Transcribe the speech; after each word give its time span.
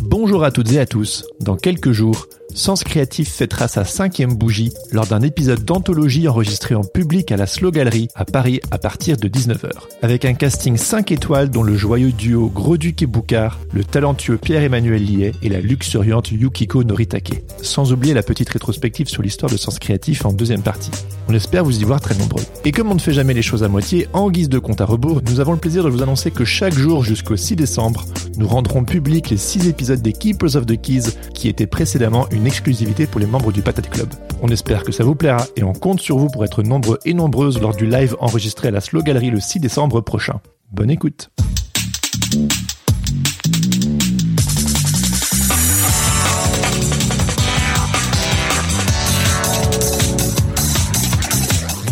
Bonjour 0.00 0.44
à 0.44 0.50
toutes 0.52 0.72
et 0.72 0.78
à 0.78 0.86
tous. 0.86 1.24
Dans 1.40 1.56
quelques 1.56 1.92
jours, 1.92 2.28
Sens 2.54 2.82
Créatif 2.82 3.30
fêtera 3.30 3.68
sa 3.68 3.84
cinquième 3.84 4.34
bougie 4.34 4.72
lors 4.90 5.06
d'un 5.06 5.20
épisode 5.20 5.64
d'anthologie 5.64 6.28
enregistré 6.28 6.74
en 6.74 6.82
public 6.82 7.30
à 7.30 7.36
la 7.36 7.46
Slow 7.46 7.70
Gallery 7.70 8.08
à 8.14 8.24
Paris 8.24 8.60
à 8.70 8.78
partir 8.78 9.16
de 9.16 9.28
19h. 9.28 9.70
Avec 10.02 10.24
un 10.24 10.34
casting 10.34 10.76
5 10.76 11.12
étoiles 11.12 11.50
dont 11.50 11.62
le 11.62 11.76
joyeux 11.76 12.10
duo 12.10 12.48
Gros-Duc 12.48 13.02
et 13.02 13.06
Boucard, 13.06 13.58
le 13.72 13.84
talentueux 13.84 14.38
Pierre-Emmanuel 14.38 15.04
Liet 15.04 15.32
et 15.42 15.48
la 15.48 15.60
luxuriante 15.60 16.30
Yukiko 16.30 16.84
Noritake. 16.84 17.42
Sans 17.62 17.92
oublier 17.92 18.14
la 18.14 18.22
petite 18.22 18.48
rétrospective 18.48 19.08
sur 19.08 19.22
l'histoire 19.22 19.52
de 19.52 19.56
Sens 19.56 19.78
Créatif 19.78 20.24
en 20.24 20.32
deuxième 20.32 20.62
partie. 20.62 20.90
On 21.28 21.34
espère 21.34 21.64
vous 21.64 21.78
y 21.78 21.84
voir 21.84 22.00
très 22.00 22.14
nombreux. 22.14 22.42
Et 22.64 22.72
comme 22.72 22.90
on 22.90 22.94
ne 22.94 23.00
fait 23.00 23.12
jamais 23.12 23.34
les 23.34 23.42
choses 23.42 23.62
à 23.62 23.68
moitié, 23.68 24.08
en 24.14 24.30
guise 24.30 24.48
de 24.48 24.58
compte 24.58 24.80
à 24.80 24.86
rebours, 24.86 25.20
nous 25.28 25.40
avons 25.40 25.52
le 25.52 25.58
plaisir 25.58 25.84
de 25.84 25.90
vous 25.90 26.02
annoncer 26.02 26.30
que 26.30 26.44
chaque 26.44 26.74
jour 26.74 27.04
jusqu'au 27.04 27.36
6 27.36 27.56
décembre, 27.56 28.06
nous 28.38 28.48
rendrons 28.48 28.84
public 28.84 29.28
les 29.28 29.36
6 29.36 29.68
épisodes 29.68 30.00
des 30.00 30.12
Keepers 30.12 30.56
of 30.56 30.64
the 30.64 30.80
Keys 30.80 31.10
qui 31.34 31.48
étaient 31.48 31.66
précédemment 31.66 32.26
une 32.30 32.37
exclusivité 32.46 33.06
pour 33.06 33.20
les 33.20 33.26
membres 33.26 33.52
du 33.52 33.62
Patate 33.62 33.90
Club. 33.90 34.08
On 34.42 34.48
espère 34.48 34.82
que 34.84 34.92
ça 34.92 35.04
vous 35.04 35.14
plaira 35.14 35.44
et 35.56 35.62
on 35.62 35.72
compte 35.72 36.00
sur 36.00 36.18
vous 36.18 36.28
pour 36.28 36.44
être 36.44 36.62
nombreux 36.62 36.98
et 37.04 37.14
nombreuses 37.14 37.60
lors 37.60 37.74
du 37.74 37.86
live 37.86 38.16
enregistré 38.20 38.68
à 38.68 38.70
la 38.70 38.80
Slow 38.80 39.02
Gallery 39.02 39.30
le 39.30 39.40
6 39.40 39.60
décembre 39.60 40.00
prochain. 40.00 40.40
Bonne 40.70 40.90
écoute. 40.90 41.30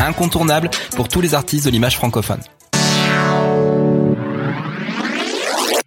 incontournable 0.00 0.70
pour 0.96 1.08
tous 1.08 1.20
les 1.20 1.34
artistes 1.34 1.64
de 1.66 1.70
l'image 1.70 1.96
francophone. 1.96 2.40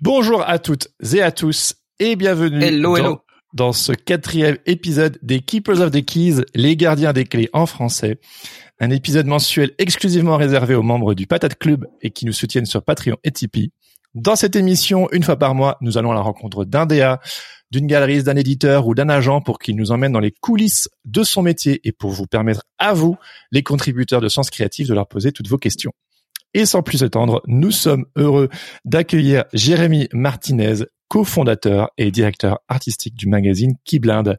Bonjour 0.02 0.42
à 0.48 0.60
toutes 0.60 0.88
et 1.14 1.22
à 1.22 1.32
tous 1.32 1.76
et 2.00 2.16
bienvenue 2.16 2.64
Hello, 2.64 2.98
dans, 2.98 3.04
hello. 3.04 3.22
dans 3.54 3.74
ce 3.74 3.92
quatrième 3.92 4.58
épisode 4.66 5.20
des 5.22 5.42
Keepers 5.42 5.80
of 5.80 5.92
the 5.92 6.04
Keys, 6.04 6.44
les 6.56 6.76
gardiens 6.76 7.14
des 7.14 7.26
clés 7.26 7.50
en 7.54 7.66
français. 7.66 8.20
Un 8.80 8.90
épisode 8.90 9.28
mensuel 9.28 9.74
exclusivement 9.78 10.38
réservé 10.38 10.74
aux 10.74 10.82
membres 10.82 11.14
du 11.14 11.28
Patate 11.28 11.56
Club 11.60 11.86
et 12.02 12.10
qui 12.10 12.26
nous 12.26 12.34
soutiennent 12.34 12.66
sur 12.66 12.84
Patreon 12.84 13.18
et 13.24 13.32
Tipeee. 13.32 13.72
Dans 14.14 14.36
cette 14.36 14.58
émission, 14.58 15.08
une 15.14 15.24
fois 15.24 15.38
par 15.38 15.56
mois, 15.56 15.78
nous 15.80 15.98
allons 15.98 16.12
à 16.12 16.16
la 16.16 16.22
rencontre 16.22 16.66
d'un 16.66 16.86
DA, 16.86 17.22
d'une 17.72 17.88
galeriste, 17.88 18.26
d'un 18.26 18.36
éditeur 18.36 18.86
ou 18.86 18.94
d'un 18.94 19.08
agent 19.08 19.40
pour 19.40 19.58
qu'il 19.58 19.78
nous 19.78 19.92
emmène 19.92 20.12
dans 20.12 20.20
les 20.20 20.32
coulisses 20.32 20.90
de 21.06 21.24
son 21.24 21.42
métier 21.42 21.80
et 21.86 21.94
pour 21.94 22.12
vous 22.12 22.28
permettre 22.28 22.64
à 22.78 22.94
vous, 22.94 23.18
les 23.52 23.64
contributeurs 23.64 24.20
de 24.20 24.28
Sens 24.28 24.50
Créatif, 24.50 24.88
de 24.90 24.94
leur 24.94 25.08
poser 25.08 25.32
toutes 25.32 25.48
vos 25.48 25.58
questions. 25.58 25.94
Et 26.54 26.66
sans 26.66 26.84
plus 26.84 27.04
attendre, 27.04 27.42
nous 27.48 27.72
sommes 27.72 28.06
heureux 28.18 28.50
d'accueillir 28.84 29.46
Jérémy 29.54 30.10
Martinez, 30.12 30.84
cofondateur 31.08 31.90
et 31.98 32.12
directeur 32.12 32.60
artistique 32.68 33.16
du 33.16 33.28
magazine 33.28 33.76
Keyblind, 33.86 34.38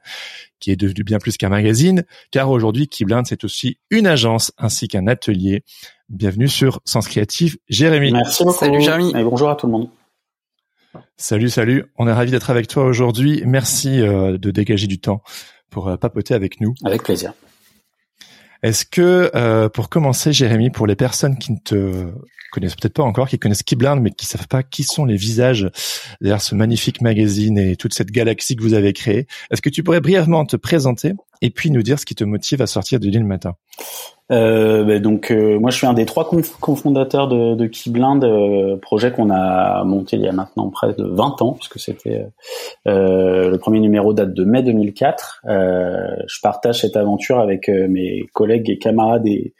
qui 0.60 0.70
est 0.70 0.76
devenu 0.76 1.02
bien 1.02 1.18
plus 1.18 1.38
qu'un 1.38 1.48
magazine, 1.48 2.04
car 2.30 2.50
aujourd'hui 2.50 2.88
Keyblind 2.88 3.24
c'est 3.26 3.44
aussi 3.44 3.78
une 3.90 4.06
agence 4.06 4.52
ainsi 4.58 4.88
qu'un 4.88 5.06
atelier. 5.06 5.64
Bienvenue 6.12 6.46
sur 6.46 6.82
Sens 6.84 7.08
Créatif, 7.08 7.56
Jérémy. 7.70 8.12
Merci 8.12 8.44
beaucoup. 8.44 8.58
Salut, 8.58 8.82
Jérémy. 8.82 9.14
Et 9.16 9.24
bonjour 9.24 9.48
à 9.48 9.56
tout 9.56 9.64
le 9.64 9.72
monde. 9.72 9.88
Salut, 11.16 11.48
salut. 11.48 11.86
On 11.96 12.06
est 12.06 12.12
ravi 12.12 12.30
d'être 12.30 12.50
avec 12.50 12.68
toi 12.68 12.84
aujourd'hui. 12.84 13.42
Merci 13.46 14.02
euh, 14.02 14.36
de 14.36 14.50
dégager 14.50 14.86
du 14.86 15.00
temps 15.00 15.22
pour 15.70 15.88
euh, 15.88 15.96
papoter 15.96 16.34
avec 16.34 16.60
nous. 16.60 16.74
Avec 16.84 17.02
plaisir. 17.02 17.32
Est-ce 18.62 18.84
que, 18.84 19.30
euh, 19.34 19.70
pour 19.70 19.88
commencer, 19.88 20.34
Jérémy, 20.34 20.68
pour 20.68 20.86
les 20.86 20.96
personnes 20.96 21.38
qui 21.38 21.50
ne 21.52 21.58
te 21.64 22.12
connaissent 22.52 22.76
peut-être 22.76 22.92
pas 22.92 23.02
encore, 23.02 23.26
qui 23.26 23.38
connaissent 23.38 23.62
Keyblind, 23.62 24.02
mais 24.02 24.10
qui 24.10 24.26
savent 24.26 24.48
pas 24.48 24.62
qui 24.62 24.84
sont 24.84 25.06
les 25.06 25.16
visages 25.16 25.70
derrière 26.20 26.42
ce 26.42 26.54
magnifique 26.54 27.00
magazine 27.00 27.56
et 27.56 27.74
toute 27.76 27.94
cette 27.94 28.10
galaxie 28.10 28.54
que 28.54 28.62
vous 28.62 28.74
avez 28.74 28.92
créée, 28.92 29.26
est-ce 29.50 29.62
que 29.62 29.70
tu 29.70 29.82
pourrais 29.82 30.02
brièvement 30.02 30.44
te 30.44 30.56
présenter 30.56 31.14
et 31.40 31.48
puis 31.48 31.70
nous 31.70 31.82
dire 31.82 31.98
ce 31.98 32.04
qui 32.04 32.14
te 32.14 32.22
motive 32.22 32.60
à 32.60 32.66
sortir 32.66 33.00
du 33.00 33.08
lit 33.08 33.18
le 33.18 33.24
matin? 33.24 33.54
Ben 34.32 34.98
donc 34.98 35.30
euh, 35.30 35.58
moi 35.58 35.70
je 35.70 35.76
suis 35.76 35.86
un 35.86 35.92
des 35.92 36.06
trois 36.06 36.30
cofondateurs 36.60 37.28
de, 37.28 37.54
de 37.54 37.66
Keyblind, 37.66 38.24
euh, 38.24 38.76
projet 38.78 39.12
qu'on 39.12 39.28
a 39.30 39.84
monté 39.84 40.16
il 40.16 40.22
y 40.22 40.28
a 40.28 40.32
maintenant 40.32 40.70
près 40.70 40.94
de 40.94 41.04
20 41.04 41.42
ans, 41.42 41.52
puisque 41.52 41.78
c'était 41.78 42.26
le 42.86 43.56
premier 43.58 43.80
numéro 43.80 44.14
date 44.14 44.32
de 44.32 44.44
mai 44.44 44.62
2004. 44.62 45.42
Euh, 45.48 46.16
je 46.26 46.40
partage 46.42 46.80
cette 46.80 46.96
aventure 46.96 47.40
avec 47.40 47.68
mes 47.68 48.24
collègues 48.32 48.70
et 48.70 48.78
camarades 48.78 49.26
et, 49.26 49.52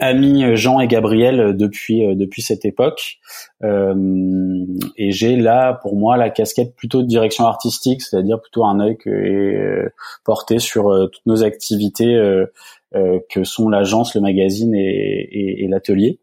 amis 0.00 0.56
Jean 0.56 0.78
et 0.78 0.86
Gabriel 0.86 1.56
depuis 1.56 2.14
depuis 2.14 2.42
cette 2.42 2.64
époque. 2.64 3.18
Euh, 3.64 4.64
et 4.96 5.10
j'ai 5.10 5.34
là 5.34 5.74
pour 5.74 5.96
moi 5.96 6.16
la 6.16 6.30
casquette 6.30 6.76
plutôt 6.76 7.02
de 7.02 7.08
direction 7.08 7.46
artistique, 7.46 8.02
c'est-à-dire 8.02 8.40
plutôt 8.40 8.64
un 8.64 8.78
œil 8.78 8.96
qui 8.96 9.08
est 9.08 9.12
euh, 9.56 9.92
porté 10.24 10.60
sur 10.60 11.08
toutes 11.10 11.26
nos 11.26 11.42
activités 11.42 12.16
que 13.28 13.44
sont 13.44 13.68
l'agence, 13.68 14.14
le 14.14 14.20
magazine 14.20 14.74
et, 14.74 14.80
et- 15.30 15.64
et 15.64 15.68
l'atelier, 15.68 16.20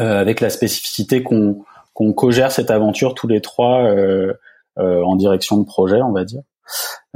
euh, 0.00 0.20
avec 0.20 0.40
la 0.40 0.50
spécificité 0.50 1.22
qu'on 1.22 1.64
qu'on 1.92 2.12
co-gère 2.12 2.52
cette 2.52 2.70
aventure 2.70 3.14
tous 3.14 3.26
les 3.26 3.40
trois 3.40 3.84
euh, 3.84 4.34
euh, 4.78 5.02
en 5.02 5.16
direction 5.16 5.56
de 5.56 5.64
projet, 5.64 6.02
on 6.02 6.12
va 6.12 6.24
dire. 6.24 6.42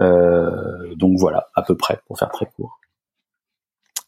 Euh, 0.01 0.95
donc 0.97 1.19
voilà, 1.19 1.49
à 1.55 1.63
peu 1.63 1.77
près, 1.77 2.01
pour 2.07 2.19
faire 2.19 2.31
très 2.31 2.47
court. 2.47 2.81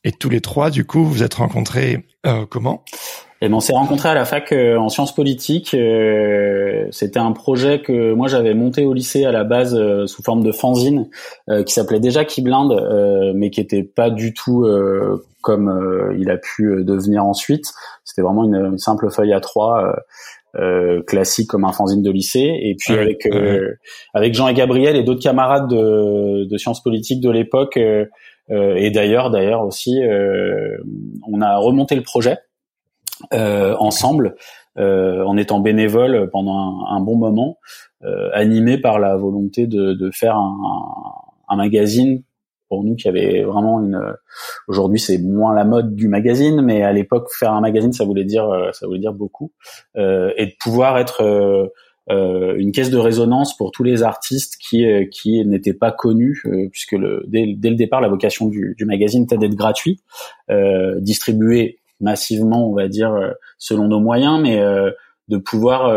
Et 0.05 0.13
tous 0.13 0.31
les 0.31 0.41
trois, 0.41 0.71
du 0.71 0.87
coup, 0.87 1.05
vous 1.05 1.23
êtes 1.23 1.35
rencontrés 1.35 2.07
euh, 2.27 2.47
comment? 2.47 2.85
Et 3.45 3.49
ben, 3.49 3.55
on 3.55 3.61
s'est 3.61 3.73
rencontrés 3.75 4.09
à 4.09 4.15
la 4.15 4.25
fac 4.25 4.53
euh, 4.53 4.77
en 4.77 4.89
sciences 4.89 5.13
politiques. 5.13 5.75
euh, 5.75 6.87
C'était 6.93 7.19
un 7.19 7.33
projet 7.33 7.81
que 7.83 8.13
moi 8.13 8.29
j'avais 8.29 8.55
monté 8.55 8.85
au 8.85 8.95
lycée 8.95 9.25
à 9.25 9.33
la 9.33 9.43
base 9.43 9.75
euh, 9.75 10.07
sous 10.07 10.23
forme 10.23 10.45
de 10.45 10.53
fanzine, 10.53 11.09
euh, 11.51 11.65
qui 11.65 11.73
s'appelait 11.75 11.99
déjà 11.99 12.25
Keyblind, 12.25 12.71
euh, 12.71 13.33
mais 13.35 13.51
qui 13.51 13.61
était 13.61 13.83
pas 13.83 14.11
du 14.11 14.33
tout 14.33 14.63
euh, 14.65 15.25
comme 15.41 15.69
euh, 15.69 16.15
il 16.21 16.31
a 16.31 16.37
pu 16.37 16.67
euh, 16.67 16.85
devenir 16.85 17.25
ensuite. 17.25 17.65
C'était 18.05 18.23
vraiment 18.23 18.45
une, 18.45 18.55
une 18.55 18.79
simple 18.79 19.11
feuille 19.11 19.33
à 19.33 19.41
trois. 19.41 19.85
euh, 19.89 19.93
euh, 20.55 21.03
classique 21.05 21.49
comme 21.49 21.65
un 21.65 21.73
fanzine 21.73 22.03
de 22.03 22.11
lycée 22.11 22.41
et 22.61 22.77
puis 22.79 22.93
Ouais, 22.93 23.01
avec 23.01 23.25
euh, 23.25 23.71
avec 24.13 24.35
Jean 24.35 24.49
et 24.49 24.53
Gabriel 24.55 24.97
et 24.97 25.03
d'autres 25.03 25.23
camarades 25.23 25.67
de, 25.67 26.45
de 26.45 26.57
sciences 26.59 26.83
politiques 26.83 27.23
de 27.23 27.31
l'époque 27.31 27.79
et 27.79 28.91
d'ailleurs 28.91 29.31
d'ailleurs 29.31 29.63
aussi 29.65 29.99
euh, 30.05 30.77
on 31.27 31.41
a 31.41 31.57
remonté 31.57 31.95
le 31.95 32.03
projet 32.03 32.37
ensemble 33.33 34.37
euh, 34.79 35.23
en 35.25 35.37
étant 35.37 35.61
bénévole 35.61 36.31
pendant 36.31 36.87
un, 36.87 37.01
bon 37.01 37.17
moment, 37.17 37.59
euh, 38.05 38.31
animé 38.33 38.79
par 38.79 38.99
la 38.99 39.17
volonté 39.17 39.67
de, 39.67 39.93
de 39.93 40.11
faire 40.11 40.37
un, 40.37 40.57
un 41.49 41.57
magazine 41.57 42.23
pour 42.73 42.85
nous 42.85 42.97
qui 42.97 43.07
avait 43.07 43.43
vraiment 43.43 43.81
une. 43.81 44.01
Aujourd'hui, 44.67 44.99
c'est 44.99 45.19
moins 45.19 45.55
la 45.55 45.65
mode 45.65 45.95
du 45.95 46.09
magazine, 46.09 46.63
mais 46.63 46.83
à 46.83 46.93
l'époque, 46.93 47.29
faire 47.31 47.53
un 47.53 47.61
magazine, 47.61 47.93
ça 47.93 48.07
voulait 48.07 48.25
dire, 48.25 48.49
euh, 48.49 48.73
ça 48.73 48.87
voulait 48.87 48.99
dire 48.99 49.13
beaucoup, 49.13 49.53
euh, 49.99 50.33
et 50.39 50.47
de 50.47 50.53
pouvoir 50.59 50.97
être 50.97 51.23
euh, 51.23 51.67
euh, 52.11 52.55
une 52.57 52.73
caisse 52.73 52.89
de 52.89 52.97
résonance 52.97 53.55
pour 53.59 53.73
tous 53.73 53.85
les 53.85 54.03
artistes 54.03 54.57
qui 54.57 54.87
euh, 54.87 55.05
qui 55.05 55.45
n'étaient 55.45 55.75
pas 55.75 55.93
connus, 55.93 56.43
euh, 56.47 56.69
puisque 56.73 56.93
le, 56.93 57.25
dès, 57.29 57.55
dès 57.59 57.69
le 57.69 57.77
départ, 57.77 58.01
la 58.01 58.09
vocation 58.09 58.49
du, 58.49 58.75
du 58.79 58.87
magazine 58.87 59.25
était 59.25 59.37
d'être 59.37 59.55
gratuit, 59.55 60.01
euh, 60.51 60.99
distribué 60.99 61.82
massivement, 62.03 62.69
on 62.69 62.75
va 62.75 62.89
dire, 62.89 63.13
euh, 63.13 63.31
selon 63.59 63.89
nos 63.89 64.01
moyens, 64.01 64.41
mais 64.41 64.61
euh, 64.61 64.91
de 65.29 65.39
pouvoir 65.39 65.95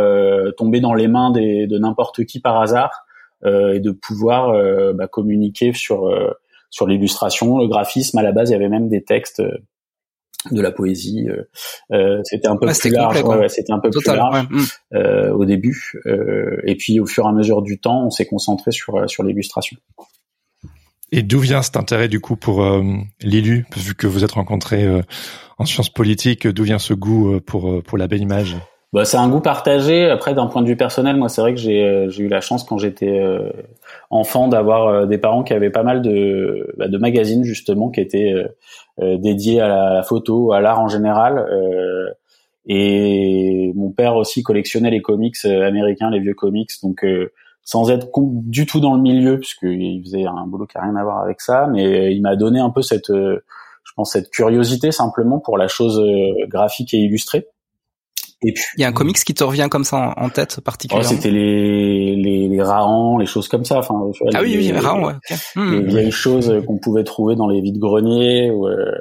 tomber 0.56 0.80
dans 0.80 0.94
les 0.94 1.08
mains 1.08 1.32
des, 1.32 1.68
de 1.68 1.78
n'importe 1.78 2.24
qui 2.26 2.40
par 2.40 2.62
hasard 2.62 3.06
et 3.44 3.80
de 3.80 3.92
pouvoir 3.92 4.54
bah, 4.94 5.08
communiquer 5.08 5.74
sur 5.74 6.10
sur 6.70 6.88
l'illustration, 6.88 7.58
le 7.58 7.68
graphisme. 7.68 8.18
À 8.18 8.22
la 8.22 8.32
base, 8.32 8.52
il 8.52 8.54
y 8.54 8.56
avait 8.56 8.70
même 8.70 8.88
des 8.88 9.04
textes 9.04 9.42
de 10.52 10.62
la 10.62 10.72
poésie. 10.72 11.28
Euh, 11.30 11.44
euh 11.92 12.22
c'était 12.24 12.48
un 12.48 12.58
peu 12.58 12.68
plus 12.68 12.90
large. 12.90 13.24
Ouais, 13.24 13.50
c'était 13.50 13.74
un 13.74 13.80
peu 13.80 13.90
plus 13.90 14.06
large 14.06 14.48
euh, 14.94 15.32
au 15.32 15.46
début. 15.46 16.02
Euh, 16.06 16.62
et 16.66 16.76
puis 16.76 17.00
au 17.00 17.06
fur 17.06 17.26
et 17.26 17.30
à 17.30 17.32
mesure 17.32 17.62
du 17.62 17.80
temps, 17.80 18.06
on 18.06 18.10
s'est 18.10 18.26
concentré 18.26 18.72
sur 18.72 19.10
sur 19.10 19.24
l'illustration. 19.24 19.78
Et 21.12 21.22
d'où 21.22 21.40
vient 21.40 21.62
cet 21.62 21.78
intérêt 21.78 22.08
du 22.08 22.20
coup 22.20 22.36
pour 22.36 22.66
l'illu, 23.22 23.66
vu 23.78 23.96
que 23.96 24.08
vous 24.08 24.24
êtes 24.24 24.34
rencontrés 24.34 24.88
en 25.58 25.66
sciences 25.66 25.90
politiques, 25.90 26.48
d'où 26.48 26.64
vient 26.64 26.80
ce 26.80 26.94
goût 26.94 27.40
pour 27.42 27.84
pour 27.84 27.98
la 27.98 28.08
belle 28.08 28.22
image? 28.22 28.58
Bah, 28.92 29.06
c'est 29.06 29.18
un 29.18 29.28
goût 29.30 29.42
partagé. 29.42 30.10
Après, 30.10 30.34
d'un 30.34 30.48
point 30.48 30.62
de 30.62 30.68
vue 30.68 30.78
personnel, 30.78 31.18
moi, 31.18 31.30
c'est 31.30 31.42
vrai 31.42 31.54
que 31.54 31.60
j'ai 31.60 32.08
j'ai 32.10 32.24
eu 32.24 32.28
la 32.28 32.42
chance 32.42 32.64
quand 32.64 32.78
j'étais 32.78 33.22
enfant 34.10 34.48
d'avoir 34.48 35.06
des 35.06 35.18
parents 35.18 35.44
qui 35.44 35.54
avaient 35.54 35.70
pas 35.70 35.84
mal 35.84 36.02
de 36.02 36.74
bah, 36.78 36.88
de 36.88 36.98
magazines 36.98 37.44
justement 37.44 37.92
qui 37.92 38.02
étaient 38.02 38.34
euh, 39.02 39.18
dédié 39.18 39.60
à 39.60 39.68
la, 39.68 40.04
photo, 40.04 40.54
à 40.54 40.62
l'art 40.62 40.80
en 40.80 40.88
général. 40.88 41.38
Euh, 41.38 42.10
et 42.66 43.74
mon 43.76 43.92
père 43.92 44.16
aussi 44.16 44.42
collectionnait 44.42 44.90
les 44.90 45.02
comics 45.02 45.36
euh, 45.44 45.68
américains, 45.68 46.10
les 46.10 46.20
vieux 46.20 46.34
comics, 46.34 46.72
donc 46.82 47.06
sans 47.66 47.90
être 47.90 48.08
du 48.16 48.66
tout 48.66 48.80
dans 48.80 48.94
le 48.94 49.02
milieu, 49.02 49.40
puisqu'il 49.40 50.02
faisait 50.04 50.26
un 50.26 50.48
boulot 50.48 50.66
qui 50.66 50.78
a 50.78 50.82
rien 50.82 50.96
à 50.96 51.04
voir 51.04 51.22
avec 51.22 51.42
ça, 51.42 51.68
mais 51.68 52.16
il 52.16 52.22
m'a 52.22 52.38
donné 52.38 52.60
un 52.60 52.70
peu 52.70 52.82
cette, 52.82 53.12
je 53.12 53.92
pense, 53.96 54.14
cette 54.14 54.30
curiosité 54.30 54.92
simplement 54.92 55.40
pour 55.40 55.58
la 55.58 55.68
chose 55.68 56.02
graphique 56.48 56.94
et 56.94 56.98
illustrée. 56.98 57.48
Et 58.48 58.52
puis, 58.54 58.64
il 58.78 58.82
y 58.82 58.84
a 58.84 58.88
un 58.88 58.92
comics 58.92 59.18
qui 59.18 59.34
te 59.34 59.44
revient 59.44 59.68
comme 59.72 59.84
ça 59.84 60.14
en, 60.18 60.30
tête 60.30 60.60
particulièrement. 60.62 61.10
Oh, 61.10 61.16
c'était 61.16 61.32
les 61.32 62.16
les 62.16 62.48
les 62.48 62.62
Rahan, 62.62 63.18
les 63.18 63.26
choses 63.26 63.48
comme 63.48 63.64
ça. 63.66 63.80
Enfin, 63.80 63.96
ah 64.34 64.42
oui, 64.44 64.56
oui, 64.58 64.72
Rahan, 64.72 65.04
ouais. 65.04 65.14
Les 65.56 65.62
hmm. 65.62 65.88
vieilles 65.88 66.12
choses 66.12 66.54
qu'on 66.68 66.78
pouvait 66.78 67.04
trouver 67.04 67.36
dans 67.36 67.48
les 67.48 67.62
vides 67.62 67.80
greniers. 67.80 68.52
Euh, 68.52 68.92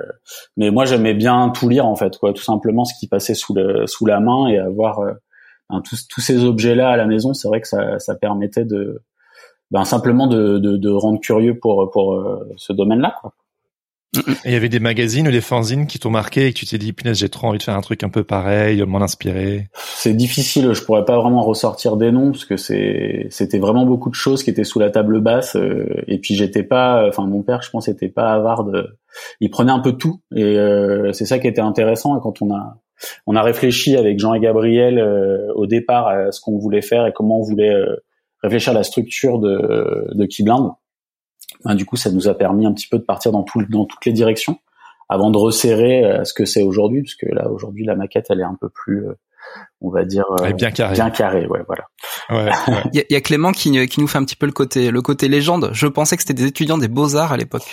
mais 0.56 0.70
moi, 0.70 0.84
j'aimais 0.84 1.14
bien 1.14 1.50
tout 1.50 1.68
lire 1.68 1.84
en 1.84 1.96
fait, 1.96 2.16
quoi. 2.16 2.32
Tout 2.32 2.42
simplement 2.42 2.84
ce 2.84 2.94
qui 2.98 3.08
passait 3.08 3.34
sous 3.34 3.54
le 3.54 3.86
sous 3.86 4.06
la 4.06 4.20
main 4.20 4.46
et 4.46 4.58
avoir 4.58 5.00
euh, 5.00 5.12
tous 5.84 6.06
tous 6.08 6.20
ces 6.20 6.44
objets 6.44 6.74
là 6.74 6.90
à 6.90 6.96
la 6.96 7.06
maison. 7.06 7.34
C'est 7.34 7.48
vrai 7.48 7.60
que 7.60 7.68
ça 7.68 7.98
ça 7.98 8.14
permettait 8.14 8.64
de 8.64 9.02
ben 9.70 9.84
simplement 9.84 10.26
de 10.26 10.58
de, 10.58 10.76
de 10.76 10.90
rendre 10.90 11.20
curieux 11.20 11.58
pour 11.58 11.90
pour 11.90 12.14
euh, 12.14 12.48
ce 12.56 12.72
domaine-là. 12.72 13.14
Il 14.44 14.52
y 14.52 14.54
avait 14.54 14.68
des 14.68 14.80
magazines 14.80 15.26
ou 15.28 15.30
des 15.30 15.40
fanzines 15.40 15.86
qui 15.86 15.98
t'ont 15.98 16.10
marqué 16.10 16.46
et 16.46 16.52
que 16.52 16.58
tu 16.58 16.66
t'es 16.66 16.78
dit, 16.78 16.92
punaise, 16.92 17.18
j'ai 17.18 17.28
trop 17.28 17.48
envie 17.48 17.58
de 17.58 17.62
faire 17.62 17.76
un 17.76 17.80
truc 17.80 18.02
un 18.04 18.08
peu 18.08 18.22
pareil, 18.24 18.78
de 18.78 18.84
m'en 18.84 19.00
inspirer? 19.02 19.68
C'est 19.74 20.14
difficile, 20.14 20.72
je 20.72 20.82
pourrais 20.82 21.04
pas 21.04 21.18
vraiment 21.18 21.42
ressortir 21.42 21.96
des 21.96 22.12
noms 22.12 22.30
parce 22.30 22.44
que 22.44 22.56
c'est, 22.56 23.26
c'était 23.30 23.58
vraiment 23.58 23.86
beaucoup 23.86 24.10
de 24.10 24.14
choses 24.14 24.44
qui 24.44 24.50
étaient 24.50 24.64
sous 24.64 24.78
la 24.78 24.90
table 24.90 25.20
basse. 25.20 25.56
Euh, 25.56 26.04
et 26.06 26.18
puis 26.18 26.34
j'étais 26.36 26.62
pas, 26.62 27.08
enfin 27.08 27.26
mon 27.26 27.42
père, 27.42 27.62
je 27.62 27.70
pense, 27.70 27.88
était 27.88 28.08
pas 28.08 28.32
avare 28.32 28.64
de, 28.64 28.86
il 29.40 29.50
prenait 29.50 29.72
un 29.72 29.80
peu 29.80 29.92
tout 29.92 30.20
et 30.34 30.42
euh, 30.42 31.12
c'est 31.12 31.26
ça 31.26 31.38
qui 31.38 31.48
était 31.48 31.60
intéressant. 31.60 32.16
Et 32.16 32.20
quand 32.22 32.40
on 32.42 32.54
a, 32.54 32.78
on 33.26 33.36
a 33.36 33.42
réfléchi 33.42 33.96
avec 33.96 34.18
Jean 34.18 34.34
et 34.34 34.40
Gabriel 34.40 34.98
euh, 34.98 35.52
au 35.54 35.66
départ 35.66 36.08
à 36.08 36.32
ce 36.32 36.40
qu'on 36.40 36.58
voulait 36.58 36.82
faire 36.82 37.06
et 37.06 37.12
comment 37.12 37.38
on 37.38 37.42
voulait 37.42 37.74
réfléchir 38.42 38.72
à 38.72 38.74
la 38.74 38.84
structure 38.84 39.38
de, 39.38 40.08
de 40.12 40.26
Keyblind 40.26 40.74
ben, 41.64 41.74
du 41.74 41.86
coup, 41.86 41.96
ça 41.96 42.10
nous 42.10 42.28
a 42.28 42.34
permis 42.34 42.66
un 42.66 42.72
petit 42.72 42.88
peu 42.88 42.98
de 42.98 43.04
partir 43.04 43.32
dans, 43.32 43.42
tout, 43.42 43.62
dans 43.68 43.84
toutes 43.84 44.04
les 44.04 44.12
directions 44.12 44.58
avant 45.08 45.30
de 45.30 45.38
resserrer 45.38 46.04
euh, 46.04 46.24
ce 46.24 46.32
que 46.32 46.44
c'est 46.44 46.62
aujourd'hui, 46.62 47.02
parce 47.02 47.14
que 47.14 47.26
là 47.26 47.50
aujourd'hui 47.50 47.84
la 47.84 47.94
maquette 47.94 48.26
elle 48.30 48.40
est 48.40 48.44
un 48.44 48.56
peu 48.58 48.70
plus, 48.70 49.06
euh, 49.06 49.12
on 49.82 49.90
va 49.90 50.04
dire, 50.04 50.24
euh, 50.40 50.52
bien 50.52 50.70
carrée. 50.70 50.94
Bien 50.94 51.10
carrée, 51.10 51.46
ouais, 51.46 51.60
voilà. 51.66 51.84
Ouais, 52.30 52.50
il, 52.92 53.04
y 53.10 53.14
a, 53.14 53.20
Clément 53.20 53.52
qui, 53.52 53.86
qui 53.86 54.00
nous 54.00 54.08
fait 54.08 54.18
un 54.18 54.24
petit 54.24 54.36
peu 54.36 54.46
le 54.46 54.52
côté, 54.52 54.90
le 54.90 55.02
côté 55.02 55.28
légende. 55.28 55.70
Je 55.72 55.86
pensais 55.86 56.16
que 56.16 56.22
c'était 56.22 56.34
des 56.34 56.46
étudiants 56.46 56.78
des 56.78 56.88
beaux 56.88 57.16
arts 57.16 57.32
à 57.32 57.36
l'époque. 57.36 57.64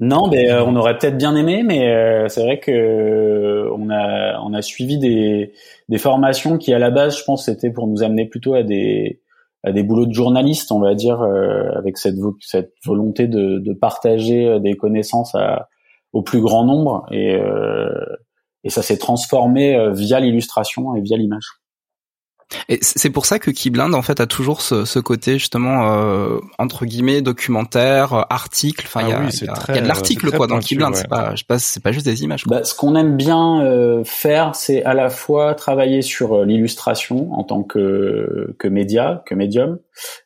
Non, 0.00 0.28
mais 0.28 0.52
on 0.52 0.76
aurait 0.76 0.96
peut-être 0.96 1.16
bien 1.16 1.34
aimé, 1.34 1.64
mais 1.64 2.28
c'est 2.28 2.42
vrai 2.42 2.60
que 2.60 3.68
on 3.72 3.90
a 3.90 4.40
on 4.40 4.54
a 4.54 4.62
suivi 4.62 4.98
des 4.98 5.52
des 5.88 5.98
formations 5.98 6.56
qui 6.56 6.72
à 6.72 6.78
la 6.78 6.90
base, 6.90 7.18
je 7.18 7.24
pense, 7.24 7.46
c'était 7.46 7.70
pour 7.70 7.88
nous 7.88 8.02
amener 8.02 8.26
plutôt 8.26 8.54
à 8.54 8.62
des 8.62 9.20
à 9.64 9.72
des 9.72 9.82
boulots 9.82 10.06
de 10.06 10.14
journaliste, 10.14 10.70
on 10.72 10.80
va 10.80 10.94
dire, 10.94 11.20
euh, 11.20 11.70
avec 11.76 11.98
cette, 11.98 12.16
cette 12.40 12.74
volonté 12.84 13.26
de, 13.26 13.58
de, 13.58 13.72
partager 13.72 14.46
euh, 14.46 14.58
des 14.60 14.76
connaissances 14.76 15.34
au 16.12 16.22
plus 16.22 16.40
grand 16.40 16.64
nombre. 16.64 17.06
Et, 17.10 17.34
euh, 17.34 17.88
et 18.64 18.70
ça 18.70 18.82
s'est 18.82 18.98
transformé 18.98 19.76
euh, 19.76 19.92
via 19.92 20.20
l'illustration 20.20 20.94
et 20.94 21.00
via 21.00 21.16
l'image. 21.16 21.46
Et 22.68 22.78
c'est 22.80 23.10
pour 23.10 23.26
ça 23.26 23.38
que 23.38 23.50
Keyblind 23.50 23.94
en 23.94 24.02
fait 24.02 24.20
a 24.20 24.26
toujours 24.26 24.62
ce, 24.62 24.84
ce 24.84 24.98
côté 24.98 25.34
justement 25.34 25.92
euh, 25.92 26.38
entre 26.58 26.86
guillemets 26.86 27.20
documentaire, 27.20 28.12
euh, 28.14 28.22
article. 28.30 28.86
Enfin, 28.86 29.02
il 29.02 29.08
y, 29.08 29.12
a, 29.12 29.20
ah 29.20 29.28
y, 29.30 29.74
y, 29.74 29.78
a 29.78 29.82
de 29.82 29.88
l'article 29.88 30.30
quoi 30.30 30.46
dans 30.46 30.58
Keyblind. 30.58 30.94
C'est 30.94 31.08
pas, 31.08 31.34
je 31.34 31.44
pas, 31.44 31.58
c'est 31.58 31.82
pas 31.82 31.92
juste 31.92 32.06
des 32.06 32.24
images. 32.24 32.44
Bah, 32.46 32.64
ce 32.64 32.74
qu'on 32.74 32.94
aime 32.94 33.16
bien 33.16 33.62
euh, 33.62 34.02
faire, 34.04 34.54
c'est 34.54 34.82
à 34.84 34.94
la 34.94 35.10
fois 35.10 35.54
travailler 35.54 36.02
sur 36.02 36.34
euh, 36.34 36.44
l'illustration 36.44 37.32
en 37.32 37.44
tant 37.44 37.62
que 37.62 38.54
que 38.58 38.68
média, 38.68 39.22
que 39.26 39.34
médium, 39.34 39.78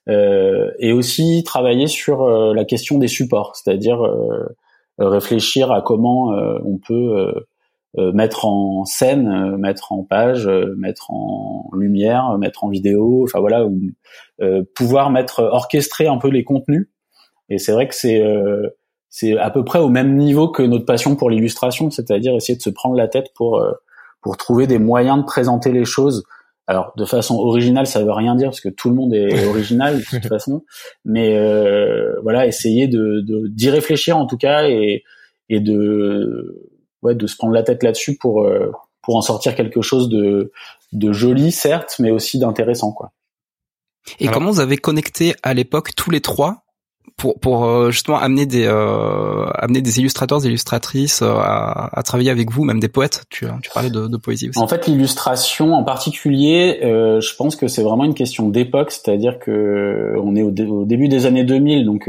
et 0.07 0.93
aussi 0.93 1.43
travailler 1.45 1.87
sur 1.87 2.29
la 2.29 2.65
question 2.65 2.99
des 2.99 3.09
supports, 3.09 3.57
c'est-à-dire 3.57 4.01
réfléchir 4.99 5.73
à 5.73 5.83
comment 5.83 6.33
on 6.65 6.79
peut 6.79 6.95
euh, 6.95 7.33
mettre 7.99 8.47
en 8.47 8.85
scène, 8.85 9.29
euh, 9.29 9.57
mettre 9.59 9.93
en 9.93 10.03
page, 10.03 10.47
euh, 10.47 10.75
mettre 10.77 11.11
en 11.11 11.71
lumière, 11.75 12.39
mettre 12.39 12.65
en 12.65 12.71
vidéo, 12.71 13.25
enfin 13.25 13.41
voilà, 13.41 13.67
pouvoir 14.75 15.11
mettre 15.11 15.43
orchestrer 15.43 16.07
un 16.07 16.19
peu 16.19 16.29
les 16.29 16.45
contenus. 16.45 16.89
Et 17.49 17.59
c'est 17.59 17.73
vrai 17.73 17.87
que 17.87 17.95
c'est 17.95 18.23
c'est 19.09 19.37
à 19.37 19.51
peu 19.51 19.63
près 19.63 19.79
au 19.79 19.91
même 19.91 20.17
niveau 20.17 20.49
que 20.49 20.63
notre 20.63 20.87
passion 20.87 21.17
pour 21.17 21.29
l'illustration, 21.29 21.91
c'est-à-dire 21.91 22.35
essayer 22.35 22.57
de 22.57 22.63
se 22.63 22.71
prendre 22.71 22.97
la 22.97 23.09
tête 23.09 23.33
pour 23.35 23.63
pour 24.23 24.37
trouver 24.37 24.67
des 24.67 24.79
moyens 24.79 25.19
de 25.19 25.25
présenter 25.25 25.71
les 25.71 25.85
choses. 25.85 26.25
Alors 26.67 26.93
de 26.97 27.05
façon 27.05 27.37
originale, 27.37 27.87
ça 27.87 28.03
veut 28.03 28.13
rien 28.13 28.37
dire 28.37 28.49
parce 28.49 28.61
que 28.61 28.71
tout 28.71 28.89
le 28.89 28.95
monde 28.95 29.13
est 29.13 29.47
original 29.49 29.99
de 29.99 30.05
toute 30.05 30.27
façon, 30.27 30.65
mais 31.05 31.37
voilà, 32.23 32.47
essayer 32.47 32.89
de 32.89 33.23
d'y 33.49 33.69
réfléchir 33.69 34.17
en 34.17 34.27
tout 34.27 34.39
cas 34.39 34.67
et 34.69 35.05
et 35.51 35.61
de 35.61 36.72
ouais, 37.03 37.15
de 37.15 37.27
se 37.27 37.37
prendre 37.37 37.53
la 37.53 37.63
tête 37.63 37.83
là-dessus 37.83 38.17
pour 38.17 38.45
euh, 38.45 38.73
pour 39.03 39.17
en 39.17 39.23
sortir 39.23 39.55
quelque 39.55 39.83
chose 39.83 40.09
de 40.09 40.53
de 40.93 41.13
joli 41.13 41.53
certes, 41.53 41.97
mais 41.99 42.11
aussi 42.11 42.39
d'intéressant 42.39 42.93
quoi. 42.93 43.13
Et 44.19 44.29
comment 44.29 44.51
vous 44.51 44.61
avez 44.61 44.77
connecté 44.77 45.35
à 45.43 45.55
l'époque 45.55 45.95
tous 45.95 46.11
les 46.11 46.21
trois 46.21 46.65
pour 47.17 47.39
pour 47.39 47.65
euh, 47.65 47.91
justement 47.93 48.19
amener 48.19 48.47
des 48.47 48.67
euh, 48.67 49.47
amener 49.55 49.81
des 49.81 50.01
illustrateurs, 50.01 50.41
des 50.41 50.49
illustratrices 50.49 51.23
à, 51.23 51.89
à, 51.93 52.03
travailler 52.03 52.31
avec 52.31 52.51
vous, 52.51 52.65
même 52.65 52.81
des 52.81 52.89
poètes? 52.89 53.25
Tu 53.31 53.47
tu 53.63 53.71
parlais 53.71 53.91
de, 53.91 54.09
de 54.09 54.17
poésie 54.17 54.49
aussi. 54.49 54.59
En 54.59 54.67
fait, 54.67 54.89
l'illustration 54.89 55.75
en 55.75 55.85
particulier, 55.85 56.81
je 56.83 57.37
pense 57.37 57.55
que 57.55 57.69
c'est 57.69 57.83
vraiment 57.83 58.05
une 58.05 58.15
question 58.15 58.49
d'époque, 58.49 58.91
c'est-à-dire 58.91 59.39
que 59.39 60.15
on 60.21 60.35
est 60.35 60.43
au, 60.43 60.51
au, 60.51 60.85
début 60.85 61.09
des 61.09 61.27
années 61.27 61.45
2000, 61.45 61.85
donc 61.85 62.09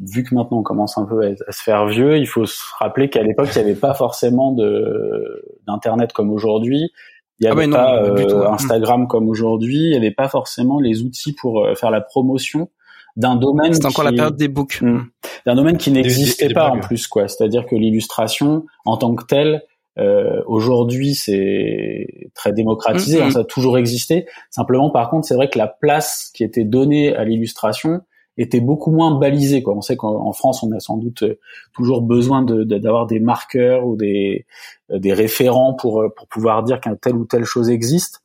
vu 0.00 0.24
que 0.24 0.34
maintenant 0.34 0.58
on 0.58 0.62
commence 0.62 0.98
un 0.98 1.04
peu 1.04 1.26
à, 1.26 1.52
se 1.52 1.62
faire 1.62 1.86
vieux, 1.86 2.18
il 2.18 2.26
faut 2.26 2.46
se 2.46 2.60
rappeler 2.78 3.08
qu'à 3.08 3.22
l'époque 3.22 3.48
il 3.54 3.58
n'y 3.58 3.70
avait 3.70 3.78
pas 3.78 3.94
forcément 3.94 4.52
de 4.52 5.58
d'internet 5.66 6.12
comme 6.12 6.30
aujourd'hui. 6.30 6.92
Il 7.38 7.44
n'y 7.44 7.48
ah 7.48 7.52
avait 7.52 7.68
pas 7.68 8.02
euh, 8.02 8.48
Instagram 8.48 9.08
comme 9.08 9.28
aujourd'hui. 9.28 9.76
Il 9.76 9.90
n'y 9.90 9.96
avait 9.96 10.10
pas 10.10 10.28
forcément 10.28 10.80
les 10.80 11.02
outils 11.02 11.34
pour 11.34 11.64
euh, 11.64 11.74
faire 11.74 11.90
la 11.90 12.00
promotion 12.00 12.70
d'un 13.16 13.36
domaine. 13.36 13.74
C'est 13.74 13.84
encore 13.84 14.04
la 14.04 14.12
période 14.12 14.36
des 14.36 14.48
books. 14.48 14.80
Hmm. 14.80 15.02
d'un 15.44 15.54
domaine 15.54 15.76
qui 15.76 15.90
n'existait 15.90 16.52
pas 16.52 16.68
en 16.68 16.80
plus, 16.80 17.06
quoi. 17.06 17.28
C'est-à-dire 17.28 17.66
que 17.66 17.74
l'illustration, 17.74 18.64
en 18.84 18.96
tant 18.96 19.14
que 19.14 19.24
telle, 19.24 19.62
euh, 19.98 20.42
aujourd'hui, 20.46 21.14
c'est 21.14 22.30
très 22.34 22.52
démocratisé. 22.52 23.22
Hein, 23.22 23.30
ça 23.30 23.40
a 23.40 23.44
toujours 23.44 23.78
existé. 23.78 24.26
Simplement, 24.50 24.90
par 24.90 25.08
contre, 25.08 25.26
c'est 25.26 25.34
vrai 25.34 25.48
que 25.48 25.58
la 25.58 25.66
place 25.68 26.30
qui 26.34 26.44
était 26.44 26.64
donnée 26.64 27.14
à 27.14 27.24
l'illustration 27.24 28.02
était 28.38 28.60
beaucoup 28.60 28.90
moins 28.90 29.18
balisé. 29.18 29.62
Quoi. 29.62 29.74
On 29.76 29.80
sait 29.80 29.96
qu'en 29.96 30.32
France, 30.32 30.62
on 30.62 30.72
a 30.72 30.80
sans 30.80 30.96
doute 30.96 31.22
euh, 31.22 31.38
toujours 31.74 32.02
besoin 32.02 32.42
d'avoir 32.42 33.06
de, 33.06 33.14
des 33.14 33.20
marqueurs 33.20 33.86
ou 33.86 33.96
des, 33.96 34.46
euh, 34.90 34.98
des 34.98 35.12
référents 35.12 35.74
pour, 35.74 36.02
euh, 36.02 36.08
pour 36.14 36.26
pouvoir 36.28 36.62
dire 36.62 36.80
qu'un 36.80 36.96
telle 36.96 37.16
ou 37.16 37.24
telle 37.24 37.44
chose 37.44 37.70
existe. 37.70 38.22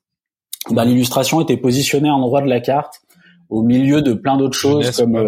Ben, 0.69 0.85
L'illustration 0.85 1.41
était 1.41 1.57
positionnée 1.57 2.09
en 2.09 2.17
endroit 2.17 2.41
de 2.41 2.49
la 2.49 2.59
carte 2.59 3.01
au 3.49 3.63
milieu 3.63 4.01
de 4.01 4.13
plein 4.13 4.37
d'autres 4.37 4.57
choses 4.57 4.91
comme 4.91 5.19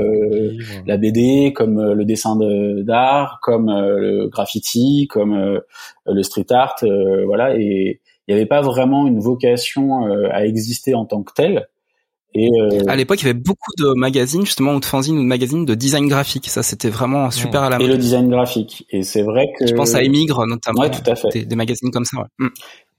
la 0.85 0.95
BD, 0.95 1.51
comme 1.53 1.91
le 1.91 2.05
dessin 2.05 2.37
d'art, 2.81 3.39
comme 3.41 3.65
le 3.65 4.29
graffiti, 4.29 5.09
comme 5.09 5.59
le 6.05 6.23
street 6.23 6.45
art, 6.51 6.77
voilà. 7.25 7.57
Et 7.57 7.99
il 8.25 8.33
n'y 8.33 8.39
avait 8.39 8.47
pas 8.47 8.61
vraiment 8.61 9.07
une 9.07 9.19
vocation 9.19 10.05
à 10.31 10.45
exister 10.45 10.93
en 10.93 11.03
tant 11.03 11.21
que 11.21 11.33
telle. 11.33 11.67
Et 12.35 12.49
euh, 12.49 12.81
À 12.87 12.95
l'époque, 12.95 13.21
il 13.21 13.27
y 13.27 13.29
avait 13.29 13.39
beaucoup 13.39 13.71
de 13.77 13.93
magazines, 13.95 14.45
justement, 14.45 14.73
ou 14.73 14.79
de 14.79 14.85
fanzines 14.85 15.17
ou 15.17 15.21
de 15.21 15.27
magazines 15.27 15.65
de 15.65 15.75
design 15.75 16.07
graphique. 16.07 16.49
Ça, 16.49 16.63
c'était 16.63 16.89
vraiment 16.89 17.29
super 17.31 17.63
à 17.63 17.69
la 17.69 17.77
mode. 17.77 17.87
Et 17.87 17.91
le 17.91 17.97
design 17.97 18.29
graphique. 18.29 18.85
Et 18.89 19.03
c'est 19.03 19.23
vrai 19.23 19.47
que... 19.57 19.67
Je 19.67 19.73
pense 19.73 19.93
à 19.95 20.03
Emigre, 20.03 20.45
notamment. 20.45 20.81
Ouais, 20.81 20.91
tout 20.91 21.09
à 21.09 21.15
fait. 21.15 21.45
Des, 21.45 21.55
magazines 21.55 21.91
comme 21.91 22.05
ça, 22.05 22.17
ouais. 22.17 22.27
Mm. 22.39 22.49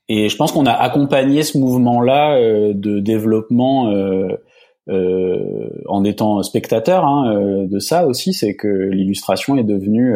et 0.08 0.28
je 0.28 0.36
pense 0.36 0.52
qu'on 0.52 0.66
a 0.66 0.72
accompagné 0.72 1.42
ce 1.42 1.58
mouvement-là 1.58 2.38
de 2.72 3.00
développement 3.00 3.92
en 4.88 6.04
étant 6.04 6.42
spectateur 6.42 7.04
hein, 7.04 7.66
de 7.68 7.78
ça 7.78 8.06
aussi, 8.06 8.32
c'est 8.32 8.54
que 8.54 8.68
l'illustration 8.68 9.56
est 9.56 9.64
devenue. 9.64 10.14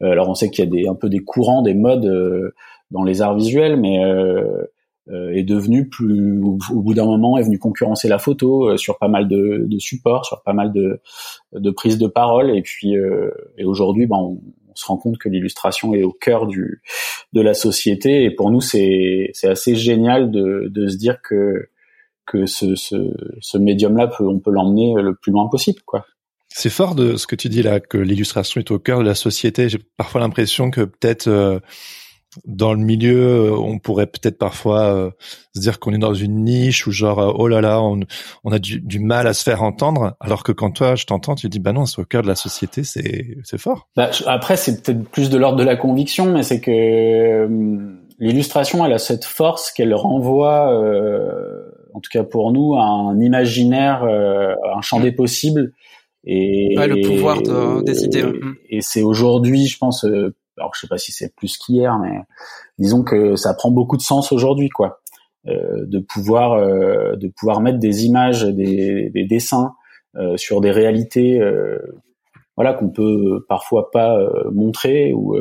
alors 0.00 0.28
on 0.28 0.34
sait 0.34 0.50
qu'il 0.50 0.64
y 0.64 0.68
a 0.68 0.70
des 0.70 0.88
un 0.88 0.94
peu 0.94 1.08
des 1.08 1.20
courants, 1.20 1.62
des 1.62 1.74
modes 1.74 2.52
dans 2.92 3.02
les 3.02 3.22
arts 3.22 3.34
visuels, 3.34 3.76
mais 3.76 4.04
euh, 4.04 4.64
est 5.10 5.42
devenu 5.42 5.88
plus 5.88 6.40
au, 6.42 6.80
bout 6.80 6.94
d'un 6.94 7.06
moment 7.06 7.36
est 7.36 7.42
venu 7.42 7.58
concurrencer 7.58 8.08
la 8.08 8.18
photo 8.18 8.68
euh, 8.68 8.76
sur 8.76 8.98
pas 8.98 9.08
mal 9.08 9.26
de, 9.26 9.64
de, 9.66 9.78
supports, 9.78 10.24
sur 10.24 10.42
pas 10.42 10.52
mal 10.52 10.72
de, 10.72 11.00
de 11.52 11.70
prises 11.70 11.98
de 11.98 12.06
parole 12.06 12.56
et 12.56 12.62
puis 12.62 12.96
euh, 12.96 13.30
et 13.58 13.64
aujourd'hui 13.64 14.06
ben 14.06 14.16
on, 14.16 14.40
se 14.74 14.86
rend 14.86 14.96
compte 14.96 15.18
que 15.18 15.28
l'illustration 15.28 15.92
est 15.92 16.02
au 16.02 16.12
cœur 16.12 16.46
du 16.46 16.80
de 17.34 17.40
la 17.42 17.52
société 17.52 18.24
et 18.24 18.30
pour 18.30 18.50
nous 18.50 18.62
c'est 18.62 19.28
c'est 19.34 19.48
assez 19.48 19.74
génial 19.74 20.30
de 20.30 20.68
de 20.70 20.88
se 20.88 20.96
dire 20.96 21.20
que 21.20 21.68
que 22.24 22.46
ce 22.46 22.74
ce, 22.74 22.96
ce 23.40 23.58
médium 23.58 23.98
là 23.98 24.06
peut 24.06 24.26
on 24.26 24.38
peut 24.38 24.50
l'emmener 24.50 24.94
le 24.96 25.14
plus 25.14 25.30
loin 25.30 25.48
possible 25.48 25.80
quoi. 25.84 26.06
C'est 26.48 26.70
fort 26.70 26.94
de 26.94 27.16
ce 27.16 27.26
que 27.26 27.36
tu 27.36 27.48
dis 27.48 27.62
là 27.62 27.80
que 27.80 27.98
l'illustration 27.98 28.60
est 28.60 28.70
au 28.70 28.78
cœur 28.78 29.00
de 29.00 29.04
la 29.04 29.14
société. 29.14 29.68
J'ai 29.68 29.78
parfois 29.96 30.20
l'impression 30.20 30.70
que 30.70 30.82
peut-être 30.82 31.60
dans 32.46 32.72
le 32.72 32.80
milieu, 32.80 33.50
euh, 33.50 33.56
on 33.56 33.78
pourrait 33.78 34.06
peut-être 34.06 34.38
parfois 34.38 34.94
euh, 34.94 35.10
se 35.54 35.60
dire 35.60 35.78
qu'on 35.78 35.92
est 35.92 35.98
dans 35.98 36.14
une 36.14 36.44
niche 36.44 36.86
ou 36.86 36.90
genre 36.90 37.18
euh, 37.18 37.32
oh 37.34 37.46
là 37.46 37.60
là, 37.60 37.82
on, 37.82 38.00
on 38.44 38.52
a 38.52 38.58
du, 38.58 38.80
du, 38.80 39.00
mal 39.00 39.26
à 39.26 39.34
se 39.34 39.42
faire 39.42 39.62
entendre, 39.62 40.16
alors 40.20 40.42
que 40.42 40.52
quand 40.52 40.70
toi 40.70 40.94
je 40.94 41.04
t'entends, 41.04 41.34
tu 41.34 41.48
dis 41.48 41.58
bah 41.58 41.72
non, 41.72 41.84
c'est 41.84 42.00
au 42.00 42.04
cœur 42.04 42.22
de 42.22 42.28
la 42.28 42.34
société, 42.34 42.84
c'est 42.84 43.36
c'est 43.44 43.58
fort. 43.58 43.88
Bah, 43.96 44.10
après, 44.26 44.56
c'est 44.56 44.82
peut-être 44.82 45.08
plus 45.10 45.28
de 45.28 45.36
l'ordre 45.36 45.58
de 45.58 45.64
la 45.64 45.76
conviction, 45.76 46.32
mais 46.32 46.42
c'est 46.42 46.60
que 46.60 47.48
l'illustration, 48.18 48.84
elle 48.84 48.92
a 48.92 48.98
cette 48.98 49.24
force 49.24 49.70
qu'elle 49.70 49.94
renvoie, 49.94 50.68
en 51.94 52.00
tout 52.00 52.10
cas 52.10 52.24
pour 52.24 52.52
nous, 52.52 52.74
à 52.76 52.84
un 52.84 53.20
imaginaire, 53.20 54.04
un 54.04 54.80
champ 54.80 55.00
des 55.00 55.12
possibles. 55.12 55.72
Et, 56.24 56.76
le 56.76 57.04
pouvoir 57.04 57.42
de 57.42 57.82
décider. 57.82 58.20
Et, 58.70 58.76
et 58.76 58.80
c'est 58.80 59.02
aujourd'hui, 59.02 59.66
je 59.66 59.76
pense, 59.76 60.06
alors 60.62 60.74
je 60.74 60.80
sais 60.80 60.88
pas 60.88 60.98
si 60.98 61.12
c'est 61.12 61.34
plus 61.34 61.58
qu'hier, 61.58 61.98
mais 61.98 62.20
disons 62.78 63.02
que 63.02 63.34
ça 63.36 63.52
prend 63.54 63.70
beaucoup 63.70 63.96
de 63.96 64.02
sens 64.02 64.30
aujourd'hui, 64.30 64.68
quoi, 64.68 65.00
euh, 65.48 65.84
de 65.86 65.98
pouvoir 65.98 66.52
euh, 66.52 67.16
de 67.16 67.28
pouvoir 67.28 67.60
mettre 67.60 67.78
des 67.78 68.06
images, 68.06 68.44
des, 68.44 69.10
des 69.10 69.24
dessins 69.24 69.74
euh, 70.16 70.36
sur 70.36 70.60
des 70.60 70.70
réalités, 70.70 71.40
euh, 71.40 71.78
voilà, 72.56 72.74
qu'on 72.74 72.90
peut 72.90 73.44
parfois 73.48 73.90
pas 73.90 74.16
euh, 74.16 74.50
montrer 74.52 75.12
ou 75.12 75.34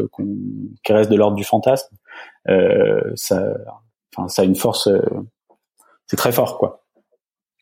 qui 0.83 0.93
restent 0.93 1.11
de 1.11 1.17
l'ordre 1.17 1.35
du 1.35 1.43
fantasme. 1.43 1.95
ça, 3.15 3.53
enfin, 4.15 4.27
ça 4.27 4.41
a 4.41 4.45
une 4.45 4.55
force, 4.55 4.89
c'est 6.07 6.17
très 6.17 6.31
fort, 6.31 6.57
quoi. 6.57 6.83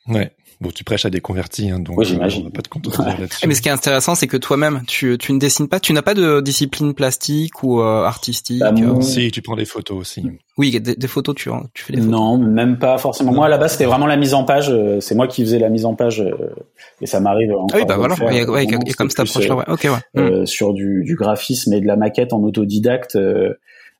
Ouais. 0.07 0.31
Bon, 0.61 0.71
tu 0.71 0.83
prêches 0.83 1.05
à 1.05 1.09
des 1.09 1.21
convertis, 1.21 1.69
hein, 1.69 1.79
donc 1.79 1.97
oui, 1.97 2.03
j'imagine. 2.03 2.41
on 2.41 2.45
va 2.45 2.51
pas 2.51 2.61
te 2.61 2.67
contredire 2.67 3.17
là-dessus. 3.17 3.47
Mais 3.47 3.55
ce 3.55 3.61
qui 3.61 3.69
est 3.69 3.71
intéressant, 3.71 4.13
c'est 4.13 4.27
que 4.27 4.35
toi-même, 4.35 4.81
tu, 4.87 5.17
tu 5.17 5.31
ne 5.31 5.39
dessines 5.39 5.69
pas, 5.69 5.79
tu 5.79 5.93
n'as 5.93 6.01
pas 6.01 6.13
de 6.13 6.41
discipline 6.41 6.93
plastique 6.93 7.63
ou 7.63 7.79
euh, 7.79 8.03
artistique. 8.03 8.59
Bah, 8.59 8.73
euh... 8.77 8.99
Si, 8.99 9.31
tu 9.31 9.41
prends 9.41 9.55
des 9.55 9.63
photos 9.63 9.97
aussi. 9.97 10.21
Oui, 10.57 10.77
des, 10.77 10.97
des 10.97 11.07
photos, 11.07 11.33
tu, 11.35 11.49
tu 11.73 11.83
fais 11.85 11.93
des 11.93 12.01
photos. 12.01 12.11
Non, 12.11 12.37
même 12.37 12.77
pas 12.77 12.97
forcément. 12.97 13.31
Moi, 13.31 13.45
à 13.45 13.49
la 13.49 13.57
base, 13.57 13.71
c'était 13.71 13.85
vraiment 13.85 14.05
la 14.05 14.17
mise 14.17 14.33
en 14.33 14.43
page. 14.43 14.69
Euh, 14.69 14.99
c'est 14.99 15.15
moi 15.15 15.29
qui 15.29 15.43
faisais 15.43 15.59
la 15.59 15.69
mise 15.69 15.85
en 15.85 15.95
page, 15.95 16.19
euh, 16.19 16.53
et 16.99 17.05
ça 17.05 17.21
m'arrive. 17.21 17.53
Ah 17.71 17.75
oui, 17.77 17.85
bah 17.87 17.95
voilà. 17.95 18.15
Il 18.29 18.37
y 18.37 18.41
a, 18.41 18.49
ouais, 18.49 18.65
y 18.65 18.75
a 18.75 18.93
comme 18.97 19.09
cette 19.09 19.21
approche-là, 19.21 19.55
ouais. 19.55 19.65
Ok, 19.69 19.85
ouais. 19.85 20.21
Euh, 20.21 20.45
sur 20.45 20.73
du, 20.73 21.05
du, 21.05 21.15
graphisme 21.15 21.71
et 21.71 21.79
de 21.79 21.87
la 21.87 21.95
maquette 21.95 22.33
en 22.33 22.43
autodidacte 22.43 23.17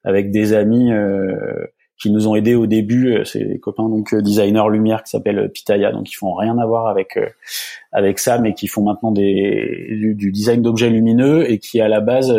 avec 0.03 0.31
des 0.31 0.51
amis 0.51 0.91
qui 1.99 2.09
nous 2.11 2.27
ont 2.27 2.35
aidés 2.35 2.55
au 2.55 2.65
début. 2.65 3.13
Euh, 3.13 3.23
c'est 3.25 3.43
des 3.43 3.59
copains 3.59 3.89
donc 3.89 4.13
euh, 4.13 4.21
designers 4.21 4.69
lumière 4.71 5.03
qui 5.03 5.11
s'appellent 5.11 5.39
euh, 5.39 5.47
Pitaya, 5.49 5.91
donc 5.91 6.09
ils 6.09 6.15
font 6.15 6.33
rien 6.33 6.57
à 6.57 6.65
voir 6.65 6.87
avec 6.87 7.19
avec 7.91 8.19
ça, 8.19 8.39
mais 8.39 8.53
qui 8.53 8.67
font 8.67 8.83
maintenant 8.83 9.11
des 9.11 10.15
du, 10.15 10.31
design 10.31 10.61
d'objets 10.61 10.89
lumineux 10.89 11.49
et 11.49 11.59
qui 11.59 11.81
à 11.81 11.87
la 11.87 11.99
base 11.99 12.33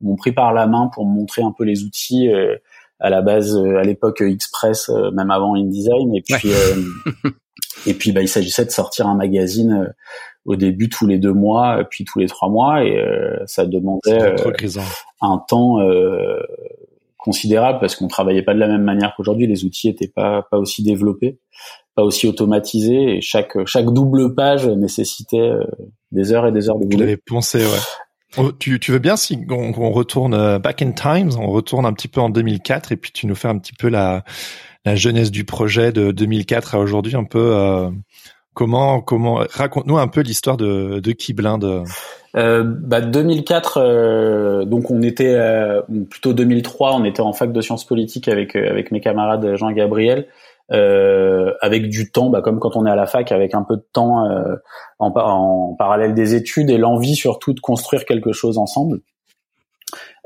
m'ont 0.00 0.16
pris 0.16 0.32
par 0.32 0.52
la 0.52 0.66
main 0.66 0.88
pour 0.94 1.06
me 1.06 1.12
montrer 1.14 1.42
un 1.42 1.52
peu 1.56 1.64
les 1.64 1.82
outils. 1.84 2.28
à 3.00 3.10
la 3.10 3.22
base, 3.22 3.56
à 3.56 3.82
l'époque 3.82 4.20
Express, 4.20 4.90
même 5.12 5.30
avant 5.30 5.54
InDesign, 5.54 6.14
et 6.14 6.22
puis 6.22 6.50
et 7.86 7.94
puis 7.94 8.12
bah 8.12 8.22
il 8.22 8.28
s'agissait 8.28 8.64
de 8.64 8.70
sortir 8.70 9.06
un 9.06 9.16
magazine 9.16 9.94
au 10.44 10.56
début 10.56 10.88
tous 10.88 11.06
les 11.06 11.18
deux 11.18 11.32
mois, 11.32 11.84
puis 11.90 12.04
tous 12.04 12.18
les 12.18 12.28
trois 12.28 12.48
mois, 12.48 12.84
et 12.84 13.02
ça 13.46 13.66
demandait 13.66 14.34
un 15.20 15.38
temps 15.48 15.78
considérable 17.26 17.80
parce 17.80 17.96
qu'on 17.96 18.06
travaillait 18.06 18.44
pas 18.44 18.54
de 18.54 18.60
la 18.60 18.68
même 18.68 18.84
manière 18.84 19.12
qu'aujourd'hui. 19.16 19.48
Les 19.48 19.64
outils 19.64 19.88
étaient 19.88 20.08
pas 20.08 20.46
pas 20.50 20.58
aussi 20.58 20.82
développés, 20.84 21.38
pas 21.96 22.04
aussi 22.04 22.28
automatisés 22.28 23.16
et 23.16 23.20
chaque 23.20 23.58
chaque 23.66 23.86
double 23.86 24.34
page 24.34 24.66
nécessitait 24.66 25.36
euh, 25.36 25.64
des 26.12 26.32
heures 26.32 26.46
et 26.46 26.52
des 26.52 26.70
heures 26.70 26.78
de 26.78 26.86
boulot. 26.86 27.00
L'avais 27.00 27.18
pensé, 27.18 27.58
ouais. 27.58 27.80
Oh, 28.38 28.52
tu, 28.52 28.78
tu 28.78 28.92
veux 28.92 28.98
bien 28.98 29.16
si 29.16 29.38
on, 29.50 29.90
retourne 29.90 30.34
euh, 30.34 30.58
back 30.58 30.82
in 30.82 30.92
times, 30.92 31.30
on 31.38 31.48
retourne 31.48 31.84
un 31.86 31.92
petit 31.92 32.08
peu 32.08 32.20
en 32.20 32.30
2004 32.30 32.92
et 32.92 32.96
puis 32.96 33.10
tu 33.12 33.26
nous 33.26 33.34
fais 33.34 33.48
un 33.48 33.58
petit 33.58 33.72
peu 33.72 33.88
la 33.88 34.24
la 34.84 34.94
jeunesse 34.94 35.32
du 35.32 35.44
projet 35.44 35.90
de 35.90 36.12
2004 36.12 36.76
à 36.76 36.78
aujourd'hui, 36.78 37.16
un 37.16 37.24
peu 37.24 37.56
euh, 37.56 37.90
comment 38.56 39.02
comment 39.02 39.42
raconte-nous 39.50 39.98
un 39.98 40.08
peu 40.08 40.22
l'histoire 40.22 40.56
de 40.56 40.98
de 40.98 41.12
Keyblind. 41.12 41.84
Euh, 42.36 42.64
bah 42.64 43.00
2004, 43.00 43.78
euh, 43.78 44.64
donc 44.64 44.90
on 44.90 45.02
était 45.02 45.34
euh, 45.34 45.82
plutôt 46.10 46.32
2003, 46.32 46.94
on 46.94 47.04
était 47.04 47.20
en 47.20 47.32
fac 47.32 47.52
de 47.52 47.60
sciences 47.60 47.84
politiques 47.84 48.28
avec 48.28 48.56
euh, 48.56 48.70
avec 48.70 48.90
mes 48.90 49.00
camarades 49.00 49.56
Jean 49.56 49.70
Gabriel, 49.72 50.26
avec 50.70 51.88
du 51.90 52.10
temps, 52.10 52.30
bah, 52.30 52.40
comme 52.40 52.58
quand 52.58 52.76
on 52.76 52.86
est 52.86 52.90
à 52.90 52.96
la 52.96 53.06
fac, 53.06 53.30
avec 53.30 53.54
un 53.54 53.62
peu 53.62 53.76
de 53.76 53.86
temps 53.92 54.24
en, 54.98 55.12
en, 55.14 55.76
parallèle 55.78 56.14
des 56.14 56.34
études 56.34 56.70
et 56.70 56.78
l'envie 56.78 57.14
surtout 57.14 57.52
de 57.52 57.60
construire 57.60 58.04
quelque 58.04 58.32
chose 58.32 58.58
ensemble. 58.58 59.00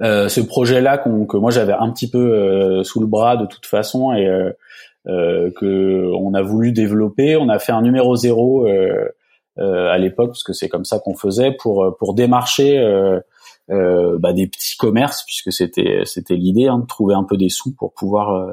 ce 0.00 0.40
projet-là 0.40 0.98
que 0.98 1.36
moi 1.36 1.50
j'avais 1.50 1.74
un 1.74 1.90
petit 1.90 2.08
peu 2.08 2.82
sous 2.84 3.00
le 3.00 3.06
bras 3.06 3.36
de 3.36 3.46
toute 3.46 3.66
façon 3.66 4.14
et 4.14 4.26
que 5.06 6.12
on 6.14 6.34
a 6.34 6.42
voulu 6.42 6.72
développer, 6.72 7.36
on 7.36 7.48
a 7.48 7.58
fait 7.58 7.72
un 7.72 7.82
numéro 7.82 8.16
zéro. 8.16 8.66
Euh, 9.58 9.90
à 9.90 9.98
l'époque, 9.98 10.28
parce 10.28 10.42
que 10.42 10.52
c'est 10.52 10.68
comme 10.68 10.84
ça 10.84 11.00
qu'on 11.00 11.14
faisait 11.14 11.52
pour 11.52 11.84
euh, 11.84 11.90
pour 11.98 12.14
démarcher 12.14 12.78
euh, 12.78 13.20
bah, 14.18 14.32
des 14.32 14.46
petits 14.46 14.76
commerces, 14.76 15.24
puisque 15.24 15.52
c'était 15.52 16.02
c'était 16.04 16.36
l'idée 16.36 16.68
hein, 16.68 16.78
de 16.78 16.86
trouver 16.86 17.14
un 17.14 17.24
peu 17.24 17.36
des 17.36 17.48
sous 17.48 17.74
pour 17.74 17.92
pouvoir 17.92 18.48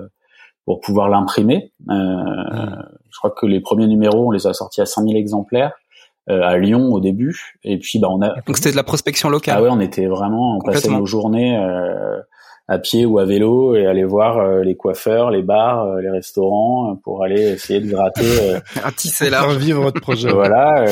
pour 0.65 0.81
pouvoir 0.81 1.09
l'imprimer. 1.09 1.71
Je 1.87 3.17
crois 3.17 3.31
que 3.31 3.45
les 3.45 3.61
premiers 3.61 3.87
numéros, 3.87 4.27
on 4.27 4.31
les 4.31 4.47
a 4.47 4.53
sortis 4.53 4.81
à 4.81 4.85
5000 4.85 5.15
exemplaires. 5.15 5.73
à 6.27 6.57
Lyon 6.57 6.91
au 6.91 6.99
début 6.99 7.57
et 7.63 7.77
puis 7.79 7.99
bah 7.99 8.09
on 8.11 8.21
a 8.21 8.41
donc 8.41 8.57
c'était 8.57 8.71
de 8.71 8.75
la 8.75 8.83
prospection 8.83 9.29
locale 9.29 9.55
ah 9.57 9.63
ouais 9.63 9.69
on 9.71 9.79
était 9.79 10.07
vraiment 10.07 10.57
on 10.57 10.59
passait 10.59 10.89
nos 10.89 11.05
journées 11.05 11.57
euh, 11.57 12.19
à 12.67 12.79
pied 12.79 13.05
ou 13.05 13.17
à 13.19 13.25
vélo 13.25 13.75
et 13.75 13.85
aller 13.85 14.03
voir 14.03 14.39
euh, 14.39 14.63
les 14.63 14.75
coiffeurs, 14.75 15.31
les 15.31 15.41
bars, 15.41 15.85
euh, 15.85 16.01
les 16.01 16.09
restaurants 16.09 16.91
euh, 16.91 16.95
pour 17.01 17.23
aller 17.23 17.53
essayer 17.53 17.79
de 17.79 17.89
gratter. 17.89 18.55
à 18.83 18.91
tisser 18.91 19.29
là. 19.29 19.47
vivre 19.55 19.81
votre 19.81 20.01
projet. 20.01 20.29
voilà, 20.31 20.85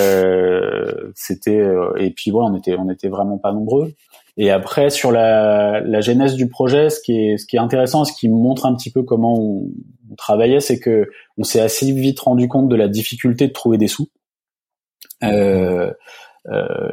c'était 1.15 1.65
et 1.98 2.12
puis 2.12 2.32
voilà, 2.32 2.50
on 2.51 2.58
était 2.58 2.75
on 2.77 2.89
était 2.89 3.10
vraiment 3.10 3.38
pas 3.38 3.51
nombreux. 3.51 3.94
Et 4.38 4.51
après 4.51 4.89
sur 4.89 5.12
la, 5.12 5.82
la 5.82 6.01
genèse 6.01 6.36
du 6.36 6.50
projet, 6.50 6.89
ce 6.89 7.00
qui 7.01 7.13
est 7.13 7.38
ce 7.38 7.46
qui 7.46 7.58
est 7.58 7.60
intéressant, 7.60 8.05
ce 8.05 8.13
qui 8.13 8.29
montre 8.29 8.65
un 8.65 8.75
petit 8.75 8.91
peu 8.91 9.03
comment 9.03 9.34
on, 9.38 9.70
on 10.12 10.15
travaillait, 10.15 10.60
c'est 10.60 10.79
que 10.79 11.10
on 11.38 11.44
s'est 11.44 11.62
assez 11.62 11.91
vite 11.91 12.20
rendu 12.20 12.48
compte 12.48 12.70
de 12.70 12.75
la 12.75 12.88
difficulté 12.88 13.48
de 13.48 13.53
trouver 13.53 13.77
des 13.77 13.88
sous. 13.88 14.08
Euh, 15.24 15.27
euh, 15.27 15.94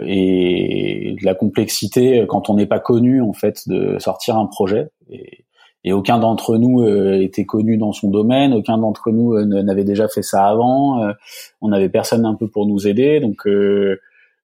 et 0.06 1.16
de 1.20 1.24
la 1.24 1.34
complexité 1.34 2.20
euh, 2.20 2.26
quand 2.26 2.48
on 2.50 2.54
n'est 2.54 2.66
pas 2.66 2.80
connu 2.80 3.20
en 3.20 3.32
fait 3.32 3.68
de 3.68 3.98
sortir 3.98 4.36
un 4.36 4.46
projet. 4.46 4.88
Et, 5.10 5.44
aucun 5.92 6.18
d'entre 6.20 6.58
nous 6.58 6.82
euh, 6.82 7.20
était 7.20 7.44
connu 7.44 7.76
dans 7.76 7.90
son 7.90 8.08
domaine, 8.08 8.54
aucun 8.54 8.78
d'entre 8.78 9.10
nous 9.10 9.36
n'avait 9.44 9.82
déjà 9.82 10.06
fait 10.06 10.22
ça 10.22 10.46
avant. 10.46 11.12
on 11.60 11.68
n'avait 11.68 11.88
personne 11.88 12.24
un 12.24 12.34
peu 12.34 12.46
pour 12.46 12.66
nous 12.66 12.86
aider, 12.86 13.18
donc 13.18 13.48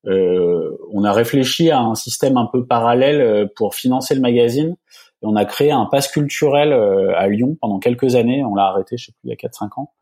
on 0.04 1.04
a 1.04 1.12
réfléchi 1.12 1.70
à 1.70 1.78
un 1.78 1.94
système 1.94 2.36
un 2.38 2.46
peu 2.46 2.66
parallèle 2.66 3.48
pour 3.54 3.76
financer 3.76 4.16
le 4.16 4.20
magazine. 4.20 4.74
Et 5.22 5.26
on 5.26 5.36
a 5.36 5.44
créé 5.44 5.70
un 5.70 5.86
pass 5.86 6.08
culturel 6.08 6.72
à 6.72 7.28
Lyon 7.28 7.56
pendant 7.60 7.78
quelques 7.78 8.16
années. 8.16 8.44
On 8.44 8.56
l'a 8.56 8.64
arrêté, 8.64 8.96
je 8.96 9.06
sais 9.06 9.12
plus, 9.12 9.28
il 9.28 9.30
y 9.30 9.32
a 9.32 9.36
4-5 9.36 9.80
ans. 9.80 9.92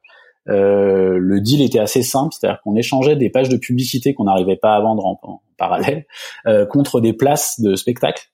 Euh, 0.48 1.18
le 1.18 1.40
deal 1.40 1.62
était 1.62 1.78
assez 1.78 2.02
simple, 2.02 2.34
c'est-à-dire 2.38 2.60
qu'on 2.62 2.76
échangeait 2.76 3.16
des 3.16 3.30
pages 3.30 3.48
de 3.48 3.56
publicité 3.56 4.14
qu'on 4.14 4.24
n'arrivait 4.24 4.56
pas 4.56 4.74
à 4.74 4.80
vendre 4.80 5.04
en, 5.04 5.42
parallèle 5.58 6.04
euh, 6.46 6.66
contre 6.66 7.00
des 7.00 7.14
places 7.14 7.60
de 7.60 7.76
spectacle 7.76 8.30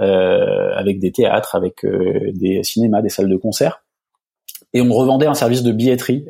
euh, 0.00 0.72
avec 0.74 0.98
des 0.98 1.12
théâtres, 1.12 1.54
avec 1.54 1.86
des 1.86 2.64
cinémas, 2.64 3.00
des 3.00 3.08
salles 3.08 3.28
de 3.28 3.36
concert, 3.36 3.84
et 4.72 4.80
on 4.82 4.92
revendait 4.92 5.26
un 5.26 5.34
service 5.34 5.62
de 5.62 5.70
billetterie 5.70 6.26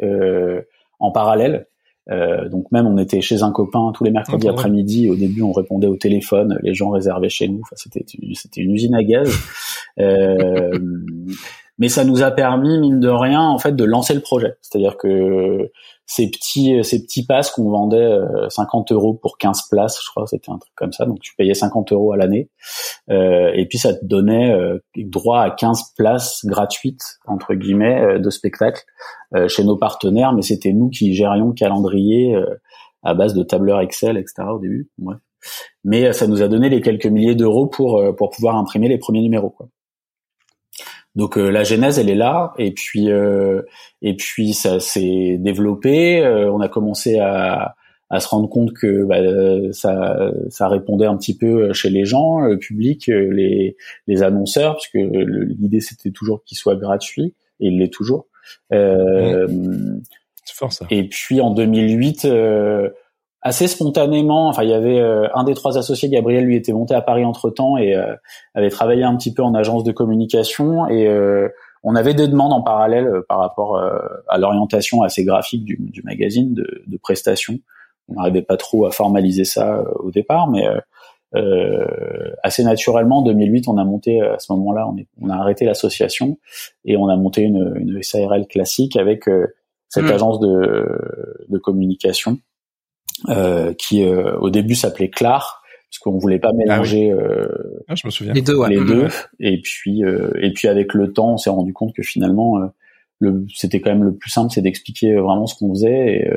en 0.98 1.10
parallèle. 1.10 1.66
donc 2.08 2.70
même 2.72 2.86
on 2.86 2.98
était 2.98 3.22
chez 3.22 3.42
un 3.42 3.52
copain 3.52 3.90
tous 3.94 4.04
les 4.04 4.10
mercredis 4.10 4.48
après-midi. 4.48 5.08
Au 5.08 5.16
début 5.16 5.40
on 5.40 5.52
répondait 5.52 5.86
au 5.86 5.96
téléphone, 5.96 6.58
les 6.62 6.74
gens 6.74 6.90
réservaient 6.90 7.30
chez 7.30 7.48
nous. 7.48 7.62
Enfin, 7.62 7.76
c'était 7.76 8.04
c'était 8.34 8.60
une 8.60 8.72
usine 8.72 8.94
à 8.94 9.02
gaz. 9.02 9.32
mais 11.78 11.88
ça 11.88 12.04
nous 12.04 12.22
a 12.22 12.30
permis 12.30 12.78
mine 12.78 13.00
de 13.00 13.08
rien 13.08 13.42
en 13.42 13.58
fait 13.58 13.72
de 13.72 13.84
lancer 13.84 14.14
le 14.14 14.20
projet. 14.20 14.54
C'est-à-dire 14.62 14.96
que 14.96 15.70
ces 16.06 16.30
petits 16.30 16.84
ces 16.84 17.02
petits 17.02 17.26
passes 17.26 17.50
qu'on 17.50 17.70
vendait 17.70 18.18
50 18.48 18.92
euh, 18.92 18.94
euros 18.94 19.14
pour 19.14 19.38
15 19.38 19.68
places, 19.70 20.00
je 20.04 20.10
crois, 20.10 20.26
c'était 20.26 20.50
un 20.50 20.58
truc 20.58 20.72
comme 20.76 20.92
ça. 20.92 21.06
Donc 21.06 21.20
tu 21.20 21.34
payais 21.36 21.54
50 21.54 21.92
euros 21.92 22.12
à 22.12 22.16
l'année, 22.16 22.50
euh, 23.10 23.50
et 23.54 23.66
puis 23.66 23.78
ça 23.78 23.94
te 23.94 24.04
donnait 24.04 24.52
euh, 24.52 24.78
droit 24.96 25.40
à 25.40 25.50
15 25.50 25.94
places 25.96 26.44
gratuites 26.44 27.02
entre 27.26 27.54
guillemets 27.54 28.00
euh, 28.02 28.18
de 28.18 28.30
spectacle 28.30 28.82
chez 29.48 29.64
nos 29.64 29.76
partenaires. 29.76 30.32
Mais 30.32 30.42
c'était 30.42 30.72
nous 30.72 30.90
qui 30.90 31.12
gérions 31.12 31.48
le 31.48 31.54
calendrier 31.54 32.40
à 33.02 33.14
base 33.14 33.34
de 33.34 33.42
tableurs 33.42 33.80
Excel, 33.80 34.16
etc. 34.16 34.44
Au 34.48 34.60
début. 34.60 34.88
Mais 35.82 36.12
ça 36.12 36.28
nous 36.28 36.40
a 36.40 36.46
donné 36.46 36.68
les 36.68 36.80
quelques 36.80 37.06
milliers 37.06 37.34
d'euros 37.34 37.66
pour 37.66 38.00
pour 38.16 38.30
pouvoir 38.30 38.54
imprimer 38.54 38.88
les 38.88 38.98
premiers 38.98 39.22
numéros. 39.22 39.56
Donc 41.14 41.38
euh, 41.38 41.48
la 41.48 41.62
genèse, 41.62 41.98
elle 41.98 42.10
est 42.10 42.16
là, 42.16 42.54
et 42.58 42.72
puis 42.72 43.10
euh, 43.10 43.62
et 44.02 44.16
puis 44.16 44.52
ça 44.52 44.80
s'est 44.80 45.36
développé. 45.38 46.24
Euh, 46.24 46.50
on 46.50 46.60
a 46.60 46.68
commencé 46.68 47.18
à, 47.18 47.76
à 48.10 48.20
se 48.20 48.28
rendre 48.28 48.48
compte 48.48 48.72
que 48.72 49.04
bah, 49.04 49.18
ça, 49.72 50.32
ça 50.48 50.68
répondait 50.68 51.06
un 51.06 51.16
petit 51.16 51.36
peu 51.36 51.72
chez 51.72 51.90
les 51.90 52.04
gens, 52.04 52.40
le 52.40 52.58
public, 52.58 53.06
les, 53.06 53.76
les 54.06 54.22
annonceurs, 54.22 54.76
puisque 54.76 55.08
l'idée 55.14 55.80
c'était 55.80 56.10
toujours 56.10 56.42
qu'il 56.44 56.58
soit 56.58 56.76
gratuit, 56.76 57.34
et 57.60 57.68
il 57.68 57.78
l'est 57.78 57.92
toujours. 57.92 58.26
Euh, 58.72 59.46
C'est 60.44 60.56
fort 60.56 60.72
ça. 60.72 60.86
Et 60.90 61.08
puis 61.08 61.40
en 61.40 61.50
2008, 61.50 62.26
assez 63.44 63.68
spontanément. 63.68 64.48
Enfin, 64.48 64.64
il 64.64 64.70
y 64.70 64.74
avait 64.74 64.98
euh, 64.98 65.28
un 65.34 65.44
des 65.44 65.54
trois 65.54 65.78
associés, 65.78 66.08
Gabriel, 66.08 66.44
lui 66.44 66.56
était 66.56 66.72
monté 66.72 66.94
à 66.94 67.02
Paris 67.02 67.24
entre 67.24 67.50
temps 67.50 67.76
et 67.76 67.94
euh, 67.94 68.16
avait 68.54 68.70
travaillé 68.70 69.04
un 69.04 69.14
petit 69.16 69.32
peu 69.32 69.42
en 69.42 69.54
agence 69.54 69.84
de 69.84 69.92
communication 69.92 70.88
et 70.88 71.06
euh, 71.06 71.48
on 71.82 71.94
avait 71.94 72.14
des 72.14 72.26
demandes 72.26 72.54
en 72.54 72.62
parallèle 72.62 73.06
par 73.28 73.38
rapport 73.38 73.78
à 74.28 74.38
l'orientation 74.38 75.02
assez 75.02 75.22
graphique 75.22 75.66
du, 75.66 75.76
du 75.78 76.02
magazine 76.02 76.54
de, 76.54 76.82
de, 76.86 76.96
prestations. 76.96 77.58
On 78.08 78.14
n'arrivait 78.14 78.40
pas 78.40 78.56
trop 78.56 78.86
à 78.86 78.90
formaliser 78.90 79.44
ça 79.44 79.84
au 79.96 80.10
départ, 80.10 80.48
mais 80.48 80.64
assez 82.42 82.64
naturellement, 82.64 83.18
en 83.18 83.22
2008, 83.22 83.68
on 83.68 83.76
a 83.76 83.84
monté 83.84 84.18
à 84.22 84.38
ce 84.38 84.50
moment-là, 84.54 84.88
on, 84.88 84.96
on, 85.20 85.28
a 85.28 85.36
arrêté 85.36 85.66
l'association 85.66 86.38
et 86.86 86.96
on 86.96 87.08
a 87.08 87.16
monté 87.16 87.42
une, 87.42 87.74
une 87.76 88.02
SARL 88.02 88.46
classique 88.46 88.96
avec 88.96 89.24
cette 89.90 90.04
mmh. 90.04 90.10
agence 90.10 90.40
de, 90.40 90.88
de 91.50 91.58
communication 91.58 92.38
euh, 92.38 92.53
qui 93.78 94.04
euh, 94.04 94.36
au 94.38 94.50
début 94.50 94.74
s'appelait 94.74 95.10
Clar 95.10 95.62
parce 95.90 95.98
qu'on 96.00 96.18
voulait 96.18 96.40
pas 96.40 96.50
ah 96.50 96.56
mélanger 96.56 97.10
euh, 97.12 97.46
ah, 97.88 97.94
je 97.94 98.06
me 98.06 98.10
souviens. 98.10 98.32
les 98.32 98.42
deux, 98.42 98.66
les 98.68 98.84
deux. 98.84 99.08
et 99.38 99.60
puis 99.62 100.02
et 100.02 100.52
puis 100.52 100.68
avec 100.68 100.94
le 100.94 101.12
temps 101.12 101.34
on 101.34 101.36
s'est 101.36 101.50
rendu 101.50 101.72
compte 101.72 101.94
que 101.94 102.02
finalement 102.02 102.58
le 103.20 103.46
c'était 103.54 103.80
quand 103.80 103.90
même 103.90 104.04
le 104.04 104.14
plus 104.14 104.30
simple 104.30 104.52
c'est 104.52 104.62
d'expliquer 104.62 105.14
vraiment 105.14 105.46
ce 105.46 105.54
qu'on 105.54 105.70
faisait 105.70 106.16
et, 106.16 106.28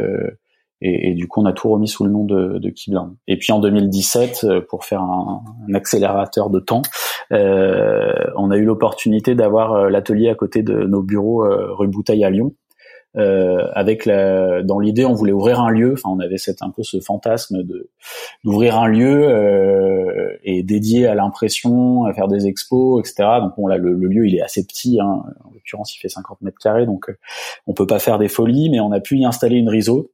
et, 0.82 1.10
et, 1.10 1.14
du 1.16 1.28
coup 1.28 1.42
on 1.42 1.46
a 1.46 1.54
tout 1.54 1.70
remis 1.70 1.88
sous 1.88 2.06
le 2.06 2.12
nom 2.12 2.24
de, 2.24 2.60
de 2.60 2.70
Kiblan. 2.70 3.16
Et 3.28 3.38
puis 3.38 3.52
en 3.52 3.60
2017 3.60 4.46
pour 4.70 4.86
faire 4.86 5.02
un, 5.02 5.42
un 5.68 5.74
accélérateur 5.74 6.52
de 6.52 6.60
temps 6.60 6.84
euh, 7.32 8.14
on 8.36 8.52
a 8.52 8.58
eu 8.58 8.64
l'opportunité 8.64 9.34
d'avoir 9.34 9.90
l'atelier 9.90 10.30
à 10.30 10.36
côté 10.36 10.62
de 10.62 10.84
nos 10.84 11.02
bureaux 11.02 11.44
rue 11.76 11.88
Bouteille 11.88 12.24
à 12.24 12.30
Lyon 12.30 12.54
euh, 13.16 13.66
avec 13.74 14.06
la, 14.06 14.62
dans 14.64 14.80
l'idée, 14.80 15.06
on 15.06 15.14
voulait 15.14 15.32
ouvrir 15.32 15.60
un 15.60 15.70
lieu. 15.70 15.94
Enfin, 15.94 16.10
on 16.10 16.20
avait 16.20 16.38
cette 16.38 16.62
un 16.62 16.70
peu 16.70 16.84
ce 16.84 17.00
fantasme 17.00 17.64
de 17.64 17.90
d'ouvrir 18.44 18.78
un 18.78 18.88
lieu 18.88 19.28
euh, 19.28 20.38
et 20.44 20.62
dédié 20.62 21.08
à 21.08 21.16
l'impression, 21.16 22.06
à 22.06 22.14
faire 22.14 22.28
des 22.28 22.48
expos, 22.48 23.00
etc. 23.00 23.40
Donc 23.42 23.54
bon, 23.58 23.68
là, 23.68 23.78
le, 23.78 23.94
lieu, 23.94 24.28
il 24.28 24.36
est 24.36 24.42
assez 24.42 24.66
petit. 24.66 25.00
Hein. 25.00 25.24
En 25.44 25.52
l'occurrence, 25.54 25.96
il 25.96 26.00
fait 26.00 26.10
50 26.10 26.42
mètres 26.42 26.60
carrés, 26.62 26.86
donc 26.86 27.10
euh, 27.10 27.18
on 27.66 27.74
peut 27.74 27.88
pas 27.88 28.00
faire 28.00 28.20
des 28.20 28.28
folies, 28.28 28.70
mais 28.70 28.80
on 28.80 28.92
a 28.92 29.00
pu 29.00 29.18
y 29.18 29.26
installer 29.26 29.58
une 29.58 29.70
réseau. 29.70 30.12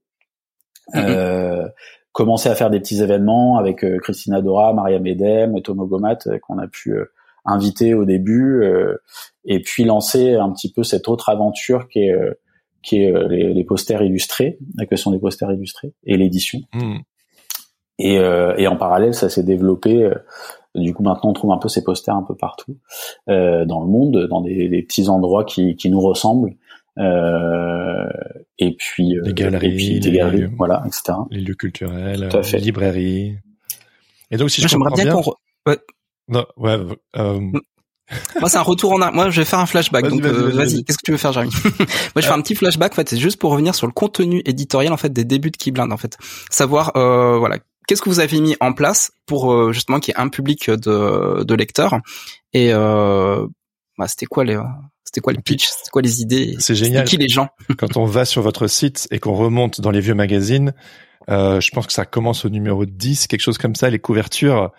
Mm-hmm. 0.94 1.06
Euh, 1.08 1.68
commencer 2.12 2.48
à 2.48 2.56
faire 2.56 2.70
des 2.70 2.80
petits 2.80 3.02
événements 3.02 3.58
avec 3.58 3.84
euh, 3.84 3.98
Christina 3.98 4.42
Dora, 4.42 4.74
Maria 4.74 5.00
Medem, 5.00 5.62
Tomo 5.62 5.88
Gomat 5.88 6.20
qu'on 6.42 6.60
a 6.60 6.68
pu 6.68 6.96
inviter 7.46 7.94
au 7.94 8.06
début, 8.06 8.64
et 9.44 9.62
puis 9.62 9.84
lancer 9.84 10.36
un 10.36 10.50
petit 10.54 10.72
peu 10.72 10.84
cette 10.84 11.10
autre 11.10 11.28
aventure 11.28 11.90
qui 11.90 12.00
est 12.00 12.16
qui 12.84 13.02
est 13.02 13.12
euh, 13.12 13.28
les, 13.28 13.64
posters 13.64 14.02
illustrés, 14.04 14.58
que 14.90 14.96
sont 14.96 15.12
des 15.12 15.20
posters 15.20 15.52
illustrés, 15.52 15.94
et 16.04 16.18
l'édition. 16.18 16.60
Hmm. 16.74 16.98
Et, 18.00 18.18
euh, 18.18 18.56
et, 18.58 18.68
en 18.68 18.76
parallèle, 18.76 19.14
ça 19.14 19.30
s'est 19.30 19.44
développé. 19.44 20.04
Euh, 20.04 20.16
du 20.76 20.94
coup, 20.94 21.04
maintenant, 21.04 21.30
on 21.30 21.34
trouve 21.34 21.52
un 21.52 21.58
peu 21.58 21.70
ces 21.70 21.84
posters 21.84 22.16
un 22.16 22.24
peu 22.24 22.36
partout 22.36 22.78
euh, 23.30 23.66
dans 23.66 23.82
le 23.82 23.88
monde, 23.88 24.28
dans 24.28 24.42
des, 24.42 24.68
des, 24.70 24.82
petits 24.82 25.08
endroits 25.08 25.46
qui, 25.46 25.76
qui 25.76 25.90
nous 25.90 26.02
ressemblent. 26.02 26.56
Euh, 26.98 28.08
et 28.60 28.76
puis, 28.76 29.16
des 29.24 29.34
galeries, 29.34 29.68
et 29.68 29.76
puis 29.76 30.00
des 30.00 30.12
galeries, 30.12 30.46
voilà, 30.58 30.84
etc. 30.86 31.14
Les 31.32 31.42
lieux 31.42 31.56
culturels, 31.56 32.30
les 32.52 32.60
librairies. 32.60 33.38
Et 34.32 34.38
donc, 34.38 34.50
si 34.50 34.62
je 34.62 34.76
comprends 34.76 34.96
bien, 34.96 35.12
qu'on... 35.12 35.34
Ouais. 35.68 35.78
Non, 36.28 36.46
ouais, 36.58 36.78
euh, 37.18 37.40
moi, 38.40 38.50
c'est 38.50 38.58
un 38.58 38.62
retour 38.62 38.94
en 38.94 39.02
arrière. 39.02 39.16
Moi, 39.16 39.30
je 39.30 39.42
vais 39.42 39.46
faire 39.46 39.60
un 39.60 39.66
flashback. 39.66 40.08
donc, 40.08 40.24
euh, 40.24 40.52
vas-y. 40.52 40.84
Qu'est-ce 40.84 40.98
que 40.98 41.06
tu 41.06 41.12
veux 41.12 41.18
faire, 41.18 41.32
Jérémy? 41.32 41.52
Moi, 41.64 42.18
je 42.18 42.22
fais 42.22 42.34
un 42.34 42.42
petit 42.42 42.56
flashback. 42.56 42.94
En 42.94 42.96
fait, 42.96 43.10
c'est 43.10 43.18
juste 43.18 43.38
pour 43.38 43.52
revenir 43.52 43.76
sur 43.76 43.88
le 43.88 43.94
contenu 43.94 44.42
éditorial 44.46 44.94
en 44.94 44.98
fait 44.98 45.12
des 45.12 45.24
débuts 45.24 45.52
de 45.52 45.58
Keyblind. 45.58 45.92
En 45.92 45.98
fait, 45.98 46.18
savoir, 46.50 46.96
euh, 46.96 47.38
voilà, 47.38 47.58
qu'est-ce 47.88 48.02
que 48.02 48.10
vous 48.10 48.20
avez 48.20 48.40
mis 48.40 48.56
en 48.60 48.74
place 48.74 49.12
pour 49.26 49.54
euh, 49.54 49.72
justement 49.72 50.00
qu'il 50.00 50.14
y 50.14 50.18
ait 50.18 50.22
un 50.22 50.30
public 50.30 50.70
de, 50.70 51.44
de 51.44 51.56
lecteurs 51.56 52.00
et 52.54 52.72
bah, 52.72 54.08
c'était 54.08 54.26
quoi 54.26 54.44
les 54.44 54.60
c'était 55.06 55.22
quoi 55.22 55.34
le 55.34 55.42
pitch 55.42 55.68
C'était 55.68 55.92
quoi 55.92 56.02
les 56.02 56.22
idées? 56.22 56.56
C'est 56.58 56.74
génial. 56.74 57.06
Qui 57.06 57.18
les 57.18 57.30
gens? 57.30 57.50
Quand 57.78 57.98
on 57.98 58.06
va 58.06 58.26
sur 58.26 58.42
votre 58.42 58.66
site 58.68 59.08
et 59.12 59.20
qu'on 59.20 59.36
remonte 59.36 59.80
dans 59.80 59.92
les 59.92 60.02
vieux 60.02 60.16
magazines, 60.16 60.74
je 61.28 61.70
pense 61.72 61.88
que 61.88 61.94
ça 61.94 62.06
commence 62.06 62.46
au 62.46 62.50
numéro 62.50 62.86
10, 62.86 63.28
quelque 63.28 63.42
chose 63.42 63.60
comme 63.60 63.76
ça. 63.76 63.90
Les 63.90 64.00
couvertures, 64.00 64.72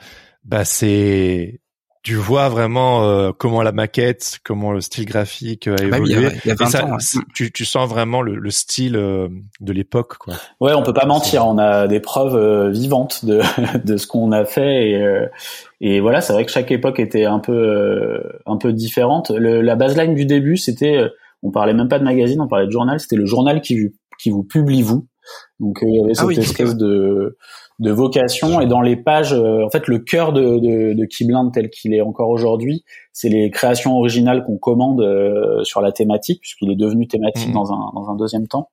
bah 0.45 0.65
c'est 0.65 1.61
tu 2.05 2.17
vois 2.17 2.51
vraiment 2.51 3.09
euh, 3.09 3.33
comment 3.33 3.63
la 3.63 3.73
maquette, 3.73 4.39
comment 4.45 4.73
le 4.73 4.83
style 4.83 5.07
graphique 5.07 5.69
a 5.69 5.77
bah 5.77 5.97
évolué. 5.97 6.29
il 6.45 6.49
y 6.49 6.51
a, 6.51 6.55
20 6.55 6.75
ans, 6.83 6.97
tu, 7.35 7.51
tu, 7.51 7.65
sens 7.65 7.89
vraiment 7.89 8.21
le, 8.21 8.37
le 8.37 8.51
style 8.51 8.95
euh, 8.95 9.29
de 9.61 9.73
l'époque, 9.73 10.19
quoi. 10.19 10.35
Ouais, 10.61 10.75
on 10.75 10.83
peut 10.83 10.93
pas 10.93 11.07
mentir. 11.07 11.47
On 11.47 11.57
a 11.57 11.89
des 11.89 12.01
preuves 12.01 12.37
euh, 12.37 12.69
vivantes 12.69 13.25
de, 13.25 13.41
de 13.85 13.97
ce 13.97 14.07
qu'on 14.07 14.33
a 14.33 14.45
fait 14.45 14.91
et, 14.91 15.27
et 15.81 16.01
voilà, 16.01 16.21
c'est 16.21 16.35
vrai 16.35 16.45
que 16.45 16.53
chaque 16.53 16.71
époque 16.71 17.01
était 17.01 17.25
un 17.25 17.39
peu 17.39 18.23
un 18.45 18.59
peu 18.59 18.75
différente. 18.75 19.31
Le, 19.31 19.63
la 19.63 19.75
baseline 19.75 20.15
du 20.15 20.27
début, 20.27 20.59
c'était, 20.59 21.09
on 21.43 21.51
parlait 21.53 21.75
même 21.75 21.89
pas 21.89 21.99
de 21.99 22.05
magazine, 22.05 22.41
on 22.43 22.49
parlait 22.49 22.67
de 22.67 22.71
journal. 22.71 23.01
C'était 23.01 23.17
le 23.17 23.25
journal 23.25 23.63
qui 23.63 23.95
qui 24.19 24.29
vous 24.29 24.45
publie 24.45 24.83
vous. 24.83 25.09
Donc 25.59 25.79
il 25.81 25.95
y 25.95 26.01
avait 26.05 26.13
ah 26.19 26.27
cette 26.29 26.39
espèce 26.39 26.77
de 26.77 27.39
de 27.81 27.91
vocation 27.91 28.61
et 28.61 28.67
dans 28.67 28.81
les 28.81 28.97
pages 28.97 29.33
euh, 29.33 29.65
en 29.65 29.71
fait 29.71 29.89
le 29.89 29.99
cœur 29.99 30.33
de, 30.33 30.59
de, 30.59 30.93
de 30.93 31.51
tel 31.53 31.71
qu'il 31.71 31.93
est 31.93 32.01
encore 32.01 32.29
aujourd'hui 32.29 32.85
c'est 33.13 33.29
les 33.29 33.51
créations 33.51 33.97
originales 33.97 34.45
qu'on 34.45 34.59
commande 34.59 35.01
euh, 35.01 35.63
sur 35.65 35.81
la 35.81 35.93
thématique 35.93 36.41
puisqu'il 36.41 36.71
est 36.71 36.77
devenu 36.77 37.09
thématique 37.09 37.49
mmh. 37.49 37.53
dans 37.53 37.73
un 37.73 37.93
dans 37.95 38.11
un 38.11 38.17
deuxième 38.17 38.49
temps. 38.49 38.71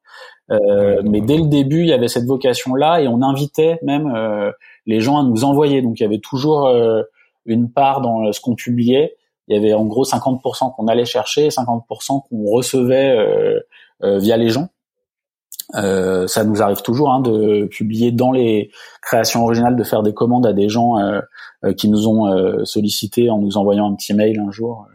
Euh, 0.52 1.02
mais 1.04 1.22
dès 1.22 1.38
le 1.38 1.48
début 1.48 1.82
il 1.82 1.88
y 1.88 1.94
avait 1.94 2.08
cette 2.08 2.26
vocation 2.26 2.76
là 2.76 3.02
et 3.02 3.08
on 3.08 3.22
invitait 3.22 3.80
même 3.84 4.12
euh, 4.14 4.52
les 4.88 5.00
gens 5.00 5.20
à 5.20 5.24
nous 5.24 5.44
envoyer. 5.44 5.82
Donc 5.82 6.00
il 6.00 6.04
y 6.04 6.06
avait 6.06 6.20
toujours 6.20 6.68
une 7.46 7.72
part 7.72 8.02
dans 8.02 8.32
ce 8.32 8.42
qu'on 8.42 8.56
publiait. 8.56 9.16
Il 9.48 9.56
y 9.56 9.58
avait 9.58 9.74
en 9.74 9.86
gros 9.86 10.06
50% 10.06 10.76
qu'on 10.76 10.88
allait 10.88 11.06
chercher 11.06 11.50
50% 11.50 12.28
qu'on 12.28 12.52
recevait 12.52 13.16
via 14.02 14.38
les 14.38 14.50
gens 14.50 14.70
euh, 15.76 16.28
ça 16.28 16.44
nous 16.44 16.62
arrive 16.62 16.82
toujours 16.82 17.12
hein, 17.12 17.22
de 17.22 17.66
publier 17.66 18.12
dans 18.12 18.32
les 18.32 18.72
créations 19.02 19.44
originales, 19.44 19.76
de 19.76 19.84
faire 19.84 20.04
des 20.04 20.14
commandes 20.14 20.46
à 20.46 20.54
des 20.54 20.70
gens 20.70 21.00
euh, 21.00 21.22
euh 21.64 21.74
qui 21.74 21.90
nous 21.90 22.08
ont 22.08 22.28
euh, 22.28 22.66
sollicité 22.66 23.30
en 23.30 23.40
nous 23.40 23.58
envoyant 23.58 23.92
un 23.92 23.96
petit 23.96 24.14
mail 24.14 24.40
un 24.40 24.52
jour. 24.52 24.88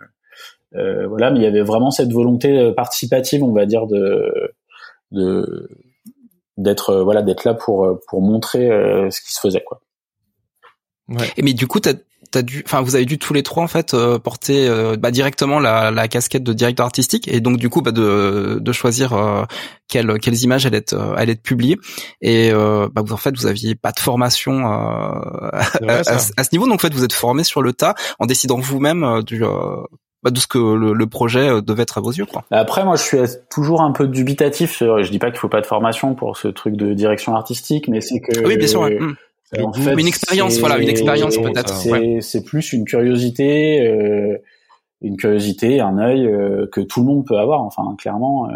Euh, 0.75 1.07
voilà, 1.07 1.31
mais 1.31 1.39
il 1.39 1.43
y 1.43 1.47
avait 1.47 1.63
vraiment 1.63 1.91
cette 1.91 2.13
volonté 2.13 2.73
participative, 2.73 3.43
on 3.43 3.53
va 3.53 3.67
dire, 3.67 3.87
de 3.87 4.53
de 5.13 5.69
d'être 6.57 6.97
voilà 6.97 7.23
d'être 7.23 7.45
là 7.45 7.55
pour 7.55 7.99
pour 8.09 8.23
montrer 8.23 8.69
ce 9.11 9.21
qui 9.21 9.33
se 9.33 9.41
faisait 9.41 9.63
quoi. 9.63 9.81
Ouais. 11.09 11.33
Et 11.37 11.43
mais 11.43 11.53
du 11.53 11.67
coup, 11.67 11.81
t'as 11.81 12.43
dû, 12.43 12.63
enfin, 12.67 12.83
vous 12.83 12.97
avez 12.97 13.05
dû 13.05 13.19
tous 13.19 13.33
les 13.33 13.43
trois 13.43 13.63
en 13.63 13.69
fait 13.69 13.95
euh, 13.95 14.19
porter 14.19 14.69
euh, 14.69 14.97
bah, 14.97 15.11
directement 15.11 15.59
la, 15.59 15.91
la, 15.91 16.09
casquette 16.09 16.43
de 16.43 16.53
directeur 16.53 16.87
artistique 16.87 17.29
et 17.29 17.41
donc 17.41 17.59
du 17.59 17.69
coup 17.69 17.83
bah, 17.83 17.93
de, 17.93 18.59
de 18.61 18.73
choisir 18.73 19.13
euh, 19.13 19.45
quelles, 19.89 20.19
quelles 20.19 20.43
images 20.43 20.67
allaient 20.67 20.79
être, 20.79 20.95
allaient 21.17 21.33
être 21.33 21.43
publiées. 21.43 21.79
Et 22.21 22.51
bah, 22.53 23.03
vous 23.05 23.13
en 23.13 23.17
fait 23.17 23.37
vous 23.37 23.47
aviez 23.47 23.75
pas 23.75 23.93
de 23.93 24.01
formation 24.01 24.67
à, 24.67 26.19
ce 26.19 26.49
niveau, 26.53 26.67
donc 26.67 26.75
en 26.75 26.79
fait 26.79 26.95
vous 26.95 27.05
êtes 27.05 27.13
formé 27.13 27.45
sur 27.45 27.63
le 27.63 27.73
tas 27.73 27.95
en 28.19 28.27
décidant 28.27 28.59
vous-même 28.59 29.23
du 29.23 29.43
bah, 30.23 30.31
de 30.31 30.41
ce 30.41 30.47
que 30.47 30.59
le, 30.59 31.07
projet 31.07 31.63
devait 31.63 31.85
être 31.85 31.99
à 31.99 32.01
vos 32.01 32.11
yeux. 32.11 32.27
Quoi. 32.27 32.45
Après, 32.51 32.85
moi, 32.85 32.97
je 32.97 33.03
suis 33.03 33.19
toujours 33.49 33.81
un 33.81 33.93
peu 33.93 34.09
dubitatif. 34.09 34.79
Je 34.81 35.09
dis 35.11 35.19
pas 35.19 35.31
qu'il 35.31 35.39
faut 35.39 35.49
pas 35.49 35.61
de 35.61 35.67
formation 35.67 36.15
pour 36.15 36.37
ce 36.37 36.49
truc 36.49 36.75
de 36.75 36.95
direction 36.95 37.37
artistique, 37.37 37.87
mais 37.87 38.01
c'est 38.01 38.21
que 38.21 38.45
oui, 38.45 38.57
bien 38.57 38.67
sûr. 38.67 38.89
Hmm 39.53 39.99
une 39.99 40.09
expérience, 40.09 40.59
voilà, 40.59 40.79
une 40.79 40.89
expérience 40.89 41.37
peut-être. 41.37 41.75
C'est 42.21 42.45
plus 42.45 42.73
une 42.73 42.85
curiosité. 42.85 43.87
Euh, 43.87 44.39
une 45.03 45.19
curiosité, 45.19 45.79
un 45.81 45.99
œil 45.99 46.27
que 46.73 46.81
tout 46.81 47.01
le 47.01 47.07
monde 47.07 47.27
peut 47.27 47.39
avoir. 47.39 47.61
Enfin, 47.61 47.95
clairement, 47.99 48.49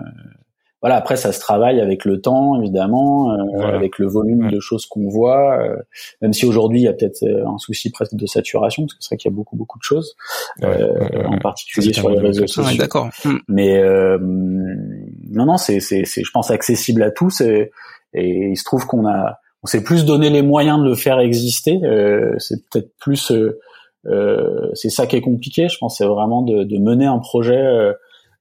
voilà, 0.82 0.96
après 0.96 1.16
ça 1.16 1.32
se 1.32 1.40
travaille 1.40 1.80
avec 1.80 2.06
le 2.06 2.20
temps, 2.22 2.58
évidemment, 2.58 3.32
euh, 3.32 3.62
avec 3.62 3.98
le 3.98 4.06
volume 4.06 4.50
de 4.50 4.60
choses 4.60 4.86
qu'on 4.86 5.08
voit. 5.08 5.58
Euh, 5.60 5.76
même 6.22 6.32
si 6.32 6.46
aujourd'hui 6.46 6.80
il 6.80 6.84
y 6.84 6.88
a 6.88 6.94
peut-être 6.94 7.22
euh, 7.22 7.46
un 7.46 7.58
souci 7.58 7.90
presque 7.90 8.14
de 8.14 8.26
saturation, 8.26 8.84
parce 8.84 8.94
que 8.94 8.98
c'est 9.02 9.10
vrai 9.10 9.16
qu'il 9.18 9.30
y 9.30 9.34
a 9.34 9.36
beaucoup 9.36 9.56
beaucoup 9.56 9.78
de 9.78 9.84
choses, 9.84 10.16
en 10.62 11.38
particulier 11.38 11.92
sur 11.92 12.08
les 12.08 12.18
réseaux 12.18 12.46
sociaux. 12.46 12.78
D'accord. 12.78 13.10
Hmm. 13.24 13.38
Mais 13.48 13.82
non, 14.22 15.44
non, 15.44 15.58
c'est 15.58 15.80
c'est 15.80 16.04
je 16.04 16.30
pense 16.32 16.50
accessible 16.50 17.02
à 17.02 17.10
tous 17.10 17.42
et, 17.42 17.72
et 18.14 18.48
il 18.50 18.56
se 18.56 18.64
trouve 18.64 18.86
qu'on 18.86 19.06
a 19.06 19.39
on 19.62 19.66
s'est 19.66 19.84
plus 19.84 20.04
donné 20.04 20.30
les 20.30 20.42
moyens 20.42 20.80
de 20.80 20.84
le 20.84 20.94
faire 20.94 21.18
exister. 21.18 21.80
c'est 22.38 22.68
peut-être 22.68 22.92
plus 22.98 23.32
c'est 24.74 24.90
ça 24.90 25.06
qui 25.06 25.16
est 25.16 25.20
compliqué. 25.20 25.68
Je 25.68 25.76
pense 25.78 25.98
c'est 25.98 26.06
vraiment 26.06 26.42
de, 26.42 26.64
de, 26.64 26.78
mener 26.78 27.06
un 27.06 27.18
projet 27.18 27.94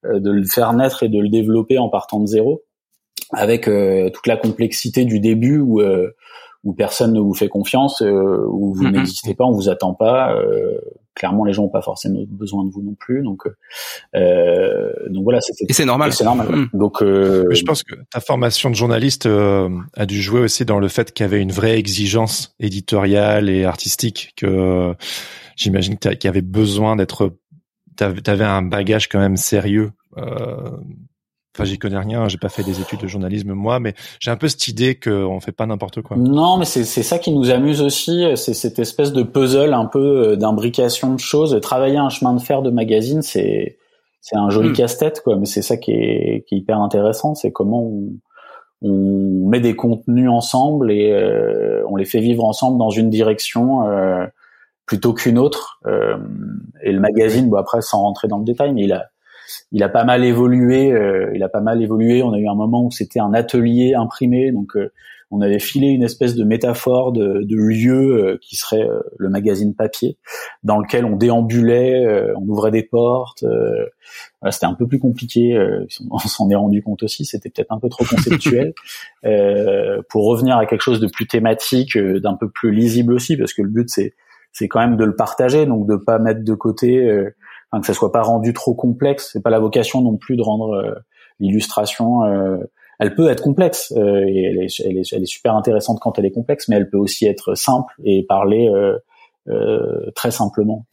euh, 0.06 0.20
de 0.22 0.32
le 0.32 0.46
faire 0.46 0.72
naître 0.72 1.04
et 1.04 1.10
de 1.10 1.20
le 1.20 1.28
développer 1.28 1.78
en 1.78 1.90
partant 1.90 2.22
de 2.22 2.26
zéro, 2.26 2.64
avec 3.34 3.68
euh, 3.68 4.10
toute 4.10 4.28
la 4.28 4.38
complexité 4.38 5.04
du 5.04 5.20
début 5.20 5.60
où 5.60 5.82
euh, 5.82 6.16
où 6.64 6.74
personne 6.74 7.14
ne 7.14 7.20
vous 7.20 7.34
fait 7.34 7.48
confiance, 7.48 8.02
où 8.02 8.74
vous 8.74 8.84
mm-hmm. 8.84 8.92
n'existez 8.92 9.34
pas, 9.34 9.46
on 9.46 9.52
vous 9.52 9.70
attend 9.70 9.94
pas. 9.94 10.36
clairement, 11.16 11.46
les 11.46 11.54
gens 11.54 11.64
n'ont 11.64 11.70
pas 11.70 11.82
forcément 11.82 12.20
besoin 12.28 12.66
de 12.66 12.70
vous 12.70 12.82
non 12.82 12.96
plus. 13.00 13.24
Donc, 13.24 13.44
donc 14.14 15.24
voilà, 15.24 15.40
c'était. 15.42 15.66
Et 15.70 15.74
c'est 15.74 15.86
normal. 15.86 16.12
C'est 16.14 16.26
normal. 16.26 16.48
Mm. 16.48 16.70
Donc, 16.74 16.98
je 17.02 17.64
pense 17.64 17.84
que 17.84 17.96
ta 18.12 18.20
formation 18.20 18.70
de 18.70 18.76
journaliste 18.76 19.26
a 19.28 20.06
dû 20.06 20.22
jouer 20.22 20.42
aussi 20.42 20.66
dans 20.66 20.80
le 20.80 20.88
fait 20.88 21.14
qu'il 21.14 21.24
y 21.24 21.28
avait 21.28 21.42
une 21.42 21.52
vraie 21.52 21.78
exigence 21.78 22.56
éditoriale 22.60 23.50
et 23.50 23.66
artistique 23.66 24.34
que 24.36 24.94
j'imagine 25.56 25.98
qu'il 25.98 26.24
y 26.24 26.28
avait 26.28 26.42
besoin 26.42 26.96
d'être 26.96 27.32
t'avais 28.24 28.46
un 28.46 28.62
bagage 28.62 29.10
quand 29.10 29.20
même 29.20 29.38
sérieux. 29.38 29.92
Euh, 30.18 30.78
enfin, 31.56 31.66
j'y 31.66 31.78
connais 31.78 31.98
rien, 31.98 32.28
j'ai 32.28 32.38
pas 32.38 32.50
fait 32.50 32.64
des 32.64 32.80
études 32.82 33.02
de 33.02 33.08
journalisme 33.08 33.54
moi, 33.54 33.80
mais 33.80 33.94
j'ai 34.20 34.32
un 34.32 34.38
peu 34.38 34.48
cette 34.48 34.68
idée 34.68 34.96
qu'on 34.96 35.40
fait 35.40 35.52
pas 35.52 35.66
n'importe 35.66 36.02
quoi. 36.02 36.18
Non, 36.18 36.58
mais 36.58 36.66
c'est 36.66 36.84
ça 36.84 37.20
qui 37.20 37.32
nous 37.32 37.50
amuse 37.50 37.82
aussi, 37.82 38.26
c'est 38.36 38.54
cette 38.54 38.80
espèce 38.80 39.14
de 39.14 39.24
puzzle 39.24 39.74
un 39.74 39.86
peu 39.86 40.30
euh, 40.30 40.36
d'imbrication 40.36 41.14
de 41.14 41.20
choses. 41.20 41.60
Travailler 41.62 41.98
un 41.98 42.10
chemin 42.10 42.34
de 42.34 42.42
fer 42.42 42.62
de 42.62 42.70
magazine, 42.70 43.22
c'est 43.22 43.78
c'est 44.22 44.36
un 44.36 44.50
joli 44.50 44.70
hmm. 44.70 44.74
casse-tête 44.74 45.22
quoi, 45.24 45.38
mais 45.38 45.46
c'est 45.46 45.62
ça 45.62 45.78
qui 45.78 45.92
est, 45.92 46.46
qui 46.48 46.56
est 46.56 46.58
hyper 46.58 46.80
intéressant, 46.80 47.36
c'est 47.36 47.52
comment 47.52 47.84
on, 47.84 48.10
on 48.82 49.48
met 49.48 49.62
des 49.62 49.76
contenus 49.76 50.30
ensemble 50.30 50.92
et 50.92 51.12
euh, 51.12 51.84
on 51.88 51.96
les 51.96 52.06
fait 52.06 52.20
vivre 52.20 52.44
ensemble 52.44 52.78
dans 52.78 52.90
une 52.90 53.10
direction. 53.10 53.88
Euh, 53.88 54.26
plutôt 54.90 55.14
qu'une 55.14 55.38
autre. 55.38 55.80
Euh, 55.86 56.18
et 56.82 56.92
le 56.92 57.00
magazine, 57.00 57.48
bon 57.48 57.58
après 57.58 57.80
sans 57.82 58.02
rentrer 58.02 58.28
dans 58.28 58.40
le 58.40 58.44
détail, 58.44 58.74
mais 58.74 58.86
il 58.86 58.92
a 58.92 59.06
il 59.72 59.84
a 59.84 59.90
pas 59.90 60.04
mal 60.04 60.24
évolué. 60.24 60.92
Euh, 60.92 61.32
il 61.34 61.44
a 61.44 61.50
pas 61.50 61.62
mal 61.62 61.82
évolué. 61.82 62.24
On 62.24 62.34
a 62.34 62.40
eu 62.40 62.48
un 62.48 62.56
moment 62.56 62.86
où 62.86 62.92
c'était 62.92 63.20
un 63.20 63.34
atelier 63.34 63.94
imprimé, 63.94 64.52
donc 64.52 64.76
euh, 64.76 64.92
on 65.32 65.42
avait 65.42 65.60
filé 65.60 65.88
une 65.90 66.02
espèce 66.02 66.36
de 66.36 66.44
métaphore 66.44 67.12
de, 67.12 67.44
de 67.44 67.56
lieu 67.56 68.40
qui 68.42 68.56
serait 68.56 68.88
le 69.16 69.30
magazine 69.30 69.76
papier, 69.76 70.18
dans 70.64 70.80
lequel 70.80 71.06
on 71.06 71.16
déambulait, 71.16 72.34
on 72.36 72.48
ouvrait 72.48 72.72
des 72.72 72.82
portes. 72.82 73.44
Voilà, 74.42 74.52
c'était 74.52 74.66
un 74.66 74.74
peu 74.74 74.88
plus 74.88 74.98
compliqué. 74.98 75.56
on 76.10 76.18
s'en 76.18 76.50
est 76.50 76.56
rendu 76.56 76.82
compte 76.82 77.04
aussi. 77.04 77.26
C'était 77.26 77.52
peut-être 77.52 77.72
un 77.72 77.80
peu 77.80 77.90
trop 77.90 78.06
conceptuel. 78.06 78.74
pour 80.10 80.26
revenir 80.26 80.58
à 80.58 80.66
quelque 80.66 80.82
chose 80.82 81.00
de 81.00 81.08
plus 81.08 81.28
thématique, 81.28 81.96
d'un 81.96 82.34
peu 82.34 82.50
plus 82.50 82.72
lisible 82.72 83.14
aussi, 83.14 83.38
parce 83.38 83.54
que 83.54 83.62
le 83.62 83.70
but 83.70 83.88
c'est 83.88 84.16
c'est 84.52 84.68
quand 84.68 84.80
même 84.80 84.98
de 84.98 85.06
le 85.06 85.16
partager, 85.16 85.66
donc 85.66 85.88
de 85.88 85.96
pas 85.96 86.20
mettre 86.20 86.44
de 86.44 86.54
côté, 86.54 86.98
euh, 86.98 87.36
enfin, 87.72 87.82
que 87.82 87.88
ça 87.88 87.94
soit 87.94 88.12
pas 88.12 88.22
rendu 88.22 88.54
trop 88.54 88.74
complexe. 88.74 89.30
C'est 89.34 89.44
pas 89.44 89.50
la 89.50 89.60
vocation 89.60 90.02
non 90.02 90.18
plus 90.18 90.36
de 90.36 90.42
rendre 90.42 90.74
euh, 90.74 90.94
l'illustration. 91.40 92.24
Euh, 92.24 92.58
elle 93.00 93.16
peut 93.16 93.30
être 93.30 93.42
complexe 93.42 93.92
et 93.92 94.44
elle 94.44 94.62
est, 94.62 94.80
elle, 94.84 94.98
est, 94.98 95.14
elle 95.14 95.24
est, 95.24 95.26
super 95.26 95.56
intéressante 95.56 96.00
quand 96.02 96.20
elle 96.20 96.26
est 96.26 96.32
complexe, 96.32 96.68
mais 96.68 96.76
elle 96.76 96.90
peut 96.90 96.98
aussi 96.98 97.26
être 97.26 97.56
simple 97.56 97.94
et 98.04 98.26
parler 98.28 98.70
très 100.16 100.32
simplement. 100.32 100.86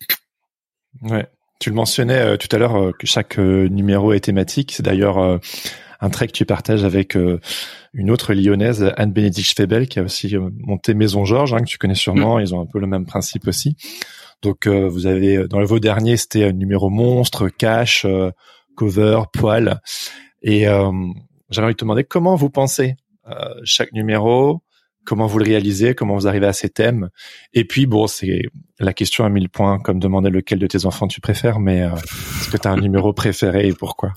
Ouais. 1.03 1.27
Tu 1.59 1.71
le 1.71 1.75
mentionnais 1.75 2.39
tout 2.39 2.47
à 2.53 2.59
l'heure 2.59 2.93
que 2.97 3.09
chaque 3.09 3.39
numéro 3.39 4.12
est 4.12 4.21
thématique. 4.21 4.71
C'est 4.71 4.85
d'ailleurs 4.85 5.41
un 6.01 6.11
trait 6.11 6.27
que 6.27 6.33
tu 6.33 6.45
partages 6.45 6.85
avec 6.85 7.17
euh, 7.17 7.41
une 7.93 8.11
autre 8.11 8.35
lyonnaise, 8.35 8.93
Anne-Bénédicte 8.97 9.57
Febel, 9.57 9.89
qui 9.89 9.99
a 9.99 10.03
aussi 10.03 10.37
euh, 10.37 10.51
monté 10.59 10.95
Maison 10.95 11.25
Georges, 11.25 11.55
hein, 11.55 11.61
que 11.61 11.65
tu 11.65 11.79
connais 11.79 11.95
sûrement. 11.95 12.39
Mm. 12.39 12.41
Ils 12.41 12.55
ont 12.55 12.61
un 12.61 12.67
peu 12.67 12.79
le 12.79 12.87
même 12.87 13.07
principe 13.07 13.47
aussi. 13.49 13.77
Donc 14.42 14.66
euh, 14.66 14.88
vous 14.88 15.07
avez 15.07 15.46
dans 15.49 15.61
le 15.61 15.66
vos 15.66 15.79
dernier, 15.79 16.16
c'était 16.16 16.44
un 16.44 16.53
numéro 16.53 16.90
monstre, 16.90 17.49
cash, 17.49 18.07
cover, 18.77 19.22
poil. 19.33 19.81
Et 20.42 20.66
de 20.66 21.72
te 21.72 21.85
demander 21.85 22.05
comment 22.05 22.37
vous 22.37 22.51
pensez 22.51 22.96
chaque 23.64 23.92
numéro, 23.92 24.62
comment 25.05 25.27
vous 25.27 25.38
le 25.38 25.44
réalisez, 25.44 25.94
comment 25.94 26.14
vous 26.14 26.29
arrivez 26.29 26.46
à 26.46 26.53
ces 26.53 26.68
thèmes. 26.68 27.09
Et 27.55 27.64
puis 27.64 27.87
bon, 27.87 28.07
c'est 28.07 28.42
la 28.79 28.92
question 28.92 29.25
à 29.25 29.29
mille 29.29 29.49
points, 29.49 29.81
comme 29.81 29.99
demander 29.99 30.31
lequel 30.31 30.59
de 30.59 30.66
tes 30.66 30.87
enfants 30.87 31.09
tu 31.09 31.20
préfères, 31.20 31.59
mais 31.59 31.79
est-ce 31.79 32.51
que 32.51 32.57
tu 32.57 32.68
as 32.68 32.70
un 32.70 32.77
numéro 32.77 33.12
préféré 33.12 33.66
et 33.68 33.72
pourquoi? 33.72 34.12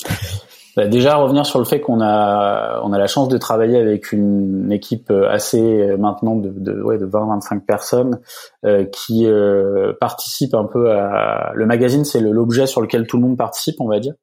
Bah 0.76 0.88
déjà 0.88 1.16
revenir 1.16 1.46
sur 1.46 1.60
le 1.60 1.66
fait 1.66 1.80
qu'on 1.82 2.02
a 2.02 2.82
on 2.84 2.94
a 2.94 2.98
la 2.98 3.08
chance 3.08 3.28
de 3.28 3.38
travailler 3.38 3.78
avec 3.78 4.12
une 4.12 4.72
équipe 4.72 5.12
assez 5.12 5.62
euh, 5.62 5.98
maintenant 5.98 6.36
de 6.36 6.50
de, 6.50 6.82
ouais, 6.82 6.98
de 6.98 7.08
20-25 7.08 7.62
personnes 7.62 8.20
euh, 8.66 8.86
qui 8.86 9.26
euh, 9.26 9.94
participent 10.00 10.54
un 10.54 10.66
peu 10.66 10.92
à 10.92 11.52
le 11.56 11.66
magazine 11.66 12.06
c'est 12.06 12.20
l'objet 12.20 12.68
sur 12.68 12.82
lequel 12.82 13.08
tout 13.08 13.18
le 13.18 13.24
monde 13.24 13.38
participe 13.38 13.76
on 13.80 13.88
va 13.88 14.00
dire. 14.00 14.14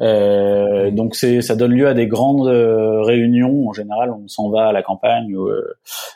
Euh, 0.00 0.90
donc 0.90 1.14
c'est 1.14 1.40
ça 1.40 1.56
donne 1.56 1.72
lieu 1.72 1.88
à 1.88 1.94
des 1.94 2.06
grandes 2.06 2.48
euh, 2.48 3.02
réunions. 3.02 3.68
En 3.68 3.72
général 3.72 4.10
on 4.10 4.28
s'en 4.28 4.50
va 4.50 4.66
à 4.66 4.72
la 4.72 4.82
campagne 4.82 5.34
ou, 5.36 5.48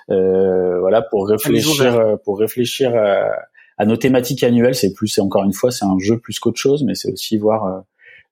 voilà 0.08 1.02
pour 1.02 1.28
réfléchir 1.28 2.18
pour 2.24 2.38
réfléchir 2.38 2.94
à, 2.94 3.30
à, 3.78 3.86
nos 3.86 3.96
thématiques 3.96 4.44
annuelles. 4.44 4.74
C'est 4.74 4.92
plus 4.92 5.08
c'est 5.08 5.20
encore 5.20 5.44
une 5.44 5.54
fois 5.54 5.70
c'est 5.70 5.86
un 5.86 5.98
jeu 5.98 6.18
plus 6.18 6.38
qu'autre 6.38 6.60
chose 6.60 6.84
mais 6.84 6.94
c'est 6.94 7.12
aussi 7.12 7.38
voir 7.38 7.64
euh, 7.64 7.80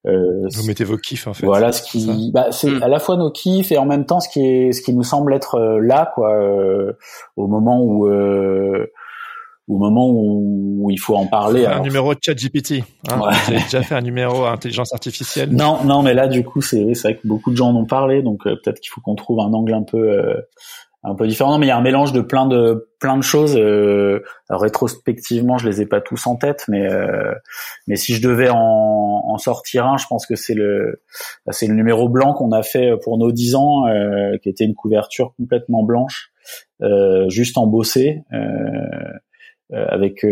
Vous 0.04 0.66
mettez 0.66 0.84
vos 0.84 0.96
kiffs 0.96 1.26
en 1.26 1.34
fait. 1.34 1.44
Voilà 1.44 1.72
ce 1.72 1.82
qui, 1.82 2.30
bah, 2.32 2.52
c'est 2.52 2.70
hmm. 2.70 2.82
à 2.82 2.88
la 2.88 2.98
fois 2.98 3.16
nos 3.16 3.30
kiffs 3.30 3.72
et 3.72 3.78
en 3.78 3.86
même 3.86 4.06
temps 4.06 4.20
ce 4.20 4.28
qui 4.28 4.44
est, 4.44 4.72
ce 4.72 4.80
qui 4.80 4.94
nous 4.94 5.02
semble 5.02 5.34
être 5.34 5.56
euh, 5.56 5.80
là 5.80 6.10
quoi, 6.14 6.34
euh, 6.34 6.92
au 7.36 7.46
moment 7.48 7.82
où, 7.82 8.06
euh, 8.06 8.86
au 9.66 9.76
moment 9.76 10.08
où, 10.08 10.88
il 10.90 10.98
faut 10.98 11.16
en 11.16 11.26
parler. 11.26 11.66
Un 11.66 11.80
numéro 11.80 12.14
de 12.14 12.18
ChatGPT. 12.22 12.84
Hein 13.10 13.20
J'ai 13.48 13.56
déjà 13.56 13.82
fait 13.82 13.94
un 13.94 14.00
numéro 14.00 14.46
intelligence 14.46 14.94
artificielle. 14.94 15.50
Non, 15.52 15.84
non, 15.84 16.02
mais 16.02 16.14
là 16.14 16.28
du 16.28 16.44
coup 16.44 16.62
c'est, 16.62 16.94
c'est 16.94 17.08
vrai 17.08 17.16
que 17.16 17.26
beaucoup 17.26 17.50
de 17.50 17.56
gens 17.56 17.70
en 17.70 17.76
ont 17.76 17.86
parlé, 17.86 18.22
donc 18.22 18.44
peut-être 18.44 18.80
qu'il 18.80 18.90
faut 18.90 19.00
qu'on 19.00 19.16
trouve 19.16 19.40
un 19.40 19.52
angle 19.52 19.74
un 19.74 19.82
peu 19.82 20.22
un 21.08 21.14
peu 21.14 21.26
différent. 21.26 21.58
mais 21.58 21.66
il 21.66 21.68
y 21.68 21.72
a 21.72 21.76
un 21.76 21.82
mélange 21.82 22.12
de 22.12 22.20
plein 22.20 22.46
de 22.46 22.88
plein 22.98 23.16
de 23.16 23.22
choses. 23.22 23.56
Euh, 23.56 24.20
rétrospectivement, 24.50 25.58
je 25.58 25.68
les 25.68 25.82
ai 25.82 25.86
pas 25.86 26.00
tous 26.00 26.26
en 26.26 26.36
tête, 26.36 26.64
mais 26.68 26.86
euh, 26.86 27.34
mais 27.86 27.96
si 27.96 28.14
je 28.14 28.22
devais 28.22 28.48
en, 28.50 28.56
en, 28.56 29.38
sortir 29.38 29.86
un, 29.86 29.96
je 29.96 30.06
pense 30.06 30.26
que 30.26 30.36
c'est 30.36 30.54
le 30.54 31.02
bah, 31.46 31.52
c'est 31.52 31.66
le 31.66 31.74
numéro 31.74 32.08
blanc 32.08 32.34
qu'on 32.34 32.52
a 32.52 32.62
fait 32.62 32.92
pour 33.02 33.18
nos 33.18 33.32
10 33.32 33.54
ans, 33.54 33.86
euh, 33.86 34.36
qui 34.42 34.48
était 34.48 34.64
une 34.64 34.74
couverture 34.74 35.34
complètement 35.36 35.84
blanche, 35.84 36.30
euh, 36.82 37.28
juste 37.28 37.58
embossée. 37.58 38.22
avec 39.70 40.24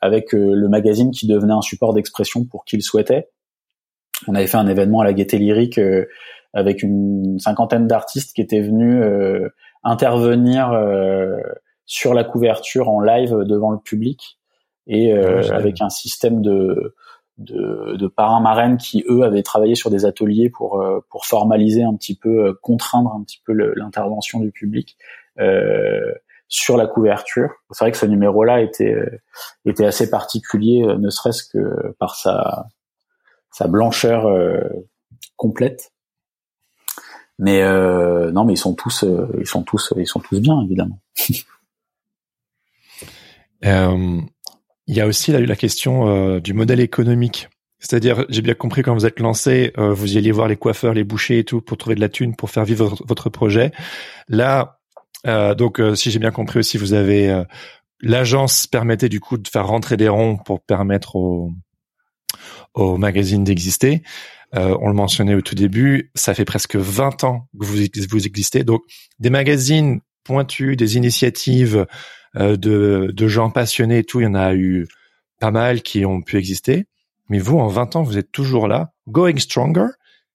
avec 0.00 0.32
le 0.32 0.68
magazine 0.68 1.10
qui 1.10 1.26
devenait 1.26 1.52
un 1.52 1.60
support 1.60 1.92
d'expression 1.92 2.44
pour 2.44 2.64
qui 2.64 2.76
le 2.76 2.82
souhaitait. 2.82 3.28
On 4.26 4.34
avait 4.34 4.46
fait 4.46 4.56
un 4.56 4.68
événement 4.68 5.00
à 5.00 5.04
la 5.04 5.12
Gaieté 5.12 5.36
Lyrique 5.36 5.78
avec 6.54 6.82
une 6.82 7.38
cinquantaine 7.38 7.86
d'artistes 7.86 8.34
qui 8.34 8.40
étaient 8.40 8.62
venus 8.62 9.04
intervenir 9.84 10.72
euh, 10.72 11.36
sur 11.86 12.14
la 12.14 12.24
couverture 12.24 12.88
en 12.88 13.00
live 13.00 13.36
devant 13.44 13.70
le 13.70 13.78
public 13.78 14.38
et 14.86 15.12
euh, 15.12 15.42
avec 15.52 15.80
un 15.80 15.90
système 15.90 16.42
de 16.42 16.94
de, 17.36 17.96
de 17.96 18.06
parrains 18.06 18.40
marraines 18.40 18.76
qui 18.76 19.04
eux 19.08 19.22
avaient 19.22 19.42
travaillé 19.42 19.74
sur 19.74 19.90
des 19.90 20.04
ateliers 20.04 20.50
pour 20.50 20.80
euh, 20.80 21.00
pour 21.10 21.26
formaliser 21.26 21.82
un 21.82 21.94
petit 21.96 22.16
peu 22.16 22.54
contraindre 22.62 23.12
un 23.12 23.24
petit 23.24 23.42
peu 23.44 23.52
l'intervention 23.52 24.38
du 24.40 24.52
public 24.52 24.96
euh, 25.40 26.12
sur 26.46 26.76
la 26.76 26.86
couverture. 26.86 27.50
C'est 27.72 27.84
vrai 27.84 27.90
que 27.90 27.98
ce 27.98 28.06
numéro-là 28.06 28.60
était 28.60 28.96
était 29.64 29.86
assez 29.86 30.10
particulier, 30.10 30.86
ne 30.86 31.10
serait-ce 31.10 31.42
que 31.44 31.92
par 31.98 32.14
sa 32.14 32.66
sa 33.50 33.66
blancheur 33.66 34.28
complète. 35.36 35.93
Mais 37.38 37.62
euh, 37.62 38.30
non, 38.30 38.44
mais 38.44 38.52
ils 38.54 38.58
sont 38.58 38.74
tous, 38.74 39.04
euh, 39.04 39.26
ils 39.40 39.46
sont 39.46 39.62
tous, 39.62 39.92
ils 39.96 40.06
sont 40.06 40.20
tous 40.20 40.40
bien 40.40 40.60
évidemment. 40.62 41.00
euh, 43.64 44.20
il 44.86 44.94
y 44.94 45.00
a 45.00 45.06
aussi 45.06 45.32
la 45.32 45.56
question 45.56 46.08
euh, 46.08 46.40
du 46.40 46.52
modèle 46.52 46.80
économique. 46.80 47.48
C'est-à-dire, 47.78 48.24
j'ai 48.28 48.40
bien 48.40 48.54
compris 48.54 48.82
quand 48.82 48.94
vous 48.94 49.04
êtes 49.04 49.20
lancé, 49.20 49.74
vous 49.76 50.14
y 50.14 50.16
alliez 50.16 50.32
voir 50.32 50.48
les 50.48 50.56
coiffeurs, 50.56 50.94
les 50.94 51.04
bouchers 51.04 51.40
et 51.40 51.44
tout 51.44 51.60
pour 51.60 51.76
trouver 51.76 51.94
de 51.94 52.00
la 52.00 52.08
thune 52.08 52.34
pour 52.34 52.48
faire 52.48 52.64
vivre 52.64 52.96
votre, 53.06 53.28
projet. 53.28 53.72
Là, 54.26 54.78
donc, 55.26 55.82
si 55.94 56.10
j'ai 56.10 56.18
bien 56.18 56.30
compris 56.30 56.60
aussi, 56.60 56.78
vous 56.78 56.94
avez 56.94 57.44
l'agence 58.00 58.66
permettait 58.66 59.10
du 59.10 59.20
coup 59.20 59.36
de 59.36 59.46
faire 59.46 59.66
rentrer 59.66 59.98
des 59.98 60.08
ronds 60.08 60.38
pour 60.38 60.62
permettre 60.62 61.16
aux 61.16 61.52
au 62.74 62.96
magazine 62.96 63.44
d'exister. 63.44 64.02
Euh, 64.54 64.76
on 64.80 64.88
le 64.88 64.94
mentionnait 64.94 65.34
au 65.34 65.40
tout 65.40 65.54
début, 65.54 66.10
ça 66.14 66.34
fait 66.34 66.44
presque 66.44 66.76
20 66.76 67.24
ans 67.24 67.48
que 67.58 67.64
vous, 67.66 67.78
vous 68.08 68.26
existez. 68.26 68.62
Donc 68.62 68.82
des 69.18 69.30
magazines 69.30 70.00
pointus, 70.22 70.76
des 70.76 70.96
initiatives 70.96 71.86
euh, 72.36 72.56
de, 72.56 73.10
de 73.12 73.28
gens 73.28 73.50
passionnés 73.50 73.98
et 73.98 74.04
tout, 74.04 74.20
il 74.20 74.24
y 74.24 74.26
en 74.26 74.34
a 74.34 74.54
eu 74.54 74.86
pas 75.40 75.50
mal 75.50 75.82
qui 75.82 76.04
ont 76.04 76.22
pu 76.22 76.36
exister. 76.36 76.86
Mais 77.28 77.38
vous, 77.38 77.58
en 77.58 77.68
20 77.68 77.96
ans, 77.96 78.02
vous 78.02 78.18
êtes 78.18 78.32
toujours 78.32 78.68
là, 78.68 78.92
going 79.08 79.38
stronger. 79.38 79.86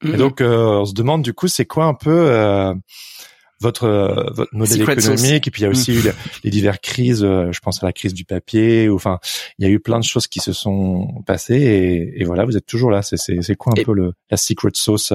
Et 0.03 0.07
mm-hmm. 0.07 0.17
donc, 0.17 0.41
euh, 0.41 0.79
on 0.79 0.85
se 0.85 0.93
demande 0.93 1.21
du 1.23 1.33
coup, 1.33 1.47
c'est 1.47 1.65
quoi 1.65 1.85
un 1.85 1.93
peu 1.93 2.31
euh, 2.31 2.73
votre, 3.61 3.85
euh, 3.85 4.29
votre 4.31 4.53
modèle 4.53 4.81
économique 4.81 5.47
Et 5.47 5.51
puis, 5.51 5.61
il 5.61 5.65
y 5.65 5.67
a 5.67 5.69
aussi 5.69 5.93
eu 5.93 6.01
les, 6.01 6.11
les 6.43 6.49
diverses 6.49 6.79
crises. 6.81 7.21
je 7.21 7.59
pense 7.59 7.83
à 7.83 7.85
la 7.85 7.93
crise 7.93 8.13
du 8.13 8.25
papier. 8.25 8.89
Ou, 8.89 8.95
enfin, 8.95 9.19
il 9.57 9.65
y 9.65 9.69
a 9.69 9.71
eu 9.71 9.79
plein 9.79 9.99
de 9.99 10.03
choses 10.03 10.27
qui 10.27 10.39
se 10.39 10.53
sont 10.53 11.23
passées. 11.25 11.55
Et, 11.55 12.21
et 12.21 12.23
voilà, 12.23 12.45
vous 12.45 12.57
êtes 12.57 12.65
toujours 12.65 12.91
là. 12.91 13.01
C'est, 13.01 13.17
c'est, 13.17 13.41
c'est 13.41 13.55
quoi 13.55 13.73
un 13.77 13.83
peu 13.83 13.93
le, 13.93 14.13
la 14.29 14.37
secret 14.37 14.69
sauce 14.73 15.13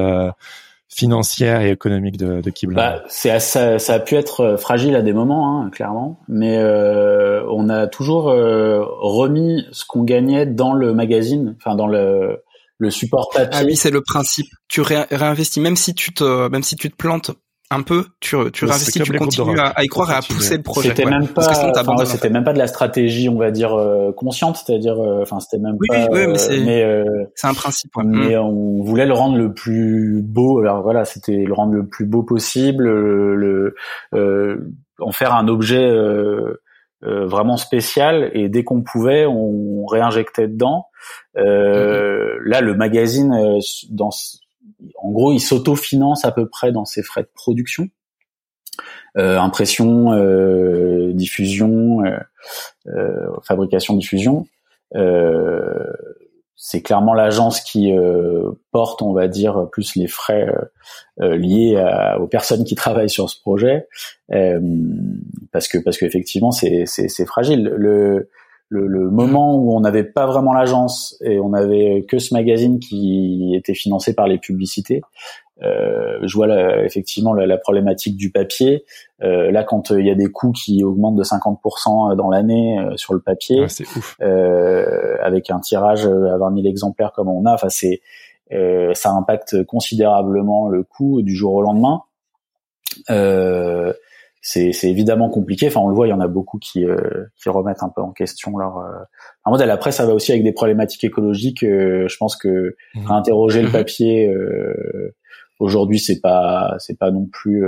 financière 0.95 1.61
et 1.63 1.71
économique 1.71 2.17
de, 2.17 2.41
de 2.41 2.51
Kibla 2.51 2.75
bah, 2.77 3.05
c'est 3.09 3.39
ça, 3.41 3.79
ça, 3.79 3.95
a 3.95 3.99
pu 3.99 4.15
être 4.15 4.57
fragile 4.57 4.95
à 4.95 5.03
des 5.03 5.13
moments, 5.13 5.61
hein, 5.61 5.71
clairement, 5.71 6.21
mais 6.29 6.57
euh, 6.59 7.45
on 7.51 7.69
a 7.69 7.89
toujours 7.89 8.29
euh, 8.29 8.85
remis 9.01 9.67
ce 9.73 9.85
qu'on 9.85 10.05
gagnait 10.05 10.47
dans 10.47 10.73
le 10.73 10.95
magazine, 10.95 11.57
enfin 11.59 11.75
dans 11.75 11.87
le 11.87 12.43
le 12.79 12.91
support 12.91 13.31
papier. 13.33 13.61
Ah 13.61 13.65
oui, 13.65 13.77
c'est 13.77 13.91
le 13.91 14.03
principe. 14.03 14.49
Tu 14.69 14.81
réinvestis, 14.81 15.61
même 15.61 15.77
si 15.77 15.95
tu 15.95 16.13
te, 16.13 16.49
même 16.49 16.65
si 16.65 16.75
tu 16.75 16.91
te 16.91 16.97
plantes 16.97 17.31
un 17.71 17.83
peu, 17.83 18.05
tu, 18.21 18.37
tu 18.53 18.65
réinvestis, 18.67 19.01
tu 19.01 19.13
continues 19.17 19.59
à, 19.59 19.83
y 19.83 19.87
croire 19.87 20.11
et 20.11 20.15
à 20.15 20.21
pousser 20.21 20.59
le 20.59 20.63
projet. 20.63 20.91
C'était 20.91 21.07
même 21.07 21.27
pas, 21.29 21.43
c'était 22.05 22.31
même 22.31 22.45
pas 22.45 22.53
de 22.53 22.59
la 22.59 22.67
stratégie, 22.67 23.29
on 23.29 23.39
va 23.39 23.51
dire 23.51 23.75
euh, 23.75 24.13
consciente, 24.13 24.57
c'est-à-dire, 24.57 25.01
euh, 25.01 25.23
enfin, 25.23 25.41
c'était 25.41 25.63
même 25.63 25.77
oui, 25.81 25.89
pas. 25.89 26.07
Oui, 26.11 26.27
mais 26.27 26.39
c'est, 26.39 26.85
euh, 26.85 27.25
c'est 27.35 27.47
un 27.47 27.55
principe. 27.55 27.91
Mais 28.05 28.37
mm. 28.37 28.41
on 28.41 28.83
voulait 28.83 29.07
le 29.07 29.15
rendre 29.15 29.37
le 29.37 29.53
plus 29.53 30.21
beau. 30.23 30.61
Alors 30.61 30.83
voilà, 30.83 31.05
c'était 31.05 31.45
le 31.45 31.55
rendre 31.55 31.73
le 31.73 31.87
plus 31.87 32.05
beau 32.05 32.23
possible, 32.23 32.85
le, 32.85 33.75
en 35.01 35.13
faire 35.13 35.35
un 35.35 35.49
objet 35.49 35.91
vraiment 37.03 37.57
spécial. 37.57 38.31
Et 38.35 38.49
dès 38.49 38.63
qu'on 38.63 38.83
pouvait, 38.83 39.27
on 39.27 39.87
réinjectait 39.87 40.49
dedans. 40.49 40.89
Euh, 41.37 42.39
Là, 42.45 42.61
le 42.61 42.75
magazine, 42.75 43.33
euh, 43.33 43.59
dans, 43.91 44.11
en 45.05 45.11
gros, 45.11 45.33
il 45.35 45.41
s'autofinance 45.41 46.25
à 46.25 46.33
peu 46.33 46.49
près 46.49 46.73
dans 46.73 46.87
ses 46.87 47.03
frais 47.03 47.23
de 47.23 47.31
production. 47.35 47.91
Euh, 49.19 49.39
impression, 49.39 50.13
euh, 50.13 51.13
diffusion, 51.13 52.03
euh, 52.87 53.27
fabrication, 53.43 53.95
diffusion. 53.97 54.47
c'est 56.57 56.81
clairement 56.81 57.13
l'agence 57.13 57.61
qui 57.61 57.93
porte, 58.73 59.03
on 59.03 59.13
va 59.13 59.29
dire, 59.29 59.69
plus 59.71 59.95
les 59.97 60.07
frais 60.07 60.49
liés 61.19 61.77
aux 62.19 62.27
personnes 62.27 62.65
qui 62.65 62.75
travaillent 62.75 63.11
sur 63.11 63.29
ce 63.29 63.39
projet, 63.39 63.87
parce 64.31 65.69
que 65.69 65.79
parce 65.79 65.99
qu'effectivement 65.99 66.51
c'est 66.51 66.85
c'est 66.87 67.27
fragile. 67.27 67.65
Le 67.77 68.31
le, 68.69 68.87
le, 68.87 69.11
moment 69.11 69.57
où 69.57 69.75
on 69.75 69.81
n'avait 69.81 70.05
pas 70.05 70.27
vraiment 70.27 70.53
l'agence 70.53 71.17
et 71.23 71.39
on 71.39 71.53
avait 71.53 72.05
que 72.09 72.19
ce 72.19 72.35
magazine 72.35 72.81
qui 72.81 73.55
était 73.55 73.75
financé 73.75 74.15
par 74.15 74.27
les 74.27 74.39
publicités, 74.39 75.03
euh, 75.63 76.19
je 76.23 76.35
vois 76.35 76.49
effectivement 76.85 77.33
la, 77.33 77.57
problématique 77.59 78.17
du 78.17 78.31
papier. 78.31 78.85
Euh, 79.23 79.51
là, 79.51 79.63
quand 79.63 79.91
euh, 79.91 80.01
il 80.01 80.07
y 80.07 80.11
a 80.11 80.15
des 80.15 80.27
coûts 80.27 80.53
qui 80.53 80.83
augmentent 80.83 81.17
de 81.17 81.23
50% 81.23 82.17
dans 82.17 82.31
l'année 82.31 82.79
euh, 82.79 82.97
sur 82.97 83.15
le 83.15 83.21
papier, 83.21 83.65
euh, 84.21 85.17
avec 85.23 85.51
un 85.51 85.61
tirage 85.61 86.07
à 86.07 86.37
20 86.37 86.55
000 86.57 86.67
exemplaires 86.67 87.13
comme 87.13 87.29
on 87.29 87.47
a, 87.47 87.55
enfin 87.55 87.69
c'est 87.69 88.01
ça 88.95 89.11
impacte 89.11 89.65
considérablement 89.65 90.69
le 90.69 90.85
coût 90.85 91.23
du 91.23 91.35
jour 91.35 91.55
au 91.55 91.63
lendemain. 91.63 92.03
Euh, 93.11 93.93
c'est 94.47 94.91
évidemment 94.91 95.31
compliqué. 95.31 95.69
Enfin, 95.69 95.81
on 95.81 95.89
le 95.89 95.95
voit, 95.95 96.07
il 96.07 96.11
y 96.11 96.13
en 96.13 96.21
a 96.21 96.29
beaucoup 96.29 96.59
qui, 96.59 96.85
euh, 96.85 97.25
qui 97.35 97.49
remettent 97.49 97.83
un 97.83 97.89
peu 97.89 98.03
en 98.03 98.13
question 98.13 98.59
leur, 98.59 98.77
euh, 98.77 98.91
leur 99.47 99.53
modèle. 99.53 99.71
Après, 99.71 99.91
ça 99.91 100.05
va 100.05 100.13
aussi 100.13 100.33
avec 100.33 100.45
des 100.45 100.53
problématiques 100.53 101.03
écologiques. 101.03 101.63
Euh, 101.63 102.07
je 102.09 102.17
pense 102.19 102.37
que 102.37 102.77
mmh. 102.95 103.11
interroger 103.11 103.63
le 103.63 103.71
papier 103.73 104.29
euh, 104.29 105.15
aujourd'hui, 105.61 105.99
c'est 105.99 106.21
pas 106.21 106.77
c'est 106.79 106.99
pas 106.99 107.11
non 107.11 107.25
plus 107.25 107.65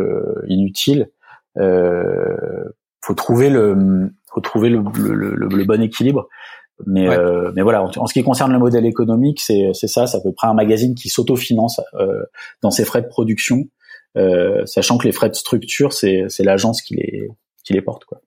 inutile. 0.49 1.09
faut 1.57 3.15
trouver 3.15 3.49
le 3.49 4.11
faut 4.31 4.43
trouver 4.43 4.69
le, 4.69 4.85
le, 4.99 5.35
le, 5.35 5.65
bon 5.65 5.81
équilibre. 5.81 6.29
Mais 6.85 7.09
mais 7.55 7.63
voilà, 7.63 7.85
en, 7.85 8.07
ce 8.07 8.13
qui 8.13 8.23
concerne 8.23 8.53
le 8.53 8.59
modèle 8.59 8.85
économique, 8.85 9.41
c'est 9.41 9.71
c'est 9.73 9.89
ça, 9.89 10.07
c'est 10.07 10.19
à 10.19 10.21
peu 10.21 10.33
près 10.33 10.47
un 10.47 10.55
magazine 10.55 10.95
qui 10.95 11.09
s'autofinance 11.09 11.81
dans 12.61 12.71
ses 12.71 12.85
frais 12.85 13.01
de 13.01 13.09
production 13.09 13.61
euh, 13.61 13.76
sachant 14.67 14.99
que 14.99 15.07
les 15.07 15.13
frais 15.13 15.29
de 15.29 15.35
structure, 15.35 15.93
c'est, 15.93 16.27
l'agence 16.41 16.83
qui 16.83 16.95
les, 16.95 17.29
qui 17.65 17.73
les 17.73 17.83
porte, 17.83 18.05
quoi. 18.05 18.21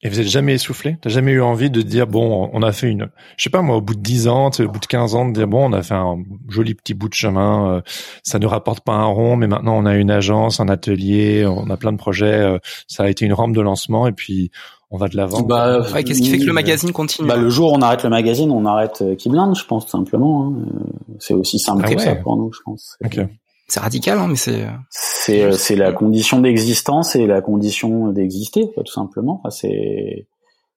Et 0.00 0.08
vous 0.08 0.20
êtes 0.20 0.28
jamais 0.28 0.54
essoufflé? 0.54 0.96
T'as 1.02 1.10
jamais 1.10 1.32
eu 1.32 1.42
envie 1.42 1.70
de 1.70 1.82
dire 1.82 2.06
bon, 2.06 2.48
on 2.52 2.62
a 2.62 2.70
fait 2.70 2.88
une, 2.88 3.08
je 3.36 3.42
sais 3.42 3.50
pas 3.50 3.62
moi, 3.62 3.76
au 3.76 3.80
bout 3.80 3.96
de 3.96 4.00
10 4.00 4.28
ans, 4.28 4.50
au 4.56 4.68
bout 4.68 4.78
de 4.78 4.86
15 4.86 5.16
ans, 5.16 5.28
de 5.28 5.32
dire 5.32 5.48
bon, 5.48 5.68
on 5.68 5.72
a 5.72 5.82
fait 5.82 5.94
un 5.94 6.18
joli 6.48 6.74
petit 6.74 6.94
bout 6.94 7.08
de 7.08 7.14
chemin, 7.14 7.68
euh, 7.72 7.80
ça 8.22 8.38
ne 8.38 8.46
rapporte 8.46 8.84
pas 8.84 8.92
un 8.92 9.06
rond, 9.06 9.34
mais 9.34 9.48
maintenant 9.48 9.76
on 9.76 9.86
a 9.86 9.96
une 9.96 10.12
agence, 10.12 10.60
un 10.60 10.68
atelier, 10.68 11.44
on 11.46 11.68
a 11.68 11.76
plein 11.76 11.90
de 11.90 11.96
projets, 11.96 12.26
euh, 12.26 12.58
ça 12.86 13.02
a 13.04 13.08
été 13.08 13.24
une 13.24 13.32
rampe 13.32 13.56
de 13.56 13.60
lancement 13.60 14.06
et 14.06 14.12
puis 14.12 14.52
on 14.92 14.98
va 14.98 15.08
de 15.08 15.16
l'avant. 15.16 15.42
Bah, 15.42 15.80
qu'est-ce 16.04 16.22
qui 16.22 16.30
fait 16.30 16.38
que 16.38 16.44
le 16.44 16.52
magazine 16.52 16.92
continue 16.92 17.26
bah, 17.26 17.36
Le 17.36 17.50
jour 17.50 17.72
où 17.72 17.74
on 17.74 17.82
arrête 17.82 18.04
le 18.04 18.10
magazine, 18.10 18.52
on 18.52 18.66
arrête 18.66 19.02
Keyblind, 19.18 19.56
je 19.56 19.64
pense 19.64 19.88
simplement. 19.88 20.46
Hein. 20.46 20.68
C'est 21.18 21.34
aussi 21.34 21.58
simple 21.58 21.82
ah 21.84 21.92
que 21.92 22.00
ça 22.00 22.14
pour 22.14 22.36
nous, 22.36 22.52
je 22.52 22.60
pense. 22.64 22.96
Okay 23.04 23.26
c'est 23.68 23.80
radical, 23.80 24.18
hein, 24.18 24.26
mais 24.28 24.36
c'est. 24.36 24.64
Euh, 24.64 24.70
c'est 24.90 25.42
euh, 25.42 25.52
c'est 25.52 25.76
la 25.76 25.92
condition 25.92 26.40
d'existence 26.40 27.14
et 27.16 27.26
la 27.26 27.42
condition 27.42 28.08
d'exister, 28.08 28.70
tout 28.74 28.86
simplement. 28.86 29.40
Enfin, 29.40 29.50
c'est 29.50 30.26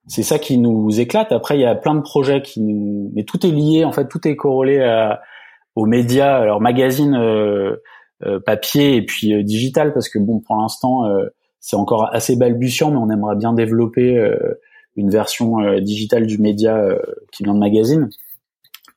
c'est 0.08 0.24
ça 0.24 0.40
qui 0.40 0.58
nous 0.58 1.00
éclate. 1.00 1.32
Après, 1.32 1.58
il 1.58 1.62
y 1.62 1.66
a 1.66 1.74
plein 1.74 1.96
de 1.96 2.02
projets 2.02 2.42
qui 2.42 2.60
nous, 2.60 3.10
mais 3.16 3.24
tout 3.24 3.46
est 3.46 3.52
lié. 3.52 3.86
En 3.86 3.94
fait, 3.94 4.10
tout 4.10 4.28
est 4.28 4.36
corrélé 4.36 4.82
à, 4.82 5.22
aux 5.76 5.86
médias, 5.86 6.36
alors 6.36 6.60
magazine, 6.60 7.16
euh, 7.16 7.78
papier 8.46 8.98
et 8.98 9.06
puis 9.06 9.42
digital, 9.44 9.94
parce 9.94 10.10
que 10.10 10.20
bon, 10.20 10.42
pour 10.42 10.58
l'instant, 10.58 11.06
c'est 11.60 11.76
encore 11.76 12.14
assez 12.14 12.36
balbutiant, 12.36 12.92
mais 12.92 12.98
on 12.98 13.10
aimerait 13.10 13.36
bien 13.36 13.54
développer 13.54 14.20
une 14.96 15.10
version 15.10 15.80
digitale 15.80 16.28
du 16.28 16.38
média 16.38 16.84
qui 17.32 17.44
vient 17.44 17.56
de 17.56 17.60
magazine. 17.60 18.10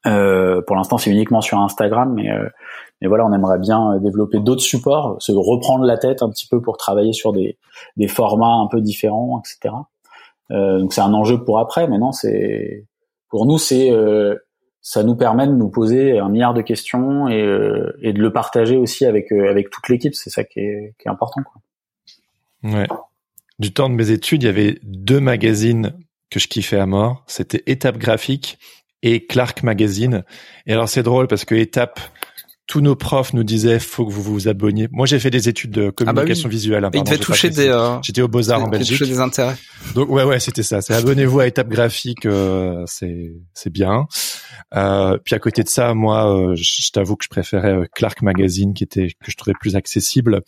pour 0.02 0.76
l'instant, 0.76 0.98
c'est 0.98 1.10
uniquement 1.10 1.40
sur 1.40 1.58
Instagram, 1.58 2.12
mais 2.14 2.28
mais 3.04 3.08
voilà, 3.08 3.26
on 3.26 3.32
aimerait 3.34 3.58
bien 3.58 3.98
développer 3.98 4.40
d'autres 4.40 4.62
supports, 4.62 5.20
se 5.20 5.30
reprendre 5.30 5.84
la 5.84 5.98
tête 5.98 6.22
un 6.22 6.30
petit 6.30 6.46
peu 6.46 6.62
pour 6.62 6.78
travailler 6.78 7.12
sur 7.12 7.34
des, 7.34 7.58
formats 8.08 8.54
un 8.54 8.66
peu 8.66 8.80
différents, 8.80 9.42
etc. 9.44 9.74
Euh, 10.50 10.80
donc 10.80 10.94
c'est 10.94 11.02
un 11.02 11.12
enjeu 11.12 11.44
pour 11.44 11.58
après, 11.58 11.86
mais 11.86 11.98
non, 11.98 12.12
c'est 12.12 12.86
pour 13.28 13.44
nous, 13.44 13.58
c'est 13.58 13.90
euh, 13.90 14.36
ça 14.80 15.02
nous 15.02 15.16
permet 15.16 15.46
de 15.46 15.52
nous 15.52 15.68
poser 15.68 16.18
un 16.18 16.30
milliard 16.30 16.54
de 16.54 16.62
questions 16.62 17.28
et, 17.28 17.42
euh, 17.42 17.92
de 18.02 18.18
le 18.18 18.32
partager 18.32 18.76
aussi 18.76 19.04
avec 19.04 19.32
euh, 19.32 19.50
avec 19.50 19.68
toute 19.68 19.86
l'équipe. 19.90 20.14
C'est 20.14 20.30
ça 20.30 20.44
qui 20.44 20.60
est, 20.60 20.94
important. 21.04 21.42
Ouais. 22.62 22.86
Du 23.58 23.74
temps 23.74 23.90
de 23.90 23.94
mes 23.94 24.10
études, 24.10 24.44
il 24.44 24.46
y 24.46 24.48
avait 24.48 24.78
deux 24.82 25.20
magazines 25.20 25.92
que 26.30 26.40
je 26.40 26.48
kiffais 26.48 26.78
à 26.78 26.86
mort. 26.86 27.22
C'était 27.26 27.62
Étape 27.66 27.98
graphique 27.98 28.58
et 29.02 29.26
Clark 29.26 29.62
Magazine. 29.62 30.24
Et 30.66 30.72
alors 30.72 30.88
c'est 30.88 31.02
drôle 31.02 31.28
parce 31.28 31.44
que 31.44 31.54
Étape, 31.54 32.00
tous 32.66 32.80
nos 32.80 32.96
profs 32.96 33.34
nous 33.34 33.44
disaient 33.44 33.78
faut 33.78 34.06
que 34.06 34.12
vous 34.12 34.22
vous 34.22 34.48
abonniez. 34.48 34.88
Moi, 34.90 35.06
j'ai 35.06 35.18
fait 35.18 35.30
des 35.30 35.48
études 35.48 35.70
de 35.70 35.90
communication 35.90 36.46
ah 36.46 36.48
bah 36.48 36.50
visuelle. 36.50 36.84
Hein, 36.84 36.90
il 36.94 37.04
devait 37.04 37.18
toucher 37.18 37.50
des. 37.50 37.68
Euh, 37.68 38.00
J'étais 38.02 38.22
au 38.22 38.28
Beaux 38.28 38.50
Arts 38.50 38.62
en 38.62 38.68
Belgique. 38.68 38.98
Toucher 38.98 39.10
des 39.10 39.20
intérêts. 39.20 39.56
Donc 39.94 40.08
ouais, 40.08 40.24
ouais, 40.24 40.40
c'était 40.40 40.62
ça. 40.62 40.80
C'est 40.80 40.94
abonnez-vous 40.94 41.40
à 41.40 41.46
Étape 41.46 41.68
Graphique, 41.68 42.24
euh, 42.24 42.82
c'est 42.86 43.34
c'est 43.52 43.70
bien. 43.70 44.06
Euh, 44.74 45.18
puis 45.22 45.34
à 45.34 45.38
côté 45.38 45.62
de 45.62 45.68
ça, 45.68 45.94
moi, 45.94 46.34
euh, 46.34 46.54
je 46.56 46.90
t'avoue 46.90 47.16
que 47.16 47.24
je 47.24 47.28
préférais 47.28 47.74
euh, 47.74 47.84
Clark 47.94 48.22
Magazine, 48.22 48.74
qui 48.74 48.84
était 48.84 49.08
que 49.08 49.30
je 49.30 49.36
trouvais 49.36 49.54
plus 49.60 49.76
accessible. 49.76 50.40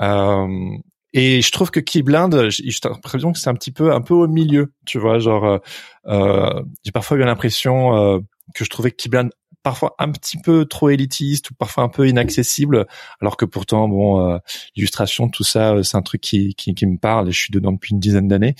et 0.00 1.42
je 1.42 1.52
trouve 1.52 1.70
que 1.70 1.80
Keyblind, 1.80 2.48
j'ai 2.48 2.64
l'impression 2.84 3.32
que 3.32 3.38
c'est 3.38 3.50
un 3.50 3.54
petit 3.54 3.72
peu 3.72 3.92
un 3.92 4.00
peu 4.00 4.14
au 4.14 4.26
milieu, 4.26 4.72
tu 4.86 4.98
vois, 4.98 5.18
genre 5.18 5.60
j'ai 6.06 6.92
parfois 6.92 7.18
eu 7.18 7.20
l'impression 7.20 8.22
que 8.54 8.64
je 8.64 8.70
trouvais 8.70 8.90
Keyblind 8.90 9.30
parfois 9.62 9.94
un 9.98 10.10
petit 10.10 10.38
peu 10.38 10.64
trop 10.64 10.90
élitiste 10.90 11.50
ou 11.50 11.54
parfois 11.54 11.84
un 11.84 11.88
peu 11.88 12.08
inaccessible, 12.08 12.86
alors 13.20 13.36
que 13.36 13.44
pourtant, 13.44 13.88
bon, 13.88 14.28
euh, 14.28 14.38
l'illustration, 14.76 15.28
tout 15.28 15.44
ça, 15.44 15.74
euh, 15.74 15.82
c'est 15.82 15.96
un 15.96 16.02
truc 16.02 16.20
qui, 16.20 16.54
qui, 16.54 16.74
qui, 16.74 16.86
me 16.86 16.98
parle 16.98 17.28
et 17.28 17.32
je 17.32 17.38
suis 17.38 17.52
dedans 17.52 17.72
depuis 17.72 17.92
une 17.92 18.00
dizaine 18.00 18.28
d'années. 18.28 18.54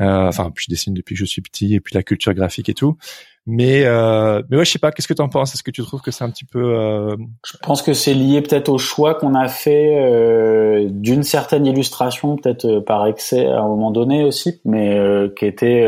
Euh, 0.00 0.28
enfin, 0.28 0.52
je 0.56 0.66
dessine 0.68 0.94
depuis 0.94 1.14
que 1.14 1.18
je 1.18 1.24
suis 1.24 1.42
petit 1.42 1.74
et 1.74 1.80
puis 1.80 1.94
la 1.94 2.02
culture 2.02 2.34
graphique 2.34 2.68
et 2.68 2.74
tout. 2.74 2.96
Mais 3.44 3.82
euh, 3.84 4.42
mais 4.48 4.56
ouais, 4.56 4.64
je 4.64 4.70
sais 4.70 4.78
pas. 4.78 4.92
Qu'est-ce 4.92 5.08
que 5.08 5.14
tu 5.14 5.22
en 5.22 5.28
penses? 5.28 5.54
Est-ce 5.54 5.64
que 5.64 5.72
tu 5.72 5.82
trouves 5.82 6.00
que 6.00 6.12
c'est 6.12 6.22
un 6.22 6.30
petit 6.30 6.44
peu 6.44 6.62
euh... 6.62 7.16
Je 7.44 7.56
pense 7.60 7.82
que 7.82 7.92
c'est 7.92 8.14
lié 8.14 8.40
peut-être 8.40 8.68
au 8.68 8.78
choix 8.78 9.14
qu'on 9.14 9.34
a 9.34 9.48
fait 9.48 9.96
euh, 9.96 10.86
d'une 10.88 11.24
certaine 11.24 11.66
illustration, 11.66 12.36
peut-être 12.36 12.80
par 12.80 13.06
excès 13.06 13.46
à 13.46 13.58
un 13.58 13.66
moment 13.66 13.90
donné 13.90 14.24
aussi, 14.24 14.60
mais 14.64 14.96
qui 15.36 15.46
était 15.46 15.84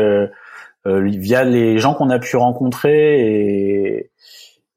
via 0.85 1.43
les 1.45 1.79
gens 1.79 1.93
qu'on 1.93 2.09
a 2.09 2.19
pu 2.19 2.35
rencontrer 2.35 3.21
et 3.21 4.11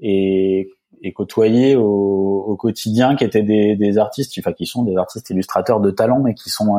et, 0.00 0.70
et 1.02 1.12
côtoyer 1.12 1.76
au, 1.76 2.44
au, 2.46 2.56
quotidien 2.56 3.16
qui 3.16 3.24
étaient 3.24 3.42
des, 3.42 3.76
des 3.76 3.98
artistes, 3.98 4.34
enfin 4.38 4.52
qui 4.52 4.66
sont 4.66 4.82
des 4.82 4.96
artistes 4.96 5.30
illustrateurs 5.30 5.80
de 5.80 5.90
talent, 5.90 6.20
mais 6.20 6.34
qui 6.34 6.50
sont 6.50 6.76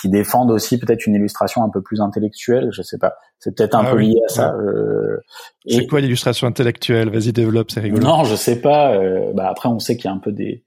qui 0.00 0.08
défendent 0.08 0.50
aussi 0.50 0.78
peut-être 0.78 1.06
une 1.06 1.14
illustration 1.14 1.62
un 1.62 1.68
peu 1.68 1.80
plus 1.80 2.00
intellectuelle. 2.00 2.70
Je 2.72 2.82
sais 2.82 2.98
pas. 2.98 3.14
C'est 3.38 3.54
peut-être 3.56 3.74
un 3.74 3.84
ah 3.86 3.92
peu 3.92 3.98
lié 3.98 4.20
à 4.24 4.28
ça. 4.28 4.54
Euh, 4.54 5.18
c'est 5.66 5.86
quoi 5.86 6.00
l'illustration 6.00 6.46
intellectuelle? 6.46 7.10
Vas-y, 7.10 7.32
développe, 7.32 7.70
c'est 7.70 7.80
rigolo. 7.80 8.02
Non, 8.02 8.24
je 8.24 8.34
sais 8.34 8.60
pas. 8.60 8.94
Euh, 8.94 9.32
bah 9.34 9.48
après, 9.48 9.68
on 9.68 9.78
sait 9.78 9.96
qu'il 9.96 10.06
y 10.06 10.08
a 10.08 10.12
un 10.12 10.18
peu 10.18 10.32
des 10.32 10.64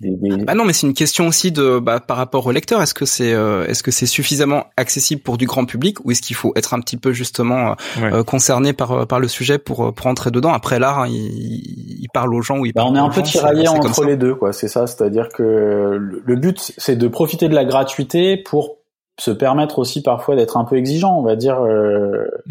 bah 0.00 0.54
non, 0.54 0.64
mais 0.64 0.72
c'est 0.72 0.86
une 0.86 0.94
question 0.94 1.26
aussi 1.26 1.52
de 1.52 1.78
bah, 1.78 2.00
par 2.00 2.16
rapport 2.16 2.46
au 2.46 2.52
lecteur. 2.52 2.80
Est-ce 2.80 2.94
que 2.94 3.04
c'est 3.04 3.34
euh, 3.34 3.66
est-ce 3.66 3.82
que 3.82 3.90
c'est 3.90 4.06
suffisamment 4.06 4.64
accessible 4.78 5.20
pour 5.20 5.36
du 5.36 5.46
grand 5.46 5.66
public 5.66 6.02
ou 6.04 6.10
est-ce 6.10 6.22
qu'il 6.22 6.36
faut 6.36 6.52
être 6.56 6.72
un 6.72 6.80
petit 6.80 6.96
peu 6.96 7.12
justement 7.12 7.72
euh, 7.72 7.74
euh, 8.02 8.24
concerné 8.24 8.72
par 8.72 9.06
par 9.06 9.20
le 9.20 9.28
sujet 9.28 9.58
pour 9.58 9.92
pour 9.92 10.06
entrer 10.06 10.30
dedans? 10.30 10.54
Après 10.54 10.78
l'art, 10.78 11.00
hein, 11.00 11.08
il, 11.08 12.00
il, 12.00 12.08
parle 12.14 12.34
aux 12.34 12.40
gens 12.40 12.58
ou 12.58 12.66
il 12.66 12.72
bah, 12.72 12.84
On 12.86 12.96
est 12.96 12.98
un 12.98 13.10
peu 13.10 13.22
tiraillé 13.22 13.68
entre 13.68 14.04
les 14.04 14.16
deux, 14.16 14.34
quoi. 14.34 14.54
C'est 14.54 14.68
ça, 14.68 14.86
c'est-à-dire 14.86 15.28
que 15.28 15.42
le 15.42 16.36
but 16.36 16.72
c'est 16.78 16.96
de 16.96 17.08
profiter 17.08 17.48
de 17.50 17.54
la 17.54 17.66
gratuité 17.66 18.38
pour 18.38 18.78
se 19.18 19.30
permettre 19.30 19.78
aussi 19.78 20.02
parfois 20.02 20.34
d'être 20.34 20.56
un 20.56 20.64
peu 20.64 20.76
exigeant, 20.78 21.14
on 21.18 21.22
va 21.22 21.36
dire, 21.36 21.58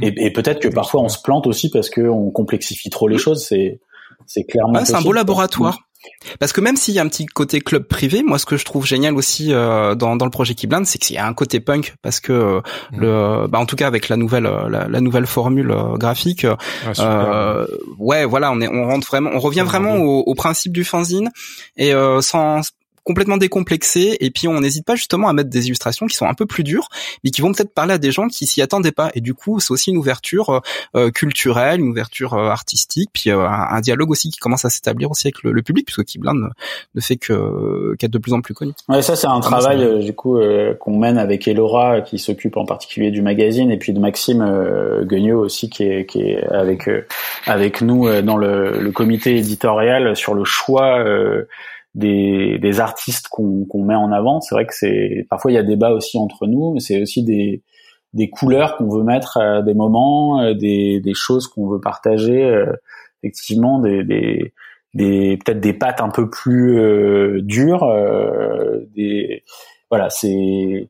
et, 0.03 0.13
et 0.27 0.31
peut-être 0.31 0.59
que 0.59 0.67
parfois 0.67 1.01
on 1.01 1.09
se 1.09 1.19
plante 1.19 1.47
aussi 1.47 1.71
parce 1.71 1.89
qu'on 1.89 2.29
complexifie 2.29 2.91
trop 2.91 3.07
les 3.07 3.17
choses. 3.17 3.43
C'est 3.43 3.79
c'est 4.27 4.43
clairement. 4.43 4.85
c'est 4.85 4.95
un 4.95 5.01
beau 5.01 5.13
laboratoire. 5.13 5.79
Parce 6.39 6.53
que 6.53 6.61
même 6.61 6.75
s'il 6.75 6.93
y 6.93 6.99
a 6.99 7.01
un 7.01 7.07
petit 7.07 7.25
côté 7.25 7.59
club 7.59 7.83
privé, 7.83 8.23
moi 8.23 8.39
ce 8.39 8.45
que 8.45 8.57
je 8.57 8.65
trouve 8.65 8.85
génial 8.85 9.15
aussi 9.15 9.53
euh, 9.53 9.95
dans, 9.95 10.15
dans 10.15 10.25
le 10.25 10.31
projet 10.31 10.55
Keyblind, 10.55 10.85
c'est 10.85 10.97
qu'il 10.97 11.15
y 11.15 11.19
a 11.19 11.25
un 11.25 11.33
côté 11.33 11.59
punk 11.59 11.95
parce 12.01 12.19
que 12.19 12.31
euh, 12.31 12.61
mm. 12.91 12.99
le, 12.99 13.47
bah, 13.47 13.59
en 13.59 13.65
tout 13.65 13.75
cas 13.75 13.87
avec 13.87 14.09
la 14.09 14.15
nouvelle 14.15 14.45
euh, 14.45 14.69
la, 14.69 15.01
nouvelle 15.01 15.27
formule 15.27 15.73
graphique, 15.95 16.45
ouais 17.97 18.25
voilà 18.25 18.51
on 18.51 18.61
est 18.61 18.67
on 18.67 18.87
rentre 18.87 19.07
vraiment 19.07 19.31
on 19.33 19.39
revient 19.39 19.63
vraiment 19.65 19.95
au, 19.97 20.23
au, 20.25 20.35
principe 20.35 20.71
du 20.71 20.83
fanzine. 20.83 21.29
Et 21.77 21.93
sans 22.21 22.61
complètement 23.09 23.37
décomplexé 23.37 24.17
et 24.19 24.29
puis 24.29 24.47
on 24.47 24.61
n'hésite 24.61 24.85
pas 24.85 24.93
justement 24.93 25.29
à 25.29 25.33
mettre 25.33 25.49
des 25.49 25.65
illustrations 25.65 26.05
qui 26.05 26.15
sont 26.15 26.27
un 26.27 26.35
peu 26.35 26.45
plus 26.45 26.63
dures 26.63 26.89
mais 27.23 27.31
qui 27.31 27.41
vont 27.41 27.51
peut-être 27.51 27.73
parler 27.73 27.95
à 27.95 27.97
des 27.97 28.11
gens 28.11 28.27
qui 28.27 28.45
s'y 28.45 28.61
attendaient 28.61 28.91
pas. 28.91 29.09
Et 29.15 29.21
du 29.21 29.33
coup 29.33 29.59
c'est 29.59 29.71
aussi 29.71 29.89
une 29.89 29.97
ouverture 29.97 30.51
euh, 30.51 30.59
euh, 30.95 31.09
culturelle 31.09 31.79
une 31.79 31.89
ouverture 31.89 32.35
euh, 32.35 32.49
artistique 32.49 33.09
puis 33.11 33.31
un, 33.31 33.81
dialogue 33.81 34.11
aussi 34.11 34.29
qui 34.29 34.37
commence 34.37 34.63
à 34.63 34.69
s'établir 34.69 35.09
aussi 35.09 35.25
avec 35.25 35.41
le, 35.41 35.59
public 35.63 35.87
puisque 35.87 36.05
Keyblind 36.05 36.35
ne, 36.35 36.49
ne 36.93 37.01
fait 37.01 37.15
que 37.15 37.95
qu'être 37.97 38.11
de 38.11 38.19
plus 38.19 38.33
en 38.33 38.41
plus 38.41 38.53
connu. 38.53 38.73
Ouais 38.87 39.01
ça 39.01 39.15
c'est 39.15 39.25
un 39.25 39.39
travail 39.39 40.03
du 40.05 40.13
coup 40.13 40.39
qu'on 40.79 40.99
mène 40.99 41.17
avec 41.17 41.47
Elora 41.47 42.01
qui 42.01 42.19
s'occupe 42.19 42.57
en 42.57 42.65
particulier 42.65 43.09
du 43.09 43.23
magazine 43.23 43.71
et 43.71 43.77
puis 43.77 43.91
de 43.91 43.99
Maxime 43.99 44.45
Guignot 45.01 45.39
aussi 45.39 45.71
qui 45.71 45.83
est 45.83 46.05
qui 46.05 46.21
est 46.21 46.43
avec 46.51 46.87
avec 47.47 47.81
nous 47.81 48.21
dans 48.21 48.37
le, 48.37 48.79
le 48.79 48.91
comité 48.91 49.35
éditorial 49.35 50.15
sur 50.15 50.35
le 50.35 50.43
choix 50.43 51.03
des, 51.99 52.57
des 52.59 52.79
artistes 52.79 53.27
qu'on 53.29 53.83
met 53.83 53.95
en 53.95 54.11
avant. 54.11 54.41
C'est 54.41 54.55
vrai 54.55 54.65
que 54.65 54.73
c'est 54.73 55.27
parfois 55.29 55.51
il 55.51 55.55
y 55.55 55.57
a 55.57 55.63
débat 55.63 55.91
aussi 55.91 56.17
entre 56.17 56.47
nous, 56.47 56.73
mais 56.73 56.79
c'est 56.79 57.01
aussi 57.01 57.23
des, 57.23 57.61
des 58.13 58.29
couleurs 58.29 58.77
qu'on 58.77 58.89
veut 58.89 59.03
mettre 59.03 59.63
des 59.63 59.73
moments, 59.73 60.41
euh, 60.41 60.53
des, 60.53 60.99
des 61.01 61.13
choses 61.13 61.47
qu'on 61.47 61.67
veut 61.67 61.81
partager. 61.81 62.43
Euh, 62.43 62.73
effectivement, 63.21 63.79
des, 63.79 64.03
des, 64.03 64.53
des 64.93 65.37
peut-être 65.37 65.59
des 65.59 65.73
pattes 65.73 66.01
un 66.01 66.09
peu 66.09 66.29
plus 66.29 66.79
euh, 66.79 67.41
dures. 67.41 67.85
des 68.95 69.43
voilà, 69.89 70.09
c'est 70.09 70.89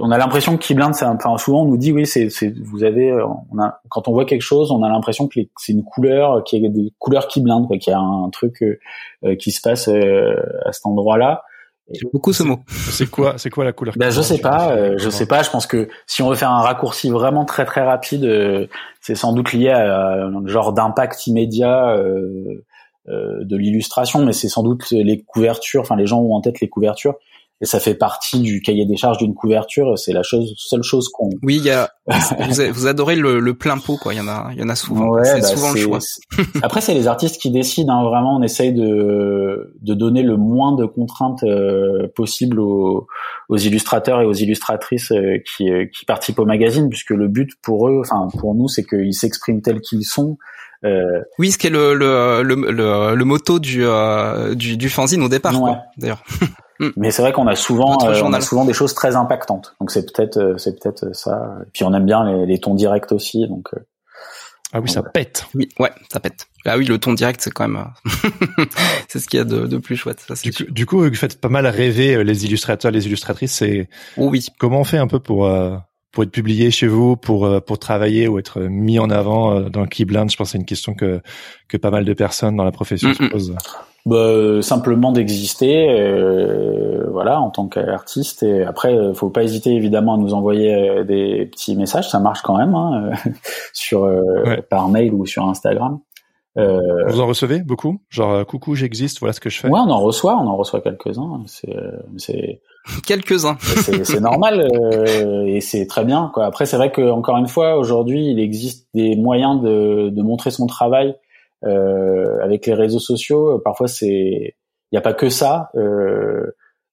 on 0.00 0.10
a 0.10 0.18
l'impression 0.18 0.56
que 0.56 0.66
Keyblind, 0.66 0.94
c'est 0.94 1.04
enfin 1.04 1.36
souvent 1.38 1.62
on 1.62 1.66
nous 1.66 1.76
dit 1.76 1.92
oui, 1.92 2.06
c'est, 2.06 2.28
vous 2.62 2.84
avez, 2.84 3.12
on 3.12 3.58
a, 3.58 3.80
quand 3.88 4.08
on 4.08 4.12
voit 4.12 4.24
quelque 4.24 4.42
chose, 4.42 4.70
on 4.70 4.82
a 4.82 4.88
l'impression 4.88 5.28
que 5.28 5.40
c'est 5.56 5.72
une 5.72 5.84
couleur, 5.84 6.44
qui 6.44 6.56
a 6.56 6.68
des 6.68 6.92
couleurs 6.98 7.28
Keyblind, 7.28 7.66
quoi, 7.66 7.78
qu'il 7.78 7.92
y 7.92 7.94
a 7.94 8.00
un 8.00 8.28
truc 8.30 8.62
euh, 8.62 9.36
qui 9.36 9.50
se 9.50 9.60
passe 9.60 9.88
euh, 9.88 10.34
à 10.64 10.72
cet 10.72 10.84
endroit-là. 10.86 11.42
J'aime 11.90 12.10
beaucoup 12.12 12.34
ce 12.34 12.42
mot. 12.42 12.60
C'est 12.68 13.08
quoi, 13.08 13.34
c'est 13.38 13.48
quoi 13.48 13.64
la 13.64 13.72
couleur 13.72 13.94
Ben 13.96 14.10
je 14.10 14.20
sais 14.20 14.38
pas, 14.38 14.72
euh, 14.72 14.96
je 14.98 15.08
sais 15.08 15.26
pas. 15.26 15.42
Je 15.42 15.48
pense 15.48 15.66
que 15.66 15.88
si 16.06 16.22
on 16.22 16.28
veut 16.28 16.36
faire 16.36 16.50
un 16.50 16.60
raccourci 16.60 17.08
vraiment 17.08 17.46
très 17.46 17.64
très 17.64 17.82
rapide, 17.82 18.68
c'est 19.00 19.14
sans 19.14 19.32
doute 19.32 19.54
lié 19.54 19.70
à 19.70 20.26
un 20.26 20.46
genre 20.46 20.74
d'impact 20.74 21.26
immédiat 21.26 21.96
de 23.06 23.56
l'illustration, 23.56 24.22
mais 24.22 24.34
c'est 24.34 24.48
sans 24.48 24.62
doute 24.62 24.90
les 24.90 25.22
couvertures. 25.22 25.80
Enfin, 25.80 25.96
les 25.96 26.06
gens 26.06 26.20
ont 26.20 26.34
en 26.34 26.42
tête 26.42 26.60
les 26.60 26.68
couvertures 26.68 27.14
et 27.60 27.66
ça 27.66 27.80
fait 27.80 27.94
partie 27.94 28.38
du 28.38 28.60
cahier 28.60 28.86
des 28.86 28.96
charges 28.96 29.18
d'une 29.18 29.34
couverture. 29.34 29.98
C'est 29.98 30.12
la 30.12 30.22
chose, 30.22 30.54
seule 30.56 30.84
chose 30.84 31.08
qu'on. 31.08 31.28
Oui, 31.42 31.56
il 31.56 31.64
y 31.64 31.70
a. 31.70 31.90
vous, 32.72 32.86
adorez 32.86 33.16
le, 33.16 33.40
le, 33.40 33.54
plein 33.54 33.78
pot, 33.78 33.96
quoi. 33.96 34.14
Il 34.14 34.18
y 34.18 34.20
en 34.20 34.28
a, 34.28 34.50
il 34.52 34.60
y 34.60 34.62
en 34.62 34.68
a 34.68 34.76
souvent. 34.76 35.08
Ouais, 35.08 35.24
c'est 35.24 35.40
bah, 35.40 35.46
souvent 35.48 35.72
le 35.72 35.80
choix. 35.80 35.98
Après, 36.62 36.80
c'est 36.80 36.94
les 36.94 37.08
artistes 37.08 37.40
qui 37.42 37.50
décident. 37.50 37.92
Hein, 37.92 38.04
vraiment, 38.04 38.36
on 38.36 38.42
essaye 38.42 38.72
de 38.72 39.74
de 39.82 39.94
donner 39.94 40.22
le 40.22 40.36
moins 40.36 40.76
de 40.76 40.86
contraintes 40.86 41.42
euh, 41.42 42.06
possible 42.14 42.60
aux, 42.60 43.08
aux, 43.48 43.56
illustrateurs 43.56 44.20
et 44.20 44.24
aux 44.24 44.34
illustratrices 44.34 45.10
euh, 45.10 45.38
qui 45.44 45.68
euh, 45.68 45.86
qui 45.86 46.04
participent 46.04 46.38
au 46.38 46.46
magazine, 46.46 46.88
puisque 46.88 47.10
le 47.10 47.26
but 47.26 47.50
pour 47.60 47.88
eux, 47.88 48.00
enfin 48.00 48.28
pour 48.38 48.54
nous, 48.54 48.68
c'est 48.68 48.84
qu'ils 48.84 49.14
s'expriment 49.14 49.62
tels 49.62 49.80
qu'ils 49.80 50.04
sont. 50.04 50.38
Euh, 50.84 51.22
oui, 51.40 51.50
ce 51.50 51.58
qui 51.58 51.66
est 51.66 51.70
le 51.70 51.92
le 51.92 52.44
le, 52.44 52.54
le, 52.70 53.16
le 53.16 53.24
motto 53.24 53.58
du, 53.58 53.84
du 54.54 54.76
du 54.76 54.88
fanzine 54.88 55.24
au 55.24 55.28
départ, 55.28 55.54
d'ailleurs. 55.96 56.22
Mm. 56.80 56.88
Mais 56.96 57.10
c'est 57.10 57.22
vrai 57.22 57.32
qu'on 57.32 57.46
a 57.46 57.56
souvent, 57.56 57.98
euh, 58.04 58.20
on 58.22 58.32
a 58.32 58.40
souvent 58.40 58.64
des 58.64 58.72
choses 58.72 58.94
très 58.94 59.16
impactantes. 59.16 59.74
Donc 59.80 59.90
c'est 59.90 60.12
peut-être, 60.12 60.36
euh, 60.36 60.58
c'est 60.58 60.80
peut-être 60.80 61.14
ça. 61.14 61.58
Et 61.62 61.70
puis 61.72 61.84
on 61.84 61.92
aime 61.94 62.06
bien 62.06 62.24
les, 62.24 62.46
les 62.46 62.58
tons 62.58 62.74
directs 62.74 63.12
aussi. 63.12 63.46
Donc 63.48 63.68
euh, 63.74 63.80
ah 64.72 64.80
oui, 64.80 64.88
ça 64.88 65.02
pète. 65.02 65.46
Oui, 65.54 65.68
ouais, 65.78 65.90
ça 66.12 66.20
pète. 66.20 66.46
Ah 66.66 66.76
oui, 66.76 66.84
le 66.84 66.98
ton 66.98 67.14
direct, 67.14 67.40
c'est 67.40 67.50
quand 67.50 67.66
même, 67.66 67.86
c'est 69.08 69.18
ce 69.18 69.26
qu'il 69.26 69.38
y 69.38 69.40
a 69.40 69.44
de, 69.44 69.66
de, 69.66 69.78
plus 69.78 69.96
chouette. 69.96 70.20
Ça, 70.20 70.34
du, 70.34 70.52
coup, 70.52 70.64
du, 70.70 70.84
coup, 70.86 71.02
vous 71.02 71.14
faites 71.14 71.40
pas 71.40 71.48
mal 71.48 71.66
rêver 71.66 72.22
les 72.22 72.44
illustrateurs, 72.44 72.90
les 72.90 73.06
illustratrices. 73.06 73.52
C'est 73.52 73.88
oh 74.18 74.28
oui. 74.28 74.46
Comment 74.58 74.80
on 74.80 74.84
fait 74.84 74.98
un 74.98 75.06
peu 75.06 75.20
pour 75.20 75.50
pour 76.12 76.22
être 76.22 76.30
publié 76.30 76.70
chez 76.70 76.86
vous, 76.86 77.16
pour 77.16 77.64
pour 77.64 77.78
travailler 77.78 78.28
ou 78.28 78.38
être 78.38 78.60
mis 78.60 78.98
en 78.98 79.08
avant 79.08 79.62
dans 79.62 79.86
Keyblind 79.86 80.30
Je 80.30 80.36
pense 80.36 80.48
que 80.48 80.52
c'est 80.52 80.58
une 80.58 80.66
question 80.66 80.92
que 80.92 81.22
que 81.68 81.78
pas 81.78 81.90
mal 81.90 82.04
de 82.04 82.12
personnes 82.12 82.56
dans 82.56 82.64
la 82.64 82.72
profession 82.72 83.14
se 83.14 83.24
posent 83.24 83.56
bah, 84.08 84.62
simplement 84.62 85.12
d'exister 85.12 85.86
euh, 85.90 87.06
voilà 87.10 87.42
en 87.42 87.50
tant 87.50 87.68
qu'artiste. 87.68 88.42
Et 88.42 88.62
après 88.62 88.94
euh, 88.94 89.12
faut 89.12 89.28
pas 89.28 89.42
hésiter 89.42 89.74
évidemment 89.74 90.14
à 90.14 90.16
nous 90.16 90.32
envoyer 90.32 90.74
euh, 90.74 91.04
des 91.04 91.44
petits 91.44 91.76
messages. 91.76 92.08
Ça 92.08 92.18
marche 92.18 92.40
quand 92.40 92.56
même 92.56 92.74
hein, 92.74 93.10
sur 93.74 94.04
euh, 94.04 94.56
par 94.70 94.88
mail 94.88 95.12
ou 95.12 95.26
sur 95.26 95.46
Instagram. 95.46 95.98
Vous 96.56 97.20
en 97.20 97.26
recevez 97.26 97.60
beaucoup? 97.60 98.00
Genre 98.08 98.44
coucou 98.46 98.74
j'existe 98.74 99.20
voilà 99.20 99.34
ce 99.34 99.40
que 99.40 99.50
je 99.50 99.60
fais. 99.60 99.68
Ouais 99.68 99.78
on 99.78 99.90
en 99.90 100.00
reçoit 100.00 100.36
on 100.38 100.46
en 100.48 100.56
reçoit 100.56 100.80
quelques 100.80 101.18
uns 101.18 101.42
c'est 101.46 101.76
c'est 102.16 102.62
quelques 103.06 103.44
uns 103.44 103.58
c'est 103.60 104.20
normal 104.20 104.66
et 105.46 105.60
c'est 105.60 105.86
très 105.86 106.06
bien 106.06 106.30
quoi. 106.32 106.46
Après 106.46 106.64
c'est 106.64 106.78
vrai 106.78 106.90
que 106.90 107.10
encore 107.10 107.36
une 107.36 107.46
fois 107.46 107.76
aujourd'hui 107.76 108.30
il 108.30 108.40
existe 108.40 108.88
des 108.94 109.16
moyens 109.16 109.60
de, 109.60 110.08
de 110.08 110.22
montrer 110.22 110.50
son 110.50 110.66
travail 110.66 111.10
euh, 111.10 111.14
avec 111.62 112.66
les 112.66 112.74
réseaux 112.74 113.00
sociaux, 113.00 113.58
parfois 113.58 113.88
c'est 113.88 114.54
il 114.90 114.94
n'y 114.94 114.98
a 114.98 115.02
pas 115.02 115.14
que 115.14 115.28
ça. 115.28 115.70
Euh, 115.74 116.46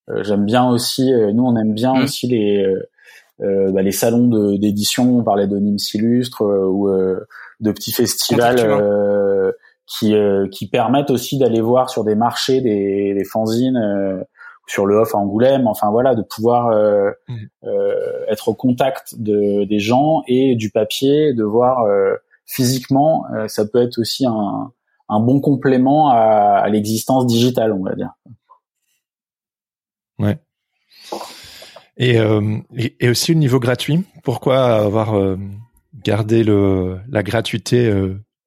euh, 0.09 0.23
j'aime 0.23 0.45
bien 0.45 0.69
aussi, 0.69 1.11
nous 1.33 1.43
on 1.43 1.55
aime 1.55 1.73
bien 1.73 1.93
mmh. 1.93 2.03
aussi 2.03 2.27
les 2.27 2.65
bah, 3.39 3.81
les 3.81 3.91
salons 3.91 4.55
d'édition. 4.57 5.19
On 5.19 5.23
parlait 5.23 5.47
de 5.47 5.57
Nîmes 5.57 5.77
Illustre 5.93 6.43
ou 6.43 6.89
de 7.59 7.71
petits 7.71 7.93
festivals 7.93 9.53
qui 9.87 10.15
qui 10.51 10.67
permettent 10.67 11.11
aussi 11.11 11.37
d'aller 11.37 11.61
voir 11.61 11.89
sur 11.89 12.03
des 12.03 12.15
marchés 12.15 12.61
des, 12.61 13.13
des 13.13 13.23
fanzines 13.23 14.25
sur 14.67 14.85
le 14.85 14.95
off 14.95 15.13
à 15.13 15.17
Angoulême, 15.17 15.67
enfin 15.67 15.89
voilà, 15.91 16.15
de 16.15 16.21
pouvoir 16.21 16.67
euh, 16.67 17.11
mmh. 17.27 17.35
euh, 17.65 18.25
être 18.27 18.47
au 18.47 18.53
contact 18.53 19.15
de, 19.17 19.65
des 19.65 19.79
gens 19.79 20.23
et 20.27 20.55
du 20.55 20.71
papier, 20.71 21.33
de 21.33 21.43
voir 21.43 21.83
euh, 21.83 22.15
physiquement, 22.45 23.25
euh, 23.33 23.47
ça 23.47 23.65
peut 23.65 23.81
être 23.81 23.99
aussi 23.99 24.25
un, 24.25 24.71
bon 25.09 25.39
complément 25.39 26.09
à, 26.09 26.67
l'existence 26.69 27.25
digitale, 27.27 27.73
on 27.73 27.83
va 27.83 27.95
dire. 27.95 28.11
Ouais. 30.19 30.37
Et, 31.97 32.19
euh, 32.19 32.59
aussi 33.03 33.31
au 33.31 33.35
niveau 33.35 33.59
gratuit, 33.59 34.03
pourquoi 34.23 34.75
avoir 34.75 35.15
euh, 35.15 35.37
gardé 36.03 36.43
la 36.43 37.23
gratuité 37.23 37.91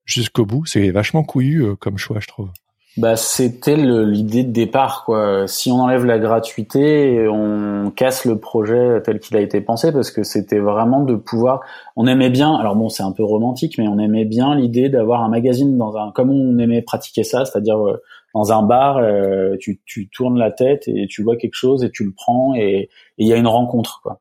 jusqu'au 0.05 0.47
bout? 0.47 0.67
C'est 0.67 0.91
vachement 0.91 1.25
couillu 1.25 1.77
comme 1.77 1.99
choix, 1.99 2.21
je 2.21 2.27
trouve. 2.27 2.51
Bah, 2.99 3.15
c'était 3.15 3.77
l'idée 3.77 4.43
de 4.43 4.51
départ, 4.51 5.05
quoi. 5.05 5.47
Si 5.47 5.71
on 5.71 5.77
enlève 5.77 6.05
la 6.05 6.19
gratuité, 6.19 7.29
on 7.29 7.93
casse 7.95 8.25
le 8.25 8.41
projet 8.41 9.01
tel 9.05 9.21
qu'il 9.21 9.37
a 9.37 9.41
été 9.41 9.61
pensé, 9.61 9.93
parce 9.93 10.11
que 10.11 10.25
c'était 10.25 10.59
vraiment 10.59 11.03
de 11.03 11.15
pouvoir. 11.15 11.61
On 11.95 12.09
aimait 12.09 12.29
bien. 12.29 12.57
Alors 12.57 12.75
bon, 12.75 12.89
c'est 12.89 13.05
un 13.05 13.13
peu 13.13 13.23
romantique, 13.23 13.79
mais 13.79 13.87
on 13.87 14.01
aimait 14.01 14.25
bien 14.25 14.57
l'idée 14.57 14.89
d'avoir 14.89 15.23
un 15.23 15.29
magazine 15.29 15.79
dans 15.79 15.97
un, 15.97 16.11
comme 16.11 16.31
on 16.31 16.59
aimait 16.59 16.83
pratiquer 16.83 17.23
ça, 17.23 17.45
c'est-à-dire 17.45 17.79
euh, 17.87 18.03
dans 18.35 18.53
un 18.53 18.63
bar, 18.65 18.99
euh, 18.99 19.55
tu, 19.61 19.81
tu 19.87 20.09
tournes 20.09 20.37
la 20.37 20.51
tête 20.51 20.89
et 20.89 21.07
tu 21.07 21.23
vois 21.23 21.37
quelque 21.37 21.55
chose 21.55 21.85
et 21.85 21.91
tu 21.91 22.03
le 22.03 22.11
prends 22.11 22.57
et 22.57 22.89
il 23.17 23.29
y 23.29 23.33
a 23.33 23.37
une 23.37 23.47
rencontre, 23.47 24.01
quoi. 24.03 24.19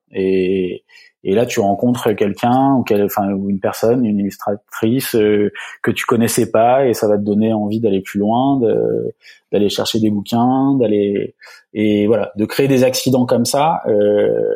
Et 1.27 1.35
là 1.35 1.45
tu 1.45 1.59
rencontres 1.59 2.13
quelqu'un 2.13 2.73
ou 2.73 2.83
quel, 2.83 3.03
enfin 3.03 3.31
ou 3.33 3.49
une 3.49 3.59
personne, 3.59 4.05
une 4.05 4.19
illustratrice 4.19 5.13
euh, 5.15 5.51
que 5.83 5.91
tu 5.91 6.05
connaissais 6.05 6.49
pas 6.49 6.87
et 6.87 6.93
ça 6.93 7.07
va 7.07 7.17
te 7.17 7.23
donner 7.23 7.53
envie 7.53 7.79
d'aller 7.79 8.01
plus 8.01 8.19
loin, 8.19 8.59
d'aller 9.51 9.69
chercher 9.69 9.99
des 9.99 10.09
bouquins, 10.09 10.73
d'aller 10.79 11.35
et 11.73 12.07
voilà, 12.07 12.31
de 12.35 12.45
créer 12.45 12.67
des 12.67 12.83
accidents 12.83 13.25
comme 13.25 13.45
ça. 13.45 13.81
Euh, 13.87 14.55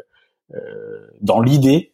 euh, 0.55 0.57
dans 1.21 1.41
l'idée, 1.41 1.91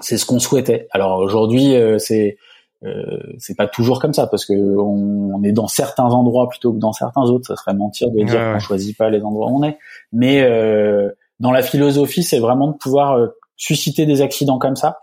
c'est 0.00 0.16
ce 0.16 0.24
qu'on 0.24 0.38
souhaitait. 0.38 0.86
Alors 0.92 1.18
aujourd'hui, 1.18 1.74
c'est 1.98 2.36
euh, 2.84 3.18
c'est 3.38 3.56
pas 3.56 3.66
toujours 3.66 4.00
comme 4.00 4.12
ça 4.12 4.28
parce 4.28 4.44
que 4.44 4.54
on, 4.54 5.42
est 5.42 5.50
dans 5.50 5.66
certains 5.66 6.04
endroits 6.04 6.48
plutôt 6.48 6.72
que 6.72 6.78
dans 6.78 6.92
certains 6.92 7.22
autres. 7.22 7.46
Ça 7.46 7.56
serait 7.56 7.74
mentir 7.74 8.10
de 8.10 8.22
dire 8.22 8.52
qu'on 8.52 8.58
choisit 8.60 8.96
pas 8.96 9.10
les 9.10 9.22
endroits 9.22 9.48
où 9.50 9.58
on 9.58 9.62
est. 9.64 9.78
Mais 10.12 10.42
euh, 10.42 11.10
dans 11.40 11.50
la 11.50 11.62
philosophie, 11.62 12.22
c'est 12.22 12.38
vraiment 12.38 12.68
de 12.68 12.76
pouvoir 12.76 13.12
euh, 13.12 13.28
susciter 13.58 14.06
des 14.06 14.22
accidents 14.22 14.58
comme 14.58 14.76
ça 14.76 15.00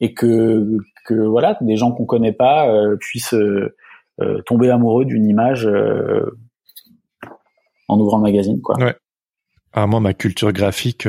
et, 0.00 0.14
que 0.14 0.78
que 1.06 1.14
voilà 1.14 1.58
des 1.60 1.76
gens 1.76 1.90
qu'on 1.90 2.04
connaît 2.04 2.32
pas 2.32 2.68
euh, 2.68 2.96
puissent 3.00 3.34
tomber 4.46 4.70
amoureux 4.70 5.04
d'une 5.04 5.26
image 5.26 5.68
en 7.88 7.98
ouvrant 7.98 8.18
le 8.18 8.22
magazine 8.22 8.60
quoi. 8.60 8.76
Ouais. 8.78 8.94
Ah, 9.76 9.88
moi, 9.88 9.98
ma 9.98 10.14
culture 10.14 10.52
graphique, 10.52 11.08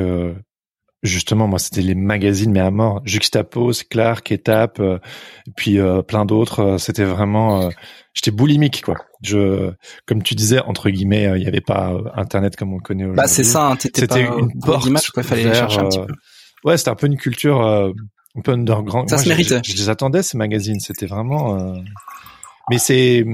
Justement, 1.05 1.47
moi, 1.47 1.59
c'était 1.59 1.81
les 1.81 1.95
magazines, 1.95 2.51
mais 2.51 2.59
à 2.59 2.71
mort. 2.71 3.01
Juxtapose, 3.05 3.83
Clark, 3.83 4.31
Étape, 4.31 4.79
euh, 4.79 4.97
puis 5.55 5.79
euh, 5.79 6.01
plein 6.01 6.25
d'autres. 6.25 6.59
Euh, 6.59 6.77
c'était 6.77 7.03
vraiment, 7.03 7.69
j'étais 8.13 8.31
boulimique, 8.31 8.81
quoi. 8.83 8.95
Je, 9.21 9.71
comme 10.07 10.23
tu 10.23 10.33
disais, 10.35 10.59
entre 10.59 10.89
guillemets, 10.89 11.31
il 11.35 11.41
n'y 11.41 11.47
avait 11.47 11.61
pas 11.61 11.93
Internet 12.15 12.55
comme 12.55 12.73
on 12.73 12.77
le 12.77 12.81
connaît 12.81 13.03
aujourd'hui. 13.03 13.21
Bah, 13.21 13.27
c'est 13.27 13.43
ça. 13.43 13.71
Hein, 13.71 13.77
c'était 13.79 14.21
une 14.21 14.59
porte 14.59 14.89
quoi, 15.13 15.23
fallait 15.23 15.53
chercher 15.53 15.79
un 15.79 15.87
petit 15.87 15.99
peu. 15.99 16.13
Ouais, 16.63 16.77
c'était 16.77 16.89
un 16.89 16.95
peu 16.95 17.07
une 17.07 17.17
culture 17.17 17.61
un 17.61 18.41
peu 18.43 18.53
underground. 18.53 19.09
Ça 19.09 19.19
se 19.19 19.29
méritait. 19.29 19.61
Je, 19.63 19.75
les 19.75 19.89
attendais 19.89 20.23
ces 20.23 20.37
magazines. 20.37 20.79
C'était 20.79 21.05
vraiment. 21.05 21.75
Mais 22.69 22.79
c'est 22.79 23.25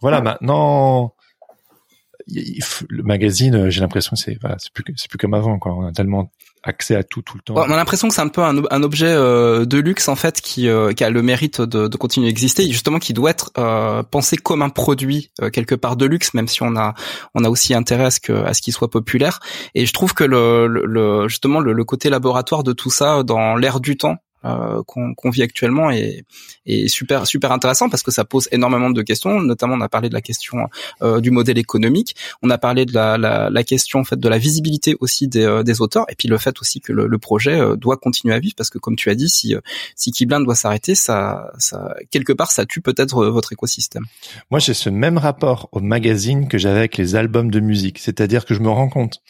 voilà 0.00 0.20
maintenant 0.20 1.14
le 2.88 3.02
magazine, 3.02 3.70
j'ai 3.70 3.80
l'impression 3.80 4.12
que 4.12 4.18
c'est 4.18 4.38
voilà, 4.40 4.56
c'est 4.58 4.72
plus 4.72 4.84
c'est 4.96 5.08
plus 5.08 5.18
comme 5.18 5.34
avant 5.34 5.58
quoi. 5.58 5.74
On 5.74 5.86
a 5.86 5.92
tellement 5.92 6.30
accès 6.62 6.94
à 6.94 7.02
tout 7.02 7.22
tout 7.22 7.36
le 7.36 7.42
temps. 7.42 7.54
on 7.56 7.70
a 7.70 7.76
l'impression 7.76 8.08
que 8.08 8.14
c'est 8.14 8.20
un 8.20 8.28
peu 8.28 8.42
un, 8.42 8.82
objet 8.82 9.08
euh, 9.08 9.64
de 9.64 9.78
luxe 9.78 10.08
en 10.08 10.16
fait 10.16 10.40
qui, 10.40 10.68
euh, 10.68 10.92
a 11.00 11.10
le 11.10 11.22
mérite 11.22 11.60
de, 11.60 11.88
continuer 11.96 12.26
à 12.26 12.30
exister 12.30 12.70
justement 12.70 12.98
qui 12.98 13.12
doit 13.12 13.30
être 13.30 13.50
euh, 13.58 14.02
pensé 14.02 14.36
comme 14.36 14.62
un 14.62 14.68
produit 14.68 15.32
quelque 15.52 15.74
part 15.74 15.96
de 15.96 16.06
luxe 16.06 16.34
même 16.34 16.48
si 16.48 16.62
on 16.62 16.76
a 16.76 16.94
on 17.34 17.44
a 17.44 17.48
aussi 17.48 17.74
intérêt 17.74 18.04
à 18.04 18.10
ce 18.10 18.20
que 18.20 18.60
qu'il 18.60 18.74
soit 18.74 18.90
populaire 18.90 19.40
et 19.74 19.86
je 19.86 19.92
trouve 19.92 20.12
que 20.12 20.24
le, 20.24 20.66
le 20.66 21.28
justement 21.28 21.60
le, 21.60 21.72
le, 21.72 21.84
côté 21.84 22.10
laboratoire 22.10 22.62
de 22.62 22.72
tout 22.72 22.90
ça 22.90 23.22
dans 23.22 23.56
l'air 23.56 23.80
du 23.80 23.96
temps 23.96 24.16
euh, 24.44 24.82
qu'on 24.84 25.30
vit 25.30 25.42
actuellement 25.42 25.90
est, 25.90 26.24
est, 26.66 26.88
super 26.88 27.26
super 27.26 27.52
intéressant 27.52 27.88
parce 27.88 28.02
que 28.02 28.10
ça 28.10 28.24
pose 28.24 28.48
énormément 28.52 28.90
de 28.90 29.02
questions. 29.02 29.40
Notamment, 29.40 29.74
on 29.74 29.80
a 29.80 29.88
parlé 29.88 30.08
de 30.08 30.14
la 30.14 30.20
question 30.20 30.68
euh, 31.02 31.20
du 31.20 31.30
modèle 31.30 31.58
économique, 31.58 32.16
on 32.42 32.50
a 32.50 32.58
parlé 32.58 32.86
de 32.86 32.94
la, 32.94 33.18
la, 33.18 33.50
la, 33.50 33.64
question 33.64 34.00
en 34.00 34.04
fait 34.04 34.18
de 34.18 34.28
la 34.28 34.38
visibilité 34.38 34.96
aussi 35.00 35.28
des, 35.28 35.44
euh, 35.44 35.62
des 35.62 35.80
auteurs, 35.80 36.06
et 36.08 36.14
puis 36.14 36.28
le 36.28 36.38
fait 36.38 36.58
aussi 36.60 36.80
que 36.80 36.92
le, 36.92 37.06
le, 37.06 37.18
projet 37.18 37.60
euh, 37.60 37.76
doit 37.76 37.96
continuer 37.96 38.34
à 38.34 38.38
vivre 38.38 38.54
parce 38.56 38.70
que 38.70 38.78
comme 38.78 38.96
tu 38.96 39.10
as 39.10 39.14
dit, 39.14 39.28
si 39.28 39.54
si 39.94 40.10
Keyblind 40.10 40.44
doit 40.44 40.54
s'arrêter, 40.54 40.94
ça, 40.94 41.52
ça 41.58 41.94
quelque 42.10 42.32
part 42.32 42.50
ça 42.50 42.64
tue 42.64 42.80
peut-être 42.80 43.26
votre 43.26 43.52
écosystème. 43.52 44.04
Moi, 44.50 44.58
j'ai 44.58 44.74
ce 44.74 44.88
même 44.88 45.18
rapport 45.18 45.68
au 45.72 45.80
magazine 45.80 46.48
que 46.48 46.58
j'avais 46.58 46.78
avec 46.78 46.96
les 46.96 47.14
albums 47.14 47.50
de 47.50 47.60
musique, 47.60 47.98
c'est-à-dire 47.98 48.44
que 48.44 48.54
je 48.54 48.60
me 48.60 48.68
rends 48.68 48.88
compte 48.88 49.20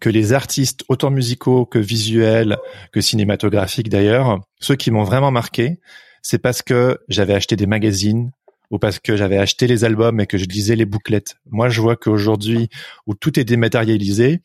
que 0.00 0.08
les 0.08 0.32
artistes, 0.32 0.84
autant 0.88 1.10
musicaux 1.10 1.66
que 1.66 1.78
visuels, 1.78 2.58
que 2.92 3.00
cinématographiques 3.00 3.88
d'ailleurs, 3.88 4.40
ceux 4.60 4.76
qui 4.76 4.90
m'ont 4.90 5.04
vraiment 5.04 5.30
marqué, 5.30 5.80
c'est 6.22 6.38
parce 6.38 6.62
que 6.62 6.98
j'avais 7.08 7.34
acheté 7.34 7.56
des 7.56 7.66
magazines 7.66 8.32
ou 8.70 8.78
parce 8.78 8.98
que 8.98 9.16
j'avais 9.16 9.38
acheté 9.38 9.66
les 9.66 9.84
albums 9.84 10.20
et 10.20 10.26
que 10.26 10.38
je 10.38 10.46
lisais 10.46 10.74
les 10.74 10.86
bouclettes. 10.86 11.36
Moi, 11.50 11.68
je 11.68 11.80
vois 11.80 11.96
qu'aujourd'hui, 11.96 12.68
où 13.06 13.14
tout 13.14 13.38
est 13.38 13.44
dématérialisé, 13.44 14.40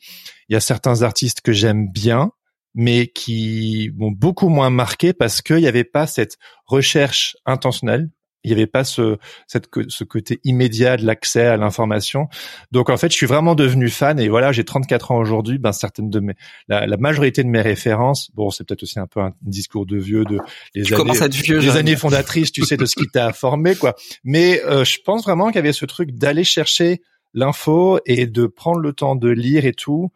il 0.48 0.52
y 0.52 0.56
a 0.56 0.60
certains 0.60 1.02
artistes 1.02 1.40
que 1.40 1.52
j'aime 1.52 1.88
bien, 1.90 2.30
mais 2.74 3.08
qui 3.08 3.90
m'ont 3.96 4.12
beaucoup 4.12 4.48
moins 4.48 4.70
marqué 4.70 5.12
parce 5.12 5.42
qu'il 5.42 5.56
n'y 5.56 5.66
avait 5.66 5.84
pas 5.84 6.06
cette 6.06 6.36
recherche 6.66 7.36
intentionnelle 7.46 8.10
il 8.44 8.48
n'y 8.48 8.56
avait 8.56 8.66
pas 8.66 8.84
ce, 8.84 9.18
cette, 9.46 9.68
ce 9.88 10.04
côté 10.04 10.40
immédiat 10.44 10.96
de 10.96 11.04
l'accès 11.04 11.46
à 11.46 11.56
l'information. 11.56 12.28
Donc 12.72 12.90
en 12.90 12.96
fait, 12.96 13.10
je 13.10 13.16
suis 13.16 13.26
vraiment 13.26 13.54
devenu 13.54 13.88
fan 13.88 14.18
et 14.18 14.28
voilà, 14.28 14.52
j'ai 14.52 14.64
34 14.64 15.12
ans 15.12 15.18
aujourd'hui. 15.18 15.58
Ben 15.58 15.72
certaines 15.72 16.10
de 16.10 16.20
mes, 16.20 16.34
la, 16.68 16.86
la, 16.86 16.96
majorité 16.96 17.42
de 17.42 17.48
mes 17.48 17.60
références, 17.60 18.30
bon, 18.34 18.50
c'est 18.50 18.66
peut-être 18.66 18.82
aussi 18.82 18.98
un 18.98 19.06
peu 19.06 19.20
un 19.20 19.32
discours 19.42 19.86
de 19.86 19.96
vieux 19.96 20.24
de 20.24 20.38
les 20.74 20.92
années, 20.92 21.18
les 21.48 21.76
années 21.76 21.96
fondatrices, 21.96 22.52
tu 22.52 22.64
sais, 22.64 22.76
de 22.76 22.86
ce 22.86 22.94
qui 22.94 23.06
t'a 23.08 23.32
formé, 23.32 23.76
quoi. 23.76 23.94
Mais 24.24 24.62
euh, 24.64 24.84
je 24.84 24.98
pense 25.04 25.22
vraiment 25.24 25.48
qu'il 25.48 25.56
y 25.56 25.58
avait 25.58 25.72
ce 25.72 25.84
truc 25.84 26.12
d'aller 26.12 26.44
chercher 26.44 27.02
l'info 27.34 28.00
et 28.06 28.26
de 28.26 28.46
prendre 28.46 28.80
le 28.80 28.92
temps 28.92 29.16
de 29.16 29.28
lire 29.28 29.64
et 29.64 29.72
tout. 29.72 30.10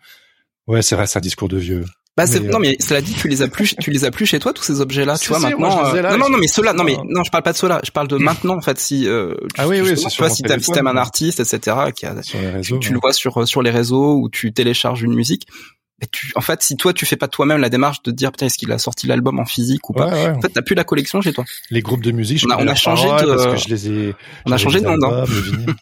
Ouais, 0.67 0.83
c'est 0.83 0.97
vrai, 0.97 1.07
c'est 1.07 1.19
un 1.19 1.23
discours 1.23 1.49
de 1.49 1.59
vieux. 1.59 1.85
Bah 2.17 2.29
c'est 2.29 2.39
non 2.39 2.61
mais 2.61 2.77
cela 2.79 3.01
dit 3.01 3.13
tu 3.13 3.27
les 3.27 3.43
as 3.43 3.49
plus 3.49 3.75
tu 3.81 3.91
les 3.91 4.05
as 4.05 4.13
plus 4.13 4.25
chez 4.25 4.39
toi 4.39 4.53
tous 4.53 4.63
ces 4.63 4.81
objets 4.81 5.05
là 5.05 5.19
tu 5.19 5.31
vois 5.31 5.41
maintenant 5.41 5.93
euh, 5.93 6.03
non 6.11 6.17
non 6.17 6.29
non 6.31 6.39
mais 6.39 6.47
ceux-là 6.47 6.73
non 6.73 6.85
mais 6.85 6.97
non. 7.09 7.25
je 7.25 7.31
parle 7.33 7.43
pas 7.43 7.53
de 7.53 7.57
ceux-là 7.57 7.81
je 7.85 7.91
parle 7.91 8.07
de 8.07 8.17
maintenant 8.19 8.57
en 8.57 8.61
fait 8.61 8.79
si 8.79 9.09
euh, 9.09 9.35
ah 9.59 9.67
oui 9.67 9.81
oui 9.81 9.97
tu 9.97 10.19
vois 10.19 10.31
si 10.31 10.43
t'aimes 10.45 10.87
un 10.87 10.97
artiste 10.97 11.41
etc 11.41 11.77
qui 11.93 12.07
a 12.07 12.15
tu, 12.21 12.93
le 12.93 13.01
vois 13.01 13.13
sur 13.13 13.49
sur 13.49 13.63
les 13.63 13.71
réseaux 13.71 14.15
ou 14.17 14.29
tu 14.29 14.53
télécharges 14.53 15.03
une 15.03 15.15
musique 15.15 15.49
tu, 16.11 16.33
en 16.35 16.41
fait, 16.41 16.63
si 16.63 16.77
toi 16.77 16.93
tu 16.93 17.07
fais 17.07 17.17
pas 17.17 17.29
toi-même 17.29 17.61
la 17.61 17.69
démarche 17.69 18.03
de 18.03 18.11
dire 18.11 18.33
putain 18.33 18.47
est-ce 18.47 18.59
qu'il 18.59 18.71
a 18.73 18.79
sorti 18.79 19.07
l'album 19.07 19.39
en 19.39 19.45
physique 19.45 19.89
ou 19.91 19.93
pas, 19.93 20.07
en 20.33 20.41
fait 20.41 20.49
t'as 20.49 20.63
plus 20.63 20.75
la 20.75 20.85
collection 20.85 21.21
chez 21.21 21.33
toi. 21.33 21.45
Les 21.71 21.83
groupes 21.83 22.03
de 22.03 22.11
musique, 22.11 22.43
on 22.47 22.51
a, 22.51 22.63
on 22.63 22.67
a 22.67 22.75
changé 22.75 23.07
de, 23.07 23.35
parce 23.35 23.47
que 23.47 23.57
je 23.57 23.69
les 23.69 23.91
ai, 23.91 24.15
on 24.47 24.53
a 24.53 24.57
changé 24.57 24.81
de 24.81 24.87
monde. 24.87 25.05
Hein. 25.05 25.25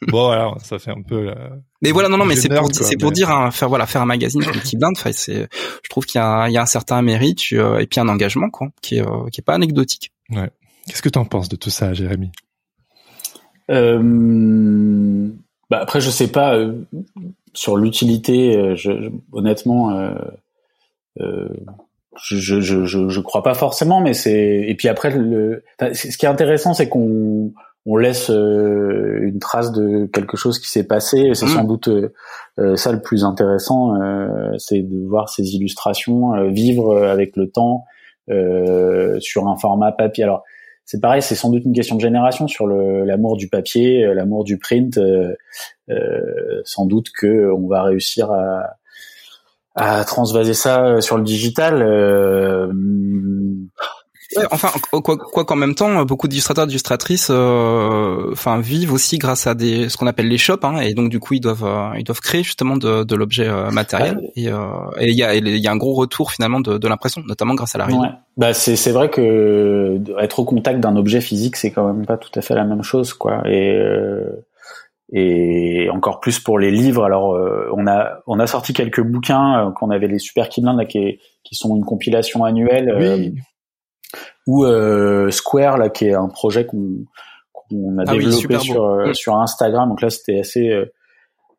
bon 0.08 0.28
alors 0.28 0.60
ça 0.60 0.78
fait 0.78 0.90
un 0.90 1.02
peu. 1.02 1.32
mais 1.80 1.92
voilà 1.92 2.08
non 2.08 2.18
non 2.18 2.24
mais 2.24 2.36
c'est 2.36 2.48
pour 2.48 2.68
c'est 2.72 2.96
pour 2.96 3.12
dire 3.12 3.30
hein, 3.30 3.50
faire 3.50 3.68
voilà 3.68 3.86
faire 3.86 4.02
un 4.02 4.06
magazine 4.06 4.44
comme 4.44 4.52
Blind, 4.52 4.96
enfin 4.96 5.12
c'est 5.12 5.48
je 5.82 5.88
trouve 5.88 6.04
qu'il 6.04 6.20
y 6.20 6.22
a 6.22 6.48
il 6.48 6.52
y 6.52 6.58
a 6.58 6.62
un 6.62 6.66
certain 6.66 7.00
mérite 7.02 7.40
euh, 7.52 7.78
et 7.78 7.86
puis 7.86 8.00
un 8.00 8.08
engagement 8.08 8.50
quoi 8.50 8.68
qui 8.80 8.96
est 8.96 9.02
euh, 9.02 9.28
qui 9.30 9.40
est 9.40 9.44
pas 9.44 9.54
anecdotique. 9.54 10.12
Ouais. 10.30 10.50
Qu'est-ce 10.86 11.02
que 11.02 11.08
t'en 11.08 11.24
penses 11.24 11.48
de 11.48 11.56
tout 11.56 11.70
ça, 11.70 11.94
Jérémy? 11.94 12.30
Euh, 13.70 15.28
bah 15.70 15.78
après 15.80 16.00
je 16.00 16.10
sais 16.10 16.28
pas 16.28 16.56
euh, 16.56 16.82
sur 17.54 17.76
l'utilité, 17.76 18.56
euh, 18.56 18.74
je, 18.74 19.10
honnêtement, 19.32 19.90
euh, 19.90 20.14
euh, 21.20 21.48
je, 22.16 22.36
je, 22.36 22.60
je, 22.60 23.08
je, 23.08 23.20
crois 23.20 23.42
pas 23.42 23.54
forcément, 23.54 24.00
mais 24.00 24.14
c'est 24.14 24.64
et 24.66 24.74
puis 24.74 24.88
après 24.88 25.10
le, 25.10 25.64
ce 25.92 26.16
qui 26.16 26.26
est 26.26 26.28
intéressant, 26.28 26.74
c'est 26.74 26.88
qu'on 26.88 27.52
on 27.84 27.96
laisse 27.96 28.30
euh, 28.30 29.18
une 29.22 29.38
trace 29.38 29.72
de 29.72 30.06
quelque 30.06 30.36
chose 30.36 30.58
qui 30.58 30.68
s'est 30.70 30.86
passé. 30.86 31.18
Et 31.18 31.34
c'est 31.34 31.46
mmh. 31.46 31.48
sans 31.48 31.64
doute 31.64 31.88
euh, 31.88 32.76
ça 32.76 32.92
le 32.92 33.00
plus 33.00 33.24
intéressant, 33.24 33.94
c'est 34.58 34.82
de 34.82 35.06
voir 35.06 35.28
ces 35.28 35.54
illustrations 35.54 36.48
vivre 36.50 36.96
avec 37.04 37.36
le 37.36 37.50
temps 37.50 37.84
sur 39.20 39.48
un 39.48 39.56
format 39.56 39.92
papier. 39.92 40.24
Alors 40.24 40.44
c'est 40.84 41.00
pareil, 41.00 41.22
c'est 41.22 41.34
sans 41.34 41.50
doute 41.50 41.64
une 41.64 41.72
question 41.72 41.96
de 41.96 42.00
génération 42.00 42.48
sur 42.48 42.66
l'amour 42.66 43.36
du 43.36 43.48
papier, 43.48 44.04
euh, 44.04 44.14
l'amour 44.14 44.44
du 44.44 44.58
print. 44.58 44.98
Euh, 44.98 45.00
euh, 45.00 45.34
sans 46.64 46.86
doute 46.86 47.10
que 47.10 47.50
on 47.52 47.66
va 47.68 47.82
réussir 47.82 48.30
à, 48.30 48.76
à 49.74 50.04
transvaser 50.04 50.54
ça 50.54 51.00
sur 51.00 51.16
le 51.16 51.24
digital. 51.24 51.82
Euh, 51.82 52.72
Ouais, 54.36 54.44
enfin, 54.50 54.70
quoi, 54.90 55.18
quoi 55.18 55.44
qu'en 55.44 55.56
même 55.56 55.74
temps, 55.74 56.04
beaucoup 56.04 56.26
d'illustrateurs, 56.26 56.66
d'illustratrices, 56.66 57.28
euh, 57.30 58.30
enfin, 58.32 58.60
vivent 58.60 58.92
aussi 58.92 59.18
grâce 59.18 59.46
à 59.46 59.54
des 59.54 59.90
ce 59.90 59.96
qu'on 59.98 60.06
appelle 60.06 60.28
les 60.28 60.38
shops, 60.38 60.64
hein, 60.64 60.78
et 60.78 60.94
donc 60.94 61.10
du 61.10 61.20
coup, 61.20 61.34
ils 61.34 61.40
doivent 61.40 61.64
euh, 61.64 61.90
ils 61.98 62.04
doivent 62.04 62.20
créer 62.20 62.42
justement 62.42 62.78
de, 62.78 63.04
de 63.04 63.14
l'objet 63.14 63.46
euh, 63.46 63.70
matériel, 63.70 64.30
et 64.36 64.44
il 64.44 65.14
y 65.14 65.22
a 65.22 65.34
il 65.34 65.58
y 65.58 65.68
a 65.68 65.70
un 65.70 65.76
gros 65.76 65.92
retour 65.92 66.32
finalement 66.32 66.60
de, 66.60 66.78
de 66.78 66.88
l'impression, 66.88 67.22
notamment 67.26 67.54
grâce 67.54 67.74
à 67.74 67.78
la 67.78 67.86
ouais. 67.88 68.08
Bah 68.38 68.54
c'est 68.54 68.76
c'est 68.76 68.92
vrai 68.92 69.10
que 69.10 70.00
être 70.18 70.38
au 70.38 70.44
contact 70.46 70.80
d'un 70.80 70.96
objet 70.96 71.20
physique, 71.20 71.56
c'est 71.56 71.70
quand 71.70 71.92
même 71.92 72.06
pas 72.06 72.16
tout 72.16 72.30
à 72.34 72.40
fait 72.40 72.54
la 72.54 72.64
même 72.64 72.82
chose, 72.82 73.12
quoi, 73.12 73.42
et 73.46 73.78
et 75.12 75.90
encore 75.90 76.20
plus 76.20 76.40
pour 76.40 76.58
les 76.58 76.70
livres. 76.70 77.04
Alors, 77.04 77.38
on 77.74 77.86
a 77.86 78.22
on 78.26 78.40
a 78.40 78.46
sorti 78.46 78.72
quelques 78.72 79.02
bouquins 79.02 79.72
qu'on 79.76 79.90
avait 79.90 80.08
les 80.08 80.18
super 80.18 80.48
Kidlin 80.48 80.74
là 80.74 80.84
qui, 80.84 81.18
qui 81.44 81.54
sont 81.54 81.76
une 81.76 81.84
compilation 81.84 82.44
annuelle. 82.44 82.94
Oui. 82.98 83.34
ou 84.46 84.64
euh, 84.64 85.30
Square 85.30 85.78
là 85.78 85.88
qui 85.88 86.06
est 86.06 86.14
un 86.14 86.28
projet 86.28 86.66
qu'on 86.66 87.04
qu'on 87.52 87.98
a 87.98 88.04
ah 88.06 88.12
développé 88.12 88.58
sur 88.58 88.84
euh, 88.84 89.12
sur 89.12 89.36
Instagram. 89.36 89.88
Donc 89.88 90.02
là 90.02 90.10
c'était 90.10 90.40
assez 90.40 90.68
euh, 90.70 90.92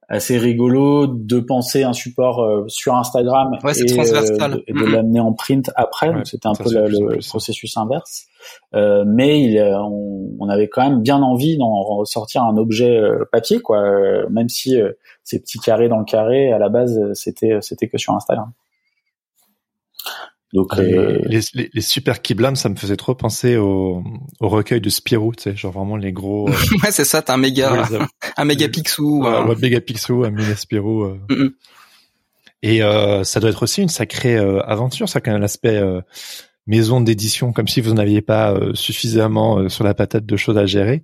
assez 0.09 0.37
rigolo 0.37 1.07
de 1.07 1.39
penser 1.39 1.83
un 1.83 1.93
support 1.93 2.65
sur 2.67 2.95
Instagram 2.95 3.53
et, 3.63 3.79
et, 3.79 4.73
de, 4.73 4.91
l'amener 4.91 5.19
en 5.19 5.33
print 5.33 5.71
après. 5.75 6.13
Donc 6.13 6.27
c'était 6.27 6.47
un 6.47 6.53
peu 6.53 6.69
le, 6.71 7.19
processus 7.27 7.77
inverse. 7.77 8.27
Euh, 8.75 9.05
mais 9.07 9.41
il, 9.41 9.59
on, 9.59 10.12
on, 10.43 10.49
avait 10.49 10.67
quand 10.67 10.89
même 10.89 11.01
bien 11.01 11.21
envie 11.21 11.57
d'en 11.57 11.81
ressortir 11.81 12.43
un 12.43 12.57
objet 12.57 13.01
papier 13.31 13.59
quoi 13.59 13.81
même 14.29 14.49
si 14.49 14.77
ces 15.23 15.39
petits 15.39 15.59
carrés 15.59 15.87
dans 15.87 15.99
le 15.99 16.05
carré 16.05 16.51
à 16.51 16.59
la 16.59 16.69
base 16.69 16.99
c'était 17.13 17.57
c'était 17.61 17.87
que 17.87 17.97
sur 17.97 18.13
Instagram 18.13 18.51
Donc 20.53 20.75
les, 20.77 21.19
les, 21.25 21.69
les, 21.73 21.81
super 21.81 22.21
Keyblind, 22.21 22.55
ça 22.55 22.69
me 22.69 22.75
faisait 22.75 22.97
trop 22.97 23.15
penser 23.15 23.57
au, 23.57 24.03
au 24.39 24.49
recueil 24.49 24.81
de 24.81 24.89
Spirou, 24.89 25.33
tu 25.33 25.43
sais, 25.43 25.55
genre 25.55 25.71
vraiment 25.71 25.97
les 25.97 26.11
gros. 26.11 26.47
ouais, 26.83 26.91
c'est 26.91 27.05
ça, 27.05 27.23
t'as 27.23 27.33
un 27.33 27.37
méga, 27.37 27.87
un 28.37 28.45
méga 28.45 28.69
Picsou. 28.69 29.23
un 29.25 29.55
méga 29.55 29.81
Picsou, 29.81 30.23
un 30.23 30.29
mini 30.29 30.55
Spirou. 30.55 31.17
Et 32.63 32.81
euh, 32.81 33.25
ça 33.25 33.41
doit 33.41 33.49
être 33.49 33.61
aussi 33.61 33.81
une 33.81 33.89
sacrée 33.89 34.37
euh, 34.37 34.61
aventure, 34.61 35.09
ça 35.09 35.19
quand 35.19 35.31
même 35.31 35.41
l'aspect 35.41 35.75
euh, 35.75 35.99
maison 36.67 37.01
d'édition, 37.01 37.51
comme 37.51 37.67
si 37.67 37.81
vous 37.81 37.93
n'aviez 37.93 38.21
pas 38.21 38.57
suffisamment 38.73 39.69
sur 39.69 39.83
la 39.83 39.93
patate 39.93 40.25
de 40.25 40.37
choses 40.37 40.57
à 40.57 40.65
gérer. 40.65 41.03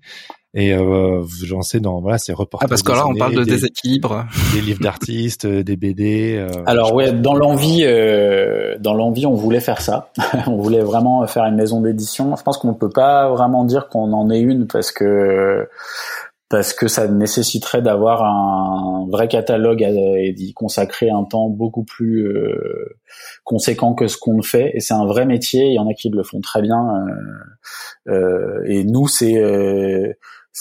Et 0.55 0.73
euh, 0.73 1.23
j'en 1.43 1.61
sais 1.61 1.79
dans 1.79 2.01
voilà 2.01 2.17
ces 2.17 2.33
reportages. 2.33 2.65
Ah 2.65 2.69
parce 2.69 2.81
que 2.81 2.91
là 2.91 3.05
on 3.07 3.13
parle 3.13 3.35
de 3.35 3.43
déséquilibre. 3.43 4.25
Des 4.53 4.61
livres 4.61 4.81
d'artistes, 4.81 5.45
des 5.45 5.77
BD. 5.77 6.43
Alors 6.65 6.95
ouais, 6.95 7.11
dans 7.11 7.35
l'envie, 7.35 7.83
dans 8.79 8.93
l'envie, 8.95 9.27
on 9.27 9.35
voulait 9.35 9.59
faire 9.59 9.81
ça. 9.81 10.11
on 10.47 10.57
voulait 10.57 10.81
vraiment 10.81 11.25
faire 11.27 11.45
une 11.45 11.55
maison 11.55 11.81
d'édition. 11.81 12.35
Je 12.35 12.41
pense 12.41 12.57
qu'on 12.57 12.69
ne 12.69 12.73
peut 12.73 12.89
pas 12.89 13.29
vraiment 13.29 13.63
dire 13.63 13.89
qu'on 13.89 14.11
en 14.11 14.31
est 14.31 14.39
une 14.39 14.65
parce 14.65 14.91
que 14.91 15.67
parce 16.49 16.73
que 16.73 16.87
ça 16.87 17.07
nécessiterait 17.07 17.83
d'avoir 17.83 18.23
un 18.23 19.07
vrai 19.11 19.27
catalogue 19.27 19.83
et 19.83 20.33
d'y 20.33 20.53
consacrer 20.53 21.11
un 21.11 21.23
temps 21.23 21.47
beaucoup 21.47 21.83
plus 21.83 22.25
euh, 22.27 22.97
conséquent 23.43 23.93
que 23.93 24.07
ce 24.07 24.17
qu'on 24.17 24.41
fait. 24.41 24.71
Et 24.73 24.79
c'est 24.79 24.95
un 24.95 25.05
vrai 25.05 25.27
métier. 25.27 25.67
Il 25.67 25.75
y 25.75 25.79
en 25.79 25.87
a 25.87 25.93
qui 25.93 26.09
le 26.09 26.23
font 26.23 26.41
très 26.41 26.63
bien. 26.63 26.83
Euh, 28.07 28.13
euh, 28.13 28.63
et 28.65 28.83
nous, 28.83 29.07
c'est 29.07 29.37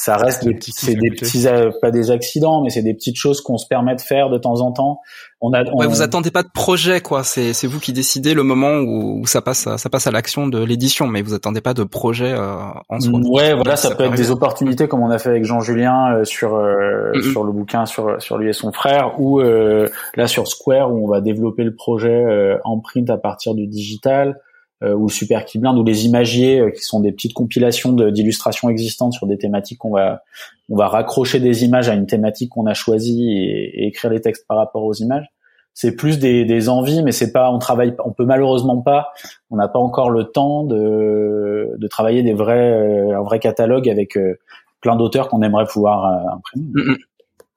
ça 0.01 0.17
reste 0.17 0.45
des 0.45 0.55
petits, 0.55 0.71
c'est 0.71 0.95
des 0.95 1.11
petits, 1.11 1.45
pas 1.83 1.91
des 1.91 2.13
accidents, 2.13 2.63
mais 2.63 2.71
c'est 2.71 2.83
des 2.83 2.95
petites 2.95 3.17
choses 3.17 3.41
qu'on 3.41 3.59
se 3.59 3.67
permet 3.67 3.97
de 3.97 4.01
faire 4.01 4.31
de 4.31 4.39
temps 4.39 4.61
en 4.61 4.71
temps. 4.71 5.01
On 5.41 5.53
a, 5.53 5.65
Ouais, 5.73 5.89
vous 5.89 6.03
attendez 6.03 6.31
pas 6.31 6.45
de 6.45 6.51
projet, 6.55 7.01
quoi. 7.01 7.25
C'est, 7.25 7.53
c'est 7.53 7.67
vous 7.67 7.81
qui 7.81 7.93
décidez 7.93 8.33
le 8.33 8.45
moment 8.45 8.77
où, 8.77 9.27
ça 9.27 9.43
passe, 9.43 9.67
à, 9.67 9.77
ça 9.77 9.91
passe 9.91 10.07
à 10.07 10.13
l'action 10.13 10.47
de 10.47 10.63
l'édition, 10.63 11.09
mais 11.09 11.21
vous 11.21 11.35
attendez 11.35 11.61
pas 11.61 11.75
de 11.75 11.83
projet 11.83 12.33
euh, 12.33 12.59
en 12.89 13.01
soi. 13.01 13.19
Ouais, 13.25 13.55
voilà, 13.55 13.75
ça, 13.75 13.93
peut 13.97 14.05
être 14.05 14.15
des 14.15 14.31
opportunités 14.31 14.87
comme 14.87 15.03
on 15.03 15.11
a 15.11 15.19
fait 15.19 15.31
avec 15.31 15.45
Jean 15.45 15.59
Julien 15.59 16.15
euh, 16.15 16.25
sur 16.25 16.55
euh, 16.55 17.21
sur 17.33 17.43
le 17.43 17.51
bouquin 17.51 17.85
sur 17.85 18.23
sur 18.23 18.39
lui 18.39 18.51
et 18.51 18.53
son 18.53 18.71
frère, 18.71 19.21
ou 19.21 19.41
là 19.41 20.29
sur 20.29 20.47
Square 20.47 20.93
où 20.93 21.07
on 21.07 21.11
va 21.11 21.21
développer 21.21 21.65
le 21.65 21.75
projet 21.75 22.25
en 22.63 22.79
print 22.79 23.11
à 23.11 23.17
partir 23.17 23.55
du 23.57 23.67
digital 23.67 24.29
euh, 24.29 24.48
ou 24.83 25.09
Super 25.09 25.45
Keyblind 25.45 25.77
ou 25.77 25.85
les 25.85 26.07
imagiers 26.07 26.61
euh, 26.61 26.71
qui 26.71 26.83
sont 26.83 27.01
des 27.01 27.13
petites 27.13 27.35
compilations 27.35 27.93
d'illustrations 27.93 28.69
existantes 28.69 29.13
sur 29.13 29.27
des 29.27 29.39
thématiques 29.39 29.79
qu'on 29.79 29.91
va 29.91 30.23
on 30.71 30.77
va 30.77 30.89
raccrocher 30.89 31.41
des 31.41 31.65
images 31.65 31.89
à 31.89 31.95
une 31.95 32.07
thématique 32.07 32.51
qu'on 32.51 32.67
a 32.67 32.75
choisie 32.75 33.29
et, 33.33 33.87
écrire 33.87 34.11
les 34.11 34.21
textes 34.21 34.47
par 34.47 34.57
rapport 34.57 34.85
aux 34.85 34.95
images 34.95 35.27
c'est 35.75 35.95
plus 35.95 36.19
des, 36.19 36.45
des, 36.45 36.69
envies, 36.69 37.05
mais 37.05 37.13
c'est 37.13 37.31
pas, 37.31 37.53
on 37.53 37.61
travaille, 37.61 37.95
on 38.05 38.11
peut 38.11 38.25
malheureusement 38.25 38.83
pas, 38.83 39.13
on 39.49 39.57
n'a 39.57 39.69
pas 39.69 39.79
encore 39.79 40.11
le 40.11 40.25
temps 40.25 40.65
de, 40.65 41.77
de 41.79 41.87
travailler 41.87 42.25
des 42.25 42.33
vrais, 42.33 42.73
euh, 42.73 43.17
un 43.17 43.23
vrai 43.23 43.39
catalogue 43.39 43.89
avec 43.89 44.17
euh, 44.17 44.41
plein 44.81 44.97
d'auteurs 44.97 45.29
qu'on 45.29 45.41
aimerait 45.41 45.67
pouvoir 45.67 46.33
imprimer. 46.33 46.67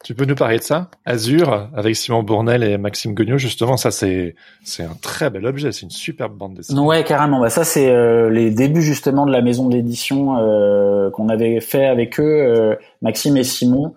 Tu 0.04 0.16
peux 0.16 0.26
nous 0.26 0.36
parler 0.36 0.58
de 0.58 0.64
ça? 0.64 0.89
Azur, 1.06 1.70
avec 1.76 1.95
Simon 1.95 2.24
Bournel 2.24 2.64
et 2.64 2.78
Maxime 2.78 3.14
Guignot, 3.14 3.38
justement, 3.38 3.78
ça 3.78 3.91
c'est 3.91 4.36
c'est 4.64 4.84
un 4.84 4.95
très 4.99 5.30
bel 5.30 5.45
objet, 5.45 5.72
c'est 5.72 5.84
une 5.84 5.91
superbe 5.91 6.36
bande 6.36 6.56
dessinée. 6.56 6.80
Ouais, 6.82 7.04
carrément. 7.04 7.39
Bah, 7.39 7.49
ça 7.49 7.64
c'est 7.64 7.89
euh, 7.89 8.30
les 8.30 8.49
débuts 8.49 8.82
justement 8.82 9.28
de 9.28 9.32
la 9.32 9.41
maison 9.41 9.70
d'édition 9.70 10.38
euh, 10.38 11.12
qu'on 11.12 11.30
avait 11.30 11.60
fait 11.60 11.86
avec 11.86 12.20
eux, 12.20 12.24
euh, 12.24 12.76
Maxime 13.02 13.38
et 13.38 13.43
Simon, 13.43 13.93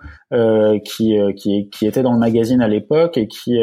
qui, 0.84 1.16
qui 1.36 1.70
qui 1.70 1.86
étaient 1.86 2.02
dans 2.02 2.12
le 2.12 2.18
magazine 2.18 2.60
à 2.60 2.68
l'époque 2.68 3.16
et 3.16 3.28
qui 3.28 3.58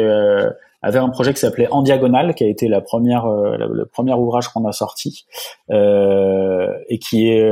avaient 0.80 0.98
un 0.98 1.10
projet 1.10 1.34
qui 1.34 1.40
s'appelait 1.40 1.68
En 1.70 1.82
diagonale, 1.82 2.34
qui 2.34 2.44
a 2.44 2.48
été 2.48 2.66
la 2.66 2.80
première 2.80 3.26
le, 3.26 3.84
premier 3.84 4.14
ouvrage 4.14 4.48
qu'on 4.48 4.66
a 4.66 4.72
sorti 4.72 5.26
et 5.70 6.98
qui 6.98 7.28
est 7.28 7.46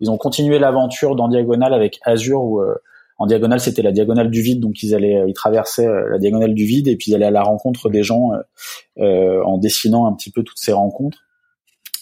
ils 0.00 0.10
ont 0.10 0.16
continué 0.16 0.58
l'aventure 0.58 1.16
d'En 1.16 1.28
diagonale 1.28 1.74
avec 1.74 1.98
Azur 2.04 2.42
où 2.42 2.62
en 3.16 3.26
diagonale, 3.26 3.60
c'était 3.60 3.82
la 3.82 3.92
diagonale 3.92 4.30
du 4.30 4.42
vide, 4.42 4.60
donc 4.60 4.82
ils 4.82 4.94
allaient, 4.94 5.22
ils 5.26 5.34
traversaient 5.34 5.86
euh, 5.86 6.10
la 6.10 6.18
diagonale 6.18 6.54
du 6.54 6.64
vide 6.64 6.88
et 6.88 6.96
puis 6.96 7.12
ils 7.12 7.14
allaient 7.14 7.26
à 7.26 7.30
la 7.30 7.42
rencontre 7.42 7.88
des 7.88 8.02
gens 8.02 8.32
euh, 8.32 8.38
euh, 8.98 9.42
en 9.44 9.58
dessinant 9.58 10.06
un 10.06 10.12
petit 10.14 10.30
peu 10.30 10.42
toutes 10.42 10.58
ces 10.58 10.72
rencontres. 10.72 11.18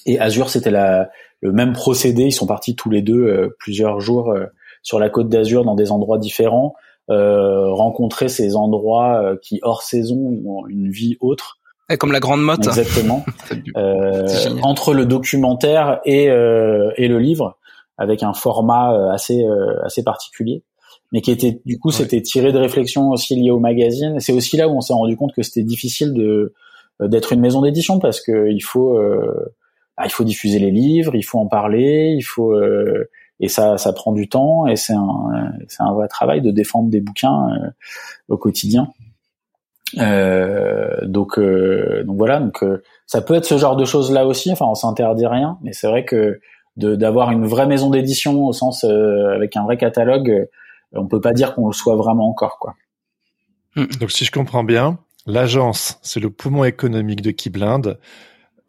Et 0.06 0.18
Azur, 0.18 0.48
c'était 0.48 0.70
la, 0.70 1.10
le 1.42 1.52
même 1.52 1.74
procédé. 1.74 2.24
Ils 2.24 2.32
sont 2.32 2.46
partis 2.46 2.74
tous 2.74 2.90
les 2.90 3.02
deux 3.02 3.54
plusieurs 3.60 4.00
jours 4.00 4.34
sur 4.82 4.98
la 4.98 5.10
côte 5.10 5.28
d'Azur 5.28 5.64
dans 5.64 5.76
des 5.76 5.92
endroits 5.92 6.18
différents, 6.18 6.74
rencontrer 7.08 8.28
ces 8.28 8.56
endroits 8.56 9.36
qui 9.42 9.60
hors 9.62 9.82
saison 9.82 10.40
ont 10.44 10.66
une 10.66 10.90
vie 10.90 11.16
autre. 11.20 11.60
Et 11.88 11.98
comme 11.98 12.10
la 12.10 12.18
grande 12.18 12.42
motte. 12.42 12.66
Exactement. 12.66 13.24
entre 14.62 14.92
le 14.92 15.06
documentaire 15.06 16.00
et, 16.04 16.24
et 16.24 17.08
le 17.08 17.18
livre, 17.20 17.58
avec 17.96 18.24
un 18.24 18.32
format 18.32 19.12
assez 19.12 19.46
assez 19.84 20.02
particulier 20.02 20.64
mais 21.12 21.20
qui 21.20 21.30
était 21.30 21.60
du 21.64 21.78
coup 21.78 21.90
c'était 21.90 22.22
tiré 22.22 22.52
de 22.52 22.58
réflexions 22.58 23.10
aussi 23.10 23.36
liées 23.36 23.50
au 23.50 23.60
magazine. 23.60 24.18
C'est 24.18 24.32
aussi 24.32 24.56
là 24.56 24.68
où 24.68 24.72
on 24.72 24.80
s'est 24.80 24.94
rendu 24.94 25.16
compte 25.16 25.34
que 25.34 25.42
c'était 25.42 25.62
difficile 25.62 26.14
de 26.14 26.54
euh, 27.00 27.08
d'être 27.08 27.32
une 27.32 27.40
maison 27.40 27.62
d'édition 27.62 27.98
parce 27.98 28.20
que 28.20 28.50
il 28.50 28.62
faut 28.62 28.98
euh, 28.98 29.54
bah, 29.96 30.04
il 30.06 30.10
faut 30.10 30.24
diffuser 30.24 30.58
les 30.58 30.70
livres, 30.70 31.14
il 31.14 31.22
faut 31.22 31.38
en 31.38 31.46
parler, 31.46 32.14
il 32.16 32.22
faut 32.22 32.52
euh, 32.52 33.10
et 33.40 33.48
ça 33.48 33.76
ça 33.76 33.92
prend 33.92 34.12
du 34.12 34.28
temps 34.28 34.66
et 34.66 34.76
c'est 34.76 34.94
un 34.94 35.52
c'est 35.68 35.82
un 35.82 35.92
vrai 35.92 36.08
travail 36.08 36.40
de 36.40 36.50
défendre 36.50 36.88
des 36.88 37.00
bouquins 37.00 37.48
au 38.28 38.38
quotidien. 38.38 38.88
donc 39.96 41.38
donc 41.38 42.16
voilà 42.16 42.40
donc 42.40 42.64
ça 43.06 43.20
peut 43.20 43.34
être 43.34 43.44
ce 43.44 43.58
genre 43.58 43.76
de 43.76 43.84
choses 43.84 44.10
là 44.12 44.26
aussi. 44.26 44.50
Enfin 44.50 44.66
on 44.66 44.74
s'interdit 44.74 45.26
rien, 45.26 45.58
mais 45.62 45.72
c'est 45.72 45.88
vrai 45.88 46.04
que 46.06 46.40
d'avoir 46.76 47.32
une 47.32 47.44
vraie 47.44 47.66
maison 47.66 47.90
d'édition 47.90 48.46
au 48.46 48.52
sens 48.54 48.84
avec 48.84 49.56
un 49.56 49.64
vrai 49.64 49.76
catalogue 49.76 50.48
on 50.94 51.06
peut 51.06 51.20
pas 51.20 51.32
dire 51.32 51.54
qu'on 51.54 51.68
le 51.68 51.72
soit 51.72 51.96
vraiment 51.96 52.28
encore, 52.28 52.58
quoi. 52.58 52.74
Hmm. 53.76 53.86
Donc, 54.00 54.10
si 54.10 54.24
je 54.24 54.30
comprends 54.30 54.64
bien, 54.64 54.98
l'agence, 55.26 55.98
c'est 56.02 56.20
le 56.20 56.30
poumon 56.30 56.64
économique 56.64 57.22
de 57.22 57.30
Keyblind. 57.30 57.98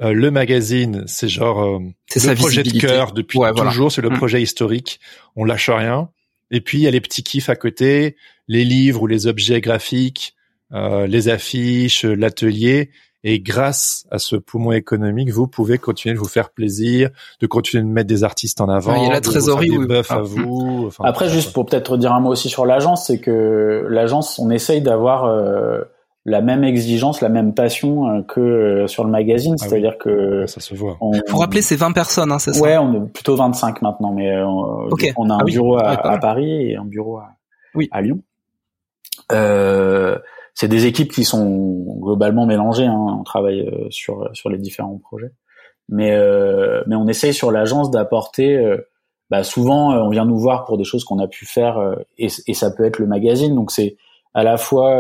Euh, 0.02 0.14
le 0.14 0.32
magazine, 0.32 1.04
c'est 1.08 1.28
genre 1.28 1.62
euh, 1.62 1.80
le 2.16 2.36
projet 2.36 2.64
de 2.64 2.72
cœur 2.80 3.12
depuis 3.12 3.40
toujours, 3.56 3.92
c'est 3.92 4.02
le 4.02 4.10
hmm. 4.10 4.18
projet 4.18 4.42
historique. 4.42 5.00
On 5.36 5.44
lâche 5.44 5.70
rien. 5.70 6.10
Et 6.52 6.62
puis 6.62 6.80
il 6.80 6.82
y 6.82 6.88
a 6.88 6.92
les 6.92 7.02
petits 7.02 7.24
kiffs 7.24 7.50
à 7.50 7.56
côté, 7.56 8.16
les 8.48 8.64
livres 8.64 9.02
ou 9.02 9.08
les 9.08 9.28
objets 9.28 9.62
graphiques, 9.62 10.36
euh, 10.72 11.08
les 11.08 11.30
affiches, 11.30 12.06
l'atelier. 12.06 12.92
Et 13.26 13.40
grâce 13.40 14.06
à 14.12 14.20
ce 14.20 14.36
poumon 14.36 14.74
économique, 14.74 15.30
vous 15.32 15.48
pouvez 15.48 15.78
continuer 15.78 16.14
de 16.14 16.20
vous 16.20 16.28
faire 16.28 16.50
plaisir, 16.50 17.10
de 17.40 17.48
continuer 17.48 17.82
de 17.84 17.88
mettre 17.88 18.08
des 18.08 18.26
artistes 18.26 18.60
en 18.60 18.68
avant. 18.68 18.96
il 18.96 19.04
y 19.04 19.08
a 19.08 19.12
la 19.12 19.22
trésorerie 19.22 19.72
ou 19.72 19.90
à 19.92 20.02
ah. 20.10 20.20
vous. 20.22 20.90
Après, 21.04 21.30
juste 21.30 21.54
pour 21.54 21.66
peut-être 21.66 21.96
dire 21.96 22.12
un 22.12 22.20
mot 22.20 22.32
aussi 22.32 22.50
sur 22.50 22.66
l'agence, 22.66 23.08
c'est 23.08 23.20
que 23.20 23.88
l'agence, 23.90 24.40
on 24.40 24.50
essaye 24.50 24.82
d'avoir 24.82 25.24
euh, 25.24 25.84
la 26.26 26.42
même 26.42 26.66
exigence, 26.66 27.22
la 27.22 27.30
même 27.30 27.54
passion 27.54 28.10
euh, 28.10 28.22
que 28.24 28.42
euh, 28.42 28.88
sur 28.88 29.06
le 29.06 29.10
magazine, 29.10 29.56
ah 29.58 29.64
c'est-à-dire 29.64 29.98
que 29.98 30.46
ça 30.48 30.60
se 30.60 30.76
voit. 30.76 30.98
On... 31.00 31.14
Faut 31.28 31.38
rappeler, 31.38 31.62
c'est 31.62 31.78
20 31.78 31.94
personnes, 31.94 32.32
hein, 32.32 32.40
c'est 32.40 32.52
ça? 32.52 32.62
Ouais, 32.62 32.78
on 32.78 32.94
est 32.94 33.14
plutôt 33.14 33.38
25 33.38 33.82
maintenant, 33.82 34.12
mais 34.12 34.38
on, 34.42 34.90
on 35.16 35.30
a 35.30 35.36
un 35.36 35.38
ah 35.40 35.44
bureau 35.46 35.78
à, 35.78 36.18
Paris 36.18 36.72
et 36.72 36.76
un 36.76 36.86
bureau 36.86 37.20
à, 37.20 37.30
oui. 37.74 37.88
à 37.92 38.02
Lyon. 38.02 38.20
Euh, 39.32 40.18
c'est 40.54 40.68
des 40.68 40.86
équipes 40.86 41.12
qui 41.12 41.24
sont 41.24 42.00
globalement 42.00 42.46
mélangées. 42.46 42.86
Hein. 42.86 43.18
On 43.20 43.24
travaille 43.24 43.62
euh, 43.62 43.88
sur 43.90 44.30
sur 44.34 44.50
les 44.50 44.58
différents 44.58 44.98
projets, 44.98 45.32
mais 45.90 46.12
euh, 46.12 46.84
mais 46.88 46.96
on 46.96 47.08
essaye 47.08 47.34
sur 47.34 47.52
l'agence 47.52 47.92
d'apporter. 47.92 48.56
Euh, 48.58 48.78
bah 49.30 49.44
souvent, 49.44 49.96
on 49.96 50.10
vient 50.10 50.26
nous 50.26 50.38
voir 50.38 50.66
pour 50.66 50.78
des 50.78 50.84
choses 50.84 51.06
qu'on 51.06 51.18
a 51.18 51.28
pu 51.28 51.48
faire 51.48 51.96
et, 52.20 52.28
et, 52.46 52.54
ça 52.54 52.70
peut 52.70 52.84
être 52.84 53.00
le 53.00 53.08
magazine. 53.08 53.56
Donc 53.56 53.72
c'est 53.72 53.98
à 54.36 54.44
la 54.44 54.58
fois 54.58 55.00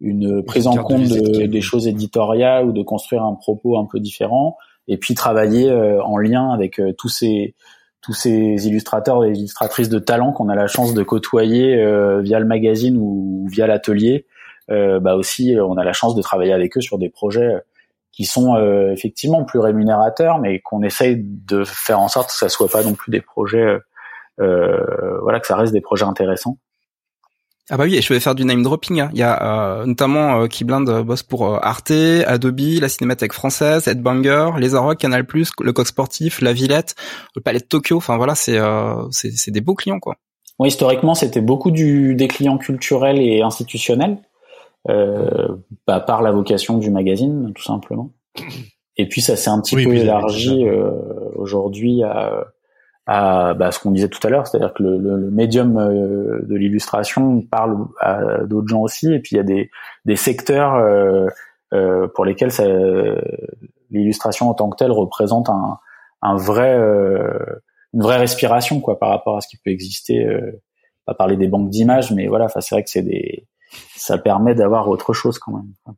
une 0.00 0.42
prise 0.42 0.66
en 0.66 0.76
compte 0.76 1.02
des 1.02 1.60
choses 1.60 1.86
éditoriales 1.86 2.64
ou 2.64 2.72
de 2.72 2.82
construire 2.82 3.24
un 3.24 3.34
propos 3.34 3.76
un 3.76 3.84
peu 3.84 4.00
différent, 4.00 4.56
et 4.88 4.96
puis 4.96 5.14
travailler 5.14 5.70
en 5.70 6.16
lien 6.16 6.50
avec 6.50 6.80
tous 6.96 7.08
ces 7.08 7.54
tous 8.00 8.14
ces 8.14 8.68
illustrateurs 8.68 9.22
et 9.24 9.32
illustratrices 9.32 9.90
de 9.90 9.98
talent 9.98 10.32
qu'on 10.32 10.48
a 10.48 10.54
la 10.54 10.68
chance 10.68 10.94
de 10.94 11.02
côtoyer 11.02 11.74
via 12.22 12.38
le 12.38 12.46
magazine 12.46 12.96
ou 12.96 13.46
via 13.50 13.66
l'atelier 13.66 14.24
euh, 14.24 14.35
bah 14.68 15.14
aussi 15.14 15.54
euh, 15.54 15.64
on 15.64 15.76
a 15.76 15.84
la 15.84 15.92
chance 15.92 16.14
de 16.14 16.22
travailler 16.22 16.52
avec 16.52 16.76
eux 16.76 16.80
sur 16.80 16.98
des 16.98 17.08
projets 17.08 17.54
euh, 17.54 17.60
qui 18.12 18.24
sont 18.24 18.56
effectivement 18.90 19.44
plus 19.44 19.58
rémunérateurs, 19.58 20.38
mais 20.38 20.60
qu'on 20.60 20.82
essaye 20.82 21.18
de 21.20 21.64
faire 21.64 22.00
en 22.00 22.08
sorte 22.08 22.28
que 22.28 22.34
ça 22.34 22.48
soit 22.48 22.70
pas 22.70 22.82
non 22.82 22.94
plus 22.94 23.10
des 23.10 23.20
projets, 23.20 23.78
voilà, 24.38 25.38
que 25.38 25.46
ça 25.46 25.54
reste 25.54 25.74
des 25.74 25.82
projets 25.82 26.06
intéressants. 26.06 26.56
Ah 27.68 27.76
bah 27.76 27.84
oui, 27.84 27.94
et 27.94 28.00
je 28.00 28.14
vais 28.14 28.18
faire 28.18 28.34
du 28.34 28.46
name 28.46 28.62
dropping. 28.62 29.02
Hein. 29.02 29.10
Il 29.12 29.18
y 29.18 29.22
a 29.22 29.84
notamment 29.84 30.40
euh, 30.40 30.46
Keyblind 30.46 31.02
bosse 31.02 31.24
pour 31.24 31.62
Arte, 31.62 31.90
Adobe, 32.26 32.80
la 32.80 32.88
Cinémathèque 32.88 33.34
française, 33.34 33.86
Headbanger, 33.86 34.52
Les 34.56 34.74
Arocs, 34.74 34.96
Canal+, 34.96 35.26
le 35.30 35.72
Coq 35.74 35.86
Sportif, 35.86 36.40
La 36.40 36.54
Villette, 36.54 36.94
le 37.34 37.42
Palais 37.42 37.60
de 37.60 37.66
Tokyo. 37.66 37.98
Enfin 37.98 38.16
voilà, 38.16 38.34
c'est 38.34 38.58
c'est 39.10 39.50
des 39.50 39.60
beaux 39.60 39.74
clients 39.74 40.00
quoi. 40.00 40.16
Oui, 40.58 40.68
historiquement, 40.68 41.14
c'était 41.14 41.42
beaucoup 41.42 41.70
du 41.70 42.14
des 42.14 42.28
clients 42.28 42.56
culturels 42.56 43.20
et 43.20 43.42
institutionnels 43.42 44.12
euh, 44.12 44.16
bah, 44.84 46.00
par 46.00 46.22
la 46.22 46.30
vocation 46.30 46.78
du 46.78 46.90
magazine, 46.90 47.52
tout 47.54 47.62
simplement. 47.62 48.12
Et 48.96 49.08
puis 49.08 49.20
ça 49.20 49.36
s'est 49.36 49.50
un 49.50 49.60
petit 49.60 49.76
peu 49.76 49.94
élargi 49.94 50.66
euh, 50.66 50.90
aujourd'hui 51.34 52.02
à, 52.02 52.46
à 53.06 53.54
bah, 53.54 53.70
ce 53.70 53.78
qu'on 53.78 53.90
disait 53.90 54.08
tout 54.08 54.24
à 54.26 54.30
l'heure, 54.30 54.46
c'est-à-dire 54.46 54.72
que 54.72 54.82
le, 54.82 54.98
le, 54.98 55.30
médium 55.30 55.76
euh, 55.76 56.40
de 56.42 56.54
l'illustration 56.54 57.42
parle 57.42 57.76
à 58.00 58.44
d'autres 58.44 58.68
gens 58.68 58.80
aussi, 58.80 59.12
et 59.12 59.20
puis 59.20 59.32
il 59.32 59.36
y 59.36 59.40
a 59.40 59.44
des, 59.44 59.70
des 60.04 60.16
secteurs 60.16 60.74
euh, 60.74 61.26
euh 61.72 62.08
pour 62.14 62.24
lesquels 62.24 62.50
l'illustration 63.90 64.48
en 64.48 64.54
tant 64.54 64.70
que 64.70 64.76
telle 64.76 64.92
représente 64.92 65.50
un, 65.50 65.78
un 66.22 66.36
vrai, 66.36 66.74
une 67.92 68.02
vraie 68.02 68.18
respiration 68.18 68.80
quoi 68.80 68.98
par 68.98 69.10
rapport 69.10 69.36
à 69.36 69.40
ce 69.40 69.48
qui 69.48 69.58
peut 69.58 69.70
exister. 69.70 70.26
pas 71.04 71.14
parler 71.14 71.36
des 71.36 71.48
banques 71.48 71.70
d'images, 71.70 72.12
mais 72.12 72.28
voilà, 72.28 72.48
c'est 72.48 72.74
vrai 72.74 72.82
que 72.82 72.90
c'est 72.90 73.02
des, 73.02 73.46
ça 73.96 74.18
permet 74.18 74.54
d'avoir 74.54 74.88
autre 74.88 75.12
chose 75.12 75.38
quand 75.38 75.52
même. 75.52 75.96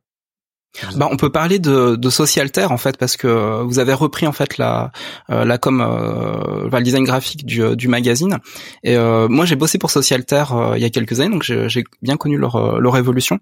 Bah, 0.95 1.09
on 1.11 1.17
peut 1.17 1.31
parler 1.31 1.57
de, 1.57 1.95
de 1.95 2.09
Socialter 2.09 2.65
en 2.65 2.77
fait 2.77 2.95
parce 2.97 3.17
que 3.17 3.63
vous 3.63 3.79
avez 3.79 3.93
repris 3.93 4.27
en 4.27 4.31
fait 4.31 4.57
la 4.59 4.91
euh, 5.31 5.43
la 5.43 5.57
com 5.57 5.81
euh, 5.81 6.69
le 6.71 6.83
design 6.83 7.03
graphique 7.03 7.45
du, 7.45 7.75
du 7.75 7.87
magazine. 7.87 8.37
Et 8.83 8.95
euh, 8.95 9.27
moi 9.27 9.45
j'ai 9.45 9.55
bossé 9.55 9.79
pour 9.79 9.89
Socialter 9.89 10.43
euh, 10.51 10.73
il 10.77 10.81
y 10.81 10.85
a 10.85 10.89
quelques 10.91 11.19
années 11.19 11.31
donc 11.31 11.43
j'ai 11.43 11.83
bien 12.03 12.17
connu 12.17 12.37
leur 12.37 12.55
euh, 12.55 12.79
leur 12.79 12.95
évolution. 12.97 13.39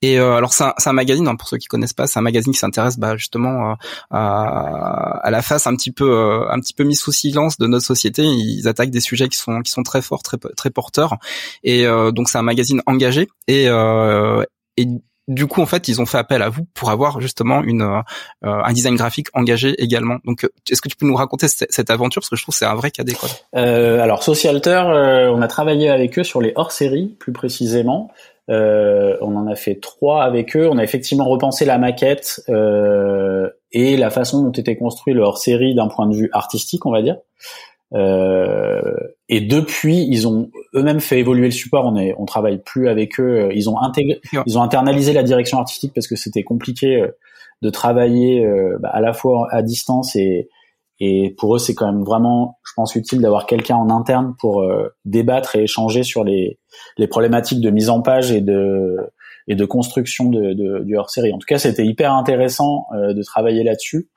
Et 0.00 0.18
alors 0.18 0.54
c'est 0.54 0.64
un, 0.64 0.74
un, 0.84 0.92
magazine 0.92 1.28
hein, 1.28 1.36
pour 1.36 1.48
ceux 1.48 1.58
qui 1.58 1.66
connaissent 1.66 1.92
pas 1.92 2.06
c'est 2.06 2.18
un 2.18 2.22
magazine 2.22 2.52
qui 2.52 2.58
s'intéresse 2.58 2.98
bah, 2.98 3.16
justement 3.16 3.76
à, 4.10 5.20
à 5.22 5.30
la 5.30 5.42
face 5.42 5.66
un 5.66 5.76
petit 5.76 5.92
peu 5.92 6.46
un 6.50 6.58
petit 6.60 6.74
peu 6.74 6.84
mis 6.84 6.96
sous 6.96 7.12
silence 7.12 7.58
de 7.58 7.66
notre 7.66 7.84
société. 7.84 8.24
Ils 8.24 8.66
attaquent 8.68 8.90
des 8.90 9.00
sujets 9.00 9.28
qui 9.28 9.36
sont 9.36 9.60
qui 9.60 9.70
sont 9.70 9.82
très 9.82 10.00
forts 10.00 10.22
très 10.22 10.38
très 10.38 10.70
porteurs. 10.70 11.18
Et 11.62 11.84
donc 11.84 12.30
c'est 12.30 12.38
un 12.38 12.42
magazine 12.42 12.82
engagé. 12.86 13.28
Et 13.48 13.68
et 14.76 14.86
du 15.30 15.46
coup, 15.46 15.62
en 15.62 15.66
fait, 15.66 15.86
ils 15.86 16.00
ont 16.00 16.06
fait 16.06 16.18
appel 16.18 16.42
à 16.42 16.48
vous 16.48 16.66
pour 16.74 16.90
avoir 16.90 17.20
justement 17.20 17.62
une 17.62 17.82
euh, 17.82 18.02
un 18.42 18.72
design 18.72 18.96
graphique 18.96 19.28
engagé 19.32 19.80
également. 19.80 20.16
Donc, 20.24 20.42
euh, 20.44 20.48
est-ce 20.68 20.82
que 20.82 20.88
tu 20.88 20.96
peux 20.96 21.06
nous 21.06 21.14
raconter 21.14 21.46
cette, 21.48 21.88
aventure? 21.88 22.20
Parce 22.20 22.30
que 22.30 22.36
je 22.36 22.42
trouve 22.42 22.52
que 22.52 22.58
c'est 22.58 22.66
un 22.66 22.74
vrai 22.74 22.90
cas 22.90 23.04
d'école. 23.04 23.30
Euh, 23.54 24.00
alors, 24.00 24.24
Socialter, 24.24 24.82
euh, 24.86 25.30
on 25.30 25.40
a 25.40 25.46
travaillé 25.46 25.88
avec 25.88 26.18
eux 26.18 26.24
sur 26.24 26.40
les 26.40 26.52
hors-séries, 26.56 27.16
plus 27.20 27.32
précisément. 27.32 28.10
on 28.48 29.36
en 29.36 29.46
a 29.46 29.54
fait 29.54 29.76
trois 29.76 30.24
avec 30.24 30.56
eux. 30.56 30.68
On 30.68 30.78
a 30.78 30.82
effectivement 30.82 31.26
repensé 31.26 31.64
la 31.64 31.78
maquette 31.78 32.42
et 33.72 33.96
la 33.96 34.10
façon 34.10 34.42
dont 34.42 34.50
était 34.50 34.76
construit 34.76 35.14
le 35.14 35.22
hors-série 35.22 35.76
d'un 35.76 35.86
point 35.86 36.08
de 36.08 36.16
vue 36.16 36.30
artistique, 36.32 36.86
on 36.86 36.90
va 36.90 37.02
dire. 37.02 37.18
Euh, 37.92 38.92
et 39.28 39.40
depuis, 39.40 40.06
ils 40.08 40.28
ont 40.28 40.50
eux-mêmes 40.74 41.00
fait 41.00 41.18
évoluer 41.18 41.46
le 41.46 41.52
support. 41.52 41.86
On 41.86 41.96
est, 41.96 42.14
on 42.18 42.24
travaille 42.24 42.58
plus 42.58 42.88
avec 42.88 43.18
eux. 43.18 43.50
Ils 43.52 43.68
ont 43.68 43.80
intégré, 43.80 44.20
ils 44.46 44.58
ont 44.58 44.62
internalisé 44.62 45.12
la 45.12 45.22
direction 45.22 45.58
artistique 45.58 45.92
parce 45.94 46.06
que 46.06 46.16
c'était 46.16 46.42
compliqué 46.42 46.96
euh, 46.96 47.08
de 47.62 47.70
travailler 47.70 48.44
euh, 48.44 48.78
bah, 48.80 48.90
à 48.92 49.00
la 49.00 49.12
fois 49.12 49.48
à 49.50 49.62
distance 49.62 50.16
et 50.16 50.48
et 51.02 51.34
pour 51.38 51.56
eux, 51.56 51.58
c'est 51.58 51.74
quand 51.74 51.90
même 51.90 52.04
vraiment, 52.04 52.58
je 52.62 52.72
pense, 52.76 52.94
utile 52.94 53.22
d'avoir 53.22 53.46
quelqu'un 53.46 53.76
en 53.76 53.88
interne 53.88 54.34
pour 54.38 54.62
débattre 55.06 55.56
et 55.56 55.62
échanger 55.62 56.02
sur 56.02 56.24
les, 56.24 56.58
les 56.98 57.06
problématiques 57.06 57.62
de 57.62 57.70
mise 57.70 57.88
en 57.88 58.02
page 58.02 58.32
et 58.32 58.42
de, 58.42 58.98
et 59.48 59.54
de 59.54 59.64
construction 59.64 60.28
de, 60.28 60.52
de 60.52 60.84
du 60.84 60.98
hors-série. 60.98 61.32
En 61.32 61.38
tout 61.38 61.46
cas, 61.48 61.58
c'était 61.58 61.86
hyper 61.86 62.12
intéressant 62.12 62.84
de 62.92 63.22
travailler 63.22 63.64
là-dessus 63.64 64.10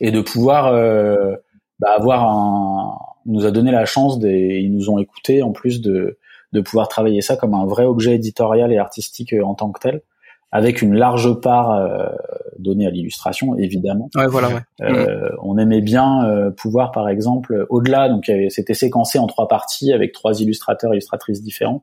et 0.00 0.12
de 0.12 0.22
pouvoir 0.22 0.72
bah, 1.78 1.94
avoir 1.94 2.28
un, 2.28 2.98
nous 3.26 3.46
a 3.46 3.50
donné 3.50 3.70
la 3.70 3.84
chance 3.84 4.18
des, 4.18 4.60
ils 4.62 4.72
nous 4.72 4.90
ont 4.90 4.98
écouté 4.98 5.42
en 5.42 5.52
plus 5.52 5.80
de, 5.80 6.18
de 6.52 6.60
pouvoir 6.60 6.88
travailler 6.88 7.20
ça 7.20 7.36
comme 7.36 7.54
un 7.54 7.66
vrai 7.66 7.84
objet 7.84 8.14
éditorial 8.14 8.72
et 8.72 8.78
artistique 8.78 9.32
euh, 9.32 9.44
en 9.44 9.54
tant 9.54 9.70
que 9.70 9.80
tel, 9.80 10.02
avec 10.52 10.80
une 10.80 10.94
large 10.94 11.40
part 11.40 11.72
euh, 11.72 12.06
donnée 12.58 12.86
à 12.86 12.90
l'illustration, 12.90 13.56
évidemment. 13.58 14.08
Ouais, 14.14 14.26
voilà. 14.26 14.48
Ouais. 14.48 14.60
Euh, 14.82 15.30
On 15.42 15.58
aimait 15.58 15.82
bien 15.82 16.24
euh, 16.24 16.50
pouvoir, 16.50 16.92
par 16.92 17.08
exemple, 17.08 17.66
au-delà, 17.68 18.08
donc 18.08 18.30
c'était 18.48 18.74
séquencé 18.74 19.18
en 19.18 19.26
trois 19.26 19.48
parties 19.48 19.92
avec 19.92 20.12
trois 20.12 20.40
illustrateurs, 20.40 20.92
illustratrices 20.94 21.42
différents. 21.42 21.82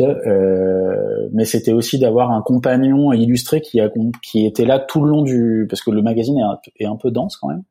Euh, 0.00 1.28
mais 1.32 1.44
c'était 1.44 1.72
aussi 1.72 1.98
d'avoir 1.98 2.30
un 2.30 2.42
compagnon 2.42 3.12
illustré 3.12 3.60
qui, 3.60 3.80
a, 3.80 3.90
qui 4.22 4.46
était 4.46 4.64
là 4.64 4.78
tout 4.78 5.02
le 5.02 5.10
long 5.10 5.22
du 5.22 5.66
parce 5.68 5.82
que 5.82 5.90
le 5.90 6.02
magazine 6.02 6.38
est 6.38 6.42
un, 6.42 6.58
est 6.78 6.86
un 6.86 6.96
peu 6.96 7.10
dense 7.10 7.36
quand 7.36 7.48
même. 7.48 7.62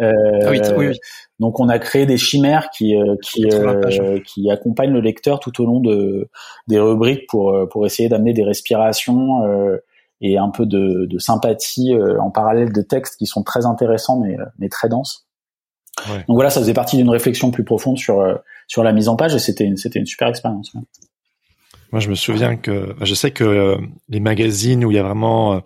Euh, 0.00 0.12
ah 0.44 0.50
oui, 0.50 0.60
oui, 0.76 0.88
oui. 0.88 0.98
Donc 1.40 1.60
on 1.60 1.68
a 1.68 1.78
créé 1.78 2.06
des 2.06 2.18
chimères 2.18 2.70
qui 2.70 2.96
euh, 2.96 3.16
qui 3.22 3.46
euh, 3.52 4.20
qui 4.24 4.50
accompagnent 4.50 4.92
le 4.92 5.00
lecteur 5.00 5.40
tout 5.40 5.60
au 5.60 5.66
long 5.66 5.80
de 5.80 6.28
des 6.68 6.78
rubriques 6.78 7.26
pour 7.28 7.54
pour 7.70 7.86
essayer 7.86 8.08
d'amener 8.08 8.32
des 8.32 8.44
respirations 8.44 9.42
et 10.20 10.38
un 10.38 10.50
peu 10.50 10.66
de, 10.66 11.06
de 11.06 11.18
sympathie 11.18 11.92
en 12.20 12.30
parallèle 12.30 12.72
de 12.72 12.82
textes 12.82 13.16
qui 13.16 13.26
sont 13.26 13.42
très 13.42 13.66
intéressants 13.66 14.20
mais 14.20 14.36
mais 14.58 14.68
très 14.68 14.88
denses. 14.88 15.26
Ouais. 16.08 16.24
Donc 16.26 16.36
voilà, 16.36 16.48
ça 16.48 16.60
faisait 16.60 16.72
partie 16.72 16.96
d'une 16.96 17.10
réflexion 17.10 17.50
plus 17.50 17.64
profonde 17.64 17.98
sur 17.98 18.24
sur 18.66 18.84
la 18.84 18.92
mise 18.92 19.08
en 19.08 19.16
page 19.16 19.34
et 19.34 19.38
c'était 19.38 19.64
une, 19.64 19.76
c'était 19.76 19.98
une 19.98 20.06
super 20.06 20.28
expérience. 20.28 20.72
Moi, 21.92 22.00
je 22.00 22.08
me 22.08 22.14
souviens 22.14 22.56
que 22.56 22.96
je 23.02 23.14
sais 23.14 23.32
que 23.32 23.44
euh, 23.44 23.76
les 24.08 24.20
magazines 24.20 24.82
où 24.82 24.90
il 24.90 24.94
y 24.94 24.98
a 24.98 25.02
vraiment 25.02 25.56
euh, 25.56 25.60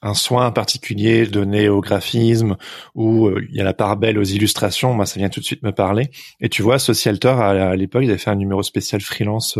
un 0.00 0.14
soin 0.14 0.52
particulier 0.52 1.26
donné 1.26 1.68
au 1.68 1.80
graphisme, 1.80 2.56
où 2.94 3.26
euh, 3.26 3.44
il 3.50 3.56
y 3.56 3.60
a 3.60 3.64
la 3.64 3.74
part 3.74 3.96
belle 3.96 4.18
aux 4.18 4.24
illustrations, 4.24 4.94
moi, 4.94 5.04
ça 5.04 5.18
vient 5.18 5.30
tout 5.30 5.40
de 5.40 5.44
suite 5.44 5.64
me 5.64 5.72
parler. 5.72 6.10
Et 6.40 6.48
tu 6.48 6.62
vois, 6.62 6.78
Socialter, 6.78 7.28
à, 7.28 7.74
l'époque, 7.74 8.04
ils 8.04 8.10
avaient 8.10 8.18
fait 8.18 8.30
un 8.30 8.36
numéro 8.36 8.62
spécial 8.62 9.00
freelance 9.00 9.58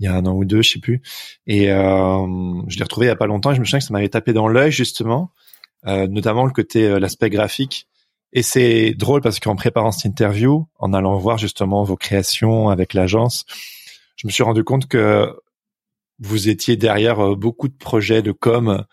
il 0.00 0.04
y 0.04 0.06
a 0.06 0.14
un 0.14 0.26
an 0.26 0.34
ou 0.34 0.44
deux, 0.44 0.62
je 0.62 0.70
sais 0.72 0.80
plus. 0.80 1.02
Et 1.46 1.66
je 1.66 2.76
l'ai 2.76 2.82
retrouvé 2.82 3.06
il 3.06 3.08
y 3.08 3.12
a 3.12 3.16
pas 3.16 3.26
longtemps 3.26 3.52
et 3.52 3.54
je 3.54 3.60
me 3.60 3.64
souviens 3.64 3.78
que 3.78 3.84
ça 3.84 3.92
m'avait 3.92 4.08
tapé 4.08 4.32
dans 4.32 4.48
l'œil, 4.48 4.72
justement, 4.72 5.30
notamment 5.84 6.46
le 6.46 6.52
côté, 6.52 6.98
l'aspect 6.98 7.30
graphique. 7.30 7.86
Et 8.32 8.42
c'est 8.42 8.94
drôle 8.94 9.20
parce 9.20 9.38
qu'en 9.38 9.54
préparant 9.54 9.92
cette 9.92 10.06
interview, 10.06 10.66
en 10.80 10.92
allant 10.92 11.16
voir 11.16 11.38
justement 11.38 11.84
vos 11.84 11.96
créations 11.96 12.68
avec 12.68 12.92
l'agence, 12.92 13.46
je 14.16 14.26
me 14.26 14.32
suis 14.32 14.42
rendu 14.42 14.64
compte 14.64 14.86
que 14.88 15.28
vous 16.18 16.48
étiez 16.48 16.76
derrière 16.76 17.20
euh, 17.20 17.34
beaucoup 17.34 17.68
de 17.68 17.76
projets 17.76 18.22
de 18.22 18.32
com 18.32 18.84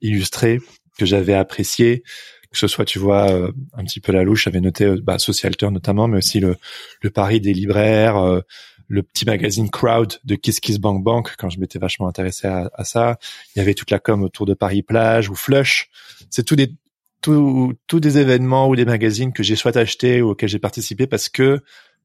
illustrés 0.00 0.60
que 0.98 1.06
j'avais 1.06 1.34
appréciés, 1.34 2.02
que 2.50 2.58
ce 2.58 2.68
soit, 2.68 2.84
tu 2.84 2.98
vois, 2.98 3.30
euh, 3.30 3.52
un 3.74 3.84
petit 3.84 4.00
peu 4.00 4.12
la 4.12 4.22
louche, 4.22 4.44
j'avais 4.44 4.60
noté 4.60 4.84
euh, 4.84 5.00
bah, 5.02 5.18
Socialter 5.18 5.70
notamment, 5.70 6.08
mais 6.08 6.18
aussi 6.18 6.40
le, 6.40 6.56
le 7.02 7.10
Paris 7.10 7.40
des 7.40 7.52
libraires, 7.52 8.42
le 8.88 9.02
petit 9.02 9.24
magazine 9.24 9.68
Crowd 9.68 10.18
de 10.24 10.36
Kiss 10.36 10.60
Kiss 10.60 10.78
Bank 10.78 11.34
quand 11.38 11.50
je 11.50 11.58
m'étais 11.58 11.78
vachement 11.78 12.08
intéressé 12.08 12.46
à, 12.46 12.84
ça. 12.84 13.18
Il 13.54 13.58
y 13.58 13.62
avait 13.62 13.74
toute 13.74 13.90
la 13.90 13.98
com 13.98 14.22
autour 14.22 14.46
de 14.46 14.54
Paris 14.54 14.82
Plage 14.82 15.28
ou 15.28 15.34
Flush. 15.34 15.90
C'est 16.30 16.44
tout 16.44 16.56
des 16.56 16.72
tous 17.20 17.74
des 17.98 18.18
événements 18.18 18.68
ou 18.68 18.76
des 18.76 18.84
magazines 18.84 19.32
que 19.32 19.42
j'ai 19.42 19.56
soit 19.56 19.76
acheté 19.76 20.22
ou 20.22 20.30
auxquels 20.30 20.48
j'ai 20.48 20.60
participé 20.60 21.08
parce 21.08 21.28
que 21.28 21.60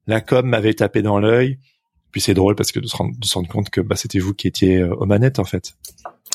la 0.08 0.20
com 0.20 0.44
m'avait 0.44 0.74
tapé 0.74 1.00
dans 1.00 1.20
l'œil 1.20 1.58
puis 2.12 2.20
c'est 2.20 2.34
drôle 2.34 2.54
parce 2.54 2.70
que 2.70 2.78
de 2.78 2.86
se 2.86 2.94
rendre, 2.94 3.18
de 3.18 3.24
se 3.24 3.34
rendre 3.34 3.48
compte 3.48 3.70
que 3.70 3.80
bah, 3.80 3.96
c'était 3.96 4.18
vous 4.18 4.34
qui 4.34 4.46
étiez 4.46 4.76
euh, 4.76 4.94
aux 4.94 5.06
manettes 5.06 5.38
en 5.38 5.44
fait. 5.44 5.74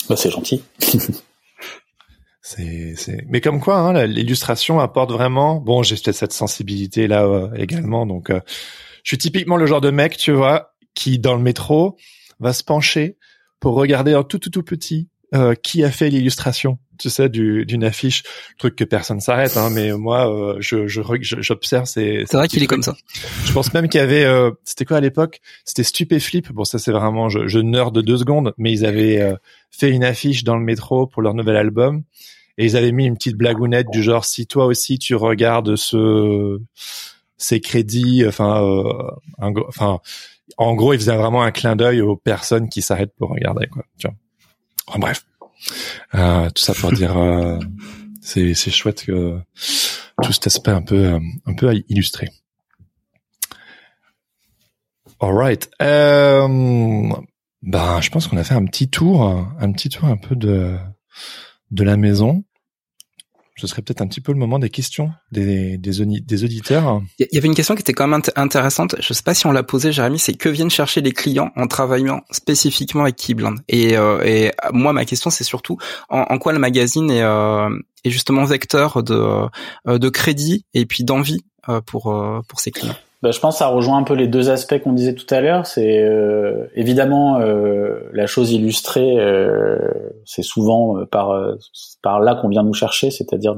Bah, 0.09 0.17
c'est 0.17 0.31
gentil. 0.31 0.63
c'est, 2.41 2.95
c'est... 2.97 3.23
Mais 3.29 3.39
comme 3.39 3.61
quoi, 3.61 3.77
hein, 3.77 4.05
l'illustration 4.07 4.79
apporte 4.79 5.11
vraiment. 5.11 5.61
Bon, 5.61 5.83
j'ai 5.83 5.95
peut-être 5.95 6.15
cette 6.15 6.33
sensibilité 6.33 7.07
là 7.07 7.23
euh, 7.23 7.53
également, 7.55 8.05
donc 8.05 8.31
euh, 8.31 8.41
je 9.03 9.11
suis 9.11 9.17
typiquement 9.17 9.55
le 9.55 9.67
genre 9.67 9.81
de 9.81 9.91
mec, 9.91 10.17
tu 10.17 10.31
vois, 10.31 10.73
qui 10.95 11.19
dans 11.19 11.35
le 11.35 11.41
métro 11.41 11.95
va 12.39 12.53
se 12.53 12.63
pencher 12.63 13.17
pour 13.59 13.75
regarder 13.75 14.15
en 14.15 14.23
tout 14.23 14.39
tout 14.39 14.49
tout 14.49 14.63
petit 14.63 15.07
euh, 15.35 15.55
qui 15.55 15.83
a 15.83 15.91
fait 15.91 16.09
l'illustration, 16.09 16.79
tu 16.97 17.09
sais, 17.09 17.27
d'une 17.29 17.83
affiche, 17.83 18.23
truc 18.57 18.75
que 18.75 18.83
personne 18.83 19.19
s'arrête, 19.19 19.57
hein, 19.57 19.69
mais 19.69 19.91
moi, 19.91 20.31
euh, 20.31 20.55
je, 20.59 20.87
j'observe 20.87 21.85
ces. 21.85 22.23
C'est 22.27 22.37
vrai 22.37 22.47
qu'il 22.47 22.63
est 22.63 22.67
comme 22.67 22.81
ça. 22.81 22.95
Je 23.45 23.51
pense 23.51 23.73
même 23.73 23.89
qu'il 23.89 23.99
y 23.99 24.03
avait, 24.03 24.23
euh, 24.23 24.51
c'était 24.63 24.85
quoi 24.85 24.97
à 24.97 25.01
l'époque? 25.01 25.41
C'était 25.65 25.83
Stupéflip. 25.83 26.51
Bon, 26.51 26.63
ça 26.63 26.79
c'est 26.79 26.91
vraiment, 26.91 27.29
je, 27.29 27.47
je 27.47 27.59
nerd 27.59 27.93
de 27.93 28.01
deux 28.01 28.17
secondes, 28.17 28.53
mais 28.57 28.71
ils 28.71 28.85
avaient 28.85 29.19
euh, 29.19 29.35
fait 29.69 29.89
une 29.89 30.03
affiche 30.03 30.43
dans 30.43 30.55
le 30.55 30.63
métro 30.63 31.07
pour 31.07 31.21
leur 31.21 31.33
nouvel 31.33 31.57
album, 31.57 32.03
et 32.57 32.65
ils 32.65 32.77
avaient 32.77 32.93
mis 32.93 33.05
une 33.05 33.15
petite 33.15 33.35
blagounette 33.35 33.89
du 33.91 34.01
genre, 34.01 34.25
si 34.25 34.47
toi 34.47 34.65
aussi 34.65 34.97
tu 34.97 35.15
regardes 35.15 35.75
ce 35.75 36.59
ces 37.39 37.61
crédits, 37.61 38.25
enfin, 38.25 38.63
enfin, 39.37 39.99
en 40.57 40.73
gros, 40.73 40.93
ils 40.93 40.99
faisaient 40.99 41.17
vraiment 41.17 41.43
un 41.43 41.51
clin 41.51 41.75
d'œil 41.75 42.01
aux 42.01 42.15
personnes 42.15 42.67
qui 42.67 42.81
s'arrêtent 42.81 43.13
pour 43.15 43.29
regarder, 43.29 43.67
quoi. 43.67 43.83
Tu 43.99 44.07
vois 44.07 44.15
bref, 44.95 45.25
euh, 46.15 46.49
tout 46.49 46.63
ça 46.63 46.73
pour 46.73 46.91
dire, 46.93 47.17
euh, 47.17 47.59
c'est 48.21 48.53
c'est 48.53 48.71
chouette 48.71 49.05
que 49.05 49.39
tout 50.23 50.33
cet 50.33 50.47
aspect 50.47 50.71
un 50.71 50.81
peu 50.81 51.19
un 51.45 51.53
peu 51.53 51.73
illustré. 51.89 52.29
Alright. 55.19 55.69
Euh, 55.81 56.47
ben, 57.63 58.01
je 58.01 58.09
pense 58.09 58.27
qu'on 58.27 58.37
a 58.37 58.43
fait 58.43 58.53
un 58.53 58.65
petit 58.65 58.89
tour, 58.89 59.23
un 59.59 59.71
petit 59.71 59.89
tour 59.89 60.05
un 60.05 60.17
peu 60.17 60.35
de 60.35 60.77
de 61.71 61.83
la 61.83 61.97
maison. 61.97 62.43
Ce 63.57 63.67
serait 63.67 63.81
peut-être 63.81 64.01
un 64.01 64.07
petit 64.07 64.21
peu 64.21 64.31
le 64.31 64.37
moment 64.37 64.59
des 64.59 64.69
questions 64.69 65.11
des, 65.31 66.01
auditeurs. 66.01 67.01
Il 67.19 67.27
y 67.31 67.37
avait 67.37 67.47
une 67.47 67.55
question 67.55 67.75
qui 67.75 67.81
était 67.81 67.93
quand 67.93 68.07
même 68.07 68.21
intéressante. 68.35 68.95
Je 68.99 69.13
sais 69.13 69.23
pas 69.23 69.33
si 69.33 69.47
on 69.47 69.51
l'a 69.51 69.63
posée, 69.63 69.91
Jérémy. 69.91 70.19
C'est 70.19 70.33
que 70.33 70.49
viennent 70.49 70.69
chercher 70.69 71.01
les 71.01 71.11
clients 71.11 71.51
en 71.55 71.67
travaillant 71.67 72.21
spécifiquement 72.31 73.03
avec 73.03 73.15
Keyblind 73.15 73.59
et, 73.67 73.97
euh, 73.97 74.23
et 74.23 74.51
moi, 74.71 74.93
ma 74.93 75.05
question, 75.05 75.29
c'est 75.29 75.43
surtout 75.43 75.77
en, 76.09 76.19
en, 76.29 76.37
quoi 76.37 76.53
le 76.53 76.59
magazine 76.59 77.09
est, 77.09 77.23
euh, 77.23 77.69
est 78.03 78.09
justement 78.11 78.43
vecteur 78.45 79.03
de, 79.03 79.47
euh, 79.87 79.97
de 79.97 80.09
crédit 80.09 80.65
et 80.73 80.85
puis 80.85 81.03
d'envie 81.03 81.43
euh, 81.69 81.81
pour, 81.81 82.13
euh, 82.13 82.41
pour 82.47 82.59
ses 82.59 82.71
clients? 82.71 82.95
Bah, 83.23 83.31
je 83.31 83.39
pense 83.39 83.55
que 83.55 83.59
ça 83.59 83.67
rejoint 83.67 83.97
un 83.97 84.03
peu 84.03 84.13
les 84.13 84.27
deux 84.27 84.51
aspects 84.51 84.77
qu'on 84.79 84.93
disait 84.93 85.15
tout 85.15 85.25
à 85.33 85.41
l'heure. 85.41 85.65
C'est 85.65 86.03
euh, 86.03 86.67
évidemment 86.75 87.39
euh, 87.39 88.09
la 88.13 88.27
chose 88.27 88.51
illustrée, 88.51 89.19
euh, 89.19 89.77
c'est 90.25 90.43
souvent 90.43 91.03
par 91.07 91.35
par 92.03 92.19
là 92.19 92.35
qu'on 92.35 92.49
vient 92.49 92.63
nous 92.63 92.75
chercher, 92.75 93.09
c'est-à-dire 93.09 93.55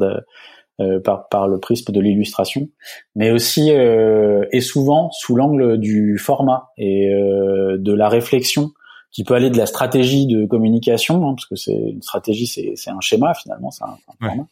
par 1.03 1.27
par 1.27 1.49
le 1.49 1.59
prisme 1.59 1.91
de 1.91 1.99
l'illustration, 1.99 2.69
mais 3.15 3.31
aussi 3.31 3.69
et 3.69 4.61
souvent 4.61 5.11
sous 5.11 5.35
l'angle 5.35 5.77
du 5.77 6.17
format 6.17 6.69
et 6.77 7.09
de 7.09 7.93
la 7.93 8.07
réflexion 8.07 8.71
qui 9.11 9.23
peut 9.23 9.33
aller 9.33 9.49
de 9.49 9.57
la 9.57 9.65
stratégie 9.65 10.27
de 10.27 10.45
communication, 10.45 11.27
hein, 11.27 11.33
parce 11.35 11.47
que 11.47 11.55
c'est 11.55 11.73
une 11.73 12.01
stratégie, 12.01 12.47
c'est 12.47 12.73
c'est 12.75 12.91
un 12.91 13.01
schéma 13.01 13.33
finalement, 13.33 13.71
c'est 13.71 13.83
un, 13.83 13.97
format, 14.21 14.47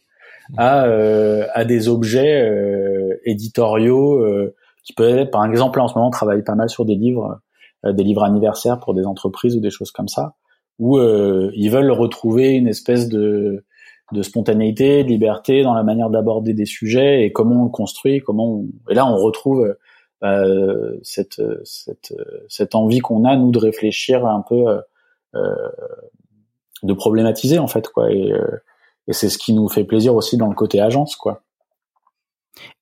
à 0.58 0.82
à 1.54 1.64
des 1.64 1.88
objets 1.88 2.52
éditoriaux 3.24 4.52
qui 4.88 4.94
peut 4.94 5.18
être, 5.18 5.32
par 5.32 5.46
exemple, 5.46 5.82
en 5.82 5.90
ce 5.90 5.96
moment, 5.96 6.08
on 6.08 6.12
travaille 6.12 6.44
pas 6.44 6.56
mal 6.56 6.70
sur 6.70 6.86
des 6.86 6.96
livres, 6.96 7.42
euh, 7.86 7.92
des 7.92 8.04
livres 8.06 8.24
anniversaires 8.24 8.80
pour 8.80 8.94
des 8.94 9.06
entreprises 9.06 9.56
ou 9.58 9.60
des 9.60 9.70
choses 9.70 9.92
comme 9.92 10.08
ça, 10.08 10.36
où 10.80 10.98
euh, 10.98 11.52
ils 11.56 11.70
veulent 11.70 11.92
retrouver 11.92 12.52
une 12.52 12.70
espèce 12.70 13.10
de, 13.10 13.66
de 14.14 14.22
spontanéité, 14.22 15.04
de 15.04 15.10
liberté 15.10 15.62
dans 15.62 15.74
la 15.74 15.84
manière 15.84 16.10
d'aborder 16.10 16.54
des 16.54 16.66
sujets 16.66 17.26
et 17.26 17.34
comment 17.34 17.64
on 17.64 17.66
le 17.66 17.70
construit, 17.70 18.22
comment 18.22 18.50
on... 18.50 18.68
et 18.90 18.94
là 18.94 19.06
on 19.06 19.18
retrouve 19.18 19.76
euh, 20.24 20.98
cette, 21.04 21.42
cette, 21.66 22.14
cette 22.48 22.74
envie 22.74 23.00
qu'on 23.00 23.26
a 23.26 23.36
nous 23.36 23.52
de 23.52 23.60
réfléchir 23.60 24.26
un 24.26 24.42
peu, 24.48 24.80
euh, 25.36 25.70
de 26.84 26.94
problématiser 26.94 27.60
en 27.60 27.68
fait 27.68 27.90
quoi, 27.90 28.10
et, 28.10 28.32
et 29.08 29.14
c'est 29.14 29.30
ce 29.30 29.38
qui 29.38 29.52
nous 29.52 29.68
fait 29.68 29.84
plaisir 29.84 30.16
aussi 30.16 30.38
dans 30.38 30.48
le 30.48 30.56
côté 30.56 30.80
agence 30.80 31.18
quoi. 31.18 31.44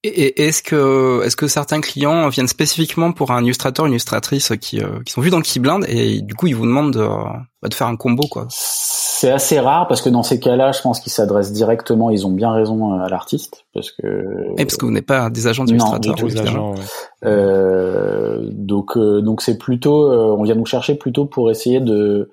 Et 0.04 0.46
est-ce 0.46 0.62
que 0.62 1.24
est-ce 1.24 1.36
que 1.36 1.48
certains 1.48 1.82
clients 1.82 2.30
viennent 2.30 2.48
spécifiquement 2.48 3.12
pour 3.12 3.32
un 3.32 3.44
illustrateur, 3.44 3.88
une 3.88 3.94
illustratrice 3.94 4.54
qui 4.62 4.80
euh, 4.80 5.00
qui 5.04 5.14
sont 5.14 5.22
vus 5.22 5.32
dans 5.32 5.38
le 5.38 5.44
Keyblind 5.44 5.84
et 5.88 6.22
du 6.22 6.36
coup 6.36 6.46
ils 6.46 6.56
vous 6.56 6.66
demandent 6.66 6.94
de, 6.94 7.00
bah, 7.00 7.70
de 7.70 7.74
faire 7.74 7.88
un 7.88 7.96
combo 7.96 8.24
quoi? 8.30 8.46
C'est 8.50 9.32
assez 9.32 9.60
rare 9.60 9.88
parce 9.88 10.04
que 10.04 10.10
dans 10.10 10.22
ces 10.22 10.40
cas-là, 10.40 10.74
je 10.74 10.82
pense 10.82 11.00
qu'ils 11.00 11.12
s'adressent 11.12 11.54
directement. 11.54 12.12
Ils 12.12 12.28
ont 12.28 12.32
bien 12.32 12.52
raison 12.52 12.94
euh, 12.94 13.04
à 13.04 13.10
l'artiste 13.10 13.66
parce 13.74 13.92
que. 13.92 14.52
Et 14.58 14.66
parce 14.66 14.78
que 14.78 14.86
vous 14.86 14.92
n'êtes 14.92 15.08
pas 15.08 15.30
des 15.32 15.48
agents 15.48 15.66
d'illustrateurs. 15.66 16.16
agents. 16.22 16.76
Euh, 17.24 18.48
donc 18.52 18.98
euh, 18.98 19.22
donc 19.22 19.42
c'est 19.42 19.58
plutôt 19.58 20.12
on 20.12 20.44
vient 20.44 20.56
nous 20.56 20.66
chercher 20.66 20.96
plutôt 20.96 21.26
pour 21.26 21.50
essayer 21.50 21.80
de 21.80 22.30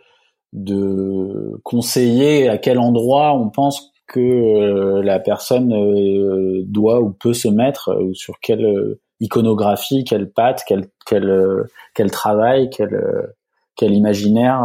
de 0.52 1.58
conseiller 1.62 2.50
à 2.50 2.58
quel 2.58 2.78
endroit 2.78 3.32
on 3.32 3.48
pense 3.48 3.91
que 4.12 4.20
euh, 4.20 5.02
la 5.02 5.18
personne 5.18 5.72
euh, 5.72 6.62
doit 6.66 7.00
ou 7.00 7.10
peut 7.10 7.32
se 7.32 7.48
mettre, 7.48 7.88
euh, 7.88 8.02
ou 8.02 8.14
sur 8.14 8.38
quelle 8.40 8.96
iconographie, 9.20 10.04
quelle 10.04 10.30
patte, 10.30 10.62
quel 10.66 10.88
quel 11.06 11.64
quel 11.94 12.10
travail, 12.10 12.70
quel 12.70 13.32
quel 13.74 13.94
imaginaire, 13.94 14.60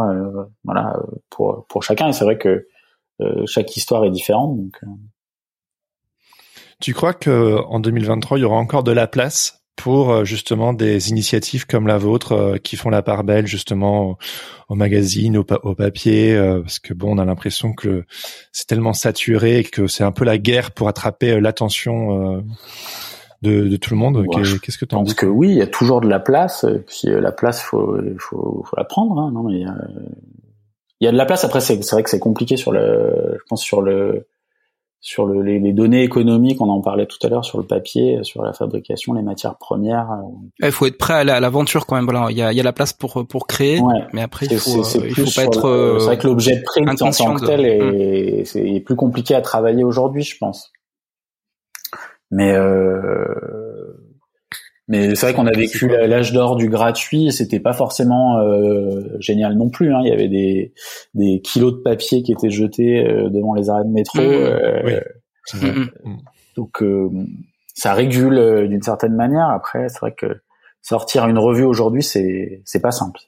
voilà 0.64 1.00
pour 1.30 1.66
pour 1.68 1.82
chacun. 1.82 2.08
Et 2.08 2.12
c'est 2.12 2.24
vrai 2.24 2.38
que 2.38 2.66
chaque 3.46 3.76
histoire 3.76 4.04
est 4.04 4.10
différente. 4.10 4.58
Tu 6.80 6.94
crois 6.94 7.14
que 7.14 7.56
en 7.66 7.80
2023 7.80 8.38
il 8.38 8.42
y 8.42 8.44
aura 8.44 8.56
encore 8.56 8.84
de 8.84 8.92
la 8.92 9.06
place 9.06 9.64
pour 9.78 10.10
euh, 10.10 10.24
justement 10.24 10.72
des 10.74 11.08
initiatives 11.08 11.66
comme 11.66 11.86
la 11.86 11.98
vôtre 11.98 12.32
euh, 12.32 12.56
qui 12.58 12.76
font 12.76 12.90
la 12.90 13.00
part 13.00 13.24
belle 13.24 13.46
justement 13.46 14.18
au, 14.68 14.74
magazine, 14.74 15.38
au, 15.38 15.46
au 15.62 15.74
papier, 15.74 16.34
euh, 16.34 16.60
parce 16.60 16.80
que 16.80 16.92
bon, 16.92 17.14
on 17.14 17.18
a 17.18 17.24
l'impression 17.24 17.72
que 17.72 18.04
c'est 18.52 18.66
tellement 18.66 18.92
saturé 18.92 19.60
et 19.60 19.64
que 19.64 19.86
c'est 19.86 20.04
un 20.04 20.12
peu 20.12 20.24
la 20.24 20.36
guerre 20.36 20.72
pour 20.72 20.88
attraper 20.88 21.40
l'attention 21.40 22.42
de, 23.42 23.68
de, 23.68 23.76
tout 23.76 23.94
le 23.94 23.96
monde. 23.96 24.26
Qu'est-ce 24.62 24.78
que 24.78 24.84
tu 24.84 24.96
en 24.96 25.04
dis 25.04 25.14
que 25.14 25.26
oui, 25.26 25.50
il 25.50 25.56
y 25.56 25.62
a 25.62 25.66
toujours 25.68 26.00
de 26.00 26.08
la 26.08 26.18
place. 26.18 26.64
Et 26.64 26.80
puis 26.80 27.08
la 27.08 27.32
place, 27.32 27.62
faut 27.62 27.96
faut, 28.18 28.64
faut 28.68 28.76
la 28.76 28.84
prendre. 28.84 29.18
Hein, 29.18 29.30
non, 29.32 29.48
il 29.48 29.60
y 31.00 31.06
a 31.06 31.12
de 31.12 31.16
la 31.16 31.24
place. 31.24 31.44
Après, 31.44 31.60
c'est 31.60 31.80
vrai 31.92 32.02
que 32.02 32.10
c'est 32.10 32.18
compliqué 32.18 32.56
sur 32.56 32.72
le, 32.72 33.36
je 33.38 33.44
pense 33.48 33.62
sur 33.62 33.80
le 33.80 34.26
sur 35.00 35.26
le, 35.26 35.42
les, 35.42 35.60
les, 35.60 35.72
données 35.72 36.02
économiques, 36.02 36.60
on 36.60 36.68
en 36.68 36.80
parlait 36.80 37.06
tout 37.06 37.18
à 37.24 37.28
l'heure 37.28 37.44
sur 37.44 37.58
le 37.58 37.64
papier, 37.64 38.18
sur 38.22 38.42
la 38.42 38.52
fabrication, 38.52 39.14
les 39.14 39.22
matières 39.22 39.56
premières. 39.56 40.08
Il 40.58 40.66
euh. 40.66 40.70
faut 40.72 40.86
être 40.86 40.98
prêt 40.98 41.14
à 41.14 41.40
l'aventure 41.40 41.86
quand 41.86 41.94
même. 41.94 42.04
Voilà, 42.04 42.26
il 42.30 42.36
y 42.36 42.42
a, 42.42 42.52
y 42.52 42.58
a 42.60 42.62
la 42.64 42.72
place 42.72 42.92
pour 42.92 43.26
pour 43.26 43.46
créer, 43.46 43.80
mais 44.12 44.22
après 44.22 44.46
il 44.46 44.58
faut, 44.58 44.80
euh, 44.80 45.06
il 45.06 45.14
faut 45.14 45.30
pas 45.34 45.44
être. 45.44 45.98
C'est 46.00 46.06
vrai 46.06 46.18
que 46.18 46.26
l'objet 46.26 46.56
de 46.56 46.62
print 46.62 47.02
en 47.02 47.10
tant 47.10 47.34
que 47.34 47.46
tel 47.46 47.64
est, 47.64 48.54
mm. 48.54 48.76
est, 48.76 48.80
plus 48.80 48.96
compliqué 48.96 49.34
à 49.34 49.40
travailler 49.40 49.84
aujourd'hui, 49.84 50.22
je 50.22 50.36
pense. 50.36 50.72
Mais 52.30 52.52
euh, 52.54 53.24
mais 54.88 55.14
c'est 55.14 55.26
vrai 55.26 55.34
qu'on 55.34 55.46
a 55.46 55.52
vécu 55.52 55.88
l'âge 55.88 56.32
d'or 56.32 56.56
du 56.56 56.68
gratuit 56.68 57.26
et 57.26 57.30
c'était 57.30 57.60
pas 57.60 57.74
forcément 57.74 58.38
euh, 58.38 59.16
génial 59.20 59.56
non 59.56 59.68
plus. 59.68 59.92
Hein. 59.92 60.00
Il 60.02 60.08
y 60.08 60.12
avait 60.12 60.28
des, 60.28 60.72
des 61.14 61.40
kilos 61.40 61.74
de 61.74 61.78
papier 61.78 62.22
qui 62.22 62.32
étaient 62.32 62.50
jetés 62.50 63.06
euh, 63.06 63.28
devant 63.28 63.54
les 63.54 63.68
arrêts 63.68 63.84
de 63.84 63.90
métro. 63.90 64.18
Mmh. 64.18 64.22
Euh, 64.22 65.00
mmh, 65.54 65.66
mmh. 66.04 66.16
Donc 66.56 66.82
ça 67.74 67.92
régule 67.92 68.68
d'une 68.68 68.82
certaine 68.82 69.14
manière. 69.14 69.48
Après, 69.50 69.88
c'est 69.88 70.00
vrai 70.00 70.14
que 70.16 70.40
sortir 70.80 71.28
une 71.28 71.38
revue 71.38 71.64
aujourd'hui, 71.64 72.02
c'est 72.02 72.62
c'est 72.64 72.80
pas 72.80 72.90
simple. 72.90 73.20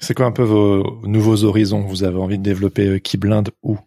C'est 0.00 0.14
quoi 0.14 0.26
un 0.26 0.32
peu 0.32 0.44
vos 0.44 1.00
nouveaux 1.02 1.42
horizons? 1.44 1.80
Vous 1.80 2.04
avez 2.04 2.18
envie 2.18 2.38
de 2.38 2.42
développer 2.44 3.00
qui 3.00 3.16
blinde 3.16 3.50
où 3.64 3.78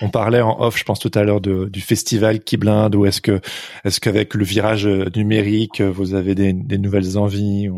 on 0.00 0.10
parlait 0.10 0.40
en 0.40 0.60
off, 0.60 0.78
je 0.78 0.84
pense 0.84 0.98
tout 0.98 1.10
à 1.14 1.22
l'heure 1.22 1.40
du 1.40 1.80
festival 1.80 2.40
qui 2.40 2.56
blinde, 2.56 2.94
ou 2.94 3.06
est-ce 3.06 3.20
que 3.20 3.40
est-ce 3.84 4.00
qu'avec 4.00 4.34
le 4.34 4.44
virage 4.44 4.86
euh, 4.86 5.06
numérique, 5.14 5.80
euh, 5.80 5.90
vous 5.90 6.14
avez 6.14 6.34
des, 6.34 6.78
nouvelles 6.78 7.18
envies 7.18 7.68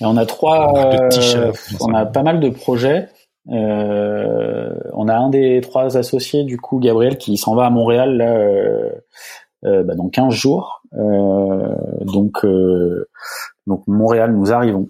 On 0.00 0.16
a 0.16 0.26
trois, 0.26 0.94
euh, 0.94 1.52
on 1.80 1.92
a 1.94 2.06
pas 2.06 2.22
mal 2.22 2.40
de 2.40 2.48
projets. 2.48 3.08
on 3.46 5.08
a 5.08 5.14
un 5.14 5.28
des 5.28 5.60
trois 5.60 5.96
associés 5.96 6.44
du 6.44 6.58
coup, 6.58 6.78
Gabriel, 6.78 7.18
qui 7.18 7.36
s'en 7.36 7.54
va 7.54 7.66
à 7.66 7.70
Montréal 7.70 8.16
là, 8.16 9.82
bah, 9.82 9.94
dans 9.94 10.08
15 10.08 10.32
jours. 10.32 10.82
donc 10.92 12.44
donc 13.66 13.82
Montréal, 13.86 14.34
nous 14.34 14.52
arrivons. 14.52 14.88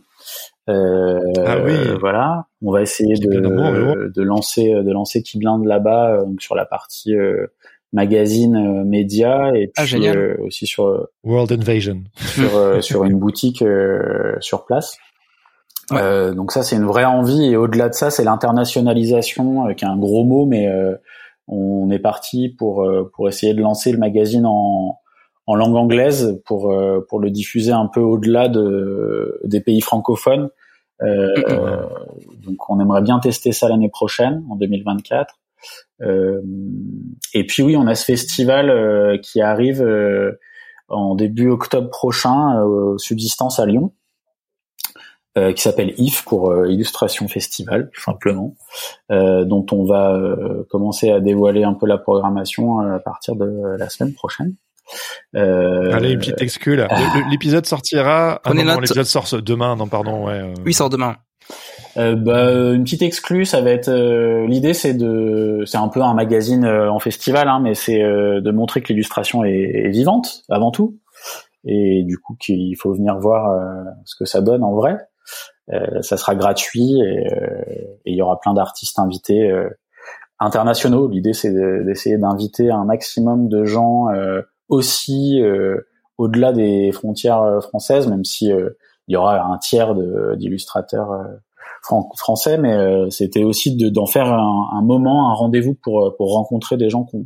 Euh, 0.68 1.20
ah 1.44 1.58
oui. 1.62 1.74
Voilà, 2.00 2.46
on 2.62 2.72
va 2.72 2.80
essayer 2.80 3.14
de, 3.14 3.28
de, 3.28 4.22
lancer 4.22 4.72
de 4.72 4.92
lancer 4.92 5.22
Keyblind 5.22 5.64
là-bas 5.64 6.14
euh, 6.14 6.24
sur 6.38 6.54
la 6.54 6.64
partie 6.64 7.14
euh, 7.14 7.48
magazine 7.92 8.56
euh, 8.56 8.84
média 8.84 9.52
et 9.54 9.70
ah, 9.76 9.84
puis 9.84 10.08
aussi 10.42 10.66
sur 10.66 11.06
World 11.22 11.52
Invasion. 11.52 12.04
sur 12.16 12.50
sur 12.82 13.04
une 13.04 13.18
boutique 13.18 13.62
sur 14.40 14.64
place. 14.64 14.96
donc 15.90 16.50
ça 16.50 16.62
c'est 16.62 16.76
une 16.76 16.86
vraie 16.86 17.04
envie. 17.04 17.44
Et 17.44 17.56
au-delà 17.56 17.90
de 17.90 17.94
ça 17.94 18.08
c'est 18.10 18.24
l'internationalisation 18.24 19.74
qui 19.74 19.84
est 19.84 19.88
un 19.88 19.98
gros 19.98 20.24
mot 20.24 20.46
mais 20.46 20.66
on 21.46 21.90
est 21.90 21.98
parti 21.98 22.48
pour 22.48 22.88
pour 23.14 23.28
essayer 23.28 23.52
de 23.52 23.60
lancer 23.60 23.92
le 23.92 23.98
magazine 23.98 24.46
en 24.46 24.98
en 25.46 25.54
langue 25.54 25.76
anglaise 25.76 26.40
pour 26.44 26.72
euh, 26.72 27.04
pour 27.08 27.20
le 27.20 27.30
diffuser 27.30 27.72
un 27.72 27.86
peu 27.86 28.00
au-delà 28.00 28.48
de 28.48 29.40
des 29.44 29.60
pays 29.60 29.80
francophones. 29.80 30.50
Euh, 31.02 31.82
donc 32.46 32.70
on 32.70 32.80
aimerait 32.80 33.02
bien 33.02 33.18
tester 33.18 33.52
ça 33.52 33.68
l'année 33.68 33.90
prochaine, 33.90 34.44
en 34.50 34.56
2024. 34.56 35.34
Euh, 36.02 36.40
et 37.32 37.46
puis 37.46 37.62
oui, 37.62 37.76
on 37.76 37.86
a 37.86 37.94
ce 37.94 38.04
festival 38.04 38.70
euh, 38.70 39.18
qui 39.18 39.40
arrive 39.40 39.82
euh, 39.82 40.38
en 40.88 41.14
début 41.14 41.48
octobre 41.48 41.90
prochain 41.90 42.62
au 42.62 42.98
Subsistance 42.98 43.58
à 43.58 43.66
Lyon, 43.66 43.92
qui 45.56 45.60
s'appelle 45.60 45.94
IF 45.98 46.24
pour 46.24 46.54
Illustration 46.66 47.26
Festival, 47.26 47.90
tout 47.92 48.00
simplement, 48.00 48.54
dont 49.10 49.66
on 49.72 49.84
va 49.84 50.16
commencer 50.68 51.10
à 51.10 51.18
dévoiler 51.18 51.64
un 51.64 51.72
peu 51.72 51.86
la 51.86 51.98
programmation 51.98 52.78
à 52.78 53.00
partir 53.00 53.34
de 53.34 53.76
la 53.76 53.88
semaine 53.88 54.14
prochaine. 54.14 54.54
Euh, 55.34 55.92
Allez, 55.92 56.12
une 56.12 56.18
petite 56.18 56.42
excuse 56.42 56.76
là. 56.76 56.88
L'épisode 57.30 57.66
sortira. 57.66 58.40
Ah 58.44 58.54
non, 58.54 58.80
l'épisode 58.80 59.04
sort 59.04 59.26
demain. 59.42 59.76
Non, 59.76 59.88
pardon. 59.88 60.26
Ouais. 60.26 60.40
Euh. 60.40 60.54
Oui, 60.64 60.72
sort 60.72 60.90
demain. 60.90 61.16
Euh, 61.96 62.16
bah, 62.16 62.72
une 62.72 62.84
petite 62.84 63.02
exclue, 63.02 63.44
ça 63.44 63.60
va 63.60 63.70
être 63.70 63.88
euh, 63.88 64.46
l'idée, 64.46 64.74
c'est 64.74 64.94
de, 64.94 65.62
c'est 65.66 65.76
un 65.76 65.88
peu 65.88 66.02
un 66.02 66.14
magazine 66.14 66.64
euh, 66.64 66.90
en 66.90 66.98
festival, 66.98 67.48
hein, 67.48 67.60
mais 67.62 67.74
c'est 67.74 68.00
de 68.00 68.50
montrer 68.50 68.82
que 68.82 68.88
l'illustration 68.88 69.44
est, 69.44 69.90
vivante 69.90 70.42
avant 70.48 70.70
tout, 70.70 70.98
et 71.64 72.02
du 72.04 72.18
coup 72.18 72.36
qu'il 72.40 72.76
faut 72.76 72.92
venir 72.92 73.18
voir 73.18 73.84
ce 74.04 74.16
que 74.16 74.24
ça 74.24 74.40
donne 74.40 74.64
en 74.64 74.74
vrai. 74.74 74.96
ça 76.00 76.16
sera 76.16 76.34
gratuit 76.34 77.00
et 77.00 78.10
il 78.10 78.16
y 78.16 78.22
aura 78.22 78.40
plein 78.40 78.54
d'artistes 78.54 78.98
invités 78.98 79.50
internationaux. 80.40 81.08
L'idée, 81.08 81.32
c'est 81.32 81.52
d'essayer 81.84 82.18
d'inviter 82.18 82.70
un 82.70 82.84
maximum 82.84 83.48
de 83.48 83.64
gens 83.64 84.08
aussi 84.68 85.40
au-delà 86.18 86.52
des 86.52 86.92
frontières 86.92 87.60
françaises, 87.62 88.08
même 88.08 88.24
si 88.24 88.46
il 88.46 89.12
y 89.12 89.16
aura 89.16 89.40
un 89.40 89.58
tiers 89.58 89.94
d'illustrateurs 90.36 91.10
français, 92.16 92.58
mais 92.58 93.10
c'était 93.10 93.44
aussi 93.44 93.76
d'en 93.76 94.06
faire 94.06 94.32
un, 94.32 94.68
un, 94.72 94.82
moment, 94.82 95.30
un 95.30 95.34
rendez-vous 95.34 95.74
pour 95.74 96.14
pour 96.16 96.32
rencontrer 96.32 96.76
des 96.76 96.88
gens 96.88 97.04
qu'on 97.04 97.24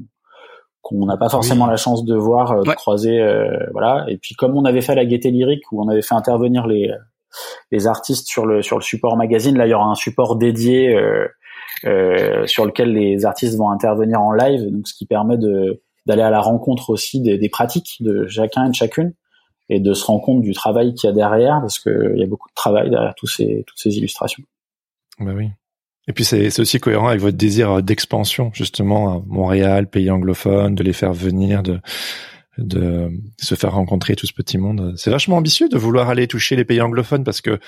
qu'on 0.89 1.05
n'a 1.07 1.17
pas 1.17 1.29
forcément 1.29 1.67
la 1.67 1.77
chance 1.77 2.05
de 2.05 2.15
voir, 2.15 2.53
euh, 2.53 2.63
de 2.63 2.73
croiser, 2.73 3.21
euh, 3.21 3.59
voilà. 3.73 4.05
Et 4.09 4.17
puis 4.17 4.35
comme 4.35 4.57
on 4.57 4.65
avait 4.65 4.81
fait 4.81 4.95
la 4.95 5.05
Gaieté 5.05 5.31
Lyrique 5.31 5.65
où 5.71 5.83
on 5.83 5.89
avait 5.89 6.03
fait 6.03 6.15
intervenir 6.15 6.67
les 6.67 6.91
les 7.71 7.87
artistes 7.87 8.27
sur 8.27 8.47
le 8.47 8.63
sur 8.63 8.77
le 8.77 8.83
support 8.83 9.17
magazine, 9.17 9.57
là 9.59 9.67
il 9.67 9.71
y 9.71 9.75
aura 9.75 9.87
un 9.87 9.95
support 9.95 10.37
dédié 10.37 10.95
euh, 10.95 11.29
euh, 11.85 12.47
sur 12.47 12.65
lequel 12.65 12.93
les 12.93 13.27
artistes 13.27 13.57
vont 13.57 13.71
intervenir 13.71 14.21
en 14.21 14.33
live, 14.33 14.71
donc 14.71 14.89
ce 14.89 14.95
qui 14.95 15.07
permet 15.07 15.37
de 15.37 15.83
d'aller 16.09 16.23
à 16.23 16.31
la 16.31 16.41
rencontre 16.41 16.91
aussi 16.91 17.21
des, 17.21 17.49
pratiques 17.49 17.99
de 18.01 18.27
chacun 18.27 18.67
et 18.67 18.71
de 18.71 18.75
chacune 18.75 19.13
et 19.69 19.79
de 19.79 19.93
se 19.93 20.05
rendre 20.05 20.23
compte 20.23 20.41
du 20.41 20.55
travail 20.55 20.95
qu'il 20.95 21.09
y 21.09 21.13
a 21.13 21.15
derrière 21.15 21.61
parce 21.61 21.79
qu'il 21.79 22.17
y 22.17 22.23
a 22.23 22.27
beaucoup 22.27 22.49
de 22.49 22.55
travail 22.55 22.91
derrière 22.91 23.15
tous 23.15 23.27
ces 23.27 23.65
toutes 23.67 23.79
ces 23.79 23.97
illustrations. 23.99 24.43
Bah 25.21 25.33
oui. 25.37 25.51
Et 26.09 26.15
puis 26.15 26.25
c'est 26.25 26.59
aussi 26.59 26.81
cohérent 26.81 27.09
avec 27.09 27.21
votre 27.21 27.37
désir 27.37 27.83
d'expansion, 27.83 28.51
justement, 28.55 29.13
à 29.13 29.23
Montréal, 29.27 29.91
pays 29.91 30.11
anglophone, 30.11 30.75
de 30.75 30.83
les 30.83 30.95
faire 30.95 31.13
venir, 31.13 31.63
de, 31.63 31.81
de 32.57 33.11
se 33.39 33.55
faire 33.55 33.75
rencontrer 33.75 34.17
tout 34.17 34.27
ce 34.27 34.33
petit 34.33 34.57
monde. 34.57 34.95
C'est 34.97 35.11
vachement 35.11 35.37
ambitieux 35.37 35.69
de 35.69 35.77
vouloir 35.77 36.09
aller 36.09 36.27
toucher 36.27 36.57
les 36.57 36.65
pays 36.65 36.81
anglophones 36.81 37.25
parce 37.25 37.43
que 37.43 37.61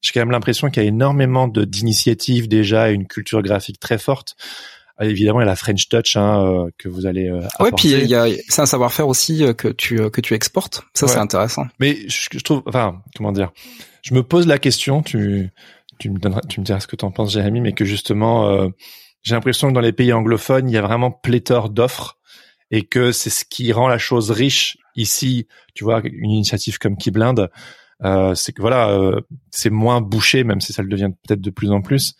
j'ai 0.00 0.12
quand 0.12 0.20
même 0.20 0.30
l'impression 0.30 0.70
qu'il 0.70 0.82
y 0.82 0.86
a 0.86 0.88
énormément 0.88 1.48
d'initiatives 1.48 2.46
déjà 2.46 2.92
et 2.92 2.94
une 2.94 3.08
culture 3.08 3.42
graphique 3.42 3.80
très 3.80 3.98
forte. 3.98 4.36
Ah, 4.98 5.06
évidemment, 5.06 5.40
il 5.40 5.44
y 5.44 5.46
a 5.46 5.50
la 5.50 5.56
French 5.56 5.88
Touch 5.88 6.16
hein, 6.16 6.44
euh, 6.44 6.70
que 6.76 6.88
vous 6.88 7.06
allez. 7.06 7.28
Euh, 7.28 7.40
ouais, 7.60 7.70
puis 7.76 7.90
il 7.92 8.08
y 8.08 8.16
a, 8.16 8.26
c'est 8.48 8.62
un 8.62 8.66
savoir-faire 8.66 9.06
aussi 9.06 9.44
euh, 9.44 9.52
que 9.52 9.68
tu 9.68 10.10
que 10.10 10.20
tu 10.20 10.34
exportes. 10.34 10.82
Ça, 10.94 11.06
c'est 11.06 11.18
intéressant. 11.18 11.66
Mais 11.78 11.96
je, 12.08 12.28
je, 12.32 12.38
trouve, 12.40 12.62
enfin, 12.66 13.00
comment 13.16 13.30
dire, 13.30 13.52
je 14.02 14.12
me 14.14 14.24
pose 14.24 14.46
la 14.48 14.58
question. 14.58 15.02
Tu 15.02 15.50
tu 15.98 16.10
me 16.10 16.18
donneras, 16.18 16.40
tu 16.48 16.60
me 16.60 16.64
diras 16.64 16.80
ce 16.80 16.86
que 16.86 16.96
tu 16.96 17.04
en 17.04 17.10
penses, 17.10 17.32
Jérémy, 17.32 17.60
mais 17.60 17.72
que 17.72 17.84
justement, 17.84 18.48
euh, 18.48 18.68
j'ai 19.22 19.34
l'impression 19.34 19.68
que 19.68 19.74
dans 19.74 19.80
les 19.80 19.92
pays 19.92 20.12
anglophones, 20.12 20.68
il 20.68 20.72
y 20.72 20.78
a 20.78 20.82
vraiment 20.82 21.10
pléthore 21.10 21.70
d'offres 21.70 22.18
et 22.70 22.84
que 22.84 23.12
c'est 23.12 23.30
ce 23.30 23.44
qui 23.44 23.72
rend 23.72 23.88
la 23.88 23.98
chose 23.98 24.30
riche 24.30 24.78
ici. 24.94 25.46
Tu 25.74 25.84
vois, 25.84 26.00
une 26.04 26.30
initiative 26.30 26.78
comme 26.78 26.96
Keyblind, 26.96 27.48
euh, 28.04 28.34
c'est 28.34 28.52
que 28.52 28.60
voilà, 28.60 28.90
euh, 28.90 29.20
c'est 29.50 29.70
moins 29.70 30.00
bouché, 30.00 30.44
même 30.44 30.60
si 30.60 30.72
ça 30.72 30.82
le 30.82 30.88
devient 30.88 31.10
peut-être 31.26 31.40
de 31.40 31.50
plus 31.50 31.70
en 31.70 31.82
plus. 31.82 32.14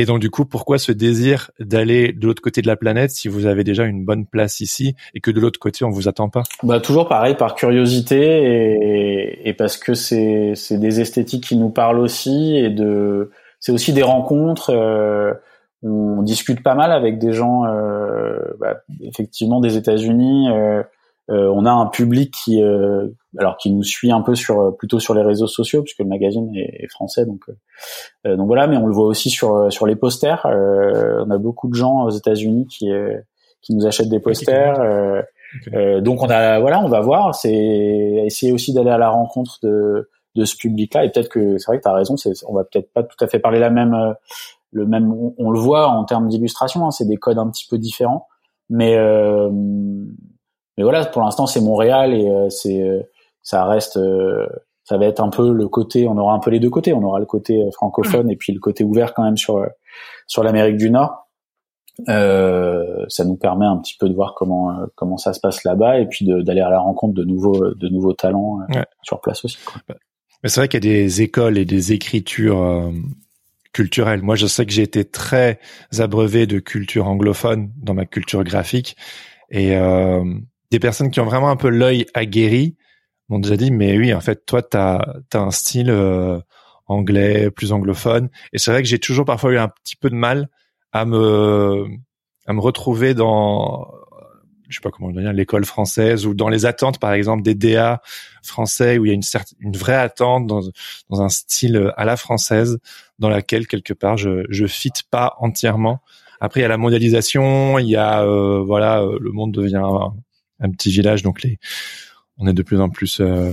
Et 0.00 0.06
donc 0.06 0.18
du 0.18 0.30
coup, 0.30 0.46
pourquoi 0.46 0.78
ce 0.78 0.92
désir 0.92 1.50
d'aller 1.60 2.14
de 2.14 2.26
l'autre 2.26 2.40
côté 2.40 2.62
de 2.62 2.66
la 2.66 2.76
planète 2.76 3.10
si 3.10 3.28
vous 3.28 3.44
avez 3.44 3.64
déjà 3.64 3.84
une 3.84 4.02
bonne 4.02 4.24
place 4.24 4.60
ici 4.60 4.94
et 5.12 5.20
que 5.20 5.30
de 5.30 5.38
l'autre 5.38 5.60
côté 5.60 5.84
on 5.84 5.90
vous 5.90 6.08
attend 6.08 6.30
pas? 6.30 6.42
Bah 6.62 6.80
toujours 6.80 7.06
pareil, 7.06 7.34
par 7.34 7.54
curiosité 7.54 8.16
et, 8.16 9.46
et 9.46 9.52
parce 9.52 9.76
que 9.76 9.92
c'est 9.92 10.54
c'est 10.54 10.78
des 10.78 11.02
esthétiques 11.02 11.44
qui 11.44 11.56
nous 11.56 11.68
parlent 11.68 11.98
aussi 11.98 12.56
et 12.56 12.70
de 12.70 13.30
c'est 13.58 13.72
aussi 13.72 13.92
des 13.92 14.02
rencontres. 14.02 14.70
Euh, 14.70 15.34
on 15.82 16.22
discute 16.22 16.62
pas 16.62 16.74
mal 16.74 16.92
avec 16.92 17.18
des 17.18 17.34
gens, 17.34 17.66
euh, 17.66 18.38
bah, 18.58 18.80
effectivement 19.02 19.60
des 19.60 19.76
États-Unis. 19.76 20.48
Euh, 20.50 20.82
on 21.30 21.64
a 21.64 21.70
un 21.70 21.86
public 21.86 22.34
qui, 22.44 22.62
euh, 22.62 23.08
alors 23.38 23.56
qui 23.56 23.70
nous 23.70 23.84
suit 23.84 24.10
un 24.10 24.20
peu 24.20 24.34
sur 24.34 24.76
plutôt 24.76 24.98
sur 24.98 25.14
les 25.14 25.22
réseaux 25.22 25.46
sociaux 25.46 25.82
puisque 25.82 26.00
le 26.00 26.06
magazine 26.06 26.50
est, 26.56 26.88
français, 26.88 27.24
donc 27.24 27.42
euh, 28.26 28.36
donc 28.36 28.46
voilà. 28.48 28.66
Mais 28.66 28.76
on 28.76 28.86
le 28.86 28.92
voit 28.92 29.06
aussi 29.06 29.30
sur 29.30 29.72
sur 29.72 29.86
les 29.86 29.96
posters. 29.96 30.42
on 30.44 31.30
a 31.30 31.38
beaucoup 31.38 31.68
de 31.68 31.74
gens 31.74 32.04
aux 32.04 32.10
États-Unis 32.10 32.66
qui 32.66 32.90
qui 33.62 33.74
nous 33.74 33.86
achètent 33.86 34.08
des 34.08 34.20
posters. 34.20 34.74
donc 36.00 36.22
on 36.22 36.28
a 36.28 36.58
voilà, 36.58 36.80
on 36.80 36.88
va 36.88 37.00
voir. 37.00 37.34
C'est 37.34 37.52
essayer 38.26 38.52
aussi 38.52 38.74
d'aller 38.74 38.90
à 38.90 38.98
la 38.98 39.10
rencontre 39.10 39.58
de 39.62 40.10
de 40.36 40.44
ce 40.44 40.56
public-là. 40.56 41.04
Et 41.04 41.10
peut-être 41.10 41.28
que 41.28 41.58
c'est 41.58 41.66
vrai 41.66 41.78
que 41.78 41.82
tu 41.82 41.88
as 41.88 41.94
raison. 41.94 42.16
C'est 42.16 42.32
on 42.48 42.54
va 42.54 42.64
peut-être 42.64 42.92
pas 42.92 43.04
tout 43.04 43.22
à 43.22 43.28
fait 43.28 43.38
parler 43.38 43.60
la 43.60 43.70
même 43.70 44.14
le 44.72 44.86
même. 44.86 45.12
On, 45.38 45.50
le 45.50 45.58
voit 45.58 45.88
en 45.88 46.04
termes 46.04 46.28
d'illustration. 46.28 46.86
Hein, 46.86 46.90
c'est 46.90 47.06
des 47.06 47.16
codes 47.18 47.38
un 47.38 47.48
petit 47.48 47.66
peu 47.68 47.78
différents, 47.78 48.26
mais 48.68 48.96
mais 50.76 50.84
voilà, 50.84 51.04
pour 51.04 51.22
l'instant 51.22 51.46
c'est 51.46 51.60
Montréal 51.60 52.14
et 52.14 52.28
euh, 52.28 52.48
c'est 52.50 52.80
euh, 52.80 53.00
ça 53.42 53.64
reste 53.66 53.96
euh, 53.96 54.46
ça 54.84 54.98
va 54.98 55.06
être 55.06 55.20
un 55.20 55.30
peu 55.30 55.52
le 55.52 55.68
côté, 55.68 56.08
on 56.08 56.16
aura 56.16 56.34
un 56.34 56.38
peu 56.40 56.50
les 56.50 56.58
deux 56.58 56.70
côtés, 56.70 56.92
on 56.92 57.02
aura 57.02 57.20
le 57.20 57.26
côté 57.26 57.62
francophone 57.72 58.30
et 58.30 58.36
puis 58.36 58.52
le 58.52 58.60
côté 58.60 58.82
ouvert 58.82 59.14
quand 59.14 59.22
même 59.22 59.36
sur 59.36 59.64
sur 60.26 60.42
l'Amérique 60.42 60.76
du 60.76 60.90
Nord. 60.90 61.28
Euh, 62.08 63.04
ça 63.08 63.24
nous 63.24 63.36
permet 63.36 63.66
un 63.66 63.76
petit 63.76 63.94
peu 64.00 64.08
de 64.08 64.14
voir 64.14 64.34
comment 64.34 64.74
comment 64.96 65.16
ça 65.16 65.32
se 65.32 65.38
passe 65.38 65.62
là-bas 65.64 66.00
et 66.00 66.06
puis 66.06 66.26
d'aller 66.26 66.60
à 66.60 66.70
la 66.70 66.80
rencontre 66.80 67.14
de 67.14 67.24
nouveaux 67.24 67.72
de 67.72 67.88
nouveaux 67.88 68.14
talents 68.14 68.58
sur 69.02 69.20
place 69.20 69.44
aussi. 69.44 69.58
Quoi. 69.64 69.80
Bah, 69.88 69.94
mais 70.42 70.48
c'est 70.48 70.60
vrai 70.60 70.68
qu'il 70.68 70.84
y 70.84 70.88
a 70.88 70.92
des 70.92 71.22
écoles 71.22 71.58
et 71.58 71.66
des 71.66 71.92
écritures 71.92 72.90
culturelles. 73.72 74.22
Moi, 74.22 74.36
je 74.36 74.46
sais 74.46 74.66
que 74.66 74.72
j'ai 74.72 74.82
été 74.82 75.04
très 75.04 75.58
abreuvé 75.98 76.46
de 76.46 76.58
culture 76.58 77.06
anglophone 77.08 77.70
dans 77.76 77.94
ma 77.94 78.06
culture 78.06 78.44
graphique 78.44 78.96
et 79.50 79.76
euh, 79.76 80.24
des 80.70 80.78
personnes 80.78 81.10
qui 81.10 81.20
ont 81.20 81.24
vraiment 81.24 81.50
un 81.50 81.56
peu 81.56 81.68
l'œil 81.68 82.06
aguerri 82.14 82.76
m'ont 83.28 83.38
déjà 83.38 83.56
dit 83.56 83.70
mais 83.70 83.96
oui 83.98 84.12
en 84.12 84.20
fait 84.20 84.44
toi 84.46 84.62
t'as 84.62 85.00
as 85.32 85.38
un 85.38 85.50
style 85.50 85.90
euh, 85.90 86.40
anglais 86.90 87.50
plus 87.50 87.72
anglophone. 87.72 88.28
Et 88.52 88.58
c'est 88.58 88.70
vrai 88.70 88.82
que 88.82 88.88
j'ai 88.88 88.98
toujours 88.98 89.24
parfois 89.24 89.52
eu 89.52 89.58
un 89.58 89.68
petit 89.68 89.96
peu 89.96 90.10
de 90.10 90.14
mal 90.14 90.48
à 90.92 91.04
me 91.04 91.86
à 92.46 92.52
me 92.52 92.60
retrouver 92.60 93.14
dans 93.14 93.86
je 94.68 94.76
sais 94.76 94.80
pas 94.82 94.90
comment 94.90 95.10
dire 95.10 95.32
l'école 95.32 95.64
française 95.64 96.26
ou 96.26 96.34
dans 96.34 96.48
les 96.48 96.64
attentes 96.64 96.98
par 96.98 97.12
exemple 97.12 97.42
des 97.42 97.54
DA 97.54 98.02
français 98.42 98.98
où 98.98 99.04
il 99.04 99.08
y 99.08 99.10
a 99.12 99.14
une 99.14 99.22
certaine 99.22 99.58
une 99.60 99.76
vraie 99.76 99.96
attente 99.96 100.46
dans 100.46 100.60
dans 101.08 101.22
un 101.22 101.28
style 101.28 101.92
à 101.96 102.04
la 102.04 102.16
française 102.16 102.78
dans 103.18 103.28
laquelle 103.28 103.66
quelque 103.66 103.94
part 103.94 104.16
je 104.16 104.44
je 104.48 104.66
fit 104.66 104.92
pas 105.10 105.36
entièrement. 105.38 106.00
Après 106.40 106.60
il 106.60 106.62
y 106.62 106.66
a 106.66 106.68
la 106.68 106.78
mondialisation 106.78 107.78
il 107.78 107.88
y 107.88 107.96
a 107.96 108.24
euh, 108.24 108.62
voilà 108.64 109.04
le 109.20 109.30
monde 109.30 109.52
devient 109.52 109.82
un 110.60 110.70
petit 110.70 110.90
village, 110.90 111.22
donc 111.22 111.42
les, 111.42 111.58
on 112.40 112.46
est 112.46 112.52
de 112.52 112.62
plus 112.62 112.80
en 112.80 112.88
plus, 112.88 113.20
euh, 113.20 113.52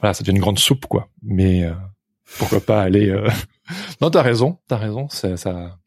voilà, 0.00 0.14
ça 0.14 0.22
devient 0.22 0.36
une 0.36 0.42
grande 0.42 0.58
soupe, 0.58 0.86
quoi. 0.86 1.08
Mais 1.22 1.64
euh, 1.64 1.72
pourquoi 2.38 2.60
pas 2.60 2.82
aller 2.82 3.08
euh... 3.08 3.28
Non, 4.00 4.10
t'as 4.10 4.22
raison, 4.22 4.58
t'as 4.68 4.76
raison. 4.76 5.08
Ça, 5.08 5.36
ça, 5.36 5.78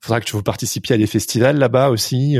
faudra 0.00 0.20
que 0.20 0.26
tu 0.26 0.36
vous 0.36 0.42
participiez 0.42 0.94
à 0.94 0.98
des 0.98 1.06
festivals 1.06 1.58
là-bas 1.58 1.88
aussi. 1.88 2.38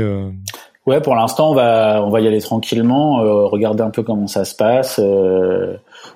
Ouais, 0.85 1.01
pour 1.01 1.15
l'instant, 1.15 1.51
on 1.51 1.55
va 1.55 2.01
on 2.05 2.11
va 2.11 2.21
y 2.21 2.27
aller 2.27 2.39
tranquillement, 2.39 3.15
regarder 3.47 3.81
un 3.81 3.89
peu 3.89 4.03
comment 4.03 4.27
ça 4.27 4.45
se 4.45 4.55
passe, 4.55 5.01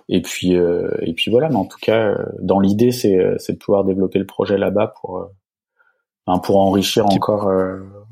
et 0.08 0.22
puis 0.22 0.52
et 0.54 1.14
puis 1.14 1.32
voilà. 1.32 1.50
Mais 1.50 1.56
en 1.56 1.66
tout 1.66 1.80
cas, 1.82 2.16
dans 2.40 2.60
l'idée, 2.60 2.92
c'est 2.92 3.20
c'est 3.40 3.54
de 3.54 3.58
pouvoir 3.58 3.84
développer 3.84 4.20
le 4.20 4.28
projet 4.28 4.58
là-bas 4.58 4.94
pour 5.02 5.28
pour 6.44 6.58
enrichir 6.58 7.08
encore 7.08 7.52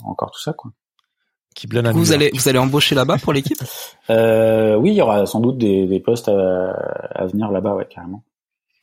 encore 0.04 0.32
tout 0.32 0.42
ça, 0.42 0.54
quoi 0.54 0.72
vous 1.94 2.12
allez 2.12 2.32
vous 2.34 2.50
allez 2.50 2.60
embaucher 2.60 2.96
là-bas 2.96 3.18
pour 3.18 3.34
l'équipe 3.34 3.58
euh, 4.10 4.76
Oui, 4.76 4.92
il 4.92 4.96
y 4.96 5.02
aura 5.02 5.26
sans 5.26 5.40
doute 5.40 5.58
des, 5.58 5.88
des 5.88 6.00
postes 6.00 6.30
à, 6.30 7.26
venir 7.26 7.52
là-bas, 7.52 7.76
ouais, 7.76 7.88
carrément. 7.90 8.24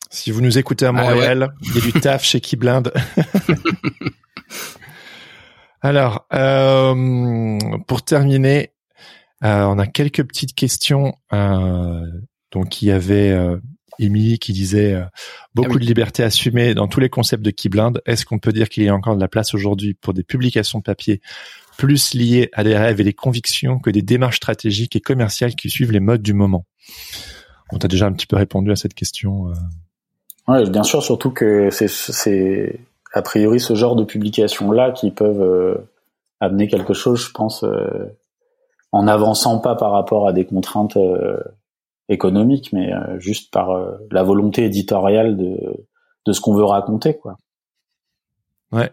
Si 0.09 0.31
vous 0.31 0.41
nous 0.41 0.57
écoutez 0.57 0.85
à 0.85 0.89
ah 0.89 0.91
Montréal, 0.91 1.53
il 1.61 1.75
y 1.75 1.77
a 1.77 1.81
du 1.81 1.93
taf 1.93 2.23
chez 2.23 2.39
Keyblind. 2.39 2.91
Alors, 5.81 6.25
euh, 6.33 7.57
pour 7.87 8.03
terminer, 8.03 8.71
euh, 9.43 9.65
on 9.65 9.77
a 9.77 9.87
quelques 9.87 10.23
petites 10.23 10.55
questions. 10.55 11.15
Euh, 11.33 12.01
donc, 12.51 12.81
il 12.81 12.87
y 12.87 12.91
avait 12.91 13.31
euh, 13.31 13.57
Émilie 13.99 14.39
qui 14.39 14.53
disait 14.53 14.93
euh, 14.93 15.05
beaucoup 15.53 15.75
ah 15.75 15.79
de 15.79 15.85
liberté 15.85 16.23
assumée 16.23 16.73
dans 16.73 16.87
tous 16.87 16.99
les 16.99 17.09
concepts 17.09 17.43
de 17.43 17.51
Keyblind. 17.51 18.01
Est-ce 18.05 18.25
qu'on 18.25 18.39
peut 18.39 18.51
dire 18.51 18.69
qu'il 18.69 18.83
y 18.83 18.89
a 18.89 18.95
encore 18.95 19.15
de 19.15 19.21
la 19.21 19.27
place 19.27 19.53
aujourd'hui 19.53 19.93
pour 19.93 20.13
des 20.13 20.23
publications 20.23 20.81
papier 20.81 21.21
plus 21.77 22.13
liées 22.13 22.49
à 22.53 22.63
des 22.63 22.77
rêves 22.77 23.01
et 23.01 23.03
des 23.03 23.13
convictions 23.13 23.79
que 23.79 23.89
des 23.89 24.01
démarches 24.01 24.37
stratégiques 24.37 24.95
et 24.95 25.01
commerciales 25.01 25.55
qui 25.55 25.69
suivent 25.69 25.91
les 25.91 25.99
modes 25.99 26.21
du 26.21 26.33
moment 26.33 26.65
On 27.71 27.77
t'a 27.77 27.87
déjà 27.87 28.05
un 28.05 28.13
petit 28.13 28.27
peu 28.27 28.35
répondu 28.35 28.71
à 28.71 28.75
cette 28.75 28.93
question. 28.93 29.49
Euh. 29.49 29.53
Oui, 30.47 30.69
bien 30.69 30.83
sûr, 30.83 31.03
surtout 31.03 31.31
que 31.31 31.69
c'est 31.71 32.79
a 33.13 33.21
priori 33.21 33.59
ce 33.59 33.75
genre 33.75 33.95
de 33.95 34.03
publications-là 34.03 34.91
qui 34.91 35.11
peuvent 35.11 35.41
euh, 35.41 35.89
amener 36.39 36.67
quelque 36.67 36.93
chose, 36.93 37.25
je 37.27 37.31
pense, 37.31 37.63
euh, 37.63 38.17
en 38.91 39.07
avançant 39.07 39.59
pas 39.59 39.75
par 39.75 39.91
rapport 39.91 40.27
à 40.27 40.33
des 40.33 40.45
contraintes 40.45 40.97
économiques, 42.07 42.71
mais 42.71 42.91
juste 43.17 43.51
par 43.51 43.77
la 44.11 44.23
volonté 44.23 44.63
éditoriale 44.63 45.35
de, 45.35 45.57
de 46.25 46.31
ce 46.31 46.39
qu'on 46.39 46.53
veut 46.53 46.63
raconter, 46.63 47.17
quoi. 47.17 47.37
Ouais 48.71 48.91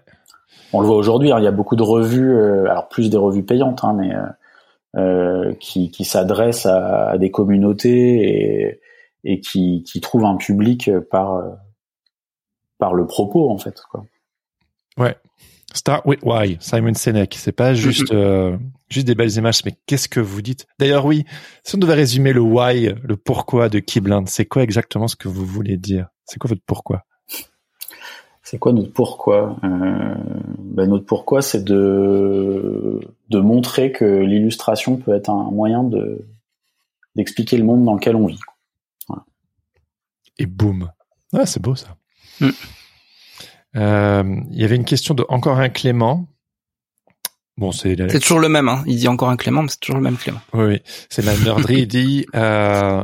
on 0.72 0.80
le 0.80 0.86
voit 0.86 0.96
aujourd'hui, 0.96 1.32
hein, 1.32 1.38
il 1.38 1.44
y 1.44 1.48
a 1.48 1.52
beaucoup 1.52 1.76
de 1.76 1.82
revues, 1.82 2.34
euh, 2.34 2.70
alors 2.70 2.88
plus 2.88 3.10
des 3.10 3.16
revues 3.16 3.44
payantes, 3.44 3.84
hein, 3.84 3.94
mais 3.94 4.14
euh, 4.14 4.26
euh, 4.96 5.54
qui, 5.60 5.90
qui 5.90 6.04
s'adressent 6.04 6.66
à, 6.66 7.16
des 7.18 7.30
communautés 7.30 8.22
et, 8.22 8.80
et 9.24 9.40
qui, 9.40 9.82
qui 9.84 10.00
trouvent 10.00 10.24
un 10.24 10.36
public 10.36 10.90
par 11.10 11.42
par 12.78 12.94
le 12.94 13.06
propos 13.06 13.48
en 13.48 13.58
fait. 13.58 13.80
Quoi. 13.90 14.04
Ouais. 14.98 15.16
Start 15.74 16.04
with 16.04 16.20
why, 16.22 16.58
Simon 16.60 16.94
Sinek. 16.94 17.34
C'est 17.34 17.52
pas 17.52 17.72
juste 17.72 18.12
euh, 18.12 18.58
juste 18.90 19.06
des 19.06 19.14
belles 19.14 19.34
images, 19.36 19.64
mais 19.64 19.72
qu'est-ce 19.86 20.08
que 20.08 20.20
vous 20.20 20.42
dites? 20.42 20.66
D'ailleurs, 20.78 21.06
oui. 21.06 21.24
Si 21.64 21.76
on 21.76 21.78
devait 21.78 21.94
résumer 21.94 22.32
le 22.32 22.40
why, 22.40 22.92
le 23.02 23.16
pourquoi 23.16 23.68
de 23.68 23.78
Keyblind, 23.78 24.28
c'est 24.28 24.44
quoi 24.44 24.62
exactement 24.62 25.08
ce 25.08 25.16
que 25.16 25.28
vous 25.28 25.46
voulez 25.46 25.78
dire? 25.78 26.08
C'est 26.26 26.38
quoi 26.38 26.48
votre 26.48 26.62
pourquoi? 26.66 27.04
C'est 28.42 28.58
quoi 28.58 28.72
notre 28.72 28.92
pourquoi 28.92 29.56
euh, 29.62 30.14
ben 30.58 30.88
Notre 30.88 31.06
pourquoi, 31.06 31.42
c'est 31.42 31.62
de 31.62 33.00
de 33.28 33.40
montrer 33.40 33.92
que 33.92 34.04
l'illustration 34.04 34.96
peut 34.96 35.14
être 35.14 35.30
un 35.30 35.50
moyen 35.50 35.84
de 35.84 36.26
d'expliquer 37.14 37.56
le 37.56 37.64
monde 37.64 37.84
dans 37.84 37.94
lequel 37.94 38.16
on 38.16 38.26
vit. 38.26 38.40
Voilà. 39.06 39.24
Et 40.38 40.46
boum. 40.46 40.90
Ouais, 41.32 41.46
c'est 41.46 41.62
beau 41.62 41.74
ça. 41.74 41.96
Mm. 42.40 42.48
Euh, 43.76 44.40
il 44.50 44.60
y 44.60 44.64
avait 44.64 44.76
une 44.76 44.84
question 44.84 45.14
de 45.14 45.24
encore 45.28 45.58
un 45.58 45.68
Clément. 45.68 46.28
Bon, 47.56 47.70
c'est 47.70 47.96
c'est 48.10 48.20
toujours 48.20 48.40
le 48.40 48.48
même. 48.48 48.68
Hein. 48.68 48.82
Il 48.86 48.96
dit 48.96 49.08
encore 49.08 49.30
un 49.30 49.36
Clément, 49.36 49.62
mais 49.62 49.68
c'est 49.68 49.80
toujours 49.80 49.98
le 49.98 50.02
même 50.02 50.16
Clément. 50.16 50.40
Oui, 50.52 50.64
oui. 50.64 50.82
c'est 51.08 51.24
la 51.24 51.36
nerderie. 51.36 51.82
il 51.82 51.86
dit. 51.86 52.26
Euh... 52.34 53.02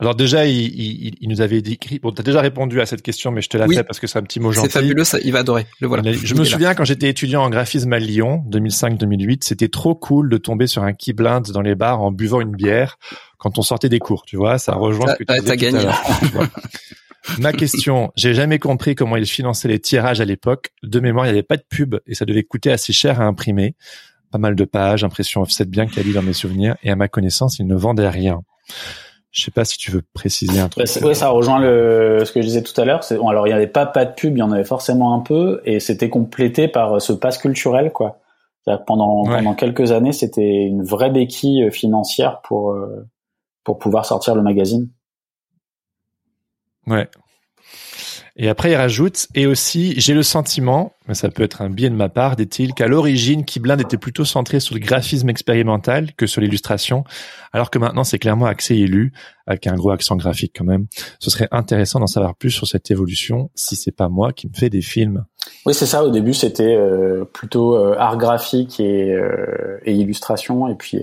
Alors 0.00 0.14
déjà, 0.14 0.46
il, 0.46 0.56
il, 0.56 1.14
il, 1.20 1.28
nous 1.28 1.42
avait 1.42 1.58
écrit. 1.58 1.98
Bon, 1.98 2.10
t'as 2.10 2.22
déjà 2.22 2.40
répondu 2.40 2.80
à 2.80 2.86
cette 2.86 3.02
question, 3.02 3.30
mais 3.32 3.42
je 3.42 3.50
te 3.50 3.58
la 3.58 3.68
fais 3.68 3.84
parce 3.84 4.00
que 4.00 4.06
c'est 4.06 4.18
un 4.18 4.22
petit 4.22 4.40
mot 4.40 4.50
gentil. 4.50 4.68
C'est 4.70 4.80
fabuleux, 4.80 5.04
ça, 5.04 5.18
il 5.22 5.32
va 5.32 5.40
adorer. 5.40 5.66
Le 5.80 5.88
voilà. 5.88 6.10
Je 6.10 6.34
me 6.34 6.44
souviens 6.44 6.74
quand 6.74 6.84
j'étais 6.84 7.08
étudiant 7.10 7.42
en 7.42 7.50
graphisme 7.50 7.92
à 7.92 7.98
Lyon, 7.98 8.42
2005-2008, 8.50 9.40
c'était 9.44 9.68
trop 9.68 9.94
cool 9.94 10.30
de 10.30 10.38
tomber 10.38 10.66
sur 10.66 10.82
un 10.82 10.94
keyblind 10.94 11.50
dans 11.52 11.60
les 11.60 11.74
bars 11.74 12.00
en 12.00 12.12
buvant 12.12 12.40
une 12.40 12.56
bière 12.56 12.98
quand 13.36 13.58
on 13.58 13.62
sortait 13.62 13.90
des 13.90 13.98
cours. 13.98 14.24
Tu 14.24 14.36
vois, 14.36 14.58
ça 14.58 14.74
rejoint 14.74 15.12
ce 15.12 15.22
que 15.22 15.24
tu 15.24 15.44
T'as 15.44 15.56
gagné. 15.56 15.80
Ma 17.38 17.52
question, 17.52 18.10
j'ai 18.16 18.32
jamais 18.32 18.58
compris 18.58 18.94
comment 18.94 19.16
ils 19.16 19.26
finançaient 19.26 19.68
les 19.68 19.78
tirages 19.78 20.22
à 20.22 20.24
l'époque. 20.24 20.70
De 20.82 21.00
mémoire, 21.00 21.26
il 21.26 21.28
n'y 21.28 21.34
avait 21.34 21.42
pas 21.42 21.58
de 21.58 21.64
pub 21.68 21.96
et 22.06 22.14
ça 22.14 22.24
devait 22.24 22.42
coûter 22.42 22.72
assez 22.72 22.94
cher 22.94 23.20
à 23.20 23.24
imprimer. 23.24 23.74
Pas 24.30 24.38
mal 24.38 24.54
de 24.54 24.64
pages, 24.64 25.04
impression 25.04 25.42
offset 25.42 25.66
bien 25.66 25.86
quali 25.86 26.12
dans 26.14 26.22
mes 26.22 26.32
souvenirs. 26.32 26.76
Et 26.82 26.90
à 26.90 26.96
ma 26.96 27.08
connaissance, 27.08 27.58
ils 27.58 27.66
ne 27.66 27.74
vendaient 27.74 28.08
rien. 28.08 28.42
Je 29.32 29.42
sais 29.42 29.50
pas 29.50 29.64
si 29.64 29.78
tu 29.78 29.92
veux 29.92 30.02
préciser 30.12 30.58
un 30.58 30.68
truc. 30.68 30.86
Oui, 31.02 31.14
ça 31.14 31.28
rejoint 31.28 31.60
le, 31.60 32.24
ce 32.24 32.32
que 32.32 32.40
je 32.40 32.46
disais 32.46 32.62
tout 32.62 32.78
à 32.80 32.84
l'heure. 32.84 33.00
Bon, 33.10 33.28
alors, 33.28 33.46
il 33.46 33.50
n'y 33.50 33.54
avait 33.54 33.68
pas, 33.68 33.86
pas 33.86 34.04
de 34.04 34.12
pub, 34.12 34.36
il 34.36 34.40
y 34.40 34.42
en 34.42 34.50
avait 34.50 34.64
forcément 34.64 35.14
un 35.14 35.20
peu, 35.20 35.60
et 35.64 35.78
c'était 35.78 36.08
complété 36.08 36.66
par 36.66 37.00
ce 37.00 37.12
pass 37.12 37.38
culturel, 37.38 37.92
quoi. 37.92 38.18
Pendant, 38.86 39.24
pendant 39.24 39.54
quelques 39.54 39.90
années, 39.90 40.12
c'était 40.12 40.64
une 40.64 40.84
vraie 40.84 41.10
béquille 41.10 41.70
financière 41.72 42.40
pour, 42.42 42.72
euh, 42.72 43.08
pour 43.64 43.78
pouvoir 43.78 44.04
sortir 44.04 44.34
le 44.34 44.42
magazine. 44.42 44.88
Ouais. 46.86 47.08
Et 48.36 48.48
après, 48.48 48.70
il 48.70 48.76
rajoute, 48.76 49.26
et 49.34 49.46
aussi, 49.46 49.94
j'ai 49.98 50.14
le 50.14 50.22
sentiment, 50.22 50.94
mais 51.08 51.14
ça 51.14 51.28
peut 51.28 51.42
être 51.42 51.62
un 51.62 51.70
biais 51.70 51.90
de 51.90 51.94
ma 51.94 52.08
part, 52.08 52.36
dit-il, 52.36 52.74
qu'à 52.74 52.86
l'origine, 52.86 53.44
Keyblind 53.44 53.80
était 53.80 53.98
plutôt 53.98 54.24
centré 54.24 54.60
sur 54.60 54.74
le 54.74 54.80
graphisme 54.80 55.28
expérimental 55.28 56.12
que 56.14 56.26
sur 56.26 56.40
l'illustration, 56.40 57.04
alors 57.52 57.70
que 57.70 57.78
maintenant, 57.78 58.04
c'est 58.04 58.18
clairement 58.18 58.46
axé 58.46 58.76
élu, 58.76 59.12
avec 59.46 59.66
un 59.66 59.74
gros 59.74 59.90
accent 59.90 60.16
graphique 60.16 60.52
quand 60.56 60.64
même. 60.64 60.86
Ce 61.18 61.30
serait 61.30 61.48
intéressant 61.50 61.98
d'en 61.98 62.06
savoir 62.06 62.36
plus 62.36 62.50
sur 62.50 62.66
cette 62.66 62.90
évolution, 62.90 63.50
si 63.54 63.74
c'est 63.74 63.94
pas 63.94 64.08
moi 64.08 64.32
qui 64.32 64.48
me 64.48 64.54
fais 64.54 64.70
des 64.70 64.82
films. 64.82 65.24
Oui, 65.66 65.74
c'est 65.74 65.86
ça. 65.86 66.04
Au 66.04 66.10
début, 66.10 66.34
c'était 66.34 66.76
euh, 66.76 67.24
plutôt 67.24 67.76
euh, 67.76 67.96
art 67.98 68.16
graphique 68.16 68.78
et, 68.78 69.12
euh, 69.12 69.78
et, 69.84 69.94
illustration, 69.94 70.68
et 70.68 70.76
puis 70.76 71.02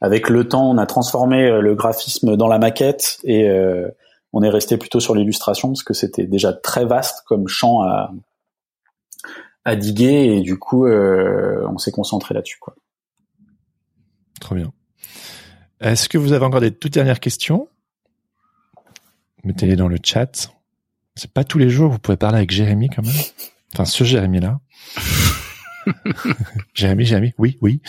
avec 0.00 0.30
le 0.30 0.48
temps, 0.48 0.70
on 0.70 0.78
a 0.78 0.86
transformé 0.86 1.60
le 1.60 1.74
graphisme 1.74 2.36
dans 2.36 2.48
la 2.48 2.58
maquette 2.58 3.18
et 3.24 3.46
on 4.32 4.42
est 4.42 4.48
resté 4.48 4.76
plutôt 4.76 5.00
sur 5.00 5.14
l'illustration 5.14 5.68
parce 5.68 5.82
que 5.82 5.94
c'était 5.94 6.26
déjà 6.26 6.52
très 6.52 6.84
vaste 6.84 7.22
comme 7.26 7.48
champ 7.48 7.82
à, 7.82 8.12
diguer 9.76 10.36
et 10.36 10.40
du 10.40 10.58
coup 10.58 10.86
euh, 10.86 11.64
on 11.70 11.78
s'est 11.78 11.92
concentré 11.92 12.34
là-dessus 12.34 12.58
quoi. 12.58 12.74
Trop 14.40 14.56
bien. 14.56 14.72
Est-ce 15.80 16.08
que 16.08 16.18
vous 16.18 16.32
avez 16.32 16.44
encore 16.44 16.60
des 16.60 16.72
toutes 16.72 16.94
dernières 16.94 17.20
questions? 17.20 17.68
Mettez-les 19.44 19.76
dans 19.76 19.86
le 19.86 19.98
chat. 20.02 20.50
C'est 21.14 21.32
pas 21.32 21.44
tous 21.44 21.58
les 21.58 21.70
jours 21.70 21.92
vous 21.92 22.00
pouvez 22.00 22.16
parler 22.16 22.38
avec 22.38 22.50
Jérémy 22.50 22.88
quand 22.88 23.02
même. 23.02 23.14
Enfin 23.74 23.84
ce 23.84 24.02
Jérémy 24.02 24.40
là. 24.40 24.60
Jérémy, 26.74 27.04
Jérémy, 27.04 27.32
oui, 27.38 27.58
oui. 27.60 27.80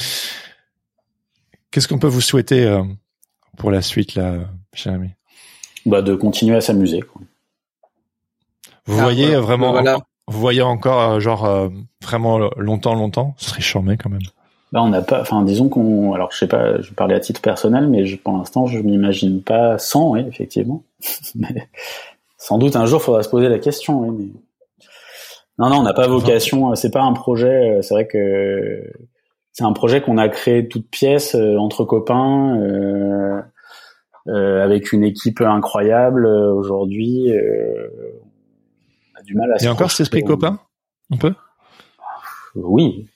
Qu'est-ce 1.72 1.88
qu'on 1.88 2.00
peut 2.00 2.08
vous 2.08 2.22
souhaiter 2.22 2.66
euh, 2.66 2.84
pour 3.58 3.72
la 3.72 3.82
suite 3.82 4.16
là, 4.16 4.50
Jérémy? 4.74 5.16
Bah, 5.86 6.02
de 6.02 6.16
continuer 6.16 6.56
à 6.56 6.62
s'amuser. 6.62 7.04
Vous 8.86 9.00
ah, 9.00 9.04
voyez 9.04 9.36
vraiment, 9.36 9.82
vous 10.28 10.40
voyez 10.40 10.62
encore 10.62 11.02
euh, 11.02 11.20
genre 11.20 11.46
euh, 11.46 11.70
vraiment 12.02 12.40
longtemps, 12.58 12.96
longtemps, 12.96 13.36
ce 13.38 13.50
serait 13.50 13.62
charmé 13.62 13.98
quand 13.98 14.10
même. 14.10 14.22
Bah, 14.72 14.82
on 14.82 14.90
n'a 14.90 15.02
pas, 15.02 15.22
enfin 15.22 15.44
disons 15.44 15.70
qu'on, 15.70 16.14
alors 16.14 16.32
je 16.32 16.38
sais 16.38 16.48
pas, 16.48 16.82
je 16.82 16.94
parlais 16.94 17.16
à 17.16 17.20
titre 17.20 17.42
personnel, 17.42 17.88
mais 17.88 18.06
je, 18.06 18.16
pour 18.16 18.38
l'instant 18.38 18.66
je 18.66 18.80
m'imagine 18.80 19.42
pas 19.42 19.78
sans, 19.78 20.12
oui, 20.12 20.26
effectivement. 20.28 20.84
mais 21.36 21.68
sans 22.38 22.58
doute 22.58 22.76
un 22.76 22.86
jour 22.86 23.02
il 23.02 23.04
faudra 23.04 23.24
se 23.24 23.30
poser 23.30 23.50
la 23.50 23.60
question. 23.60 24.00
Oui, 24.00 24.16
mais... 24.18 24.40
Non, 25.60 25.70
non, 25.70 25.80
on 25.80 25.84
n'a 25.84 25.94
pas 25.94 26.08
vocation. 26.08 26.74
C'est 26.74 26.90
pas 26.90 27.04
un 27.04 27.14
projet. 27.14 27.78
Euh, 27.78 27.82
c'est 27.84 27.94
vrai 27.94 28.08
que 28.08 28.82
c'est 29.52 29.64
un 29.64 29.74
projet 29.74 30.02
qu'on 30.02 30.18
a 30.18 30.28
créé 30.28 30.68
toute 30.68 30.90
pièce 30.90 31.36
entre 31.36 31.84
copains. 31.84 32.58
Euh, 32.60 33.42
euh, 34.28 34.64
avec 34.64 34.92
une 34.92 35.04
équipe 35.04 35.42
incroyable 35.42 36.26
euh, 36.26 36.54
aujourd'hui. 36.54 37.32
Euh, 37.32 37.88
on 39.16 39.20
a 39.20 39.24
du 39.24 39.36
mal 39.36 39.52
à. 39.52 39.58
Il 39.60 39.66
y 39.66 39.68
a 39.68 39.72
encore 39.72 39.92
cet 39.92 40.02
esprit 40.02 40.24
copain, 40.24 40.60
un 41.12 41.18
peu? 41.18 41.34
Oui, 42.56 43.08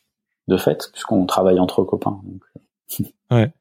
de 0.47 0.57
fait, 0.57 0.89
puisqu'on 0.91 1.25
travaille 1.25 1.59
entre 1.59 1.83
copains. 1.83 2.19
Donc. 2.23 3.05
ouais. 3.31 3.51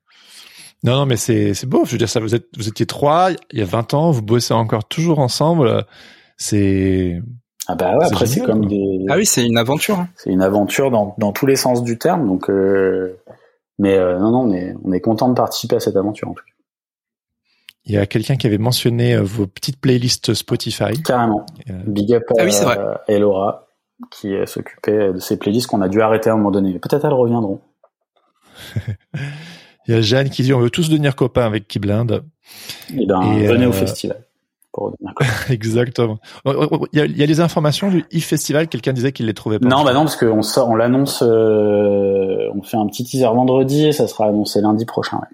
Non, 0.84 0.96
non, 0.96 1.06
mais 1.06 1.16
c'est 1.16 1.54
c'est 1.54 1.66
beau. 1.66 1.84
Je 1.84 1.92
veux 1.92 1.98
dire, 1.98 2.08
ça, 2.08 2.20
vous 2.20 2.34
êtes 2.34 2.48
vous 2.56 2.68
étiez 2.68 2.86
trois 2.86 3.30
il 3.52 3.58
y 3.58 3.62
a 3.62 3.64
20 3.64 3.94
ans, 3.94 4.10
vous 4.10 4.22
bossez 4.22 4.52
encore 4.52 4.86
toujours 4.86 5.18
ensemble. 5.18 5.84
C'est 6.36 7.22
ah 7.66 7.74
bah 7.74 7.96
ouais, 7.96 8.04
après 8.04 8.26
c'est 8.26 8.40
comme 8.40 8.66
des. 8.66 9.06
Ah 9.08 9.16
oui, 9.16 9.24
c'est 9.24 9.44
une 9.44 9.56
aventure. 9.56 9.98
Hein. 9.98 10.08
C'est 10.16 10.30
une 10.30 10.42
aventure 10.42 10.90
dans 10.90 11.14
dans 11.18 11.32
tous 11.32 11.46
les 11.46 11.56
sens 11.56 11.82
du 11.82 11.98
terme. 11.98 12.26
Donc, 12.26 12.50
euh... 12.50 13.18
mais 13.78 13.96
euh, 13.96 14.18
non, 14.18 14.30
non, 14.30 14.40
on 14.42 14.52
est 14.52 14.74
on 14.84 14.92
est 14.92 15.00
content 15.00 15.28
de 15.28 15.34
participer 15.34 15.76
à 15.76 15.80
cette 15.80 15.96
aventure 15.96 16.28
en 16.28 16.34
tout 16.34 16.44
cas. 16.44 16.53
Il 17.86 17.94
y 17.94 17.98
a 17.98 18.06
quelqu'un 18.06 18.36
qui 18.36 18.46
avait 18.46 18.58
mentionné 18.58 19.14
euh, 19.14 19.22
vos 19.22 19.46
petites 19.46 19.78
playlists 19.78 20.32
Spotify. 20.32 21.02
Carrément. 21.02 21.44
Euh, 21.68 21.74
Big 21.86 22.12
up 22.14 22.22
ah 22.38 22.44
oui, 22.44 22.54
à 22.54 23.00
Elora 23.08 23.66
qui 24.10 24.34
euh, 24.34 24.46
s'occupait 24.46 25.12
de 25.12 25.18
ces 25.18 25.38
playlists 25.38 25.66
qu'on 25.66 25.82
a 25.82 25.88
dû 25.88 26.00
arrêter 26.00 26.30
à 26.30 26.32
un 26.32 26.36
moment 26.36 26.50
donné. 26.50 26.78
Peut-être 26.78 27.04
elles 27.04 27.12
reviendront. 27.12 27.60
Il 29.86 29.94
y 29.94 29.98
a 29.98 30.00
Jeanne 30.00 30.30
qui 30.30 30.42
dit 30.42 30.54
on 30.54 30.60
veut 30.60 30.70
tous 30.70 30.88
devenir 30.88 31.14
copains 31.14 31.44
avec 31.44 31.68
Keyblind. 31.68 32.22
Eh 32.96 33.06
ben, 33.06 33.22
Et 33.22 33.46
venez 33.46 33.66
au 33.66 33.72
festival. 33.72 34.24
Pour 34.72 34.94
Exactement. 35.50 36.18
Il 36.46 36.88
y, 36.94 37.00
a, 37.00 37.04
il 37.04 37.16
y 37.18 37.22
a 37.22 37.26
les 37.26 37.40
informations 37.40 37.90
du 37.90 38.00
e-festival. 38.12 38.68
Quelqu'un 38.68 38.94
disait 38.94 39.12
qu'il 39.12 39.26
les 39.26 39.34
trouvait 39.34 39.58
pas. 39.58 39.68
Non, 39.68 39.84
bah 39.84 39.92
non, 39.92 40.00
parce 40.00 40.16
qu'on 40.16 40.42
sort, 40.42 40.70
on 40.70 40.74
l'annonce, 40.74 41.20
on 41.22 42.62
fait 42.62 42.78
un 42.78 42.86
petit 42.86 43.04
teaser 43.04 43.26
vendredi 43.26 43.88
et 43.88 43.92
ça 43.92 44.08
sera 44.08 44.26
annoncé 44.26 44.62
lundi 44.62 44.86
prochain. 44.86 45.18
Ouais. 45.18 45.28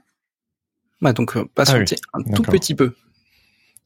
Bah 1.01 1.13
donc 1.13 1.37
euh, 1.37 1.45
patientez 1.55 1.97
ah 2.13 2.19
un 2.19 2.33
tout 2.35 2.43
petit 2.43 2.75
peu. 2.75 2.93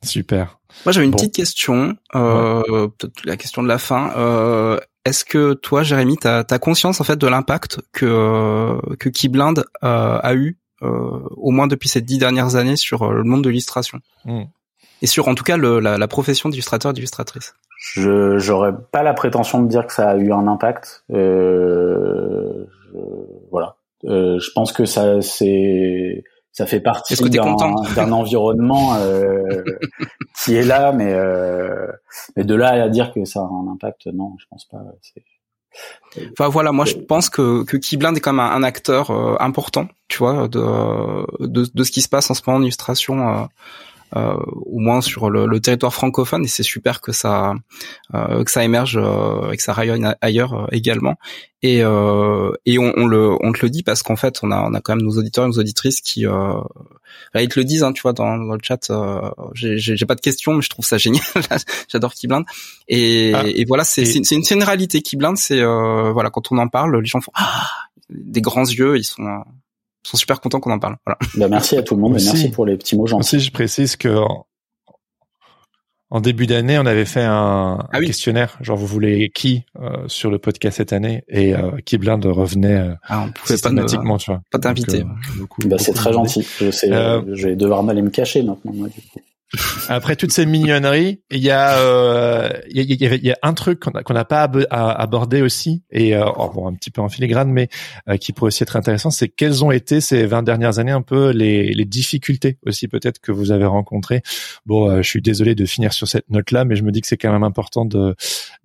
Super. 0.03 0.59
Moi 0.85 0.93
j'avais 0.93 1.07
une 1.07 1.13
petite 1.13 1.35
question, 1.35 1.97
euh, 2.15 2.89
peut-être 2.89 3.25
la 3.25 3.37
question 3.37 3.63
de 3.63 3.69
la 3.69 3.79
fin. 3.79 4.13
Euh, 4.17 4.79
Est-ce 5.05 5.25
que 5.25 5.55
toi, 5.55 5.83
Jérémy, 5.83 6.17
t'as 6.17 6.45
as 6.49 6.59
conscience 6.59 7.01
en 7.01 7.05
fait 7.05 7.17
de 7.17 7.27
l'impact 7.27 7.81
que 7.93 8.07
euh, 8.07 8.97
que 8.99 9.09
Keyblind 9.09 9.65
euh, 9.83 10.19
a 10.23 10.35
eu 10.35 10.59
euh, 10.83 11.21
au 11.37 11.51
moins 11.51 11.67
depuis 11.67 11.89
ces 11.89 12.01
dix 12.01 12.19
dernières 12.19 12.57
années 12.57 12.77
sur 12.77 13.13
le 13.13 13.23
monde 13.23 13.43
de 13.43 13.51
l'illustration? 13.51 14.01
Hmm. 14.25 14.45
et 15.03 15.07
sur 15.07 15.29
en 15.29 15.35
tout 15.35 15.45
cas 15.45 15.59
le, 15.59 15.81
la, 15.81 15.99
la, 15.99 16.09
profession 16.09 16.49
d'illustrateur 16.49 16.91
et 16.91 16.95
d'illustratrice 16.95 17.55
Je 17.79 18.39
j'aurais 18.39 18.73
pas 18.91 19.03
la 19.03 19.13
prétention 19.13 19.63
de 19.63 19.69
dire 19.69 19.87
que 19.87 19.93
ça 19.93 20.11
a 20.11 20.17
eu 20.17 20.33
un 20.33 20.47
impact. 20.47 21.05
Je, 21.11 22.67
voilà. 23.51 23.77
je 24.03 24.51
pense 24.55 24.73
que 24.73 24.87
ça 24.87 25.21
c'est 25.21 26.25
ça 26.55 26.67
fait 26.67 26.81
partie 26.81 27.15
d'un 27.97 28.13
environnement 28.13 28.95
euh, 28.95 29.63
qui 30.43 30.55
est 30.55 30.63
là, 30.63 30.93
mais 30.93 31.13
euh, 31.13 31.89
mais 32.37 32.45
de 32.45 32.55
là 32.55 32.83
à 32.83 32.89
dire 32.89 33.13
que 33.13 33.25
ça 33.25 33.41
a 33.41 33.43
un 33.43 33.71
impact, 33.73 34.07
non, 34.07 34.37
je 34.39 34.47
pense 34.49 34.65
pas. 34.65 34.79
Enfin 36.31 36.49
voilà, 36.49 36.71
moi 36.71 36.85
je 36.85 36.95
pense 36.95 37.29
que 37.29 37.65
que 37.65 37.77
Keyblind 37.77 38.17
est 38.17 38.21
quand 38.21 38.33
même 38.33 38.47
un, 38.47 38.63
acteur 38.63 39.11
euh, 39.11 39.35
important, 39.41 39.89
tu 40.07 40.19
vois, 40.19 40.47
de, 40.47 41.45
de, 41.45 41.67
de 41.75 41.85
ce 41.85 41.91
qui 41.91 42.01
se 42.01 42.09
passe 42.09 42.31
en 42.31 42.35
ce 42.35 42.43
moment 42.47 42.61
en 42.61 42.63
illustration 42.63 43.49
au 44.15 44.79
moins 44.79 45.01
sur 45.01 45.31
le, 45.31 45.47
le, 45.47 45.61
territoire 45.61 45.93
francophone 45.93 46.45
et 46.45 46.49
c'est 46.49 46.63
super 46.63 47.01
que 47.01 47.13
ça 47.13 47.55
que 48.13 48.51
ça 48.51 48.65
émerge 48.65 48.97
et 48.97 49.57
que 49.57 49.63
ça 49.63 49.73
rayonne 49.73 50.15
ailleurs 50.21 50.69
également. 50.73 51.17
Et 51.63 51.79
et 51.79 52.79
on, 52.79 52.93
on, 52.97 53.07
le 53.07 53.37
on 53.41 53.53
te 53.53 53.61
le 53.63 53.71
dit 53.71 53.83
parce 53.83 54.03
qu'en 54.03 54.17
fait 54.17 54.41
on 54.43 54.51
a 54.51 54.63
on 54.63 54.75
a 54.75 54.81
quand 54.81 54.97
même 54.97 55.05
nos 55.05 55.19
auditeurs 55.19 55.45
et 55.45 55.49
nos 55.49 55.59
auditrices 55.59 56.01
qui 56.01 56.27
ils 57.35 57.49
te 57.49 57.59
le 57.59 57.65
disent 57.65 57.83
hein, 57.83 57.93
tu 57.93 58.03
vois 58.03 58.13
dans, 58.13 58.37
dans 58.37 58.55
le 58.55 58.61
chat 58.63 58.91
j'ai 59.55 60.07
pas 60.07 60.15
de 60.15 60.21
questions 60.21 60.55
mais 60.55 60.63
je 60.63 60.71
trouve 60.71 60.85
ça 60.85 60.99
génial. 61.05 61.23
J'adore 61.89 62.15
Keyblind 62.15 62.45
et, 62.89 63.33
ah, 63.35 63.43
et 63.47 63.65
voilà 63.65 63.85
c'est 63.85 64.05
c'est 64.05 64.35
une, 64.35 64.43
une 64.51 64.63
réalité 64.63 65.03
Keyblind 65.03 65.37
c'est 65.37 65.63
voilà 65.65 66.31
quand 66.31 66.53
on 66.53 66.59
en 66.59 66.69
parle 66.69 67.01
les 67.01 67.07
gens 67.07 67.21
font 67.21 67.33
ah 67.35 67.69
des 68.11 68.41
grands 68.41 68.65
yeux, 68.65 68.97
ils 68.97 69.05
sont 69.05 69.45
sont 70.05 70.17
super 70.17 70.41
contents 70.41 70.61
qu'on 70.61 70.73
en 70.73 70.79
parle. 70.79 70.97
Voilà. 71.05 71.19
Bah, 71.37 71.49
merci 71.49 71.77
à 71.77 71.83
tout 71.83 71.95
le 71.95 72.01
monde 72.01 72.13
et 72.13 72.25
merci 72.25 72.51
pour 72.51 72.67
les 72.67 72.77
petits 72.77 72.97
mots 72.97 73.07
gentils. 73.07 73.37
Aussi, 73.37 73.45
je 73.45 73.51
précise 73.51 73.97
que 73.97 74.09
en 76.11 76.21
début 76.21 76.47
d'année, 76.47 76.79
on 76.79 76.87
avait 76.87 77.07
fait 77.07 77.25
un, 77.25 77.89
ah 77.91 78.01
questionnaire, 78.01 78.57
genre 78.61 78.77
vous 78.77 78.87
voulez 78.87 79.33
qui 79.35 79.65
euh, 79.81 80.07
sur 80.07 80.31
le 80.31 80.39
podcast 80.39 80.77
cette 80.77 80.93
année? 80.93 81.25
Et 81.29 81.57
euh, 81.57 81.73
qui 81.85 81.99
blind 81.99 82.25
revenait 82.25 82.79
euh, 82.79 82.95
ah, 83.09 83.27
on 83.27 83.47
systématiquement, 83.47 84.15
pas 84.15 84.19
tu 84.19 84.31
vois. 84.31 84.41
Pas 84.53 84.59
t'inviter. 84.61 85.01
Euh, 85.01 85.67
bah, 85.67 85.77
c'est 85.79 85.93
très 85.93 86.13
gentil. 86.13 86.47
Je 86.61 86.71
sais, 86.71 86.89
je 86.89 87.49
vais 87.49 87.57
devoir 87.57 87.89
aller 87.89 88.03
me 88.03 88.11
cacher 88.11 88.45
maintenant. 88.45 88.73
Moi, 88.73 88.89
du 88.89 89.01
coup. 89.01 89.21
Après 89.89 90.17
toutes 90.17 90.33
ces 90.33 90.47
mignonneries, 90.47 91.21
il 91.31 91.41
y 91.41 91.51
a 91.51 91.79
euh, 91.79 92.51
il 92.71 92.83
y, 92.83 93.07
a, 93.07 93.15
y, 93.15 93.31
a, 93.31 93.39
un 93.43 93.55
truc 93.55 93.81
qu'on 93.81 94.15
n'a 94.15 94.25
pas 94.25 94.43
abordé 94.71 95.43
aussi 95.43 95.83
et 95.91 96.17
euh, 96.17 96.25
oh, 96.37 96.51
bon, 96.55 96.69
un 96.69 96.75
petit 96.75 96.91
peu 96.91 97.01
en 97.01 97.09
filigrane, 97.09 97.51
mais 97.51 97.69
euh, 98.09 98.17
qui 98.17 98.33
pourrait 98.33 98.49
aussi 98.49 98.63
être 98.63 98.77
intéressant, 98.77 99.11
c'est 99.11 99.29
quelles 99.29 99.65
ont 99.65 99.71
été 99.71 100.01
ces 100.01 100.27
20 100.27 100.43
dernières 100.43 100.79
années 100.79 100.93
un 100.93 101.03
peu 101.03 101.31
les, 101.31 101.73
les 101.73 101.85
difficultés 101.85 102.59
aussi 102.67 102.89
peut-être 102.89 103.21
que 103.21 103.33
vous 103.33 103.51
avez 103.53 103.67
rencontrées. 103.67 104.23
Bon, 104.67 104.91
euh, 104.91 105.03
je 105.03 105.09
suis 105.09 105.23
désolé 105.23 105.55
de 105.55 105.65
finir 105.67 105.93
sur 105.93 106.09
cette 106.09 106.29
note-là, 106.31 106.65
mais 106.65 106.77
je 106.77 106.83
me 106.83 106.93
dis 106.93 107.01
que 107.01 107.07
c'est 107.07 107.17
quand 107.17 107.33
même 107.33 107.45
important 107.45 107.85
de, 107.85 108.15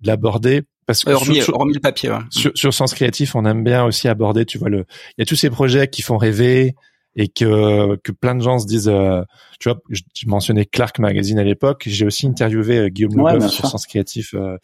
de 0.00 0.06
l'aborder 0.06 0.62
parce 0.86 1.04
que 1.04 1.12
hormis, 1.12 1.40
hormis, 1.52 1.74
le 1.74 1.80
papier. 1.80 2.10
Sur, 2.30 2.50
sur 2.56 2.74
Sens 2.74 2.94
Créatif, 2.94 3.36
on 3.36 3.44
aime 3.44 3.62
bien 3.62 3.84
aussi 3.84 4.08
aborder, 4.08 4.44
tu 4.44 4.58
vois, 4.58 4.70
le, 4.70 4.86
il 5.16 5.20
y 5.20 5.22
a 5.22 5.24
tous 5.24 5.36
ces 5.36 5.48
projets 5.48 5.86
qui 5.86 6.02
font 6.02 6.16
rêver, 6.16 6.74
et 7.16 7.28
que 7.28 7.96
que 7.96 8.12
plein 8.12 8.34
de 8.34 8.42
gens 8.42 8.58
se 8.58 8.66
disent 8.66 8.88
euh, 8.88 9.22
tu 9.58 9.68
vois 9.68 9.80
je, 9.90 10.02
mentionnais 10.26 10.64
Clark 10.64 10.98
Magazine 10.98 11.38
à 11.38 11.44
l'époque 11.44 11.84
j'ai 11.86 12.06
aussi 12.06 12.26
interviewé 12.26 12.78
euh, 12.78 12.88
Guillaume 12.88 13.20
ouais, 13.20 13.40
sur 13.48 13.66
Sens 13.66 13.86
Créatif 13.86 14.34
euh, 14.34 14.58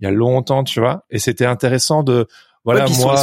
il 0.00 0.04
y 0.04 0.06
a 0.06 0.10
longtemps 0.10 0.64
tu 0.64 0.80
vois 0.80 1.04
et 1.10 1.18
c'était 1.18 1.46
intéressant 1.46 2.02
de 2.02 2.26
voilà 2.64 2.86
moi 2.88 3.16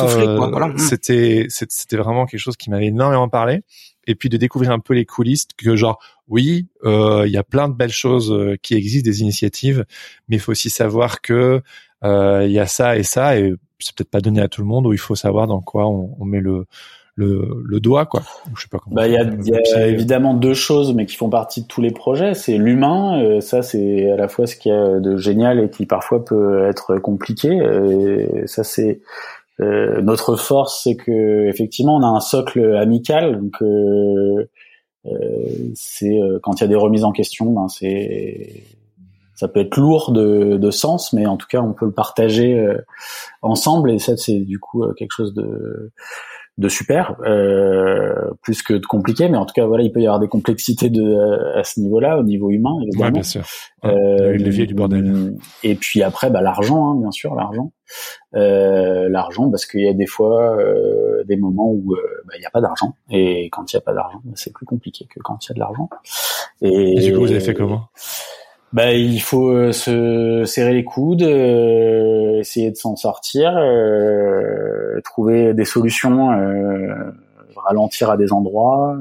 c'était 0.77 1.47
c'était 1.49 1.97
vraiment 1.97 2.25
quelque 2.25 2.39
chose 2.39 2.57
qui 2.57 2.69
m'avait 2.69 2.87
énormément 2.87 3.29
parlé 3.29 3.61
et 4.05 4.15
puis 4.15 4.29
de 4.29 4.37
découvrir 4.37 4.71
un 4.71 4.79
peu 4.79 4.93
les 4.93 5.05
coulisses 5.05 5.47
que 5.57 5.75
genre 5.75 5.99
oui 6.27 6.67
il 6.83 7.29
y 7.29 7.37
a 7.37 7.43
plein 7.43 7.69
de 7.69 7.73
belles 7.73 7.89
choses 7.89 8.35
qui 8.61 8.75
existent 8.75 9.09
des 9.09 9.21
initiatives 9.21 9.85
mais 10.27 10.37
il 10.37 10.39
faut 10.39 10.51
aussi 10.51 10.69
savoir 10.69 11.21
que 11.21 11.61
il 12.03 12.51
y 12.51 12.59
a 12.59 12.67
ça 12.67 12.97
et 12.97 13.03
ça 13.03 13.39
et 13.39 13.53
c'est 13.79 13.95
peut-être 13.95 14.09
pas 14.09 14.21
donné 14.21 14.41
à 14.41 14.47
tout 14.47 14.61
le 14.61 14.67
monde 14.67 14.87
où 14.87 14.93
il 14.93 14.99
faut 14.99 15.15
savoir 15.15 15.45
dans 15.45 15.61
quoi 15.61 15.87
on, 15.87 16.15
on 16.19 16.25
met 16.25 16.39
le 16.39 16.65
le, 17.17 17.63
le 17.65 17.79
doigt, 17.79 18.05
quoi. 18.05 18.21
Je 18.55 18.61
sais 18.61 18.67
pas 18.69 18.77
comment. 18.77 18.95
Bah, 18.95 19.07
il 19.07 19.13
y 19.13 19.17
a, 19.17 19.23
y 19.23 19.73
a 19.73 19.87
évidemment 19.87 20.35
deux 20.35 20.53
choses, 20.53 20.93
mais 20.93 21.07
qui 21.07 21.15
font 21.15 21.29
partie 21.29 21.63
de 21.63 21.67
tous 21.67 21.81
les 21.81 21.89
projets. 21.89 22.35
C'est 22.35 22.57
l'humain. 22.57 23.19
Euh, 23.19 23.41
ça, 23.41 23.63
c'est 23.63 24.11
à 24.11 24.15
la 24.15 24.27
fois 24.27 24.45
ce 24.45 24.55
qu'il 24.55 24.71
y 24.71 24.75
a 24.75 24.99
de 24.99 25.17
génial 25.17 25.59
et 25.59 25.69
qui 25.69 25.87
parfois 25.87 26.23
peut 26.23 26.67
être 26.67 26.97
compliqué. 26.99 27.49
Et 27.49 28.45
ça, 28.45 28.63
c'est 28.63 29.01
euh, 29.59 29.99
notre 30.01 30.35
force, 30.35 30.83
c'est 30.83 30.95
que 30.95 31.47
effectivement, 31.47 31.97
on 31.97 32.03
a 32.03 32.07
un 32.07 32.19
socle 32.19 32.75
amical. 32.75 33.39
Donc, 33.39 33.63
euh, 33.63 34.47
c'est 35.73 36.19
quand 36.43 36.59
il 36.59 36.61
y 36.61 36.65
a 36.65 36.67
des 36.67 36.75
remises 36.75 37.03
en 37.03 37.11
question, 37.11 37.51
ben 37.51 37.67
c'est 37.67 38.63
ça 39.33 39.47
peut 39.47 39.61
être 39.61 39.77
lourd 39.77 40.11
de, 40.11 40.57
de, 40.57 40.71
sens, 40.71 41.13
mais 41.13 41.27
en 41.27 41.37
tout 41.37 41.45
cas, 41.47 41.61
on 41.61 41.71
peut 41.71 41.85
le 41.85 41.91
partager 41.91 42.59
ensemble. 43.41 43.91
Et 43.91 43.99
ça, 43.99 44.17
c'est 44.17 44.39
du 44.39 44.59
coup 44.59 44.83
quelque 44.97 45.13
chose 45.15 45.33
de 45.33 45.91
de 46.57 46.69
super, 46.69 47.15
euh, 47.23 48.31
plus 48.41 48.63
que 48.63 48.73
de 48.73 48.85
compliqué, 48.85 49.29
mais 49.29 49.37
en 49.37 49.45
tout 49.45 49.53
cas 49.53 49.67
voilà, 49.67 49.83
il 49.83 49.91
peut 49.91 49.99
y 49.99 50.07
avoir 50.07 50.19
des 50.19 50.27
complexités 50.27 50.89
de 50.89 51.55
à 51.55 51.63
ce 51.63 51.79
niveau-là, 51.79 52.17
au 52.17 52.23
niveau 52.23 52.49
humain 52.49 52.75
évidemment. 52.81 53.05
Ouais, 53.05 53.11
bien 53.11 53.23
sûr. 53.23 53.43
Euh, 53.85 54.31
le 54.31 54.37
levier 54.37 54.65
du 54.65 54.73
bordel. 54.73 55.35
Et 55.63 55.75
puis 55.75 56.01
après, 56.01 56.31
bah 56.31 56.41
l'argent, 56.41 56.89
hein, 56.89 56.95
bien 56.99 57.11
sûr, 57.11 57.35
l'argent, 57.35 57.71
euh, 58.35 59.07
l'argent, 59.07 59.51
parce 59.51 59.67
qu'il 59.67 59.81
y 59.81 59.87
a 59.87 59.93
des 59.93 60.07
fois 60.07 60.57
euh, 60.57 61.23
des 61.25 61.37
moments 61.37 61.69
où 61.69 61.93
euh, 61.93 62.01
bah, 62.25 62.33
il 62.37 62.39
n'y 62.39 62.47
a 62.47 62.51
pas 62.51 62.61
d'argent, 62.61 62.95
et 63.11 63.49
quand 63.51 63.71
il 63.71 63.75
n'y 63.75 63.79
a 63.79 63.81
pas 63.81 63.93
d'argent, 63.93 64.19
bah, 64.23 64.33
c'est 64.35 64.51
plus 64.51 64.65
compliqué 64.65 65.05
que 65.05 65.19
quand 65.19 65.37
il 65.45 65.49
y 65.49 65.51
a 65.51 65.55
de 65.55 65.59
l'argent. 65.59 65.89
Et, 66.61 66.97
et 66.97 67.01
du 67.01 67.13
coup, 67.13 67.19
vous 67.19 67.31
avez 67.31 67.39
fait 67.39 67.53
comment? 67.53 67.83
Bah, 68.73 68.93
il 68.93 69.21
faut 69.21 69.49
euh, 69.49 69.71
se 69.71 70.43
serrer 70.45 70.73
les 70.73 70.83
coudes, 70.83 71.23
euh, 71.23 72.39
essayer 72.39 72.69
de 72.69 72.75
s'en 72.75 72.97
sortir, 72.97 73.55
euh, 73.55 74.99
trouver 75.05 75.53
des 75.53 75.63
solutions, 75.63 76.27
ralentir 77.55 78.09
à 78.09 78.17
des 78.17 78.33
endroits. 78.33 78.97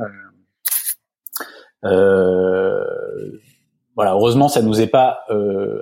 voilà, 1.83 4.13
heureusement, 4.13 4.49
ça 4.49 4.63
nous 4.63 4.81
est 4.81 4.87
pas 4.87 5.21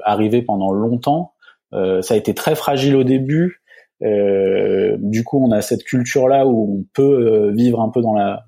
arrivé 0.05 0.43
pendant 0.43 0.73
longtemps. 0.73 1.35
ça 1.73 2.15
a 2.15 2.17
été 2.17 2.35
très 2.35 2.55
fragile 2.55 2.97
au 2.97 3.05
début. 3.05 3.63
du 4.01 5.25
coup, 5.25 5.45
on 5.45 5.51
a 5.53 5.63
cette 5.63 5.85
culture-là 5.85 6.47
où 6.47 6.81
on 6.81 6.85
peut 6.95 7.51
vivre 7.51 7.81
un 7.81 7.91
peu 7.91 8.01
dans 8.01 8.15
la 8.15 8.47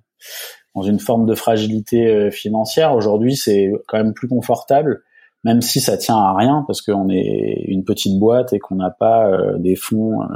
dans 0.74 0.82
une 0.82 1.00
forme 1.00 1.26
de 1.26 1.34
fragilité 1.34 2.30
financière. 2.30 2.94
Aujourd'hui, 2.94 3.36
c'est 3.36 3.70
quand 3.88 3.98
même 3.98 4.12
plus 4.12 4.28
confortable 4.28 5.02
même 5.44 5.60
si 5.60 5.80
ça 5.80 5.96
tient 5.96 6.16
à 6.16 6.34
rien 6.36 6.64
parce 6.66 6.82
qu'on 6.82 7.08
est 7.08 7.64
une 7.68 7.84
petite 7.84 8.18
boîte 8.18 8.52
et 8.52 8.58
qu'on 8.58 8.74
n'a 8.74 8.90
pas 8.90 9.28
euh, 9.28 9.58
des 9.58 9.76
fonds 9.76 10.22
euh, 10.22 10.26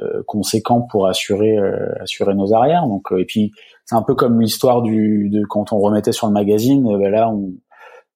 euh, 0.00 0.22
conséquents 0.26 0.80
pour 0.80 1.06
assurer 1.06 1.56
assurer 2.00 2.34
nos 2.34 2.54
arrières. 2.54 2.86
Donc 2.86 3.08
et 3.18 3.24
puis 3.24 3.52
c'est 3.84 3.96
un 3.96 4.02
peu 4.02 4.14
comme 4.14 4.40
l'histoire 4.40 4.80
du 4.80 5.28
de 5.28 5.44
quand 5.44 5.72
on 5.72 5.78
remettait 5.78 6.12
sur 6.12 6.26
le 6.26 6.32
magazine. 6.32 6.84
Ben 6.98 7.10
là 7.10 7.28
on 7.28 7.52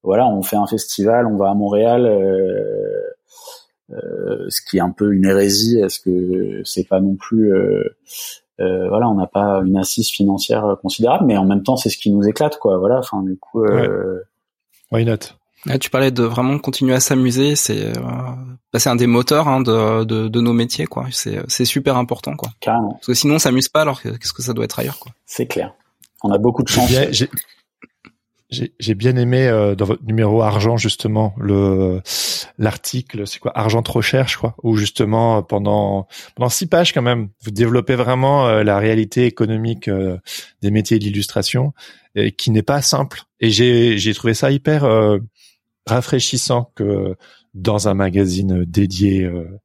voilà 0.02 0.26
on 0.26 0.42
fait 0.42 0.56
un 0.56 0.66
festival, 0.66 1.26
on 1.26 1.36
va 1.36 1.50
à 1.50 1.54
Montréal. 1.54 2.04
ce 3.90 4.60
qui 4.62 4.78
est 4.78 4.80
un 4.80 4.90
peu 4.90 5.12
une 5.12 5.26
hérésie, 5.26 5.78
est-ce 5.78 6.00
que 6.00 6.62
c'est 6.64 6.88
pas 6.88 7.00
non 7.00 7.16
plus 7.16 7.52
voilà, 8.58 9.10
on 9.10 9.14
n'a 9.14 9.26
pas 9.26 9.60
une 9.64 9.76
assise 9.76 10.08
financière 10.08 10.76
considérable, 10.80 11.26
mais 11.26 11.36
en 11.36 11.44
même 11.44 11.64
temps, 11.64 11.76
c'est 11.76 11.90
ce 11.90 11.98
qui 11.98 12.12
nous 12.12 12.22
éclate, 12.28 12.58
quoi. 12.58 12.78
Voilà, 12.78 13.00
enfin, 13.00 13.20
du 13.24 13.36
coup. 13.36 13.64
Euh... 13.64 14.20
Why 14.92 15.04
not? 15.04 15.34
Tu 15.80 15.90
parlais 15.90 16.10
de 16.10 16.22
vraiment 16.22 16.58
continuer 16.58 16.94
à 16.94 17.00
s'amuser, 17.00 17.56
c'est 17.56 17.96
euh, 17.96 18.02
bah, 18.72 18.78
c'est 18.78 18.88
un 18.88 18.96
des 18.96 19.06
moteurs 19.06 19.48
hein, 19.48 19.60
de, 19.60 20.04
de, 20.04 20.28
de, 20.28 20.40
nos 20.40 20.52
métiers, 20.52 20.86
quoi. 20.86 21.06
C'est 21.10 21.40
c'est 21.48 21.64
super 21.64 21.96
important, 21.96 22.36
quoi. 22.36 22.50
Carrément. 22.60 22.92
Parce 22.94 23.06
que 23.06 23.14
sinon, 23.14 23.34
on 23.36 23.38
s'amuse 23.38 23.68
pas. 23.68 23.82
Alors 23.82 24.02
qu'est-ce 24.02 24.32
que 24.32 24.42
ça 24.42 24.52
doit 24.52 24.64
être 24.64 24.78
ailleurs, 24.78 24.98
quoi 24.98 25.12
C'est 25.26 25.46
clair. 25.46 25.74
On 26.24 26.30
a 26.30 26.38
beaucoup 26.38 26.62
de 26.62 26.68
chance. 26.68 26.90
J'ai 28.52 28.94
bien 28.94 29.16
aimé 29.16 29.46
euh, 29.48 29.74
dans 29.74 29.86
votre 29.86 30.04
numéro 30.04 30.42
argent 30.42 30.76
justement 30.76 31.34
le 31.38 32.02
l'article 32.58 33.26
c'est 33.26 33.38
quoi 33.38 33.56
argent 33.56 33.82
trop 33.82 34.02
cher 34.02 34.28
je 34.28 34.36
crois 34.36 34.54
où 34.62 34.76
justement 34.76 35.42
pendant 35.42 36.06
pendant 36.36 36.50
six 36.50 36.66
pages 36.66 36.92
quand 36.92 37.00
même 37.00 37.30
vous 37.42 37.50
développez 37.50 37.94
vraiment 37.94 38.46
euh, 38.46 38.62
la 38.62 38.78
réalité 38.78 39.24
économique 39.24 39.88
euh, 39.88 40.18
des 40.60 40.70
métiers 40.70 40.98
d'illustration 40.98 41.72
qui 42.36 42.50
n'est 42.50 42.62
pas 42.62 42.82
simple 42.82 43.22
et 43.40 43.48
j'ai 43.48 43.96
j'ai 43.96 44.12
trouvé 44.12 44.34
ça 44.34 44.50
hyper 44.50 44.84
rafraîchissant 45.86 46.70
que 46.74 47.16
dans 47.54 47.88
un 47.88 47.94
magazine 47.94 48.64
dédié 48.64 49.24
euh, 49.24 49.60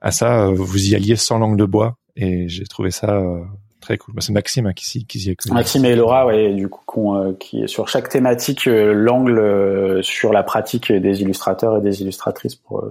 à 0.00 0.12
ça, 0.12 0.46
euh, 0.46 0.54
vous 0.54 0.90
y 0.90 0.94
alliez 0.94 1.16
sans 1.16 1.38
langue 1.38 1.56
de 1.56 1.64
bois. 1.64 1.96
Et 2.14 2.48
j'ai 2.48 2.64
trouvé 2.64 2.90
ça 2.90 3.16
euh, 3.16 3.42
très 3.80 3.98
cool. 3.98 4.14
Bah, 4.14 4.20
c'est 4.20 4.32
Maxime 4.32 4.66
hein, 4.66 4.72
qui, 4.72 5.06
qui 5.06 5.18
y 5.18 5.30
est. 5.30 5.50
Maxime 5.50 5.84
et 5.84 5.96
Laura, 5.96 6.26
ouais, 6.26 6.54
du 6.54 6.68
coup, 6.68 7.14
qui 7.38 7.62
est 7.62 7.66
sur 7.66 7.88
chaque 7.88 8.08
thématique 8.08 8.66
l'angle 8.66 10.02
sur 10.02 10.32
la 10.32 10.42
pratique 10.42 10.92
des 10.92 11.22
illustrateurs 11.22 11.78
et 11.78 11.80
des 11.80 12.02
illustratrices 12.02 12.54
pour 12.54 12.84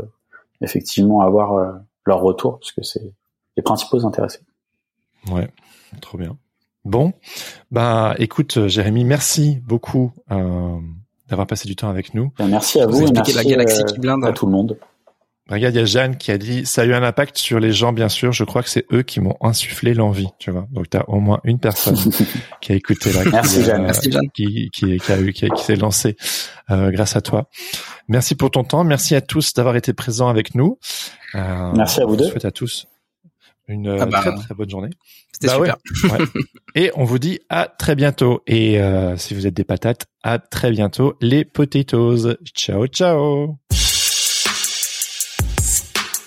effectivement 0.62 1.22
avoir 1.22 1.80
leur 2.06 2.22
retour, 2.22 2.60
parce 2.60 2.72
que 2.72 2.84
c'est 2.84 3.14
les 3.58 3.64
principaux 3.64 4.06
intéressés. 4.06 4.42
Ouais, 5.32 5.50
trop 6.02 6.18
bien. 6.18 6.38
Bon, 6.84 7.14
bah 7.72 8.14
écoute, 8.20 8.68
Jérémy, 8.68 9.06
merci 9.06 9.58
beaucoup 9.64 10.14
d'avoir 11.30 11.48
passé 11.48 11.68
du 11.68 11.76
temps 11.76 11.90
avec 11.90 12.14
nous. 12.14 12.32
Ben, 12.38 12.48
merci 12.48 12.80
à 12.80 12.88
vous, 12.88 13.08
et 13.08 13.12
merci 13.12 13.34
la 13.34 13.44
galaxie 13.44 13.84
qui 13.86 14.00
blinde. 14.00 14.26
à 14.26 14.32
tout 14.32 14.46
le 14.46 14.52
monde. 14.52 14.78
Regarde, 15.48 15.76
il 15.76 15.78
y 15.78 15.82
a 15.82 15.86
Jeanne 15.86 16.18
qui 16.18 16.32
a 16.32 16.40
dit 16.40 16.66
ça 16.66 16.82
a 16.82 16.86
eu 16.86 16.94
un 16.96 17.04
impact 17.04 17.38
sur 17.38 17.60
les 17.60 17.72
gens, 17.72 17.94
bien 17.94 18.10
sûr. 18.10 18.32
Je 18.32 18.44
crois 18.44 18.64
que 18.64 18.70
c'est 18.70 18.86
eux 18.92 19.04
qui 19.04 19.20
m'ont 19.20 19.38
insufflé 19.42 19.94
l'envie, 19.94 20.30
tu 20.40 20.50
vois. 20.50 20.68
Donc 20.72 20.90
tu 20.90 20.98
as 20.98 21.08
au 21.08 21.20
moins 21.20 21.40
une 21.44 21.60
personne 21.60 21.96
qui 22.62 22.72
a 22.72 22.76
écouté 22.76 23.14
là, 23.14 23.22
merci, 23.32 23.64
Jeanne. 23.64 23.84
merci 23.84 24.12
Jeanne. 24.12 24.30
Qui, 24.34 24.72
qui, 24.74 24.98
qui, 24.98 25.12
a 25.12 25.20
eu, 25.20 25.34
qui, 25.34 25.48
qui 25.48 25.64
s'est 25.64 25.76
lancé 25.76 26.18
euh, 26.72 26.90
grâce 26.90 27.16
à 27.16 27.22
toi. 27.22 27.48
Merci 28.08 28.34
pour 28.34 28.50
ton 28.50 28.64
temps. 28.64 28.84
Merci 28.84 29.14
à 29.14 29.22
tous 29.22 29.54
d'avoir 29.54 29.76
été 29.76 29.94
présents 29.94 30.30
avec 30.30 30.56
nous. 30.56 30.80
Euh, 31.36 31.72
merci 31.76 32.02
à 32.02 32.06
vous 32.06 32.16
deux. 32.16 32.26
Je 32.26 32.30
souhaite 32.32 32.46
à 32.46 32.52
tous 32.52 32.88
une 33.68 33.98
ah 34.00 34.06
bah, 34.06 34.22
très 34.22 34.36
très 34.36 34.56
bonne 34.56 34.70
journée. 34.70 34.90
C'était 35.32 35.48
bah 35.48 35.76
super. 36.04 36.20
Et 36.76 36.92
on 36.96 37.04
vous 37.04 37.20
dit 37.20 37.40
à 37.50 37.68
très 37.68 37.96
bientôt. 37.96 38.42
Et 38.48 38.80
si 39.18 39.34
vous 39.34 39.48
êtes 39.48 39.54
des 39.54 39.64
patates, 39.64 40.06
à 40.24 40.40
très 40.40 40.72
bientôt 40.72 41.16
les 41.22 41.46
potatoes. 41.46 42.38
Ciao 42.54 42.88
ciao. 42.88 43.58